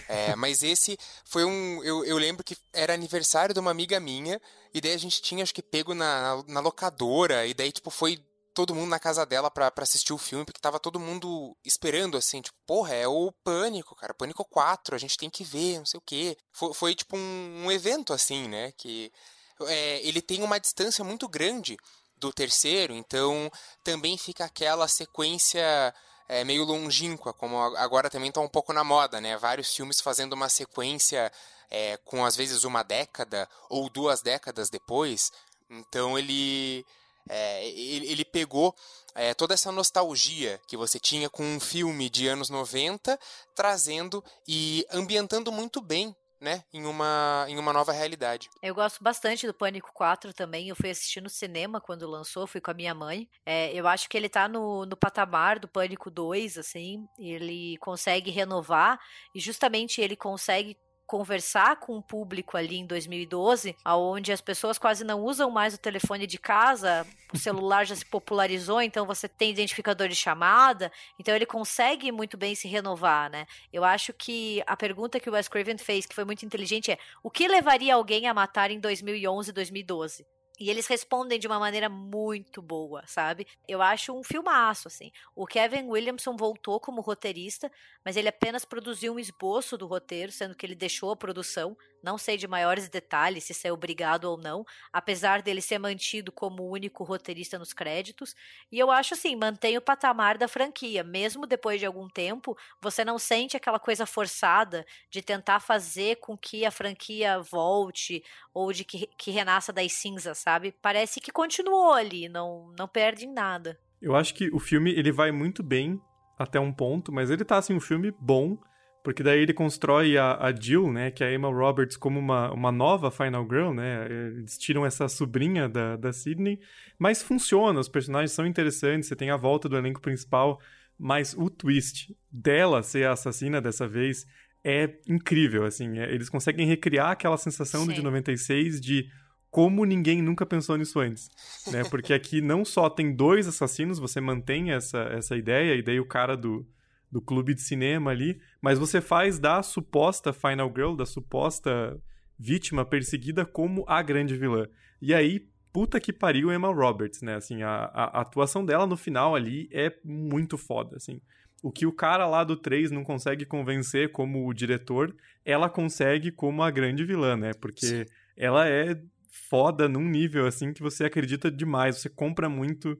É, 0.08 0.36
mas 0.36 0.62
esse 0.62 0.96
foi 1.24 1.44
um. 1.44 1.82
Eu, 1.82 2.04
eu 2.04 2.18
lembro 2.18 2.44
que 2.44 2.56
era 2.72 2.94
aniversário 2.94 3.52
de 3.52 3.58
uma 3.58 3.70
amiga 3.72 3.98
minha, 3.98 4.40
e 4.72 4.80
daí 4.80 4.92
a 4.92 4.98
gente 4.98 5.20
tinha, 5.20 5.42
acho 5.42 5.54
que, 5.54 5.62
pego 5.62 5.92
na, 5.94 6.36
na, 6.36 6.44
na 6.54 6.60
locadora, 6.60 7.46
e 7.46 7.54
daí, 7.54 7.72
tipo, 7.72 7.90
foi 7.90 8.22
todo 8.58 8.74
mundo 8.74 8.90
na 8.90 8.98
casa 8.98 9.24
dela 9.24 9.52
pra, 9.52 9.70
pra 9.70 9.84
assistir 9.84 10.12
o 10.12 10.18
filme, 10.18 10.44
porque 10.44 10.60
tava 10.60 10.80
todo 10.80 10.98
mundo 10.98 11.56
esperando, 11.64 12.16
assim, 12.16 12.42
tipo, 12.42 12.58
porra, 12.66 12.92
é 12.92 13.06
o 13.06 13.30
Pânico, 13.44 13.94
cara, 13.94 14.12
Pânico 14.12 14.44
4, 14.44 14.96
a 14.96 14.98
gente 14.98 15.16
tem 15.16 15.30
que 15.30 15.44
ver, 15.44 15.78
não 15.78 15.86
sei 15.86 15.98
o 15.98 16.02
quê. 16.04 16.36
Foi, 16.50 16.74
foi 16.74 16.94
tipo 16.96 17.16
um, 17.16 17.66
um 17.66 17.70
evento, 17.70 18.12
assim, 18.12 18.48
né, 18.48 18.72
que 18.76 19.12
é, 19.60 20.04
ele 20.04 20.20
tem 20.20 20.42
uma 20.42 20.58
distância 20.58 21.04
muito 21.04 21.28
grande 21.28 21.76
do 22.16 22.32
terceiro, 22.32 22.94
então 22.94 23.48
também 23.84 24.18
fica 24.18 24.46
aquela 24.46 24.88
sequência 24.88 25.94
é, 26.28 26.42
meio 26.42 26.64
longínqua, 26.64 27.32
como 27.32 27.60
agora 27.76 28.10
também 28.10 28.32
tá 28.32 28.40
um 28.40 28.48
pouco 28.48 28.72
na 28.72 28.82
moda, 28.82 29.20
né, 29.20 29.36
vários 29.36 29.72
filmes 29.72 30.00
fazendo 30.00 30.32
uma 30.32 30.48
sequência 30.48 31.30
é, 31.70 31.96
com 31.98 32.24
às 32.24 32.34
vezes 32.34 32.64
uma 32.64 32.82
década 32.82 33.48
ou 33.70 33.88
duas 33.88 34.20
décadas 34.20 34.68
depois, 34.68 35.30
então 35.70 36.18
ele 36.18 36.84
é, 37.28 37.66
ele, 37.68 38.10
ele, 38.10 38.24
pegou 38.24 38.74
é, 39.14 39.34
toda 39.34 39.54
essa 39.54 39.72
nostalgia 39.72 40.60
que 40.66 40.76
você 40.76 40.98
tinha 40.98 41.28
com 41.28 41.44
um 41.44 41.60
filme 41.60 42.08
de 42.08 42.26
anos 42.28 42.50
90, 42.50 43.18
trazendo 43.54 44.24
e 44.46 44.86
ambientando 44.90 45.50
muito 45.52 45.80
bem 45.80 46.14
né, 46.40 46.62
em 46.72 46.84
uma, 46.86 47.44
em 47.48 47.58
uma 47.58 47.72
nova 47.72 47.92
realidade. 47.92 48.48
Eu 48.62 48.74
gosto 48.74 49.02
bastante 49.02 49.46
do 49.46 49.54
Pânico 49.54 49.90
4 49.92 50.32
também. 50.32 50.68
Eu 50.68 50.76
fui 50.76 50.90
assistir 50.90 51.20
no 51.20 51.28
cinema 51.28 51.80
quando 51.80 52.08
lançou, 52.08 52.46
fui 52.46 52.60
com 52.60 52.70
a 52.70 52.74
minha 52.74 52.94
mãe. 52.94 53.28
É, 53.44 53.72
eu 53.72 53.86
acho 53.86 54.08
que 54.08 54.16
ele 54.16 54.28
tá 54.28 54.48
no, 54.48 54.86
no 54.86 54.96
patamar 54.96 55.58
do 55.58 55.68
Pânico 55.68 56.10
2, 56.10 56.58
assim. 56.58 57.06
Ele 57.18 57.76
consegue 57.78 58.30
renovar 58.30 59.00
e 59.34 59.40
justamente 59.40 60.00
ele 60.00 60.16
consegue 60.16 60.76
conversar 61.08 61.76
com 61.76 61.96
o 61.96 62.02
público 62.02 62.54
ali 62.54 62.76
em 62.76 62.86
2012, 62.86 63.74
aonde 63.82 64.30
as 64.30 64.42
pessoas 64.42 64.78
quase 64.78 65.02
não 65.02 65.22
usam 65.22 65.50
mais 65.50 65.72
o 65.72 65.78
telefone 65.78 66.26
de 66.26 66.38
casa, 66.38 67.06
o 67.32 67.38
celular 67.38 67.86
já 67.86 67.96
se 67.96 68.04
popularizou, 68.04 68.82
então 68.82 69.06
você 69.06 69.26
tem 69.26 69.50
identificador 69.50 70.06
de 70.06 70.14
chamada, 70.14 70.92
então 71.18 71.34
ele 71.34 71.46
consegue 71.46 72.12
muito 72.12 72.36
bem 72.36 72.54
se 72.54 72.68
renovar, 72.68 73.30
né? 73.30 73.46
Eu 73.72 73.84
acho 73.84 74.12
que 74.12 74.62
a 74.66 74.76
pergunta 74.76 75.18
que 75.18 75.30
o 75.30 75.32
Wes 75.32 75.48
Craven 75.48 75.78
fez, 75.78 76.04
que 76.04 76.14
foi 76.14 76.26
muito 76.26 76.44
inteligente, 76.44 76.90
é: 76.90 76.98
o 77.22 77.30
que 77.30 77.48
levaria 77.48 77.94
alguém 77.94 78.26
a 78.26 78.34
matar 78.34 78.70
em 78.70 78.78
2011, 78.78 79.50
2012? 79.50 80.26
E 80.58 80.68
eles 80.70 80.86
respondem 80.86 81.38
de 81.38 81.46
uma 81.46 81.58
maneira 81.58 81.88
muito 81.88 82.60
boa, 82.60 83.02
sabe? 83.06 83.46
Eu 83.66 83.80
acho 83.80 84.12
um 84.12 84.24
filmaço, 84.24 84.88
assim. 84.88 85.10
O 85.34 85.46
Kevin 85.46 85.86
Williamson 85.88 86.36
voltou 86.36 86.80
como 86.80 87.00
roteirista, 87.00 87.70
mas 88.04 88.16
ele 88.16 88.28
apenas 88.28 88.64
produziu 88.64 89.14
um 89.14 89.18
esboço 89.20 89.78
do 89.78 89.86
roteiro, 89.86 90.32
sendo 90.32 90.56
que 90.56 90.66
ele 90.66 90.74
deixou 90.74 91.12
a 91.12 91.16
produção. 91.16 91.76
Não 92.02 92.16
sei 92.16 92.36
de 92.36 92.46
maiores 92.46 92.88
detalhes 92.88 93.44
se 93.44 93.52
isso 93.52 93.66
é 93.66 93.72
obrigado 93.72 94.24
ou 94.24 94.36
não, 94.36 94.64
apesar 94.92 95.42
dele 95.42 95.60
ser 95.60 95.78
mantido 95.78 96.30
como 96.30 96.62
o 96.62 96.70
único 96.70 97.04
roteirista 97.04 97.58
nos 97.58 97.72
créditos. 97.72 98.34
E 98.70 98.78
eu 98.78 98.90
acho 98.90 99.14
assim, 99.14 99.36
mantém 99.36 99.76
o 99.76 99.82
patamar 99.82 100.38
da 100.38 100.48
franquia. 100.48 101.02
Mesmo 101.02 101.46
depois 101.46 101.80
de 101.80 101.86
algum 101.86 102.08
tempo, 102.08 102.56
você 102.80 103.04
não 103.04 103.18
sente 103.18 103.56
aquela 103.56 103.78
coisa 103.78 104.06
forçada 104.06 104.86
de 105.10 105.22
tentar 105.22 105.60
fazer 105.60 106.16
com 106.16 106.36
que 106.36 106.64
a 106.64 106.70
franquia 106.70 107.40
volte 107.40 108.22
ou 108.52 108.72
de 108.72 108.84
que, 108.84 109.06
que 109.18 109.30
renasça 109.30 109.72
das 109.72 109.92
cinzas, 109.92 110.38
sabe? 110.38 110.74
Parece 110.82 111.20
que 111.20 111.32
continuou 111.32 111.92
ali, 111.92 112.28
não, 112.28 112.72
não 112.78 112.88
perde 112.88 113.26
em 113.26 113.32
nada. 113.32 113.78
Eu 114.00 114.14
acho 114.14 114.34
que 114.34 114.48
o 114.52 114.58
filme 114.58 114.92
ele 114.92 115.10
vai 115.10 115.32
muito 115.32 115.62
bem 115.62 116.00
até 116.38 116.60
um 116.60 116.72
ponto, 116.72 117.12
mas 117.12 117.30
ele 117.30 117.44
tá 117.44 117.58
assim 117.58 117.74
um 117.74 117.80
filme 117.80 118.12
bom 118.12 118.56
porque 119.02 119.22
daí 119.22 119.40
ele 119.40 119.52
constrói 119.52 120.16
a, 120.16 120.36
a 120.36 120.54
Jill, 120.54 120.92
né, 120.92 121.10
que 121.10 121.22
é 121.24 121.28
a 121.28 121.32
Emma 121.32 121.48
Roberts, 121.48 121.96
como 121.96 122.18
uma, 122.18 122.52
uma 122.52 122.72
nova 122.72 123.10
Final 123.10 123.46
Girl, 123.48 123.72
né? 123.72 124.06
Eles 124.06 124.58
tiram 124.58 124.84
essa 124.84 125.08
sobrinha 125.08 125.68
da, 125.68 125.96
da 125.96 126.12
Sydney, 126.12 126.60
mas 126.98 127.22
funciona, 127.22 127.80
os 127.80 127.88
personagens 127.88 128.32
são 128.32 128.46
interessantes, 128.46 129.08
você 129.08 129.16
tem 129.16 129.30
a 129.30 129.36
volta 129.36 129.68
do 129.68 129.76
elenco 129.76 130.00
principal, 130.00 130.60
mas 130.98 131.34
o 131.38 131.48
twist 131.48 132.14
dela 132.30 132.82
ser 132.82 133.06
a 133.06 133.12
assassina 133.12 133.60
dessa 133.60 133.86
vez 133.86 134.26
é 134.64 134.98
incrível, 135.06 135.64
assim. 135.64 135.98
É, 135.98 136.12
eles 136.12 136.28
conseguem 136.28 136.66
recriar 136.66 137.12
aquela 137.12 137.36
sensação 137.36 137.86
Sim. 137.86 137.92
de 137.92 138.02
96 138.02 138.80
de 138.80 139.08
como 139.50 139.84
ninguém 139.84 140.20
nunca 140.20 140.44
pensou 140.44 140.76
nisso 140.76 141.00
antes, 141.00 141.30
né? 141.72 141.82
Porque 141.84 142.12
aqui 142.12 142.40
não 142.40 142.64
só 142.64 142.90
tem 142.90 143.14
dois 143.14 143.46
assassinos, 143.46 143.98
você 143.98 144.20
mantém 144.20 144.72
essa, 144.72 144.98
essa 145.12 145.36
ideia, 145.36 145.74
e 145.74 145.82
daí 145.82 145.98
o 145.98 146.04
cara 146.04 146.36
do 146.36 146.66
do 147.10 147.20
clube 147.20 147.54
de 147.54 147.62
cinema 147.62 148.10
ali, 148.10 148.40
mas 148.60 148.78
você 148.78 149.00
faz 149.00 149.38
da 149.38 149.62
suposta 149.62 150.32
Final 150.32 150.72
Girl, 150.74 150.94
da 150.94 151.06
suposta 151.06 151.98
vítima 152.38 152.84
perseguida 152.84 153.44
como 153.44 153.84
a 153.88 154.02
grande 154.02 154.36
vilã. 154.36 154.68
E 155.00 155.14
aí, 155.14 155.48
puta 155.72 155.98
que 155.98 156.12
pariu 156.12 156.52
Emma 156.52 156.72
Roberts, 156.72 157.22
né? 157.22 157.36
Assim, 157.36 157.62
a, 157.62 157.90
a, 157.92 158.20
atuação 158.20 158.64
dela 158.64 158.86
no 158.86 158.96
final 158.96 159.34
ali 159.34 159.68
é 159.72 159.92
muito 160.04 160.56
foda, 160.58 160.96
assim. 160.96 161.20
O 161.62 161.72
que 161.72 161.86
o 161.86 161.92
cara 161.92 162.26
lá 162.26 162.44
do 162.44 162.56
3 162.56 162.90
não 162.90 163.02
consegue 163.02 163.44
convencer 163.44 164.12
como 164.12 164.46
o 164.46 164.54
diretor, 164.54 165.14
ela 165.44 165.68
consegue 165.68 166.30
como 166.30 166.62
a 166.62 166.70
grande 166.70 167.04
vilã, 167.04 167.36
né? 167.36 167.52
Porque 167.54 167.86
Sim. 167.86 168.04
ela 168.36 168.68
é 168.68 169.00
foda 169.48 169.88
num 169.88 170.08
nível, 170.08 170.46
assim, 170.46 170.72
que 170.72 170.82
você 170.82 171.04
acredita 171.04 171.50
demais, 171.50 171.96
você 171.96 172.08
compra 172.08 172.48
muito 172.48 172.98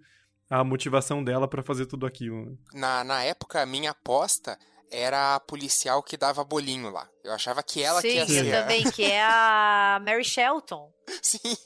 a 0.51 0.65
motivação 0.65 1.23
dela 1.23 1.47
para 1.47 1.62
fazer 1.62 1.87
tudo 1.87 2.07
aquilo. 2.07 2.59
Na, 2.73 3.05
na 3.05 3.23
época, 3.23 3.61
a 3.61 3.66
minha 3.66 3.91
aposta 3.91 4.59
era 4.91 5.35
a 5.35 5.41
policial 5.41 6.03
que 6.03 6.16
dava 6.16 6.43
bolinho 6.45 6.91
lá. 6.91 7.09
Eu 7.23 7.33
achava 7.33 7.62
que 7.62 7.83
ela 7.83 8.01
Sim, 8.01 8.09
que 8.09 8.15
ia 8.15 8.27
ser. 8.27 8.45
Sim, 8.45 8.51
também, 8.51 8.91
que 8.91 9.05
é 9.05 9.23
a 9.23 10.01
Mary 10.05 10.25
Shelton. 10.25 10.91
Sim. 11.23 11.57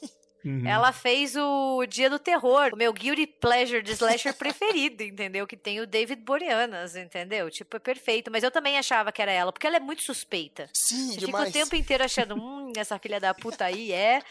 Uhum. 0.45 0.67
Ela 0.67 0.91
fez 0.91 1.37
o 1.37 1.85
Dia 1.85 2.09
do 2.09 2.19
Terror, 2.19 2.71
o 2.73 2.77
meu 2.77 2.91
guilty 2.91 3.25
pleasure 3.25 3.81
de 3.81 3.93
slasher 3.93 4.33
preferido, 4.35 5.01
entendeu? 5.01 5.47
Que 5.47 5.55
tem 5.55 5.79
o 5.79 5.87
David 5.87 6.21
Boreanaz, 6.21 6.97
entendeu? 6.97 7.49
Tipo, 7.49 7.77
é 7.77 7.79
perfeito. 7.79 8.29
Mas 8.29 8.43
eu 8.43 8.51
também 8.51 8.77
achava 8.77 9.11
que 9.11 9.21
era 9.21 9.31
ela, 9.31 9.53
porque 9.53 9.65
ela 9.65 9.77
é 9.77 9.79
muito 9.79 10.03
suspeita. 10.03 10.69
Sim, 10.73 11.13
Você 11.13 11.19
demais. 11.25 11.47
fica 11.47 11.59
o 11.59 11.63
tempo 11.63 11.75
inteiro 11.77 12.03
achando, 12.03 12.35
hum, 12.35 12.73
essa 12.75 12.99
filha 12.99 13.21
da 13.21 13.33
puta 13.33 13.63
aí 13.63 13.93
é, 13.93 14.21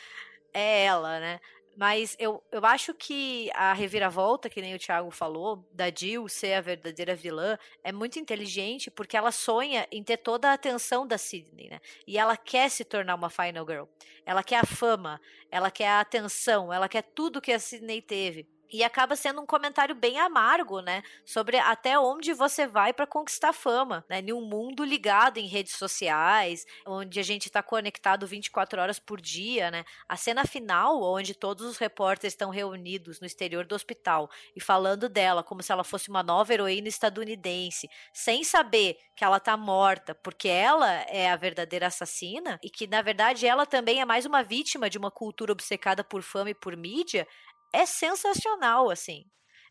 é 0.53 0.85
ela, 0.85 1.19
né? 1.19 1.41
Mas 1.77 2.15
eu, 2.19 2.43
eu 2.53 2.65
acho 2.66 2.93
que 2.93 3.51
a 3.55 3.73
reviravolta, 3.73 4.51
que 4.51 4.61
nem 4.61 4.74
o 4.74 4.78
Thiago 4.78 5.11
falou, 5.11 5.66
da 5.73 5.90
Jill 5.90 6.28
ser 6.28 6.55
a 6.55 6.61
verdadeira 6.61 7.15
vilã, 7.15 7.59
é 7.82 7.90
muito 7.90 8.19
inteligente 8.19 8.90
porque 8.90 9.16
ela 9.16 9.32
sonha 9.32 9.86
em 9.90 10.03
ter 10.03 10.19
toda 10.19 10.51
a 10.51 10.53
atenção 10.53 11.07
da 11.07 11.16
Sidney, 11.16 11.70
né? 11.70 11.81
E 12.07 12.19
ela 12.19 12.36
quer 12.36 12.69
se 12.70 12.85
tornar 12.85 13.15
uma 13.15 13.31
Final 13.31 13.66
Girl. 13.66 13.85
Ela 14.27 14.43
quer 14.43 14.59
a 14.59 14.66
fama, 14.66 15.20
ela 15.51 15.70
quer 15.70 15.89
a 15.89 16.01
atenção, 16.01 16.73
ela 16.73 16.89
quer 16.89 17.03
tudo 17.03 17.40
que 17.40 17.53
a 17.53 17.59
Sidney 17.59 18.03
teve. 18.03 18.47
E 18.73 18.82
acaba 18.82 19.15
sendo 19.15 19.40
um 19.40 19.47
comentário 19.47 19.94
bem 19.94 20.19
amargo, 20.19 20.81
né? 20.81 21.03
Sobre 21.27 21.59
até 21.59 21.99
onde 21.99 22.32
você 22.32 22.66
vai 22.66 22.93
para 22.93 23.07
conquistar 23.07 23.53
fama, 23.53 24.05
né? 24.09 24.20
Em 24.20 24.32
um 24.32 24.40
mundo 24.40 24.82
ligado 24.85 25.36
em 25.36 25.47
redes 25.47 25.74
sociais, 25.74 26.65
onde 26.86 27.20
a 27.20 27.23
gente 27.23 27.47
está 27.47 27.62
conectado 27.62 28.27
24 28.27 28.81
horas 28.81 28.99
por 28.99 29.20
dia, 29.20 29.70
né? 29.70 29.85
A 30.09 30.16
cena 30.16 30.47
final, 30.47 31.03
onde 31.03 31.35
todos 31.35 31.66
os 31.66 31.77
repórteres 31.77 32.32
estão 32.32 32.51
reunidos 32.51 33.20
no 33.20 33.27
exterior 33.27 33.66
do 33.66 33.74
hospital 33.74 34.31
e 34.57 34.61
falando 34.61 35.09
dela 35.09 35.43
como 35.43 35.62
se 35.62 35.70
ela 35.70 35.85
fosse 35.85 36.09
uma 36.09 36.23
nova 36.23 36.53
heroína 36.55 36.89
estadunidense, 36.89 37.89
sem 38.12 38.43
saber 38.43 38.97
que 39.15 39.24
ela 39.24 39.39
tá 39.39 39.57
morta, 39.57 40.15
porque 40.15 40.49
ela 40.49 40.90
é 41.09 41.31
a 41.31 41.36
verdadeira 41.36 41.89
assassina 41.89 42.59
e 42.62 42.70
que 42.70 42.86
na 42.86 43.03
verdade 43.03 43.47
ela 43.47 43.66
também 43.66 44.01
é 44.01 44.05
mais 44.05 44.24
uma 44.24 44.43
vítima 44.43 44.89
de 44.89 44.97
uma 44.97 45.11
cultura 45.11 45.53
obcecada 45.53 46.03
por 46.03 46.23
fama 46.23 46.51
e 46.51 46.55
por 46.55 46.77
mídia, 46.77 47.27
é 47.73 47.86
sensacional, 47.86 48.90
assim. 48.90 49.24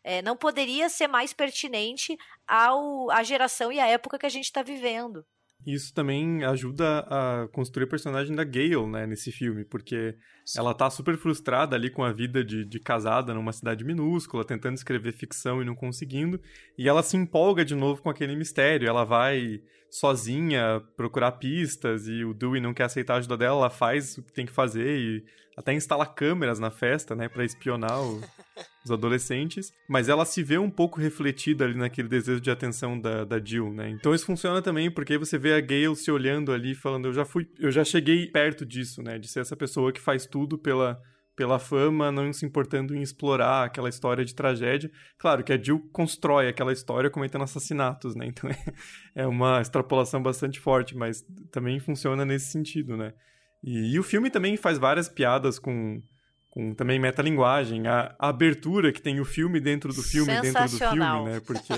É, 0.04 0.20
não 0.20 0.36
poderia 0.36 0.88
ser 0.88 1.06
mais 1.06 1.32
pertinente 1.32 2.16
ao, 2.46 3.10
à 3.10 3.22
geração 3.22 3.70
e 3.72 3.78
à 3.78 3.86
época 3.86 4.18
que 4.18 4.26
a 4.26 4.30
gente 4.30 4.44
está 4.44 4.62
vivendo. 4.62 5.24
Isso 5.64 5.94
também 5.94 6.42
ajuda 6.44 7.06
a 7.08 7.48
construir 7.52 7.84
a 7.84 7.88
personagem 7.88 8.34
da 8.34 8.42
Gale, 8.42 8.84
né, 8.86 9.06
nesse 9.06 9.30
filme, 9.30 9.64
porque 9.64 10.16
Sim. 10.44 10.58
ela 10.58 10.74
tá 10.74 10.90
super 10.90 11.16
frustrada 11.16 11.76
ali 11.76 11.88
com 11.88 12.02
a 12.02 12.12
vida 12.12 12.44
de, 12.44 12.64
de 12.64 12.80
casada 12.80 13.32
numa 13.32 13.52
cidade 13.52 13.84
minúscula, 13.84 14.44
tentando 14.44 14.74
escrever 14.74 15.12
ficção 15.12 15.62
e 15.62 15.64
não 15.64 15.76
conseguindo, 15.76 16.40
e 16.76 16.88
ela 16.88 17.02
se 17.02 17.16
empolga 17.16 17.64
de 17.64 17.76
novo 17.76 18.02
com 18.02 18.10
aquele 18.10 18.34
mistério, 18.34 18.88
ela 18.88 19.04
vai 19.04 19.60
sozinha 19.92 20.82
procurar 20.96 21.32
pistas 21.32 22.08
e 22.08 22.24
o 22.24 22.32
Dewey 22.32 22.62
não 22.62 22.72
quer 22.72 22.84
aceitar 22.84 23.14
a 23.14 23.16
ajuda 23.18 23.36
dela, 23.36 23.58
ela 23.58 23.70
faz 23.70 24.16
o 24.16 24.22
que 24.22 24.32
tem 24.32 24.46
que 24.46 24.52
fazer 24.52 24.98
e 24.98 25.24
até 25.54 25.74
instala 25.74 26.06
câmeras 26.06 26.58
na 26.58 26.70
festa, 26.70 27.14
né, 27.14 27.28
para 27.28 27.44
espionar 27.44 28.02
o, 28.02 28.18
os 28.82 28.90
adolescentes, 28.90 29.70
mas 29.86 30.08
ela 30.08 30.24
se 30.24 30.42
vê 30.42 30.56
um 30.56 30.70
pouco 30.70 30.98
refletida 30.98 31.66
ali 31.66 31.74
naquele 31.74 32.08
desejo 32.08 32.40
de 32.40 32.50
atenção 32.50 32.98
da, 32.98 33.22
da 33.22 33.38
Jill, 33.38 33.70
né? 33.70 33.90
Então 33.90 34.14
isso 34.14 34.24
funciona 34.24 34.62
também 34.62 34.90
porque 34.90 35.12
aí 35.12 35.18
você 35.18 35.36
vê 35.36 35.52
a 35.52 35.60
Gale 35.60 35.94
se 35.94 36.10
olhando 36.10 36.52
ali 36.52 36.74
falando, 36.74 37.08
eu 37.08 37.12
já 37.12 37.26
fui, 37.26 37.46
eu 37.58 37.70
já 37.70 37.84
cheguei 37.84 38.26
perto 38.28 38.64
disso, 38.64 39.02
né, 39.02 39.18
de 39.18 39.28
ser 39.28 39.40
essa 39.40 39.54
pessoa 39.54 39.92
que 39.92 40.00
faz 40.00 40.24
tudo 40.24 40.56
pela 40.56 40.98
pela 41.42 41.58
fama, 41.58 42.12
não 42.12 42.32
se 42.32 42.46
importando 42.46 42.94
em 42.94 43.02
explorar 43.02 43.64
aquela 43.64 43.88
história 43.88 44.24
de 44.24 44.32
tragédia. 44.32 44.88
Claro 45.18 45.42
que 45.42 45.52
a 45.52 45.60
Jill 45.60 45.80
constrói 45.92 46.46
aquela 46.46 46.72
história 46.72 47.10
cometendo 47.10 47.42
assassinatos, 47.42 48.14
né? 48.14 48.26
Então 48.26 48.48
é, 48.48 48.56
é 49.16 49.26
uma 49.26 49.60
extrapolação 49.60 50.22
bastante 50.22 50.60
forte, 50.60 50.96
mas 50.96 51.26
também 51.50 51.80
funciona 51.80 52.24
nesse 52.24 52.52
sentido, 52.52 52.96
né? 52.96 53.12
E, 53.60 53.92
e 53.92 53.98
o 53.98 54.04
filme 54.04 54.30
também 54.30 54.56
faz 54.56 54.78
várias 54.78 55.08
piadas 55.08 55.58
com, 55.58 56.00
com 56.48 56.72
também 56.74 57.00
metalinguagem. 57.00 57.88
A, 57.88 58.14
a 58.20 58.28
abertura 58.28 58.92
que 58.92 59.02
tem 59.02 59.18
o 59.18 59.24
filme 59.24 59.58
dentro 59.58 59.92
do 59.92 60.00
filme 60.00 60.40
dentro 60.40 60.62
do 60.62 60.78
filme, 60.78 61.24
né? 61.24 61.40
Porque 61.44 61.72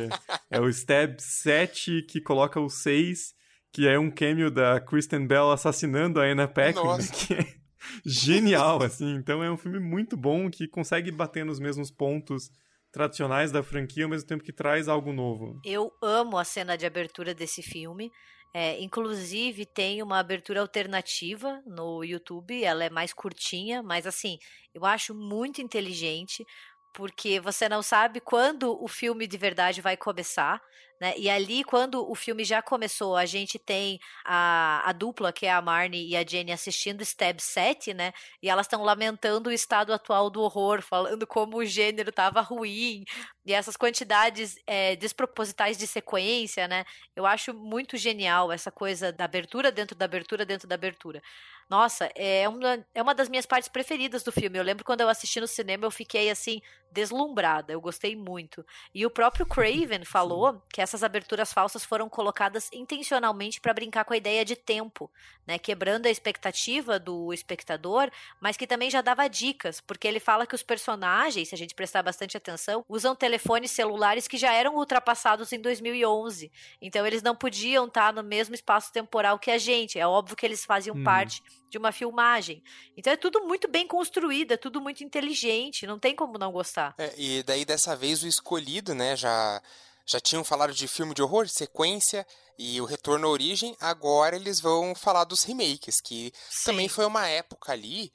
é 0.50 0.60
o 0.60 0.68
Stab 0.68 1.18
7 1.18 2.02
que 2.02 2.20
coloca 2.20 2.60
o 2.60 2.68
6, 2.68 3.32
que 3.72 3.88
é 3.88 3.98
um 3.98 4.10
cameo 4.10 4.50
da 4.50 4.78
Kristen 4.78 5.26
Bell 5.26 5.50
assassinando 5.50 6.20
a 6.20 6.24
Anna 6.24 6.46
Paquin, 6.46 6.86
né? 6.86 7.08
que 7.10 7.32
é 7.32 7.63
genial, 8.04 8.82
assim. 8.82 9.14
Então 9.14 9.42
é 9.42 9.50
um 9.50 9.56
filme 9.56 9.78
muito 9.78 10.16
bom 10.16 10.50
que 10.50 10.68
consegue 10.68 11.10
bater 11.10 11.44
nos 11.44 11.58
mesmos 11.58 11.90
pontos 11.90 12.50
tradicionais 12.92 13.50
da 13.50 13.62
franquia 13.62 14.04
ao 14.04 14.10
mesmo 14.10 14.28
tempo 14.28 14.44
que 14.44 14.52
traz 14.52 14.88
algo 14.88 15.12
novo. 15.12 15.60
Eu 15.64 15.92
amo 16.00 16.38
a 16.38 16.44
cena 16.44 16.76
de 16.76 16.86
abertura 16.86 17.34
desse 17.34 17.60
filme. 17.60 18.10
É, 18.56 18.80
inclusive, 18.80 19.66
tem 19.66 20.00
uma 20.00 20.20
abertura 20.20 20.60
alternativa 20.60 21.60
no 21.66 22.04
YouTube, 22.04 22.62
ela 22.62 22.84
é 22.84 22.90
mais 22.90 23.12
curtinha, 23.12 23.82
mas 23.82 24.06
assim, 24.06 24.38
eu 24.72 24.84
acho 24.84 25.12
muito 25.12 25.60
inteligente, 25.60 26.46
porque 26.94 27.40
você 27.40 27.68
não 27.68 27.82
sabe 27.82 28.20
quando 28.20 28.80
o 28.80 28.86
filme 28.86 29.26
de 29.26 29.36
verdade 29.36 29.80
vai 29.80 29.96
começar. 29.96 30.62
Né? 31.00 31.14
E 31.16 31.28
ali, 31.28 31.64
quando 31.64 32.08
o 32.08 32.14
filme 32.14 32.44
já 32.44 32.62
começou, 32.62 33.16
a 33.16 33.26
gente 33.26 33.58
tem 33.58 33.98
a, 34.24 34.82
a 34.88 34.92
dupla, 34.92 35.32
que 35.32 35.46
é 35.46 35.52
a 35.52 35.60
Marnie 35.60 36.08
e 36.08 36.16
a 36.16 36.24
Jenny, 36.24 36.52
assistindo 36.52 37.02
Stab 37.02 37.40
7, 37.40 37.92
né? 37.92 38.12
E 38.42 38.48
elas 38.48 38.66
estão 38.66 38.82
lamentando 38.82 39.50
o 39.50 39.52
estado 39.52 39.92
atual 39.92 40.30
do 40.30 40.40
horror, 40.40 40.82
falando 40.82 41.26
como 41.26 41.58
o 41.58 41.64
gênero 41.64 42.10
estava 42.10 42.40
ruim, 42.40 43.04
e 43.44 43.52
essas 43.52 43.76
quantidades 43.76 44.56
é, 44.66 44.96
despropositais 44.96 45.76
de 45.76 45.86
sequência, 45.86 46.66
né? 46.68 46.84
Eu 47.14 47.26
acho 47.26 47.52
muito 47.52 47.96
genial 47.96 48.50
essa 48.52 48.70
coisa 48.70 49.12
da 49.12 49.24
abertura 49.24 49.70
dentro 49.70 49.96
da 49.96 50.04
abertura 50.04 50.46
dentro 50.46 50.66
da 50.68 50.74
abertura. 50.74 51.20
Nossa, 51.68 52.10
é 52.14 52.48
uma, 52.48 52.86
é 52.94 53.02
uma 53.02 53.14
das 53.14 53.28
minhas 53.28 53.46
partes 53.46 53.68
preferidas 53.68 54.22
do 54.22 54.30
filme. 54.30 54.58
Eu 54.58 54.62
lembro 54.62 54.84
quando 54.84 55.00
eu 55.00 55.08
assisti 55.08 55.40
no 55.40 55.46
cinema, 55.48 55.86
eu 55.86 55.90
fiquei 55.90 56.30
assim, 56.30 56.60
deslumbrada. 56.90 57.72
Eu 57.72 57.80
gostei 57.80 58.14
muito. 58.14 58.64
E 58.94 59.04
o 59.06 59.10
próprio 59.10 59.46
Craven 59.46 60.04
falou 60.04 60.62
que 60.72 60.80
essas 60.84 61.02
aberturas 61.02 61.52
falsas 61.52 61.84
foram 61.84 62.08
colocadas 62.08 62.70
intencionalmente 62.72 63.60
para 63.60 63.74
brincar 63.74 64.04
com 64.04 64.12
a 64.12 64.16
ideia 64.16 64.44
de 64.44 64.54
tempo, 64.54 65.10
né? 65.46 65.58
Quebrando 65.58 66.06
a 66.06 66.10
expectativa 66.10 66.98
do 66.98 67.32
espectador, 67.32 68.10
mas 68.40 68.56
que 68.56 68.66
também 68.66 68.90
já 68.90 69.00
dava 69.00 69.28
dicas, 69.28 69.80
porque 69.80 70.06
ele 70.06 70.20
fala 70.20 70.46
que 70.46 70.54
os 70.54 70.62
personagens, 70.62 71.48
se 71.48 71.54
a 71.54 71.58
gente 71.58 71.74
prestar 71.74 72.02
bastante 72.02 72.36
atenção, 72.36 72.84
usam 72.88 73.16
telefones 73.16 73.70
celulares 73.70 74.28
que 74.28 74.36
já 74.36 74.52
eram 74.52 74.76
ultrapassados 74.76 75.52
em 75.52 75.60
2011. 75.60 76.52
Então 76.80 77.06
eles 77.06 77.22
não 77.22 77.34
podiam 77.34 77.86
estar 77.86 78.12
no 78.12 78.22
mesmo 78.22 78.54
espaço 78.54 78.92
temporal 78.92 79.38
que 79.38 79.50
a 79.50 79.58
gente. 79.58 79.98
É 79.98 80.06
óbvio 80.06 80.36
que 80.36 80.46
eles 80.46 80.64
faziam 80.64 80.96
hum. 80.96 81.02
parte 81.04 81.42
de 81.68 81.78
uma 81.78 81.90
filmagem. 81.90 82.62
Então 82.96 83.12
é 83.12 83.16
tudo 83.16 83.40
muito 83.44 83.66
bem 83.68 83.86
construído, 83.86 84.52
é 84.52 84.56
tudo 84.56 84.80
muito 84.80 85.02
inteligente, 85.02 85.86
não 85.86 85.98
tem 85.98 86.14
como 86.14 86.38
não 86.38 86.52
gostar. 86.52 86.94
É, 86.98 87.12
e 87.16 87.42
daí 87.42 87.64
dessa 87.64 87.96
vez 87.96 88.22
o 88.22 88.28
escolhido, 88.28 88.94
né, 88.94 89.16
já 89.16 89.60
já 90.06 90.20
tinham 90.20 90.44
falado 90.44 90.72
de 90.72 90.86
filme 90.86 91.14
de 91.14 91.22
horror, 91.22 91.48
sequência 91.48 92.26
e 92.58 92.80
o 92.80 92.84
retorno 92.84 93.26
à 93.26 93.30
origem, 93.30 93.76
agora 93.80 94.36
eles 94.36 94.60
vão 94.60 94.94
falar 94.94 95.24
dos 95.24 95.42
remakes, 95.42 96.00
que 96.00 96.32
Sim. 96.50 96.64
também 96.66 96.88
foi 96.88 97.04
uma 97.04 97.26
época 97.26 97.72
ali, 97.72 98.12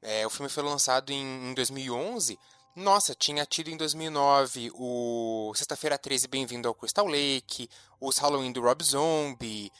é, 0.00 0.26
o 0.26 0.30
filme 0.30 0.48
foi 0.48 0.62
lançado 0.62 1.10
em, 1.10 1.50
em 1.50 1.54
2011, 1.54 2.38
nossa, 2.76 3.14
tinha 3.14 3.46
tido 3.46 3.70
em 3.70 3.76
2009 3.76 4.72
o 4.74 5.52
Sexta-feira 5.54 5.96
13 5.96 6.26
Bem-vindo 6.26 6.66
ao 6.66 6.74
Crystal 6.74 7.06
Lake, 7.06 7.70
os 8.00 8.18
Halloween 8.18 8.50
do 8.50 8.60
Rob 8.60 8.82
Zombie, 8.82 9.70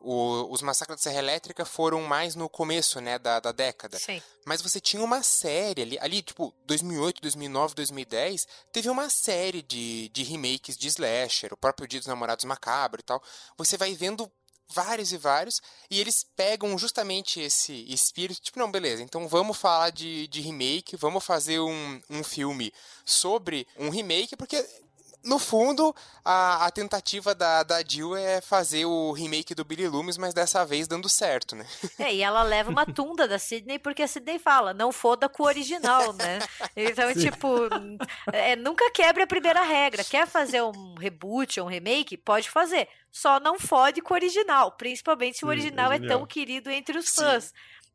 o, 0.00 0.50
os 0.50 0.62
Massacres 0.62 0.98
da 0.98 1.02
Serra 1.02 1.18
Elétrica 1.18 1.64
foram 1.64 2.02
mais 2.02 2.34
no 2.34 2.48
começo, 2.48 3.00
né, 3.00 3.18
da, 3.18 3.38
da 3.38 3.52
década. 3.52 3.98
Sim. 3.98 4.22
Mas 4.46 4.62
você 4.62 4.80
tinha 4.80 5.02
uma 5.02 5.22
série 5.22 5.82
ali, 5.82 5.98
ali, 6.00 6.22
tipo, 6.22 6.54
2008, 6.64 7.20
2009, 7.20 7.74
2010, 7.74 8.48
teve 8.72 8.88
uma 8.88 9.10
série 9.10 9.62
de, 9.62 10.08
de 10.08 10.22
remakes 10.22 10.76
de 10.76 10.88
slasher, 10.88 11.52
o 11.52 11.56
próprio 11.56 11.86
Dia 11.86 12.00
dos 12.00 12.06
Namorados 12.06 12.44
Macabro 12.44 13.00
e 13.00 13.04
tal. 13.04 13.22
Você 13.58 13.76
vai 13.76 13.94
vendo 13.94 14.30
vários 14.72 15.12
e 15.12 15.16
vários, 15.16 15.60
e 15.90 16.00
eles 16.00 16.24
pegam 16.36 16.78
justamente 16.78 17.40
esse 17.40 17.72
espírito, 17.92 18.40
tipo, 18.40 18.58
não, 18.58 18.70
beleza, 18.70 19.02
então 19.02 19.26
vamos 19.28 19.56
falar 19.56 19.90
de, 19.90 20.28
de 20.28 20.40
remake, 20.40 20.96
vamos 20.96 21.24
fazer 21.24 21.58
um, 21.58 22.00
um 22.08 22.22
filme 22.22 22.72
sobre 23.04 23.66
um 23.76 23.90
remake, 23.90 24.36
porque 24.36 24.64
no 25.22 25.38
fundo, 25.38 25.94
a, 26.24 26.66
a 26.66 26.70
tentativa 26.70 27.34
da, 27.34 27.62
da 27.62 27.82
Jill 27.86 28.16
é 28.16 28.40
fazer 28.40 28.86
o 28.86 29.12
remake 29.12 29.54
do 29.54 29.64
Billy 29.64 29.86
Loomis, 29.86 30.16
mas 30.16 30.32
dessa 30.32 30.64
vez 30.64 30.88
dando 30.88 31.08
certo, 31.08 31.54
né? 31.54 31.66
É, 31.98 32.14
e 32.14 32.22
ela 32.22 32.42
leva 32.42 32.70
uma 32.70 32.86
tunda 32.86 33.28
da 33.28 33.38
Sidney 33.38 33.78
porque 33.78 34.02
a 34.02 34.08
Sidney 34.08 34.38
fala, 34.38 34.72
não 34.72 34.90
foda 34.90 35.28
com 35.28 35.42
o 35.42 35.46
original, 35.46 36.12
né? 36.14 36.38
Então, 36.74 37.12
Sim. 37.12 37.30
tipo, 37.30 37.48
é, 38.32 38.56
nunca 38.56 38.90
quebre 38.90 39.22
a 39.22 39.26
primeira 39.26 39.62
regra. 39.62 40.02
Quer 40.02 40.26
fazer 40.26 40.62
um 40.62 40.94
reboot 40.94 41.60
ou 41.60 41.66
um 41.66 41.70
remake? 41.70 42.16
Pode 42.16 42.48
fazer. 42.48 42.88
Só 43.12 43.40
não 43.40 43.58
fode 43.58 44.00
com 44.00 44.14
o 44.14 44.16
original, 44.16 44.72
principalmente 44.72 45.38
se 45.38 45.44
o 45.44 45.48
original 45.48 45.92
é, 45.92 45.96
é 45.96 46.06
tão 46.06 46.24
querido 46.24 46.70
entre 46.70 46.96
os 46.96 47.10
fãs. 47.10 47.52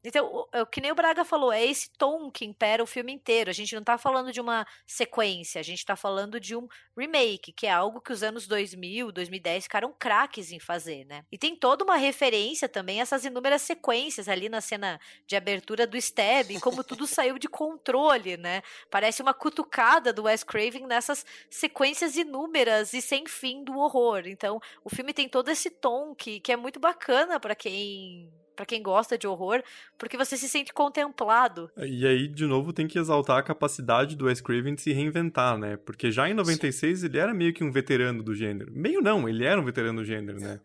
Então, 0.08 0.26
o, 0.26 0.62
o, 0.62 0.66
que 0.66 0.80
nem 0.80 0.92
o 0.92 0.96
Braga 0.96 1.26
falou, 1.26 1.52
é 1.52 1.66
esse 1.66 1.90
tom 1.98 2.30
que 2.30 2.46
impera 2.46 2.84
o 2.84 2.88
filme 2.88 3.12
inteiro. 3.12 3.50
A 3.50 3.54
gente 3.54 3.74
não 3.76 3.84
tá 3.84 3.98
falando 3.98 4.32
de 4.32 4.40
uma 4.40 4.66
sequência, 4.86 5.60
a 5.60 5.64
gente 5.64 5.86
tá 5.86 5.96
falando 5.96 6.40
de 6.40 6.56
um 6.56 6.68
remake, 6.98 7.52
que 7.52 7.66
é 7.66 7.72
algo 7.72 8.00
que 8.00 8.14
os 8.14 8.24
anos 8.24 8.48
2000, 8.48 9.12
2010 9.12 9.64
ficaram 9.64 9.94
craques 9.98 10.52
em 10.52 10.60
fazer, 10.60 11.06
né? 11.06 11.26
E 11.32 11.38
tem 11.38 11.56
toda 11.56 11.84
uma 11.84 11.98
referência 11.98 12.70
também 12.70 13.00
a 13.00 13.02
essas 13.02 13.26
inúmeras 13.26 13.62
sequências 13.62 14.30
ali 14.30 14.48
na 14.48 14.62
cena 14.62 15.00
de 15.26 15.36
abertura 15.36 15.88
do 15.88 15.98
Stab, 15.98 16.60
como 16.62 16.84
tudo 16.84 17.06
saiu 17.08 17.38
de 17.40 17.48
controle, 17.48 18.38
né? 18.38 18.62
Parece 18.90 19.22
uma 19.22 19.34
cutucada 19.34 20.14
do 20.14 20.24
Wes 20.24 20.44
Craven 20.44 20.86
nessas 20.86 21.26
sequências 21.50 22.16
inúmeras 22.16 22.94
e 22.94 23.02
sem 23.02 23.26
fim 23.28 23.64
do 23.64 23.78
horror. 23.78 24.24
Então, 24.26 24.60
o 24.84 24.90
filme 24.90 25.14
tem 25.14 25.28
todo 25.28 25.50
esse 25.50 25.70
tom 25.70 26.14
que, 26.14 26.40
que 26.40 26.52
é 26.52 26.56
muito 26.56 26.80
bacana 26.80 27.40
para 27.40 27.56
quem 27.56 28.32
para 28.56 28.66
quem 28.66 28.82
gosta 28.82 29.18
de 29.18 29.28
horror, 29.28 29.62
porque 29.98 30.18
você 30.18 30.38
se 30.38 30.48
sente 30.48 30.74
contemplado. 30.74 31.70
E 31.78 32.08
aí, 32.08 32.28
de 32.28 32.46
novo, 32.46 32.74
tem 32.74 32.88
que 32.88 32.98
exaltar 32.98 33.38
a 33.38 33.44
capacidade 33.44 34.16
do 34.16 34.26
Wes 34.26 34.42
Craven 34.42 34.76
de 34.76 34.82
se 34.82 34.94
reinventar, 34.94 35.58
né? 35.58 35.78
Porque 35.78 36.12
já 36.12 36.30
em 36.30 36.34
96 36.34 37.00
Sim. 37.00 37.06
ele 37.06 37.18
era 37.18 37.34
meio 37.34 37.54
que 37.54 37.64
um 37.64 37.72
veterano 37.72 38.24
do 38.24 38.34
gênero. 38.34 38.72
Meio 38.74 39.02
não, 39.02 39.28
ele 39.28 39.44
era 39.44 39.60
um 39.60 39.66
veterano 39.66 40.02
do 40.02 40.06
gênero, 40.06 40.40
né? 40.40 40.60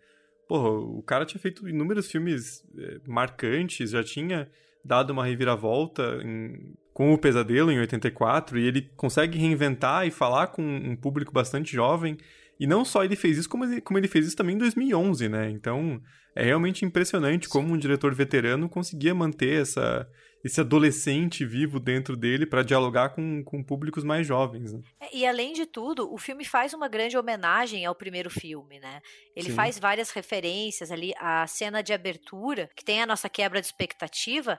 Porra, 0.49 0.71
o 0.71 1.03
cara 1.03 1.25
tinha 1.25 1.41
feito 1.41 1.69
inúmeros 1.69 2.11
filmes 2.11 2.65
é, 2.77 2.99
marcantes, 3.07 3.91
já 3.91 4.03
tinha 4.03 4.51
dado 4.85 5.11
uma 5.11 5.25
reviravolta 5.25 6.21
em, 6.25 6.75
com 6.93 7.13
o 7.13 7.19
Pesadelo 7.19 7.71
em 7.71 7.79
84, 7.79 8.59
e 8.59 8.67
ele 8.67 8.91
consegue 8.97 9.39
reinventar 9.39 10.07
e 10.07 10.11
falar 10.11 10.49
com 10.49 10.63
um 10.63 10.97
público 10.97 11.33
bastante 11.33 11.73
jovem. 11.73 12.17
E 12.61 12.67
não 12.67 12.85
só 12.85 13.03
ele 13.03 13.17
fez 13.17 13.39
isso, 13.39 13.49
como 13.49 13.65
ele, 13.65 13.81
como 13.81 13.99
ele 13.99 14.07
fez 14.07 14.27
isso 14.27 14.37
também 14.37 14.55
em 14.55 14.59
2011, 14.59 15.31
né? 15.31 15.49
Então, 15.49 15.99
é 16.37 16.45
realmente 16.45 16.85
impressionante 16.85 17.49
como 17.49 17.73
um 17.73 17.79
diretor 17.79 18.15
veterano 18.15 18.69
conseguia 18.69 19.15
manter 19.15 19.63
essa, 19.63 20.07
esse 20.45 20.61
adolescente 20.61 21.45
vivo 21.45 21.81
dentro 21.81 22.17
dele 22.17 22.47
para 22.47 22.63
dialogar 22.63 23.11
com, 23.11 23.43
com 23.45 23.63
públicos 23.63 24.05
mais 24.05 24.27
jovens. 24.27 24.73
Né? 24.73 24.81
É, 25.01 25.17
e 25.17 25.27
além 25.27 25.53
de 25.53 25.67
tudo, 25.67 26.13
o 26.13 26.19
filme 26.19 26.45
faz 26.45 26.73
uma 26.73 26.87
grande 26.87 27.17
homenagem 27.17 27.85
ao 27.85 27.95
primeiro 27.95 28.31
filme, 28.31 28.79
né? 28.79 29.01
Ele 29.35 29.49
Sim. 29.49 29.55
faz 29.55 29.79
várias 29.79 30.11
referências 30.11 30.91
ali, 30.91 31.13
a 31.19 31.47
cena 31.47 31.83
de 31.83 31.93
abertura, 31.93 32.69
que 32.77 32.85
tem 32.85 33.03
a 33.03 33.07
nossa 33.07 33.29
quebra 33.29 33.61
de 33.61 33.67
expectativa, 33.67 34.59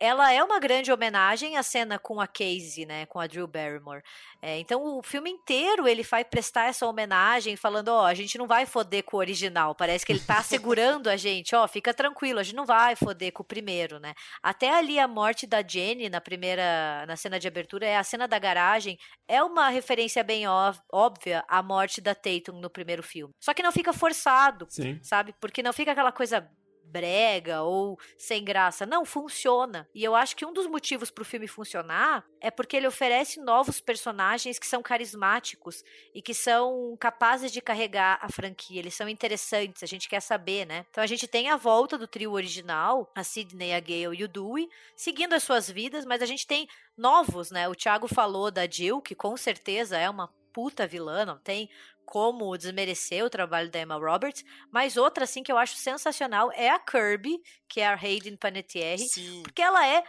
ela 0.00 0.32
é 0.32 0.42
uma 0.42 0.58
grande 0.58 0.90
homenagem 0.90 1.58
à 1.58 1.62
cena 1.62 1.98
com 1.98 2.18
a 2.18 2.26
Casey, 2.26 2.86
né, 2.86 3.04
com 3.04 3.20
a 3.20 3.26
Drew 3.26 3.46
Barrymore. 3.46 4.02
É, 4.40 4.58
então 4.58 4.82
o 4.96 5.02
filme 5.02 5.28
inteiro 5.28 5.86
ele 5.86 6.02
vai 6.02 6.24
prestar 6.24 6.64
essa 6.64 6.86
homenagem, 6.86 7.54
falando, 7.54 7.88
ó, 7.88 8.02
oh, 8.02 8.06
a 8.06 8.14
gente 8.14 8.38
não 8.38 8.46
vai 8.46 8.64
foder 8.64 9.04
com 9.04 9.18
o 9.18 9.20
original. 9.20 9.74
Parece 9.74 10.06
que 10.06 10.12
ele 10.12 10.20
tá 10.20 10.42
segurando 10.42 11.08
a 11.08 11.16
gente, 11.18 11.54
ó, 11.54 11.64
oh, 11.64 11.68
fica 11.68 11.92
tranquilo, 11.92 12.40
a 12.40 12.42
gente 12.42 12.56
não 12.56 12.64
vai 12.64 12.96
foder 12.96 13.30
com 13.30 13.42
o 13.42 13.46
primeiro, 13.46 14.00
né? 14.00 14.14
Até 14.42 14.70
ali 14.72 14.98
a 14.98 15.06
morte 15.06 15.46
da 15.46 15.62
Jenny 15.62 16.08
na 16.08 16.20
primeira, 16.20 17.04
na 17.06 17.16
cena 17.16 17.38
de 17.38 17.46
abertura, 17.46 17.86
é 17.86 17.98
a 17.98 18.02
cena 18.02 18.26
da 18.26 18.38
garagem, 18.38 18.98
é 19.28 19.42
uma 19.42 19.68
referência 19.68 20.24
bem 20.24 20.44
óbvia 20.90 21.44
à 21.46 21.62
morte 21.62 22.00
da 22.00 22.14
Tatum 22.14 22.58
no 22.58 22.70
primeiro 22.70 23.02
filme. 23.02 23.34
Só 23.38 23.52
que 23.52 23.62
não 23.62 23.70
fica 23.70 23.92
forçado, 23.92 24.66
Sim. 24.70 24.98
sabe? 25.02 25.34
Porque 25.38 25.62
não 25.62 25.74
fica 25.74 25.92
aquela 25.92 26.10
coisa 26.10 26.50
brega 26.90 27.62
ou 27.62 27.98
sem 28.18 28.44
graça. 28.44 28.84
Não, 28.84 29.04
funciona. 29.04 29.88
E 29.94 30.02
eu 30.02 30.14
acho 30.14 30.36
que 30.36 30.44
um 30.44 30.52
dos 30.52 30.66
motivos 30.66 31.10
para 31.10 31.22
o 31.22 31.24
filme 31.24 31.46
funcionar 31.46 32.24
é 32.40 32.50
porque 32.50 32.76
ele 32.76 32.86
oferece 32.86 33.40
novos 33.40 33.80
personagens 33.80 34.58
que 34.58 34.66
são 34.66 34.82
carismáticos 34.82 35.84
e 36.14 36.20
que 36.20 36.34
são 36.34 36.96
capazes 36.98 37.52
de 37.52 37.60
carregar 37.60 38.18
a 38.20 38.28
franquia. 38.28 38.80
Eles 38.80 38.94
são 38.94 39.08
interessantes, 39.08 39.82
a 39.82 39.86
gente 39.86 40.08
quer 40.08 40.20
saber, 40.20 40.66
né? 40.66 40.84
Então 40.90 41.02
a 41.04 41.06
gente 41.06 41.26
tem 41.28 41.48
a 41.48 41.56
volta 41.56 41.96
do 41.96 42.08
trio 42.08 42.32
original, 42.32 43.10
a 43.14 43.22
Sidney, 43.22 43.74
a 43.74 43.80
Gale 43.80 44.18
e 44.18 44.24
o 44.24 44.28
Dewey, 44.28 44.68
seguindo 44.96 45.34
as 45.34 45.42
suas 45.42 45.70
vidas, 45.70 46.04
mas 46.04 46.22
a 46.22 46.26
gente 46.26 46.46
tem 46.46 46.68
novos, 46.96 47.50
né? 47.50 47.68
O 47.68 47.74
Thiago 47.74 48.08
falou 48.08 48.50
da 48.50 48.66
Jill, 48.66 49.00
que 49.00 49.14
com 49.14 49.36
certeza 49.36 49.96
é 49.96 50.08
uma 50.08 50.28
puta 50.52 50.86
vilã, 50.86 51.24
não 51.24 51.38
tem 51.38 51.68
como 52.10 52.58
desmerecer 52.58 53.24
o 53.24 53.30
trabalho 53.30 53.70
da 53.70 53.78
Emma 53.78 53.94
Roberts, 53.94 54.44
mas 54.72 54.96
outra, 54.96 55.22
assim, 55.22 55.44
que 55.44 55.52
eu 55.52 55.56
acho 55.56 55.76
sensacional 55.76 56.50
é 56.52 56.68
a 56.68 56.78
Kirby, 56.78 57.40
que 57.68 57.80
é 57.80 57.86
a 57.86 57.94
Hayden 57.94 58.36
Panettiere, 58.36 58.98
Sim. 58.98 59.44
porque 59.44 59.62
ela 59.62 59.86
é 59.86 60.02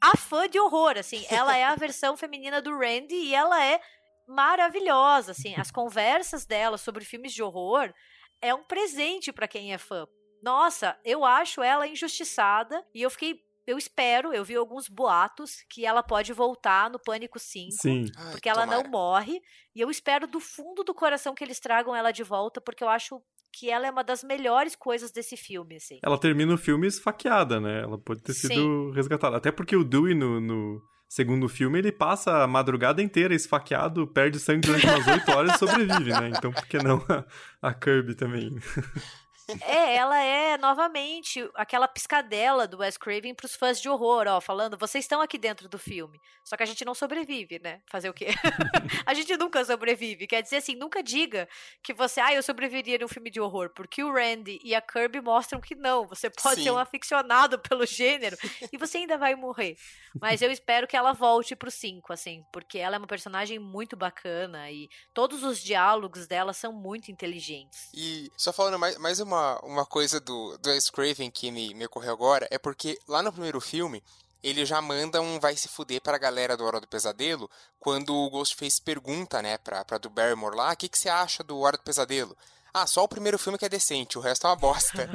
a 0.00 0.16
fã 0.16 0.48
de 0.48 0.58
horror, 0.58 0.98
assim, 0.98 1.24
ela 1.30 1.56
é 1.56 1.62
a 1.62 1.74
versão 1.76 2.16
feminina 2.16 2.60
do 2.60 2.76
Randy 2.76 3.14
e 3.14 3.32
ela 3.32 3.64
é 3.64 3.80
maravilhosa, 4.26 5.30
assim, 5.30 5.54
as 5.54 5.70
conversas 5.70 6.44
dela 6.44 6.76
sobre 6.76 7.04
filmes 7.04 7.32
de 7.32 7.44
horror 7.44 7.94
é 8.40 8.52
um 8.52 8.64
presente 8.64 9.32
para 9.32 9.46
quem 9.46 9.72
é 9.72 9.78
fã. 9.78 10.04
Nossa, 10.42 10.98
eu 11.04 11.24
acho 11.24 11.62
ela 11.62 11.86
injustiçada 11.86 12.84
e 12.92 13.02
eu 13.02 13.10
fiquei 13.10 13.40
eu 13.66 13.76
espero, 13.76 14.32
eu 14.32 14.44
vi 14.44 14.54
alguns 14.54 14.88
boatos 14.88 15.64
que 15.68 15.84
ela 15.84 16.02
pode 16.02 16.32
voltar 16.32 16.88
no 16.90 16.98
Pânico 16.98 17.38
5. 17.38 17.72
Sim. 17.80 18.04
Porque 18.30 18.48
Ai, 18.48 18.54
ela 18.54 18.64
tomara. 18.66 18.82
não 18.82 18.90
morre. 18.90 19.40
E 19.74 19.80
eu 19.80 19.90
espero 19.90 20.26
do 20.26 20.38
fundo 20.38 20.84
do 20.84 20.94
coração 20.94 21.34
que 21.34 21.42
eles 21.42 21.58
tragam 21.58 21.94
ela 21.94 22.12
de 22.12 22.22
volta, 22.22 22.60
porque 22.60 22.84
eu 22.84 22.88
acho 22.88 23.20
que 23.52 23.70
ela 23.70 23.86
é 23.86 23.90
uma 23.90 24.04
das 24.04 24.22
melhores 24.22 24.76
coisas 24.76 25.10
desse 25.10 25.36
filme, 25.36 25.76
assim. 25.76 25.98
Ela 26.02 26.18
termina 26.18 26.54
o 26.54 26.58
filme 26.58 26.86
esfaqueada, 26.86 27.58
né? 27.58 27.82
Ela 27.82 27.98
pode 27.98 28.22
ter 28.22 28.34
sido 28.34 28.54
Sim. 28.54 28.92
resgatada. 28.92 29.36
Até 29.36 29.50
porque 29.50 29.74
o 29.74 29.82
Dewey 29.82 30.14
no, 30.14 30.40
no, 30.40 30.82
segundo 31.08 31.48
filme, 31.48 31.78
ele 31.78 31.92
passa 31.92 32.42
a 32.42 32.46
madrugada 32.46 33.02
inteira 33.02 33.34
esfaqueado, 33.34 34.06
perde 34.06 34.38
sangue 34.38 34.66
durante 34.66 34.86
umas 34.86 35.06
8 35.06 35.30
horas 35.32 35.54
e 35.54 35.58
sobrevive, 35.58 36.12
né? 36.12 36.30
Então 36.36 36.52
por 36.52 36.66
que 36.66 36.78
não 36.78 37.04
a, 37.08 37.24
a 37.62 37.74
Kirby 37.74 38.14
também? 38.14 38.50
É, 39.60 39.94
ela 39.94 40.18
é 40.20 40.58
novamente 40.58 41.48
aquela 41.54 41.86
piscadela 41.86 42.66
do 42.66 42.78
Wes 42.78 42.96
Craven 42.96 43.34
pros 43.34 43.54
fãs 43.54 43.80
de 43.80 43.88
horror, 43.88 44.26
ó, 44.26 44.40
falando, 44.40 44.76
vocês 44.76 45.04
estão 45.04 45.20
aqui 45.20 45.38
dentro 45.38 45.68
do 45.68 45.78
filme. 45.78 46.20
Só 46.44 46.56
que 46.56 46.62
a 46.62 46.66
gente 46.66 46.84
não 46.84 46.94
sobrevive, 46.94 47.60
né? 47.62 47.80
Fazer 47.90 48.08
o 48.08 48.14
quê? 48.14 48.28
a 49.06 49.14
gente 49.14 49.36
nunca 49.36 49.64
sobrevive. 49.64 50.26
Quer 50.26 50.42
dizer 50.42 50.56
assim, 50.56 50.74
nunca 50.74 51.02
diga 51.02 51.48
que 51.82 51.92
você, 51.92 52.20
ah, 52.20 52.34
eu 52.34 52.42
sobreviveria 52.42 52.98
num 52.98 53.08
filme 53.08 53.30
de 53.30 53.40
horror, 53.40 53.70
porque 53.70 54.02
o 54.02 54.12
Randy 54.12 54.60
e 54.62 54.74
a 54.74 54.80
Kirby 54.80 55.20
mostram 55.20 55.60
que 55.60 55.74
não. 55.74 56.06
Você 56.06 56.30
pode 56.30 56.56
Sim. 56.56 56.64
ser 56.64 56.70
um 56.70 56.78
aficionado 56.78 57.58
pelo 57.58 57.86
gênero 57.86 58.36
e 58.72 58.76
você 58.76 58.98
ainda 58.98 59.16
vai 59.18 59.34
morrer. 59.34 59.76
Mas 60.20 60.42
eu 60.42 60.50
espero 60.50 60.86
que 60.86 60.96
ela 60.96 61.12
volte 61.12 61.54
pro 61.54 61.70
5, 61.70 62.12
assim, 62.12 62.44
porque 62.52 62.78
ela 62.78 62.96
é 62.96 62.98
uma 62.98 63.06
personagem 63.06 63.58
muito 63.58 63.96
bacana 63.96 64.70
e 64.70 64.88
todos 65.12 65.42
os 65.42 65.60
diálogos 65.60 66.26
dela 66.26 66.52
são 66.52 66.72
muito 66.72 67.10
inteligentes. 67.10 67.90
E 67.94 68.30
só 68.36 68.52
falando 68.52 68.78
mais, 68.78 68.96
mais 68.98 69.20
uma, 69.20 69.35
uma 69.62 69.86
coisa 69.86 70.20
do, 70.20 70.56
do 70.58 70.70
Wes 70.70 70.90
Craven 70.90 71.30
que 71.30 71.50
me, 71.50 71.74
me 71.74 71.86
ocorreu 71.86 72.12
agora, 72.12 72.46
é 72.50 72.58
porque 72.58 72.98
lá 73.08 73.22
no 73.22 73.32
primeiro 73.32 73.60
filme, 73.60 74.02
ele 74.42 74.64
já 74.64 74.80
manda 74.80 75.20
um 75.20 75.40
vai 75.40 75.56
se 75.56 75.68
fuder 75.68 76.00
pra 76.00 76.18
galera 76.18 76.56
do 76.56 76.64
Hora 76.64 76.80
do 76.80 76.86
Pesadelo, 76.86 77.50
quando 77.80 78.14
o 78.14 78.30
Ghostface 78.30 78.80
pergunta, 78.80 79.42
né, 79.42 79.58
pra, 79.58 79.84
pra 79.84 79.98
do 79.98 80.10
Barrymore 80.10 80.56
lá, 80.56 80.72
o 80.72 80.76
que, 80.76 80.88
que 80.88 80.98
você 80.98 81.08
acha 81.08 81.42
do 81.42 81.58
Hora 81.58 81.76
do 81.76 81.82
Pesadelo? 81.82 82.36
Ah, 82.78 82.86
só 82.86 83.04
o 83.04 83.08
primeiro 83.08 83.38
filme 83.38 83.56
que 83.56 83.64
é 83.64 83.70
decente, 83.70 84.18
o 84.18 84.20
resto 84.20 84.46
é 84.46 84.50
uma 84.50 84.56
bosta. 84.56 85.08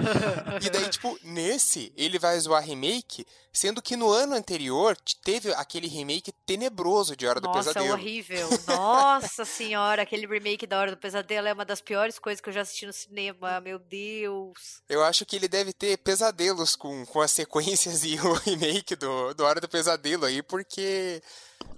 e 0.66 0.70
daí, 0.72 0.90
tipo, 0.90 1.16
nesse, 1.22 1.94
ele 1.96 2.18
vai 2.18 2.40
zoar 2.40 2.64
remake, 2.64 3.24
sendo 3.54 3.84
que 3.84 3.96
no 3.96 4.10
ano 4.10 4.34
anterior 4.34 4.98
teve 5.24 5.54
aquele 5.54 5.88
remake 5.88 6.32
tenebroso 6.44 7.16
de 7.16 7.28
Hora 7.28 7.40
Nossa, 7.40 7.70
do 7.70 7.74
Pesadelo. 7.74 7.86
Nossa, 7.86 8.02
horrível. 8.02 8.50
Nossa 8.68 9.46
senhora, 9.46 10.02
aquele 10.02 10.26
remake 10.26 10.66
da 10.66 10.80
Hora 10.80 10.90
do 10.90 10.98
Pesadelo 10.98 11.50
é 11.50 11.54
uma 11.54 11.64
das 11.64 11.80
piores 11.82 12.18
coisas 12.18 12.42
que 12.42 12.50
eu 12.50 12.54
já 12.54 12.62
assisti 12.62 12.88
no 12.88 12.94
cinema, 12.94 13.62
meu 13.62 13.78
Deus. 13.78 14.82
Eu 14.90 15.04
acho 15.04 15.24
que 15.24 15.36
ele 15.36 15.48
deve 15.48 15.72
ter 15.72 15.98
pesadelos 15.98 16.76
com, 16.76 17.06
com 17.06 17.22
as 17.22 17.30
sequências 17.30 18.02
e 18.04 18.16
o 18.16 18.34
remake 18.34 18.96
do, 18.96 19.36
do 19.36 19.44
Hora 19.44 19.62
do 19.62 19.70
Pesadelo 19.70 20.26
aí, 20.26 20.42
porque... 20.42 21.22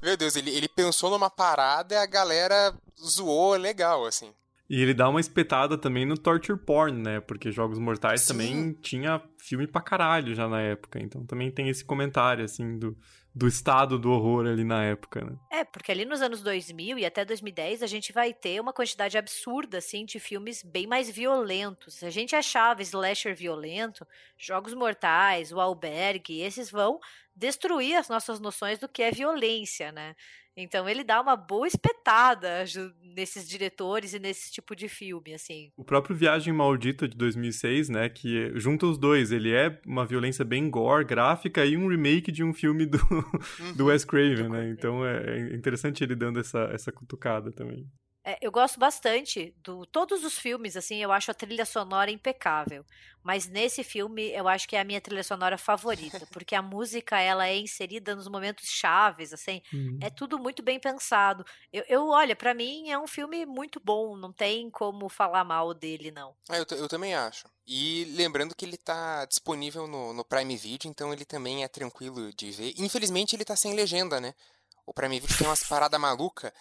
Meu 0.01 0.15
Deus, 0.15 0.37
ele, 0.37 0.49
ele 0.49 0.69
pensou 0.69 1.09
numa 1.09 1.29
parada 1.29 1.93
e 1.93 1.97
a 1.97 2.05
galera 2.05 2.73
zoou 3.05 3.55
legal, 3.55 4.05
assim. 4.05 4.33
E 4.73 4.81
ele 4.81 4.95
dá 4.95 5.07
uma 5.07 5.19
espetada 5.19 5.77
também 5.77 6.03
no 6.03 6.17
torture 6.17 6.57
porn, 6.57 6.99
né? 6.99 7.19
Porque 7.19 7.51
Jogos 7.51 7.77
Mortais 7.77 8.21
Sim. 8.21 8.27
também 8.29 8.73
tinha 8.81 9.21
filme 9.37 9.67
pra 9.67 9.79
caralho 9.79 10.33
já 10.33 10.49
na 10.49 10.59
época. 10.59 10.99
Então 10.99 11.23
também 11.27 11.51
tem 11.51 11.69
esse 11.69 11.85
comentário, 11.85 12.43
assim, 12.43 12.79
do, 12.79 12.97
do 13.35 13.47
estado 13.47 13.99
do 13.99 14.09
horror 14.09 14.47
ali 14.47 14.63
na 14.63 14.83
época, 14.83 15.23
né? 15.23 15.37
É, 15.51 15.63
porque 15.63 15.91
ali 15.91 16.05
nos 16.05 16.23
anos 16.23 16.41
2000 16.41 16.97
e 16.97 17.05
até 17.05 17.23
2010 17.23 17.83
a 17.83 17.85
gente 17.85 18.11
vai 18.11 18.33
ter 18.33 18.59
uma 18.59 18.73
quantidade 18.73 19.15
absurda, 19.15 19.77
assim, 19.77 20.05
de 20.05 20.19
filmes 20.19 20.63
bem 20.63 20.87
mais 20.87 21.07
violentos. 21.07 22.03
A 22.03 22.09
gente 22.09 22.35
achava 22.35 22.81
slasher 22.81 23.35
violento, 23.35 24.07
Jogos 24.35 24.73
Mortais, 24.73 25.51
O 25.51 25.59
Albergue, 25.59 26.41
esses 26.41 26.71
vão 26.71 26.99
destruir 27.35 27.95
as 27.95 28.09
nossas 28.09 28.39
noções 28.39 28.79
do 28.79 28.89
que 28.89 29.03
é 29.03 29.11
violência, 29.11 29.91
né? 29.91 30.15
Então 30.55 30.87
ele 30.87 31.03
dá 31.03 31.19
uma 31.19 31.35
boa 31.35 31.67
espetada 31.67 32.63
nesses 33.15 33.47
diretores 33.47 34.13
e 34.13 34.19
nesse 34.19 34.51
tipo 34.51 34.75
de 34.75 34.87
filme, 34.87 35.33
assim. 35.33 35.71
O 35.75 35.83
próprio 35.83 36.15
Viagem 36.15 36.53
Maldita 36.53 37.07
de 37.07 37.17
2006, 37.17 37.89
né, 37.89 38.09
que 38.09 38.51
junta 38.55 38.85
os 38.85 38.97
dois, 38.97 39.31
ele 39.31 39.51
é 39.51 39.79
uma 39.85 40.05
violência 40.05 40.45
bem 40.45 40.69
gore, 40.69 41.05
gráfica 41.05 41.65
e 41.65 41.75
um 41.75 41.87
remake 41.87 42.31
de 42.31 42.43
um 42.43 42.53
filme 42.53 42.85
do, 42.85 42.97
do 43.75 43.83
uhum. 43.83 43.89
Wes 43.89 44.05
Craven, 44.05 44.49
né? 44.49 44.69
Então 44.69 45.05
é, 45.05 45.37
é 45.37 45.55
interessante 45.55 46.03
ele 46.03 46.15
dando 46.15 46.39
essa, 46.39 46.69
essa 46.71 46.91
cutucada 46.91 47.51
também. 47.51 47.87
É, 48.25 48.37
eu 48.41 48.49
gosto 48.51 48.79
bastante 48.79 49.53
do 49.57 49.85
todos 49.85 50.23
os 50.23 50.39
filmes, 50.39 50.77
assim, 50.77 51.03
eu 51.03 51.11
acho 51.11 51.29
a 51.29 51.33
trilha 51.33 51.65
sonora 51.65 52.09
impecável. 52.09 52.85
Mas 53.21 53.47
nesse 53.47 53.83
filme 53.83 54.31
eu 54.31 54.47
acho 54.47 54.67
que 54.67 54.77
é 54.77 54.79
a 54.79 54.83
minha 54.83 55.01
trilha 55.01 55.23
sonora 55.23 55.57
favorita, 55.57 56.25
porque 56.31 56.55
a 56.55 56.61
música 56.61 57.19
ela 57.19 57.47
é 57.47 57.57
inserida 57.57 58.15
nos 58.15 58.29
momentos 58.29 58.69
chaves, 58.69 59.33
assim, 59.33 59.61
uhum. 59.73 59.99
é 60.01 60.09
tudo 60.09 60.39
muito 60.39 60.63
bem 60.63 60.79
pensado. 60.79 61.45
Eu, 61.71 61.83
eu 61.89 62.07
olha, 62.07 62.35
para 62.35 62.53
mim 62.53 62.89
é 62.89 62.97
um 62.97 63.07
filme 63.07 63.45
muito 63.45 63.81
bom, 63.83 64.15
não 64.15 64.31
tem 64.31 64.69
como 64.69 65.09
falar 65.09 65.43
mal 65.43 65.73
dele, 65.73 66.09
não. 66.09 66.33
Ah, 66.47 66.57
eu, 66.57 66.65
eu 66.77 66.87
também 66.87 67.13
acho. 67.13 67.45
E 67.67 68.05
lembrando 68.15 68.55
que 68.55 68.63
ele 68.63 68.77
tá 68.77 69.25
disponível 69.25 69.85
no, 69.85 70.13
no 70.13 70.23
Prime 70.23 70.55
Video, 70.55 70.89
então 70.89 71.11
ele 71.11 71.25
também 71.25 71.63
é 71.63 71.67
tranquilo 71.67 72.31
de 72.33 72.51
ver. 72.51 72.73
Infelizmente 72.77 73.35
ele 73.35 73.45
tá 73.45 73.55
sem 73.55 73.73
legenda, 73.73 74.21
né? 74.21 74.33
O 74.85 74.93
Prime 74.93 75.19
Video 75.19 75.37
tem 75.37 75.47
umas 75.47 75.63
paradas 75.67 75.99
malucas 75.99 76.53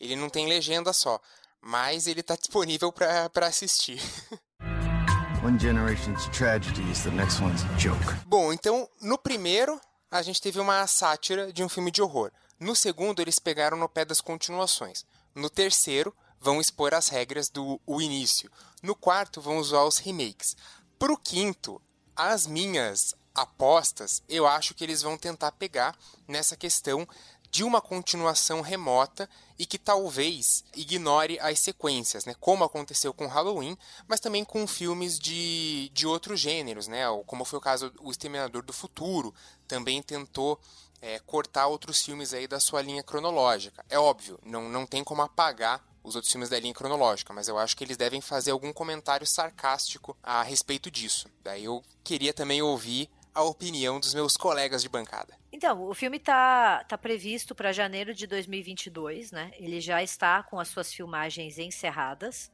ele 0.00 0.16
não 0.16 0.28
tem 0.28 0.46
legenda 0.46 0.92
só, 0.92 1.20
mas 1.60 2.06
ele 2.06 2.22
tá 2.22 2.36
disponível 2.36 2.92
para 2.92 3.46
assistir. 3.46 4.00
One 5.44 5.58
generation's 5.58 6.26
tragedy 6.36 6.82
is 6.90 7.02
the 7.04 7.10
next 7.10 7.40
one's 7.40 7.62
joke. 7.78 8.02
Bom, 8.26 8.52
então 8.52 8.88
no 9.00 9.16
primeiro 9.16 9.80
a 10.10 10.20
gente 10.20 10.40
teve 10.40 10.58
uma 10.58 10.86
sátira 10.86 11.52
de 11.52 11.62
um 11.62 11.68
filme 11.68 11.90
de 11.90 12.02
horror. 12.02 12.32
No 12.58 12.74
segundo 12.74 13.20
eles 13.20 13.38
pegaram 13.38 13.76
no 13.76 13.88
pé 13.88 14.04
das 14.04 14.20
continuações. 14.20 15.06
No 15.34 15.48
terceiro 15.48 16.14
vão 16.40 16.60
expor 16.60 16.92
as 16.92 17.08
regras 17.08 17.48
do 17.48 17.80
o 17.86 18.00
início. 18.00 18.50
No 18.82 18.94
quarto 18.94 19.40
vão 19.40 19.58
usar 19.58 19.84
os 19.84 19.98
remakes. 19.98 20.56
Pro 20.98 21.16
quinto, 21.16 21.80
as 22.16 22.46
minhas 22.46 23.14
apostas, 23.34 24.22
eu 24.28 24.46
acho 24.46 24.74
que 24.74 24.82
eles 24.82 25.02
vão 25.02 25.16
tentar 25.16 25.52
pegar 25.52 25.96
nessa 26.26 26.56
questão 26.56 27.06
de 27.50 27.64
uma 27.64 27.80
continuação 27.80 28.60
remota 28.60 29.28
e 29.58 29.66
que 29.66 29.78
talvez 29.78 30.64
ignore 30.76 31.38
as 31.40 31.58
sequências, 31.58 32.24
né? 32.24 32.34
como 32.38 32.64
aconteceu 32.64 33.12
com 33.12 33.26
Halloween, 33.26 33.76
mas 34.06 34.20
também 34.20 34.44
com 34.44 34.66
filmes 34.66 35.18
de, 35.18 35.90
de 35.92 36.06
outros 36.06 36.38
gêneros, 36.38 36.86
né? 36.86 37.04
como 37.26 37.44
foi 37.44 37.58
o 37.58 37.62
caso 37.62 37.90
do 37.90 38.10
Exterminador 38.10 38.62
do 38.62 38.72
Futuro, 38.72 39.34
também 39.66 40.02
tentou 40.02 40.60
é, 41.00 41.18
cortar 41.20 41.66
outros 41.66 42.02
filmes 42.02 42.32
aí 42.32 42.46
da 42.46 42.60
sua 42.60 42.82
linha 42.82 43.02
cronológica. 43.02 43.84
É 43.88 43.98
óbvio, 43.98 44.38
não, 44.44 44.68
não 44.68 44.86
tem 44.86 45.02
como 45.02 45.22
apagar 45.22 45.82
os 46.02 46.14
outros 46.14 46.32
filmes 46.32 46.48
da 46.48 46.58
linha 46.58 46.74
cronológica, 46.74 47.32
mas 47.32 47.48
eu 47.48 47.58
acho 47.58 47.76
que 47.76 47.84
eles 47.84 47.96
devem 47.96 48.20
fazer 48.20 48.50
algum 48.50 48.72
comentário 48.72 49.26
sarcástico 49.26 50.16
a 50.22 50.42
respeito 50.42 50.90
disso. 50.90 51.28
Daí 51.42 51.64
eu 51.64 51.82
queria 52.02 52.32
também 52.32 52.62
ouvir 52.62 53.10
a 53.38 53.42
opinião 53.42 54.00
dos 54.00 54.14
meus 54.14 54.36
colegas 54.36 54.82
de 54.82 54.88
bancada. 54.88 55.32
Então, 55.52 55.88
o 55.88 55.94
filme 55.94 56.18
tá, 56.18 56.82
tá 56.88 56.98
previsto 56.98 57.54
para 57.54 57.70
janeiro 57.70 58.12
de 58.12 58.26
2022, 58.26 59.30
né? 59.30 59.52
Ele 59.60 59.80
já 59.80 60.02
está 60.02 60.42
com 60.42 60.58
as 60.58 60.66
suas 60.66 60.92
filmagens 60.92 61.56
encerradas. 61.56 62.50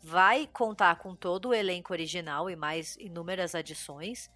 Vai 0.00 0.48
contar 0.52 0.94
com 0.96 1.16
todo 1.16 1.48
o 1.48 1.54
elenco 1.54 1.92
original 1.92 2.48
e 2.48 2.54
mais 2.54 2.96
inúmeras 3.00 3.56
adições. 3.56 4.30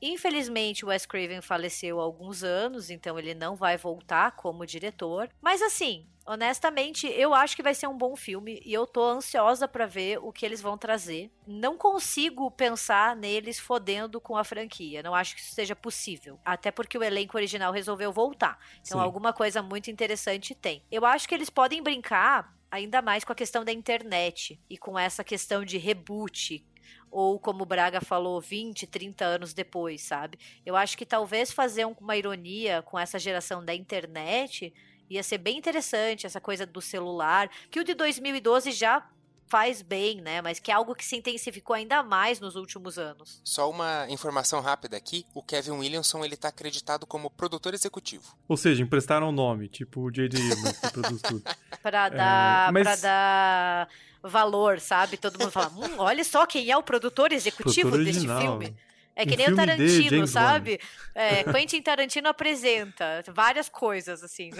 Infelizmente, 0.00 0.84
o 0.84 0.88
Wes 0.88 1.06
Craven 1.06 1.40
faleceu 1.40 2.00
há 2.00 2.02
alguns 2.02 2.42
anos, 2.42 2.90
então 2.90 3.18
ele 3.18 3.34
não 3.34 3.54
vai 3.54 3.76
voltar 3.76 4.32
como 4.32 4.66
diretor. 4.66 5.28
Mas 5.40 5.60
assim, 5.60 6.06
honestamente, 6.26 7.06
eu 7.08 7.34
acho 7.34 7.56
que 7.56 7.62
vai 7.62 7.74
ser 7.74 7.86
um 7.86 7.96
bom 7.96 8.16
filme 8.16 8.60
e 8.64 8.72
eu 8.72 8.86
tô 8.86 9.04
ansiosa 9.04 9.66
para 9.66 9.86
ver 9.86 10.18
o 10.18 10.32
que 10.32 10.46
eles 10.46 10.60
vão 10.60 10.78
trazer. 10.78 11.30
Não 11.46 11.76
consigo 11.76 12.50
pensar 12.50 13.16
neles 13.16 13.58
fodendo 13.58 14.20
com 14.20 14.36
a 14.36 14.44
franquia. 14.44 15.02
Não 15.02 15.14
acho 15.14 15.34
que 15.34 15.40
isso 15.40 15.54
seja 15.54 15.74
possível. 15.76 16.38
Até 16.44 16.70
porque 16.70 16.96
o 16.96 17.02
elenco 17.02 17.36
original 17.36 17.72
resolveu 17.72 18.12
voltar. 18.12 18.58
Então, 18.80 18.98
Sim. 18.98 19.04
alguma 19.04 19.32
coisa 19.32 19.62
muito 19.62 19.90
interessante 19.90 20.54
tem. 20.54 20.82
Eu 20.90 21.04
acho 21.04 21.28
que 21.28 21.34
eles 21.34 21.50
podem 21.50 21.82
brincar 21.82 22.54
ainda 22.70 23.02
mais 23.02 23.24
com 23.24 23.32
a 23.32 23.36
questão 23.36 23.64
da 23.64 23.72
internet 23.72 24.60
e 24.70 24.78
com 24.78 24.98
essa 24.98 25.24
questão 25.24 25.64
de 25.64 25.76
reboot, 25.76 26.64
ou 27.10 27.38
como 27.38 27.62
o 27.62 27.66
Braga 27.66 28.00
falou, 28.00 28.40
20, 28.40 28.86
30 28.86 29.24
anos 29.24 29.52
depois, 29.52 30.02
sabe? 30.02 30.38
Eu 30.64 30.76
acho 30.76 30.96
que 30.96 31.04
talvez 31.04 31.50
fazer 31.50 31.84
uma 31.84 32.16
ironia 32.16 32.82
com 32.82 32.98
essa 32.98 33.18
geração 33.18 33.64
da 33.64 33.74
internet 33.74 34.72
ia 35.08 35.22
ser 35.22 35.38
bem 35.38 35.58
interessante, 35.58 36.24
essa 36.24 36.40
coisa 36.40 36.64
do 36.64 36.80
celular, 36.80 37.50
que 37.68 37.80
o 37.80 37.84
de 37.84 37.94
2012 37.94 38.70
já 38.70 39.04
faz 39.50 39.82
bem, 39.82 40.20
né? 40.20 40.40
Mas 40.40 40.60
que 40.60 40.70
é 40.70 40.74
algo 40.74 40.94
que 40.94 41.04
se 41.04 41.16
intensificou 41.16 41.74
ainda 41.74 42.02
mais 42.04 42.38
nos 42.38 42.54
últimos 42.54 42.96
anos. 42.96 43.40
Só 43.44 43.68
uma 43.68 44.06
informação 44.08 44.60
rápida 44.60 44.96
aqui: 44.96 45.26
o 45.34 45.42
Kevin 45.42 45.72
Williamson 45.72 46.24
ele 46.24 46.36
tá 46.36 46.48
acreditado 46.48 47.04
como 47.04 47.28
produtor 47.28 47.74
executivo. 47.74 48.36
Ou 48.48 48.56
seja, 48.56 48.82
emprestaram 48.82 49.28
o 49.28 49.32
nome, 49.32 49.68
tipo 49.68 50.02
o 50.02 50.10
J.J. 50.10 50.40
Abrams 50.52 50.80
que 50.80 50.92
produz 50.92 51.22
tudo. 51.22 51.42
pra 51.82 52.08
dar, 52.08 52.68
é, 52.68 52.72
mas... 52.72 52.82
pra 52.84 52.96
dar 52.96 53.88
valor, 54.22 54.80
sabe? 54.80 55.16
Todo 55.16 55.38
mundo 55.38 55.50
fala, 55.50 55.68
hum, 55.68 55.94
olha 55.98 56.24
só 56.24 56.46
quem 56.46 56.70
é 56.70 56.76
o 56.76 56.82
produtor 56.82 57.32
executivo 57.32 57.90
produtor 57.90 58.04
deste 58.04 58.26
filme. 58.26 58.74
É 59.16 59.26
que 59.26 59.34
um 59.34 59.36
nem 59.36 59.52
o 59.52 59.56
Tarantino, 59.56 60.26
sabe? 60.26 60.80
É, 61.14 61.44
Quentin 61.44 61.82
Tarantino 61.82 62.28
apresenta 62.28 63.22
várias 63.34 63.68
coisas, 63.68 64.22
assim. 64.22 64.50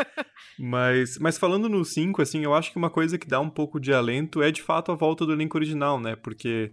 mas, 0.58 1.18
mas 1.18 1.38
falando 1.38 1.68
no 1.68 1.84
5, 1.84 2.20
assim, 2.20 2.42
eu 2.42 2.54
acho 2.54 2.72
que 2.72 2.78
uma 2.78 2.90
coisa 2.90 3.18
que 3.18 3.28
dá 3.28 3.38
um 3.38 3.50
pouco 3.50 3.78
de 3.78 3.92
alento 3.92 4.42
é 4.42 4.50
de 4.50 4.62
fato 4.62 4.90
a 4.90 4.94
volta 4.94 5.24
do 5.24 5.32
elenco 5.32 5.56
original, 5.56 6.00
né? 6.00 6.16
Porque 6.16 6.72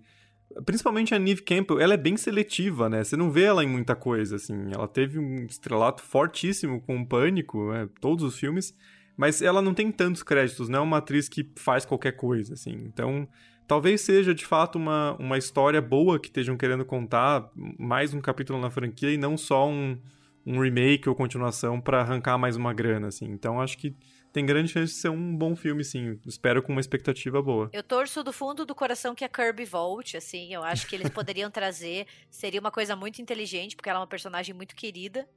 principalmente 0.65 1.13
a 1.13 1.19
Neve 1.19 1.43
Campbell, 1.43 1.79
ela 1.79 1.93
é 1.93 1.97
bem 1.97 2.17
seletiva, 2.17 2.89
né? 2.89 3.03
Você 3.03 3.15
não 3.15 3.29
vê 3.29 3.43
ela 3.43 3.63
em 3.63 3.67
muita 3.67 3.95
coisa, 3.95 4.37
assim. 4.37 4.71
Ela 4.71 4.87
teve 4.87 5.19
um 5.19 5.45
estrelato 5.45 6.01
fortíssimo 6.01 6.81
com 6.81 6.99
o 6.99 7.05
Pânico, 7.05 7.71
né? 7.71 7.87
todos 7.99 8.23
os 8.23 8.39
filmes, 8.39 8.73
mas 9.17 9.41
ela 9.41 9.61
não 9.61 9.73
tem 9.73 9.91
tantos 9.91 10.21
créditos, 10.21 10.69
não 10.69 10.79
é 10.79 10.81
uma 10.83 10.97
atriz 10.97 11.27
que 11.27 11.49
faz 11.55 11.83
qualquer 11.83 12.11
coisa, 12.11 12.53
assim. 12.53 12.73
Então, 12.85 13.27
talvez 13.67 14.01
seja 14.01 14.33
de 14.33 14.45
fato 14.45 14.77
uma, 14.77 15.17
uma 15.19 15.37
história 15.37 15.81
boa 15.81 16.19
que 16.19 16.27
estejam 16.27 16.55
querendo 16.55 16.85
contar, 16.85 17.49
mais 17.55 18.13
um 18.13 18.21
capítulo 18.21 18.61
na 18.61 18.69
franquia 18.69 19.11
e 19.11 19.17
não 19.17 19.35
só 19.35 19.67
um, 19.67 19.99
um 20.45 20.61
remake 20.61 21.09
ou 21.09 21.15
continuação 21.15 21.81
para 21.81 21.99
arrancar 21.99 22.37
mais 22.37 22.55
uma 22.55 22.73
grana, 22.73 23.07
assim. 23.07 23.25
Então 23.25 23.59
acho 23.59 23.77
que 23.79 23.95
tem 24.31 24.45
grande 24.45 24.71
chance 24.71 24.93
de 24.93 24.99
ser 24.99 25.09
um 25.09 25.35
bom 25.35 25.55
filme, 25.55 25.83
sim. 25.83 26.19
Espero 26.25 26.61
com 26.61 26.71
uma 26.71 26.81
expectativa 26.81 27.41
boa. 27.41 27.71
Eu 27.73 27.81
torço 27.81 28.23
do 28.23 28.31
fundo 28.31 28.67
do 28.67 28.75
coração 28.75 29.15
que 29.15 29.25
a 29.25 29.29
Kirby 29.29 29.65
volte, 29.65 30.15
assim. 30.15 30.53
Eu 30.53 30.63
acho 30.63 30.85
que 30.85 30.95
eles 30.95 31.09
poderiam 31.11 31.49
trazer. 31.49 32.05
Seria 32.29 32.59
uma 32.59 32.69
coisa 32.69 32.95
muito 32.95 33.19
inteligente, 33.19 33.75
porque 33.75 33.89
ela 33.89 33.97
é 33.97 34.01
uma 34.01 34.07
personagem 34.07 34.53
muito 34.53 34.75
querida. 34.75 35.27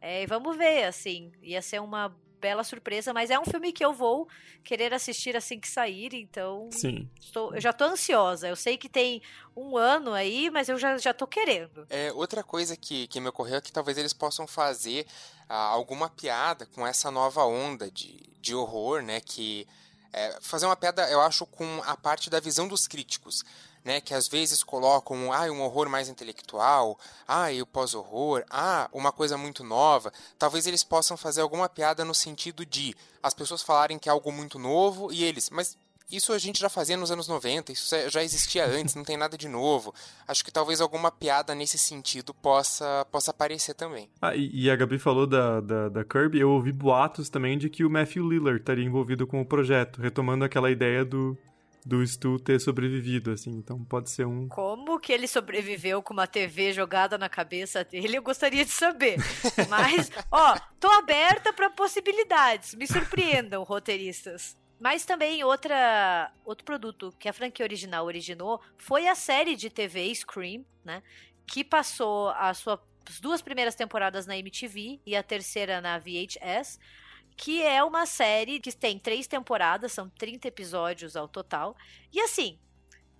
É, 0.00 0.26
vamos 0.26 0.56
ver, 0.56 0.84
assim. 0.84 1.30
Ia 1.40 1.62
ser 1.62 1.80
uma 1.80 2.12
bela 2.40 2.64
surpresa, 2.64 3.12
mas 3.12 3.30
é 3.30 3.38
um 3.38 3.44
filme 3.44 3.72
que 3.72 3.84
eu 3.84 3.92
vou 3.92 4.28
querer 4.64 4.92
assistir 4.94 5.36
assim 5.36 5.58
que 5.58 5.68
sair, 5.68 6.14
então. 6.14 6.68
Sim. 6.72 7.08
Estou, 7.20 7.54
eu 7.54 7.60
já 7.60 7.72
tô 7.72 7.84
ansiosa. 7.84 8.48
Eu 8.48 8.56
sei 8.56 8.76
que 8.76 8.88
tem 8.88 9.22
um 9.56 9.76
ano 9.76 10.12
aí, 10.12 10.50
mas 10.50 10.68
eu 10.68 10.78
já, 10.78 10.96
já 10.98 11.12
tô 11.12 11.26
querendo. 11.26 11.86
É, 11.90 12.12
outra 12.12 12.42
coisa 12.42 12.76
que, 12.76 13.06
que 13.08 13.20
me 13.20 13.28
ocorreu 13.28 13.56
é 13.56 13.60
que 13.60 13.72
talvez 13.72 13.98
eles 13.98 14.12
possam 14.12 14.46
fazer 14.46 15.06
ah, 15.48 15.68
alguma 15.68 16.08
piada 16.08 16.66
com 16.66 16.86
essa 16.86 17.10
nova 17.10 17.44
onda 17.44 17.90
de, 17.90 18.18
de 18.40 18.54
horror, 18.54 19.02
né? 19.02 19.20
Que. 19.20 19.66
É, 20.10 20.38
fazer 20.40 20.64
uma 20.64 20.76
piada, 20.76 21.06
eu 21.10 21.20
acho, 21.20 21.44
com 21.44 21.82
a 21.84 21.94
parte 21.94 22.30
da 22.30 22.40
visão 22.40 22.66
dos 22.66 22.86
críticos 22.86 23.44
né, 23.88 24.02
que 24.02 24.12
às 24.12 24.28
vezes 24.28 24.62
colocam 24.62 25.32
ah, 25.32 25.50
um 25.50 25.62
horror 25.62 25.88
mais 25.88 26.10
intelectual, 26.10 26.98
ah, 27.26 27.50
e 27.50 27.62
o 27.62 27.66
pós-horror, 27.66 28.44
ah, 28.50 28.86
uma 28.92 29.10
coisa 29.10 29.38
muito 29.38 29.64
nova. 29.64 30.12
Talvez 30.38 30.66
eles 30.66 30.84
possam 30.84 31.16
fazer 31.16 31.40
alguma 31.40 31.70
piada 31.70 32.04
no 32.04 32.14
sentido 32.14 32.66
de 32.66 32.94
as 33.22 33.32
pessoas 33.32 33.62
falarem 33.62 33.98
que 33.98 34.06
é 34.06 34.12
algo 34.12 34.30
muito 34.30 34.58
novo 34.58 35.10
e 35.10 35.24
eles, 35.24 35.48
mas 35.48 35.78
isso 36.10 36.34
a 36.34 36.38
gente 36.38 36.60
já 36.60 36.68
fazia 36.68 36.98
nos 36.98 37.10
anos 37.10 37.28
90, 37.28 37.72
isso 37.72 37.94
já 38.10 38.22
existia 38.22 38.66
antes, 38.66 38.94
não 38.94 39.04
tem 39.04 39.16
nada 39.16 39.38
de 39.38 39.48
novo. 39.48 39.94
Acho 40.26 40.44
que 40.44 40.52
talvez 40.52 40.82
alguma 40.82 41.10
piada 41.10 41.54
nesse 41.54 41.78
sentido 41.78 42.34
possa, 42.34 43.06
possa 43.10 43.30
aparecer 43.30 43.72
também. 43.72 44.10
Ah, 44.20 44.36
e, 44.36 44.50
e 44.52 44.70
a 44.70 44.76
Gabi 44.76 44.98
falou 44.98 45.26
da, 45.26 45.62
da, 45.62 45.88
da, 45.88 46.04
Kirby, 46.04 46.40
eu 46.40 46.50
ouvi 46.50 46.72
boatos 46.72 47.30
também 47.30 47.56
de 47.56 47.70
que 47.70 47.86
o 47.86 47.90
Matthew 47.90 48.28
Lillard 48.28 48.60
estaria 48.60 48.84
envolvido 48.84 49.26
com 49.26 49.40
o 49.40 49.46
projeto, 49.46 49.98
retomando 49.98 50.44
aquela 50.44 50.70
ideia 50.70 51.06
do, 51.06 51.36
do 51.88 52.06
Stu 52.06 52.38
ter 52.38 52.60
sobrevivido, 52.60 53.30
assim. 53.30 53.50
Então 53.50 53.82
pode 53.82 54.10
ser 54.10 54.26
um. 54.26 54.46
Como 54.46 55.00
que 55.00 55.10
ele 55.10 55.26
sobreviveu 55.26 56.02
com 56.02 56.12
uma 56.12 56.26
TV 56.26 56.74
jogada 56.74 57.16
na 57.16 57.30
cabeça 57.30 57.82
dele? 57.82 58.18
Eu 58.18 58.22
gostaria 58.22 58.62
de 58.62 58.70
saber. 58.70 59.16
Mas, 59.70 60.10
ó, 60.30 60.58
tô 60.78 60.86
aberta 60.90 61.50
para 61.50 61.70
possibilidades. 61.70 62.74
Me 62.74 62.86
surpreendam, 62.86 63.64
roteiristas. 63.64 64.54
Mas 64.78 65.06
também 65.06 65.42
outra, 65.42 66.30
outro 66.44 66.64
produto 66.64 67.12
que 67.18 67.26
a 67.28 67.32
franquia 67.32 67.64
original 67.64 68.04
originou 68.04 68.60
foi 68.76 69.08
a 69.08 69.14
série 69.14 69.56
de 69.56 69.70
TV 69.70 70.14
Scream, 70.14 70.66
né? 70.84 71.02
Que 71.46 71.64
passou 71.64 72.28
as 72.30 72.58
suas 72.58 72.78
duas 73.22 73.40
primeiras 73.40 73.74
temporadas 73.74 74.26
na 74.26 74.36
MTV 74.36 75.00
e 75.06 75.16
a 75.16 75.22
terceira 75.22 75.80
na 75.80 75.98
VHS 75.98 76.78
que 77.38 77.62
é 77.62 77.82
uma 77.84 78.04
série 78.04 78.58
que 78.58 78.72
tem 78.72 78.98
três 78.98 79.28
temporadas, 79.28 79.92
são 79.92 80.10
30 80.10 80.48
episódios 80.48 81.14
ao 81.14 81.28
total. 81.28 81.76
E 82.12 82.20
assim, 82.20 82.58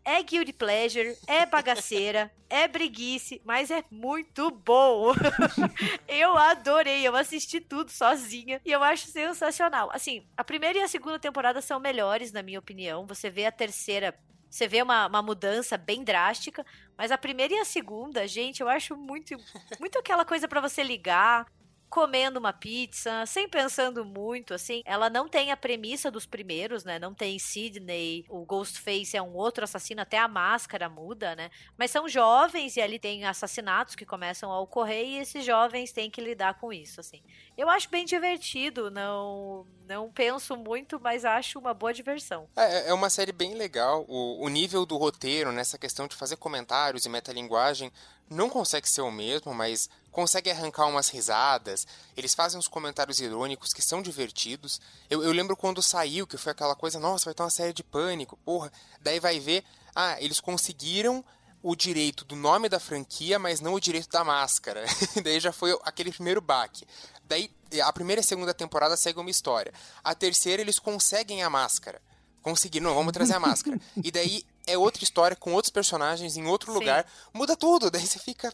é 0.05 0.21
guilty 0.21 0.53
pleasure, 0.53 1.17
é 1.29 1.47
bagaceira, 1.47 2.29
é 2.51 2.67
breguice, 2.67 3.41
mas 3.45 3.71
é 3.71 3.85
muito 3.89 4.51
bom. 4.51 5.15
eu 6.09 6.37
adorei, 6.37 7.07
eu 7.07 7.15
assisti 7.15 7.61
tudo 7.61 7.93
sozinha 7.93 8.61
e 8.65 8.73
eu 8.73 8.83
acho 8.83 9.07
sensacional. 9.07 9.89
Assim, 9.93 10.27
a 10.37 10.43
primeira 10.43 10.81
e 10.81 10.83
a 10.83 10.89
segunda 10.89 11.21
temporada 11.21 11.63
são 11.63 11.79
melhores, 11.79 12.33
na 12.33 12.43
minha 12.43 12.59
opinião. 12.59 13.07
Você 13.07 13.31
vê 13.31 13.47
a 13.47 13.53
terceira 13.53 14.13
você 14.51 14.67
vê 14.67 14.81
uma, 14.81 15.07
uma 15.07 15.21
mudança 15.21 15.77
bem 15.77 16.03
drástica, 16.03 16.65
mas 16.97 17.11
a 17.11 17.19
primeira 17.19 17.53
e 17.53 17.59
a 17.59 17.67
segunda, 17.67 18.27
gente, 18.27 18.63
eu 18.63 18.69
acho 18.69 18.97
muito, 18.97 19.37
muito 19.79 19.99
aquela 19.99 20.25
coisa 20.25 20.49
para 20.49 20.59
você 20.59 20.83
ligar, 20.83 21.47
comendo 21.89 22.39
uma 22.39 22.53
pizza, 22.53 23.25
sem 23.27 23.49
pensando 23.49 24.05
muito, 24.05 24.55
assim. 24.55 24.83
Ela 24.85 25.09
não 25.09 25.29
tem 25.29 25.51
a 25.51 25.57
premissa 25.57 26.11
dos 26.11 26.27
primeiros, 26.27 26.85
né? 26.85 26.99
Não 26.99 27.15
tem 27.15 27.39
Sidney, 27.39 28.25
o 28.29 28.45
Ghostface 28.45 29.17
é 29.17 29.23
um 29.23 29.35
outro 29.35 29.65
assassino, 29.65 30.03
até 30.03 30.19
a 30.19 30.29
máscara 30.29 30.89
muda, 30.89 31.35
né? 31.35 31.51
Mas 31.77 31.91
são 31.91 32.09
jovens 32.09 32.77
e 32.77 32.81
ali 32.81 32.99
tem 32.99 33.25
assassinatos 33.25 33.95
que 33.95 34.05
começam 34.05 34.53
a 34.53 34.61
ocorrer 34.61 35.07
e 35.07 35.19
esses 35.19 35.45
jovens 35.45 35.93
têm 35.93 36.11
que 36.11 36.21
lidar 36.21 36.59
com 36.59 36.73
isso, 36.73 37.01
assim. 37.01 37.23
Eu 37.59 37.69
acho 37.69 37.91
bem 37.91 38.05
divertido, 38.05 38.89
não 38.89 39.67
não 39.89 40.09
penso 40.13 40.57
muito, 40.57 41.01
mas 41.01 41.25
acho 41.25 41.59
uma 41.59 41.75
boa 41.75 41.93
diversão. 41.93 42.47
É, 42.55 42.91
é 42.91 42.95
uma 42.95 43.11
série 43.11 43.33
bem 43.33 43.55
legal. 43.55 44.05
O, 44.07 44.45
o 44.45 44.49
nível 44.49 44.87
do 44.87 44.97
roteiro, 44.97 45.51
nessa 45.51 45.77
questão 45.77 46.07
de 46.07 46.15
fazer 46.15 46.37
comentários 46.37 47.05
e 47.05 47.09
metalinguagem, 47.09 47.91
não 48.31 48.49
consegue 48.49 48.89
ser 48.89 49.01
o 49.01 49.11
mesmo, 49.11 49.53
mas 49.53 49.91
consegue 50.13 50.51
arrancar 50.51 50.87
umas 50.87 51.09
risadas. 51.09 51.85
Eles 52.17 52.33
fazem 52.33 52.61
uns 52.61 52.69
comentários 52.69 53.19
irônicos 53.19 53.73
que 53.73 53.83
são 53.83 54.01
divertidos. 54.01 54.81
Eu, 55.11 55.25
eu 55.25 55.33
lembro 55.33 55.57
quando 55.57 55.83
saiu, 55.83 56.29
que 56.29 56.37
foi 56.37 56.53
aquela 56.53 56.77
coisa, 56.77 57.01
nossa, 57.01 57.25
vai 57.25 57.35
ter 57.35 57.43
uma 57.43 57.51
série 57.51 57.73
de 57.73 57.83
pânico, 57.83 58.37
porra. 58.45 58.71
Daí 59.01 59.19
vai 59.19 59.41
ver, 59.41 59.65
ah, 59.97 60.17
eles 60.21 60.39
conseguiram 60.39 61.25
o 61.63 61.75
direito 61.75 62.25
do 62.25 62.37
nome 62.37 62.69
da 62.69 62.79
franquia, 62.79 63.39
mas 63.39 63.61
não 63.61 63.75
o 63.75 63.81
direito 63.81 64.09
da 64.11 64.25
máscara. 64.25 64.85
Daí 65.23 65.41
já 65.41 65.53
foi 65.53 65.79
aquele 65.85 66.13
primeiro 66.13 66.41
baque. 66.41 66.87
Daí 67.25 67.51
a 67.83 67.93
primeira 67.93 68.21
e 68.21 68.25
a 68.25 68.27
segunda 68.27 68.55
temporada 68.55 68.97
seguem 68.97 69.21
uma 69.21 69.31
história. 69.31 69.73
A 70.03 70.15
terceira 70.15 70.63
eles 70.63 70.79
conseguem 70.79 71.43
a 71.43 71.51
máscara. 71.51 72.01
Conseguiram, 72.43 72.89
não, 72.89 72.95
vamos 72.95 73.13
trazer 73.13 73.35
a 73.35 73.41
máscara. 73.41 73.79
E 74.03 74.11
daí 74.11 74.43
é 74.67 74.79
outra 74.79 75.03
história 75.03 75.37
com 75.37 75.53
outros 75.53 75.71
personagens 75.71 76.37
em 76.37 76.47
outro 76.47 76.73
Sim. 76.73 76.79
lugar. 76.79 77.07
Muda 77.33 77.57
tudo. 77.57 77.91
Daí 77.93 78.07
você 78.07 78.19
fica, 78.19 78.53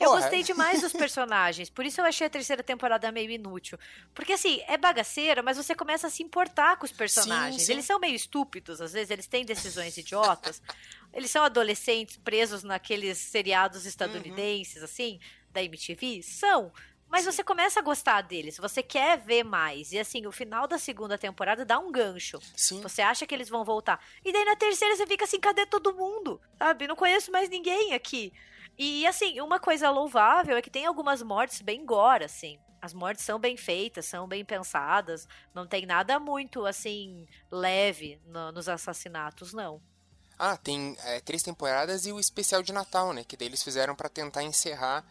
eu 0.00 0.10
gostei 0.12 0.42
demais 0.42 0.80
dos 0.80 0.92
personagens, 0.92 1.68
por 1.68 1.84
isso 1.84 2.00
eu 2.00 2.04
achei 2.04 2.26
a 2.26 2.30
terceira 2.30 2.62
temporada 2.62 3.12
meio 3.12 3.30
inútil. 3.30 3.78
Porque 4.14 4.32
assim, 4.32 4.62
é 4.66 4.76
bagaceira, 4.76 5.42
mas 5.42 5.56
você 5.56 5.74
começa 5.74 6.06
a 6.06 6.10
se 6.10 6.22
importar 6.22 6.76
com 6.76 6.84
os 6.84 6.92
personagens. 6.92 7.62
Sim, 7.62 7.66
sim. 7.66 7.72
Eles 7.72 7.84
são 7.84 7.98
meio 7.98 8.14
estúpidos, 8.14 8.80
às 8.80 8.92
vezes 8.92 9.10
eles 9.10 9.26
têm 9.26 9.44
decisões 9.44 9.96
idiotas. 9.96 10.62
eles 11.12 11.30
são 11.30 11.44
adolescentes 11.44 12.16
presos 12.16 12.62
naqueles 12.62 13.18
seriados 13.18 13.84
estadunidenses, 13.86 14.78
uhum. 14.78 14.84
assim, 14.84 15.20
da 15.52 15.62
MTV? 15.62 16.22
São. 16.22 16.72
Mas 17.10 17.24
você 17.24 17.42
começa 17.42 17.80
a 17.80 17.82
gostar 17.82 18.22
deles, 18.22 18.56
você 18.56 18.84
quer 18.84 19.18
ver 19.18 19.42
mais. 19.42 19.90
E 19.90 19.98
assim, 19.98 20.26
o 20.26 20.32
final 20.32 20.68
da 20.68 20.78
segunda 20.78 21.18
temporada 21.18 21.64
dá 21.64 21.76
um 21.76 21.90
gancho. 21.90 22.38
Sim. 22.56 22.80
Você 22.82 23.02
acha 23.02 23.26
que 23.26 23.34
eles 23.34 23.48
vão 23.48 23.64
voltar. 23.64 24.00
E 24.24 24.32
daí 24.32 24.44
na 24.44 24.54
terceira 24.54 24.94
você 24.94 25.04
fica 25.06 25.24
assim, 25.24 25.40
cadê 25.40 25.66
todo 25.66 25.92
mundo? 25.92 26.40
Sabe? 26.56 26.86
Não 26.86 26.94
conheço 26.94 27.32
mais 27.32 27.48
ninguém 27.48 27.94
aqui. 27.94 28.32
E 28.82 29.06
assim, 29.06 29.38
uma 29.42 29.60
coisa 29.60 29.90
louvável 29.90 30.56
é 30.56 30.62
que 30.62 30.70
tem 30.70 30.86
algumas 30.86 31.20
mortes 31.20 31.60
bem 31.60 31.84
gore, 31.84 32.24
assim. 32.24 32.58
As 32.80 32.94
mortes 32.94 33.22
são 33.22 33.38
bem 33.38 33.54
feitas, 33.54 34.06
são 34.06 34.26
bem 34.26 34.42
pensadas. 34.42 35.28
Não 35.54 35.66
tem 35.66 35.84
nada 35.84 36.18
muito, 36.18 36.64
assim, 36.64 37.26
leve 37.50 38.18
no, 38.24 38.50
nos 38.52 38.70
assassinatos, 38.70 39.52
não. 39.52 39.82
Ah, 40.38 40.56
tem 40.56 40.96
é, 41.04 41.20
três 41.20 41.42
temporadas 41.42 42.06
e 42.06 42.12
o 42.12 42.18
especial 42.18 42.62
de 42.62 42.72
Natal, 42.72 43.12
né? 43.12 43.22
Que 43.22 43.36
daí 43.36 43.48
eles 43.48 43.62
fizeram 43.62 43.94
para 43.94 44.08
tentar 44.08 44.44
encerrar, 44.44 45.04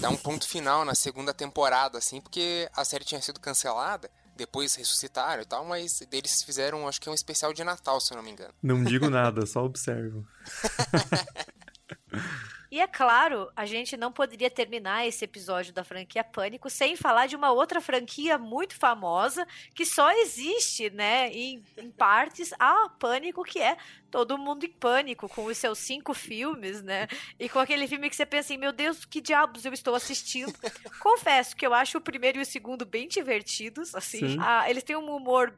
dar 0.00 0.08
um 0.08 0.16
ponto 0.16 0.48
final 0.48 0.84
na 0.84 0.96
segunda 0.96 1.32
temporada, 1.32 1.98
assim, 1.98 2.20
porque 2.20 2.68
a 2.74 2.84
série 2.84 3.04
tinha 3.04 3.22
sido 3.22 3.38
cancelada 3.38 4.10
depois 4.36 4.74
ressuscitaram 4.74 5.42
e 5.42 5.46
tal, 5.46 5.64
mas 5.64 6.02
eles 6.12 6.42
fizeram, 6.42 6.86
acho 6.86 7.00
que 7.00 7.08
é 7.08 7.12
um 7.12 7.14
especial 7.14 7.54
de 7.54 7.64
Natal, 7.64 7.98
se 8.02 8.12
eu 8.12 8.16
não 8.16 8.22
me 8.22 8.30
engano. 8.30 8.52
Não 8.62 8.84
digo 8.84 9.08
nada, 9.08 9.46
só 9.46 9.64
observo. 9.64 10.26
E 12.76 12.80
é 12.80 12.86
claro, 12.86 13.50
a 13.56 13.64
gente 13.64 13.96
não 13.96 14.12
poderia 14.12 14.50
terminar 14.50 15.06
esse 15.06 15.24
episódio 15.24 15.72
da 15.72 15.82
franquia 15.82 16.22
Pânico 16.22 16.68
sem 16.68 16.94
falar 16.94 17.26
de 17.26 17.34
uma 17.34 17.50
outra 17.50 17.80
franquia 17.80 18.36
muito 18.36 18.76
famosa 18.76 19.48
que 19.74 19.86
só 19.86 20.12
existe, 20.12 20.90
né, 20.90 21.30
em, 21.30 21.64
em 21.78 21.90
partes, 21.90 22.52
a 22.58 22.90
Pânico, 22.90 23.42
que 23.44 23.58
é 23.58 23.78
Todo 24.10 24.36
Mundo 24.36 24.66
em 24.66 24.70
Pânico, 24.70 25.26
com 25.26 25.46
os 25.46 25.56
seus 25.56 25.78
cinco 25.78 26.12
filmes, 26.12 26.82
né? 26.82 27.08
E 27.40 27.48
com 27.48 27.58
aquele 27.58 27.88
filme 27.88 28.10
que 28.10 28.16
você 28.16 28.26
pensa 28.26 28.48
assim, 28.48 28.58
meu 28.58 28.72
Deus, 28.72 29.06
que 29.06 29.22
diabos 29.22 29.64
eu 29.64 29.72
estou 29.72 29.94
assistindo. 29.94 30.52
Confesso 31.00 31.56
que 31.56 31.66
eu 31.66 31.72
acho 31.72 31.96
o 31.96 32.00
primeiro 32.02 32.38
e 32.38 32.42
o 32.42 32.46
segundo 32.46 32.84
bem 32.84 33.08
divertidos, 33.08 33.94
assim. 33.94 34.36
Eles 34.68 34.84
têm 34.84 34.96
um 34.96 35.16
humor 35.16 35.54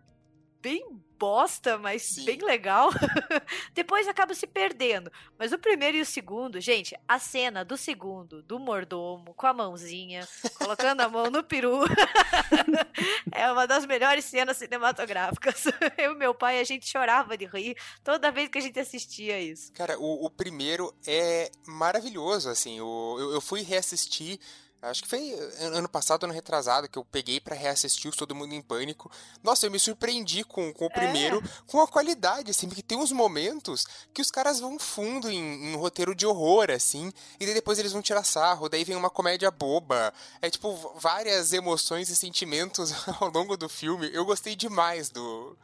bem 0.61 1.01
bosta, 1.19 1.77
mas 1.79 2.03
Sim. 2.15 2.25
bem 2.25 2.39
legal. 2.39 2.91
Depois 3.75 4.07
acaba 4.07 4.35
se 4.35 4.47
perdendo. 4.47 5.11
Mas 5.37 5.53
o 5.53 5.59
primeiro 5.59 5.97
e 5.97 6.01
o 6.01 6.07
segundo, 6.07 6.61
gente, 6.61 6.97
a 7.07 7.19
cena 7.19 7.65
do 7.65 7.77
segundo, 7.77 8.43
do 8.43 8.59
mordomo, 8.59 9.35
com 9.35 9.47
a 9.47 9.53
mãozinha, 9.53 10.27
colocando 10.57 11.01
a 11.01 11.09
mão 11.09 11.31
no 11.31 11.43
peru, 11.43 11.81
é 13.33 13.51
uma 13.51 13.67
das 13.67 13.85
melhores 13.85 14.25
cenas 14.25 14.57
cinematográficas. 14.57 15.65
Eu 15.99 16.13
e 16.13 16.17
meu 16.17 16.35
pai, 16.35 16.61
a 16.61 16.65
gente 16.65 16.89
chorava 16.89 17.37
de 17.37 17.47
rir 17.47 17.77
toda 18.05 18.31
vez 18.31 18.49
que 18.49 18.59
a 18.59 18.63
gente 18.63 18.79
assistia 18.79 19.41
isso. 19.41 19.73
Cara, 19.73 19.99
o, 19.99 20.27
o 20.27 20.31
primeiro 20.31 20.95
é 21.07 21.51
maravilhoso, 21.67 22.49
assim. 22.49 22.81
O, 22.81 23.17
eu, 23.19 23.33
eu 23.33 23.41
fui 23.41 23.63
reassistir 23.63 24.39
Acho 24.81 25.03
que 25.03 25.09
foi 25.09 25.33
ano 25.61 25.89
passado, 25.89 26.23
ano 26.23 26.33
retrasado, 26.33 26.89
que 26.89 26.97
eu 26.97 27.05
peguei 27.05 27.41
para 27.41 27.57
reassistir 27.57 28.09
o 28.11 28.17
Todo 28.17 28.35
Mundo 28.35 28.55
em 28.55 28.63
Pânico. 28.63 29.11
Nossa, 29.43 29.67
eu 29.67 29.71
me 29.73 29.79
surpreendi 29.79 30.45
com, 30.45 30.73
com 30.73 30.87
o 30.87 30.91
primeiro, 30.91 31.39
é. 31.39 31.49
com 31.67 31.81
a 31.81 31.89
qualidade, 31.89 32.53
assim, 32.53 32.69
porque 32.69 32.83
tem 32.83 32.97
uns 32.97 33.11
momentos 33.11 33.87
que 34.15 34.23
os 34.23 34.31
caras 34.31 34.61
vão 34.61 34.79
fundo 34.79 35.29
em, 35.29 35.37
em 35.37 35.75
um 35.75 35.79
roteiro 35.79 36.15
de 36.15 36.25
horror, 36.25 36.71
assim, 36.71 37.13
e 37.41 37.45
daí 37.45 37.55
depois 37.55 37.79
eles 37.81 37.91
vão 37.91 38.01
tirar 38.01 38.23
sarro, 38.23 38.69
daí 38.69 38.85
vem 38.85 38.95
uma 38.95 39.11
comédia 39.11 39.51
boba. 39.51 40.15
É 40.41 40.49
tipo, 40.49 40.95
várias 40.97 41.53
emoções 41.53 42.09
e 42.09 42.15
sentimentos 42.15 42.93
ao 43.21 43.31
longo 43.31 43.57
do 43.57 43.69
filme. 43.69 44.09
Eu 44.13 44.25
gostei 44.25 44.55
demais 44.55 45.11
do. 45.11 45.57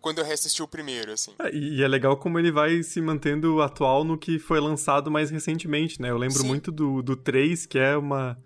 Quando 0.00 0.18
eu 0.18 0.24
reassisti 0.24 0.62
o 0.62 0.68
primeiro, 0.68 1.12
assim. 1.12 1.32
É, 1.38 1.54
e 1.54 1.82
é 1.82 1.86
legal 1.86 2.16
como 2.16 2.38
ele 2.38 2.50
vai 2.50 2.82
se 2.82 3.00
mantendo 3.00 3.62
atual 3.62 4.02
no 4.02 4.18
que 4.18 4.38
foi 4.38 4.58
lançado 4.58 5.10
mais 5.10 5.30
recentemente, 5.30 6.02
né? 6.02 6.10
Eu 6.10 6.18
lembro 6.18 6.38
Sim. 6.38 6.48
muito 6.48 6.72
do, 6.72 7.02
do 7.02 7.14
3, 7.14 7.66
que 7.66 7.78
é 7.78 7.96
uma 7.96 8.36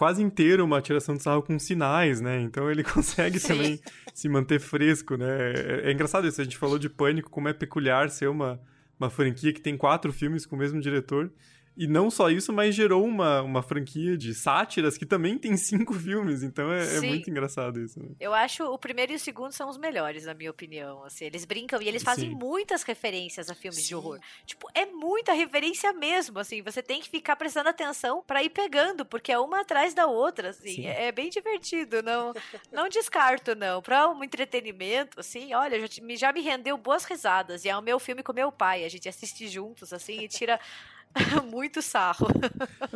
quase 0.00 0.22
inteiro 0.22 0.64
uma 0.64 0.80
tiração 0.80 1.14
de 1.14 1.22
sarro 1.22 1.42
com 1.42 1.58
sinais, 1.58 2.22
né? 2.22 2.40
Então 2.40 2.70
ele 2.70 2.82
consegue 2.84 3.38
também 3.38 3.78
se 4.14 4.30
manter 4.30 4.58
fresco, 4.58 5.14
né? 5.16 5.52
É, 5.52 5.80
é, 5.84 5.92
engraçado 5.92 6.26
isso, 6.26 6.40
a 6.40 6.44
gente 6.44 6.56
falou 6.56 6.78
de 6.78 6.88
Pânico, 6.88 7.28
como 7.28 7.48
é 7.48 7.52
peculiar 7.52 8.08
ser 8.08 8.28
uma, 8.28 8.58
uma 8.98 9.10
franquia 9.10 9.52
que 9.52 9.60
tem 9.60 9.76
quatro 9.76 10.10
filmes 10.10 10.46
com 10.46 10.56
o 10.56 10.58
mesmo 10.58 10.80
diretor. 10.80 11.30
E 11.76 11.86
não 11.86 12.10
só 12.10 12.28
isso, 12.30 12.52
mas 12.52 12.74
gerou 12.74 13.04
uma, 13.04 13.42
uma 13.42 13.62
franquia 13.62 14.16
de 14.16 14.34
sátiras 14.34 14.98
que 14.98 15.06
também 15.06 15.38
tem 15.38 15.56
cinco 15.58 15.94
filmes, 15.94 16.42
então 16.42 16.72
é, 16.72 16.96
é 16.96 17.00
muito 17.00 17.30
engraçado 17.30 17.80
isso. 17.80 18.00
Né? 18.00 18.08
Eu 18.18 18.34
acho 18.34 18.64
o 18.64 18.78
primeiro 18.78 19.12
e 19.12 19.14
o 19.16 19.18
segundo 19.18 19.52
são 19.52 19.68
os 19.68 19.78
melhores, 19.78 20.24
na 20.26 20.34
minha 20.34 20.50
opinião. 20.50 21.04
Assim, 21.04 21.24
eles 21.24 21.44
brincam 21.44 21.80
e 21.80 21.88
eles 21.88 22.02
fazem 22.02 22.30
Sim. 22.30 22.36
muitas 22.36 22.82
referências 22.82 23.48
a 23.48 23.54
filmes 23.54 23.82
Sim. 23.82 23.88
de 23.88 23.94
horror. 23.94 24.18
Tipo, 24.44 24.68
é 24.74 24.84
muita 24.86 25.32
referência 25.32 25.92
mesmo, 25.92 26.38
assim, 26.38 26.62
você 26.62 26.82
tem 26.82 27.00
que 27.00 27.08
ficar 27.08 27.36
prestando 27.36 27.68
atenção 27.68 28.22
para 28.26 28.42
ir 28.42 28.50
pegando, 28.50 29.04
porque 29.04 29.32
é 29.32 29.38
uma 29.38 29.60
atrás 29.60 29.94
da 29.94 30.06
outra, 30.06 30.50
assim, 30.50 30.86
é, 30.86 31.06
é 31.06 31.12
bem 31.12 31.30
divertido, 31.30 32.02
não 32.02 32.32
não 32.72 32.88
descarto, 32.88 33.54
não. 33.54 33.80
Pra 33.80 34.08
um 34.08 34.22
entretenimento, 34.22 35.20
assim, 35.20 35.54
olha, 35.54 35.80
já, 35.80 35.86
já 36.16 36.32
me 36.32 36.40
rendeu 36.40 36.76
boas 36.76 37.04
risadas, 37.04 37.64
e 37.64 37.68
é 37.68 37.76
o 37.76 37.82
meu 37.82 37.98
filme 37.98 38.22
com 38.22 38.32
meu 38.32 38.52
pai, 38.52 38.84
a 38.84 38.88
gente 38.88 39.08
assiste 39.08 39.48
juntos, 39.48 39.92
assim, 39.92 40.20
e 40.20 40.28
tira 40.28 40.60
Muito 41.50 41.82
sarro. 41.82 42.28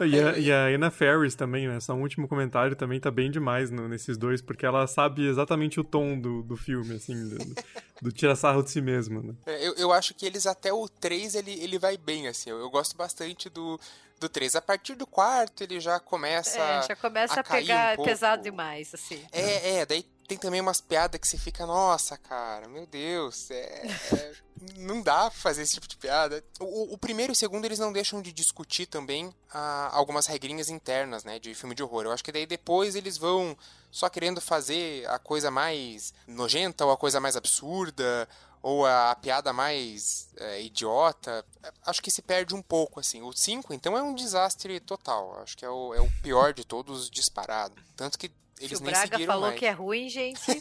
e, 0.07 0.21
a, 0.21 0.39
e 0.39 0.53
a 0.53 0.77
Anna 0.77 0.91
Ferris 0.91 1.35
também, 1.35 1.67
né? 1.67 1.81
Só 1.81 1.95
um 1.95 2.03
último 2.03 2.29
comentário 2.29 2.77
também 2.77 3.01
tá 3.01 3.11
bem 3.11 3.31
demais 3.31 3.71
no, 3.71 3.89
nesses 3.89 4.17
dois, 4.17 4.41
porque 4.41 4.65
ela 4.65 4.87
sabe 4.87 5.27
exatamente 5.27 5.81
o 5.81 5.85
tom 5.85 6.19
do, 6.19 6.43
do 6.43 6.57
filme, 6.57 6.95
assim, 6.95 7.29
do, 7.29 7.55
do 8.03 8.13
tirar 8.13 8.37
sarro 8.37 8.63
de 8.63 8.71
si 8.71 8.81
mesma, 8.81 9.21
né? 9.23 9.35
É, 9.47 9.67
eu, 9.67 9.75
eu 9.75 9.93
acho 9.93 10.15
que 10.15 10.25
eles 10.25 10.47
até 10.47 10.73
o 10.73 10.89
3 10.89 11.35
ele, 11.35 11.53
ele 11.53 11.79
vai 11.79 11.97
bem, 11.97 12.29
assim. 12.29 12.51
Eu, 12.51 12.59
eu 12.61 12.71
gosto 12.71 12.97
bastante 12.97 13.51
do, 13.51 13.79
do 14.21 14.29
3. 14.29 14.57
A 14.57 14.63
partir 14.63 14.95
do 14.95 15.07
quarto 15.07 15.63
ele 15.63 15.81
já 15.81 15.99
começa. 15.99 16.59
É, 16.59 16.83
já 16.83 16.97
começa 16.97 17.35
a, 17.35 17.41
a 17.41 17.45
pegar 17.45 17.99
um 17.99 18.05
pesado 18.05 18.43
demais, 18.43 18.95
assim. 18.95 19.21
É, 19.33 19.79
é, 19.79 19.87
daí 19.87 20.05
tem 20.27 20.39
também 20.39 20.61
umas 20.61 20.81
piadas 20.81 21.21
que 21.21 21.29
você 21.29 21.39
fica, 21.39 21.67
nossa, 21.67 22.17
cara, 22.17 22.69
meu 22.69 22.87
Deus, 22.87 23.51
é, 23.51 23.87
é, 24.13 24.33
não 24.77 25.03
dá 25.03 25.31
pra 25.31 25.39
fazer 25.39 25.63
esse 25.63 25.75
tipo 25.75 25.87
de 25.87 25.97
piada. 25.97 26.43
O, 26.59 26.95
o, 26.95 26.99
primeiro 26.99 27.33
e 27.33 27.35
o 27.35 27.37
segundo, 27.37 27.65
eles 27.65 27.79
não 27.79 27.93
deixam 27.93 28.23
de 28.23 28.33
discutir 28.33 28.87
também 28.87 29.35
ah, 29.53 29.91
algumas 29.93 30.27
regrinhas 30.27 30.69
internas, 30.69 31.25
né, 31.25 31.39
de 31.39 31.55
filme 31.55 31.75
de 31.75 31.83
horror. 31.83 32.05
Eu 32.05 32.13
acho 32.13 32.25
que 32.25 32.33
daí 32.33 32.47
depois 32.47 32.95
eles 32.95 33.19
vão 33.19 33.57
só 33.91 34.09
querendo 34.09 34.41
fazer 34.41 35.09
a 35.09 35.19
coisa 35.19 35.51
mais 35.51 36.13
nojenta 36.27 36.85
ou 36.85 36.93
a 36.93 36.97
coisa 36.97 37.21
mais 37.21 37.37
absurda 37.37 38.29
ou 38.65 38.87
a, 38.87 39.11
a 39.11 39.15
piada 39.15 39.53
mais 39.53 40.27
é, 40.39 40.63
idiota, 40.63 41.45
acho 41.85 42.03
que 42.03 42.11
se 42.11 42.23
perde 42.23 42.55
um 42.55 42.63
pouco, 42.63 42.99
assim. 42.99 43.21
O 43.21 43.31
5, 43.31 43.75
então, 43.75 43.95
é 43.95 44.03
um 44.03 44.15
desastre 44.15 44.81
total. 44.81 45.39
Acho 45.43 45.55
que 45.55 45.67
é 45.67 45.69
o, 45.69 45.93
é 45.93 46.01
o 46.01 46.11
pior 46.23 46.55
de 46.55 46.65
todos 46.65 47.11
disparado. 47.11 47.75
Tanto 47.95 48.19
que 48.19 48.33
eles 48.67 48.79
Se 48.79 48.83
o 48.83 48.87
Braga 48.87 49.19
falou 49.21 49.49
mais. 49.49 49.59
que 49.59 49.67
é 49.67 49.71
ruim, 49.71 50.09
gente. 50.09 50.41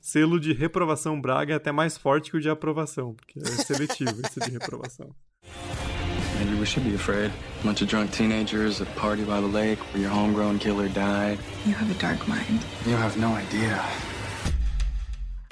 Selo 0.00 0.38
de 0.38 0.52
reprovação 0.52 1.20
Braga 1.20 1.54
é 1.54 1.56
até 1.56 1.72
mais 1.72 1.96
forte 1.96 2.30
que 2.30 2.36
o 2.36 2.40
de 2.40 2.48
aprovação, 2.50 3.14
porque 3.14 3.38
é 3.38 3.44
seletivo 3.44 4.20
esse 4.24 4.38
de 4.40 4.50
reprovação. 4.50 5.14
Maybe 6.38 6.58
we 6.58 6.66
should 6.66 6.86
be 6.88 6.94
afraid. 6.94 7.30
A 7.60 7.66
bunch 7.66 7.80
of 7.80 7.88
drunk 7.88 8.10
teenagers 8.10 8.80
at 8.80 8.88
a 8.88 9.00
party 9.00 9.22
by 9.22 9.40
the 9.40 9.46
lake 9.46 9.78
where 9.92 10.02
your 10.02 10.10
homegrown 10.10 10.58
killer 10.58 10.88
died. 10.88 11.38
You 11.64 11.74
have 11.74 11.90
a 11.90 11.94
dark 11.94 12.26
mind. 12.28 12.60
You 12.86 12.96
have 12.96 13.16
no 13.18 13.34
idea. 13.34 13.80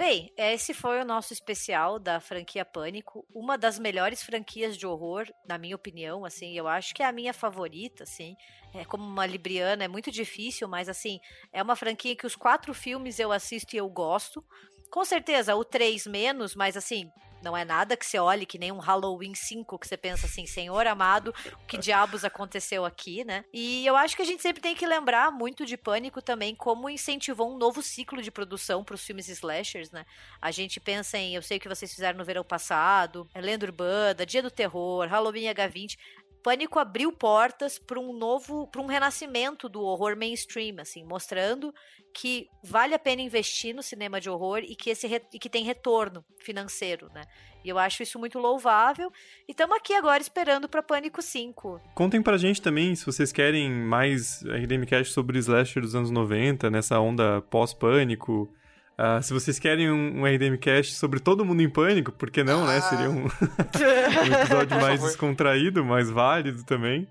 Bem, 0.04 0.32
esse 0.36 0.74
foi 0.74 1.00
o 1.00 1.04
nosso 1.04 1.32
especial 1.32 1.96
da 1.96 2.18
franquia 2.18 2.64
Pânico, 2.64 3.24
uma 3.32 3.56
das 3.56 3.78
melhores 3.78 4.20
franquias 4.20 4.76
de 4.76 4.84
horror, 4.84 5.28
na 5.46 5.56
minha 5.56 5.76
opinião, 5.76 6.24
assim, 6.24 6.58
eu 6.58 6.66
acho 6.66 6.92
que 6.92 7.04
é 7.04 7.06
a 7.06 7.12
minha 7.12 7.32
favorita, 7.32 8.02
assim. 8.02 8.34
É, 8.74 8.84
como 8.84 9.04
uma 9.04 9.24
libriana 9.24 9.84
é 9.84 9.86
muito 9.86 10.10
difícil, 10.10 10.66
mas 10.66 10.88
assim, 10.88 11.20
é 11.52 11.62
uma 11.62 11.76
franquia 11.76 12.16
que 12.16 12.26
os 12.26 12.34
quatro 12.34 12.74
filmes 12.74 13.20
eu 13.20 13.30
assisto 13.30 13.76
e 13.76 13.78
eu 13.78 13.88
gosto. 13.88 14.44
Com 14.90 15.04
certeza, 15.04 15.54
o 15.54 15.64
3 15.64 16.04
menos, 16.08 16.56
mas 16.56 16.76
assim, 16.76 17.08
não 17.42 17.56
é 17.56 17.64
nada 17.64 17.96
que 17.96 18.06
você 18.06 18.18
olhe 18.18 18.46
que 18.46 18.58
nem 18.58 18.72
um 18.72 18.78
Halloween 18.78 19.34
5 19.34 19.78
que 19.78 19.86
você 19.86 19.96
pensa 19.96 20.26
assim, 20.26 20.46
Senhor 20.46 20.86
amado, 20.86 21.34
o 21.62 21.66
que 21.66 21.76
diabos 21.76 22.24
aconteceu 22.24 22.84
aqui, 22.84 23.24
né? 23.24 23.44
E 23.52 23.86
eu 23.86 23.96
acho 23.96 24.16
que 24.16 24.22
a 24.22 24.24
gente 24.24 24.42
sempre 24.42 24.62
tem 24.62 24.74
que 24.74 24.86
lembrar 24.86 25.30
muito 25.30 25.66
de 25.66 25.76
Pânico 25.76 26.22
também 26.22 26.54
como 26.54 26.88
incentivou 26.88 27.52
um 27.52 27.58
novo 27.58 27.82
ciclo 27.82 28.22
de 28.22 28.30
produção 28.30 28.84
para 28.84 28.94
os 28.94 29.04
filmes 29.04 29.28
slashers, 29.28 29.90
né? 29.90 30.04
A 30.40 30.50
gente 30.50 30.80
pensa 30.80 31.18
em, 31.18 31.34
eu 31.34 31.42
sei 31.42 31.58
o 31.58 31.60
que 31.60 31.68
vocês 31.68 31.92
fizeram 31.92 32.18
no 32.18 32.24
verão 32.24 32.44
passado, 32.44 33.28
é 33.34 33.40
Lenda 33.40 33.66
Urbana, 33.66 34.24
Dia 34.26 34.42
do 34.42 34.50
Terror, 34.50 35.06
Halloween 35.08 35.44
H20. 35.46 35.98
Pânico 36.42 36.78
abriu 36.78 37.12
portas 37.12 37.78
para 37.78 38.00
um 38.00 38.12
novo, 38.12 38.66
para 38.66 38.80
um 38.80 38.86
renascimento 38.86 39.68
do 39.68 39.80
horror 39.80 40.16
mainstream, 40.16 40.80
assim, 40.80 41.04
mostrando 41.04 41.72
que 42.12 42.48
vale 42.62 42.94
a 42.94 42.98
pena 42.98 43.22
investir 43.22 43.74
no 43.74 43.82
cinema 43.82 44.20
de 44.20 44.28
horror 44.28 44.58
e 44.58 44.74
que 44.74 44.90
esse 44.90 45.06
e 45.32 45.38
que 45.38 45.48
tem 45.48 45.64
retorno 45.64 46.24
financeiro, 46.38 47.08
né? 47.14 47.22
E 47.64 47.68
eu 47.68 47.78
acho 47.78 48.02
isso 48.02 48.18
muito 48.18 48.38
louvável. 48.38 49.10
E 49.48 49.52
estamos 49.52 49.76
aqui 49.76 49.94
agora 49.94 50.20
esperando 50.20 50.68
para 50.68 50.82
Pânico 50.82 51.22
5. 51.22 51.80
Contem 51.94 52.20
pra 52.20 52.36
gente 52.36 52.60
também 52.60 52.94
se 52.94 53.06
vocês 53.06 53.32
querem 53.32 53.70
mais 53.70 54.42
RDMcast 54.42 55.12
sobre 55.12 55.38
slasher 55.38 55.80
dos 55.80 55.94
anos 55.94 56.10
90, 56.10 56.70
nessa 56.70 56.98
onda 56.98 57.40
pós-pânico. 57.42 58.52
Uh, 58.98 59.22
se 59.22 59.32
vocês 59.32 59.58
querem 59.58 59.90
um, 59.90 60.20
um 60.20 60.24
RDMcast 60.24 60.94
sobre 60.94 61.18
todo 61.18 61.44
mundo 61.44 61.62
em 61.62 61.68
pânico, 61.68 62.12
por 62.12 62.30
que 62.30 62.44
não, 62.44 62.66
né? 62.66 62.76
ah. 62.76 62.80
né? 62.80 62.80
Seria 62.82 63.10
um, 63.10 63.24
um 63.24 64.40
episódio 64.40 64.80
mais 64.80 65.02
descontraído, 65.02 65.84
mais 65.84 66.10
válido 66.10 66.64
também. 66.64 67.08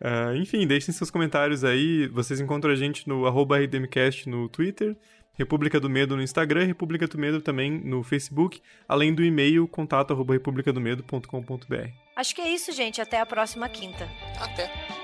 Uh, 0.00 0.36
enfim, 0.36 0.66
deixem 0.66 0.92
seus 0.94 1.10
comentários 1.10 1.64
aí. 1.64 2.06
Vocês 2.08 2.40
encontram 2.40 2.72
a 2.72 2.76
gente 2.76 3.08
no 3.08 3.26
RDMcast 3.26 4.28
no 4.28 4.48
Twitter, 4.48 4.96
República 5.34 5.80
do 5.80 5.90
Medo 5.90 6.16
no 6.16 6.22
Instagram, 6.22 6.64
República 6.64 7.06
do 7.06 7.18
Medo 7.18 7.40
também 7.40 7.70
no 7.70 8.02
Facebook, 8.02 8.60
além 8.88 9.12
do 9.14 9.24
e-mail 9.24 9.66
contato 9.66 10.14
republicadomedo.com.br. 10.14 11.88
Acho 12.16 12.34
que 12.34 12.40
é 12.40 12.48
isso, 12.48 12.72
gente. 12.72 13.00
Até 13.00 13.20
a 13.20 13.26
próxima 13.26 13.68
quinta. 13.68 14.08
Até. 14.40 15.03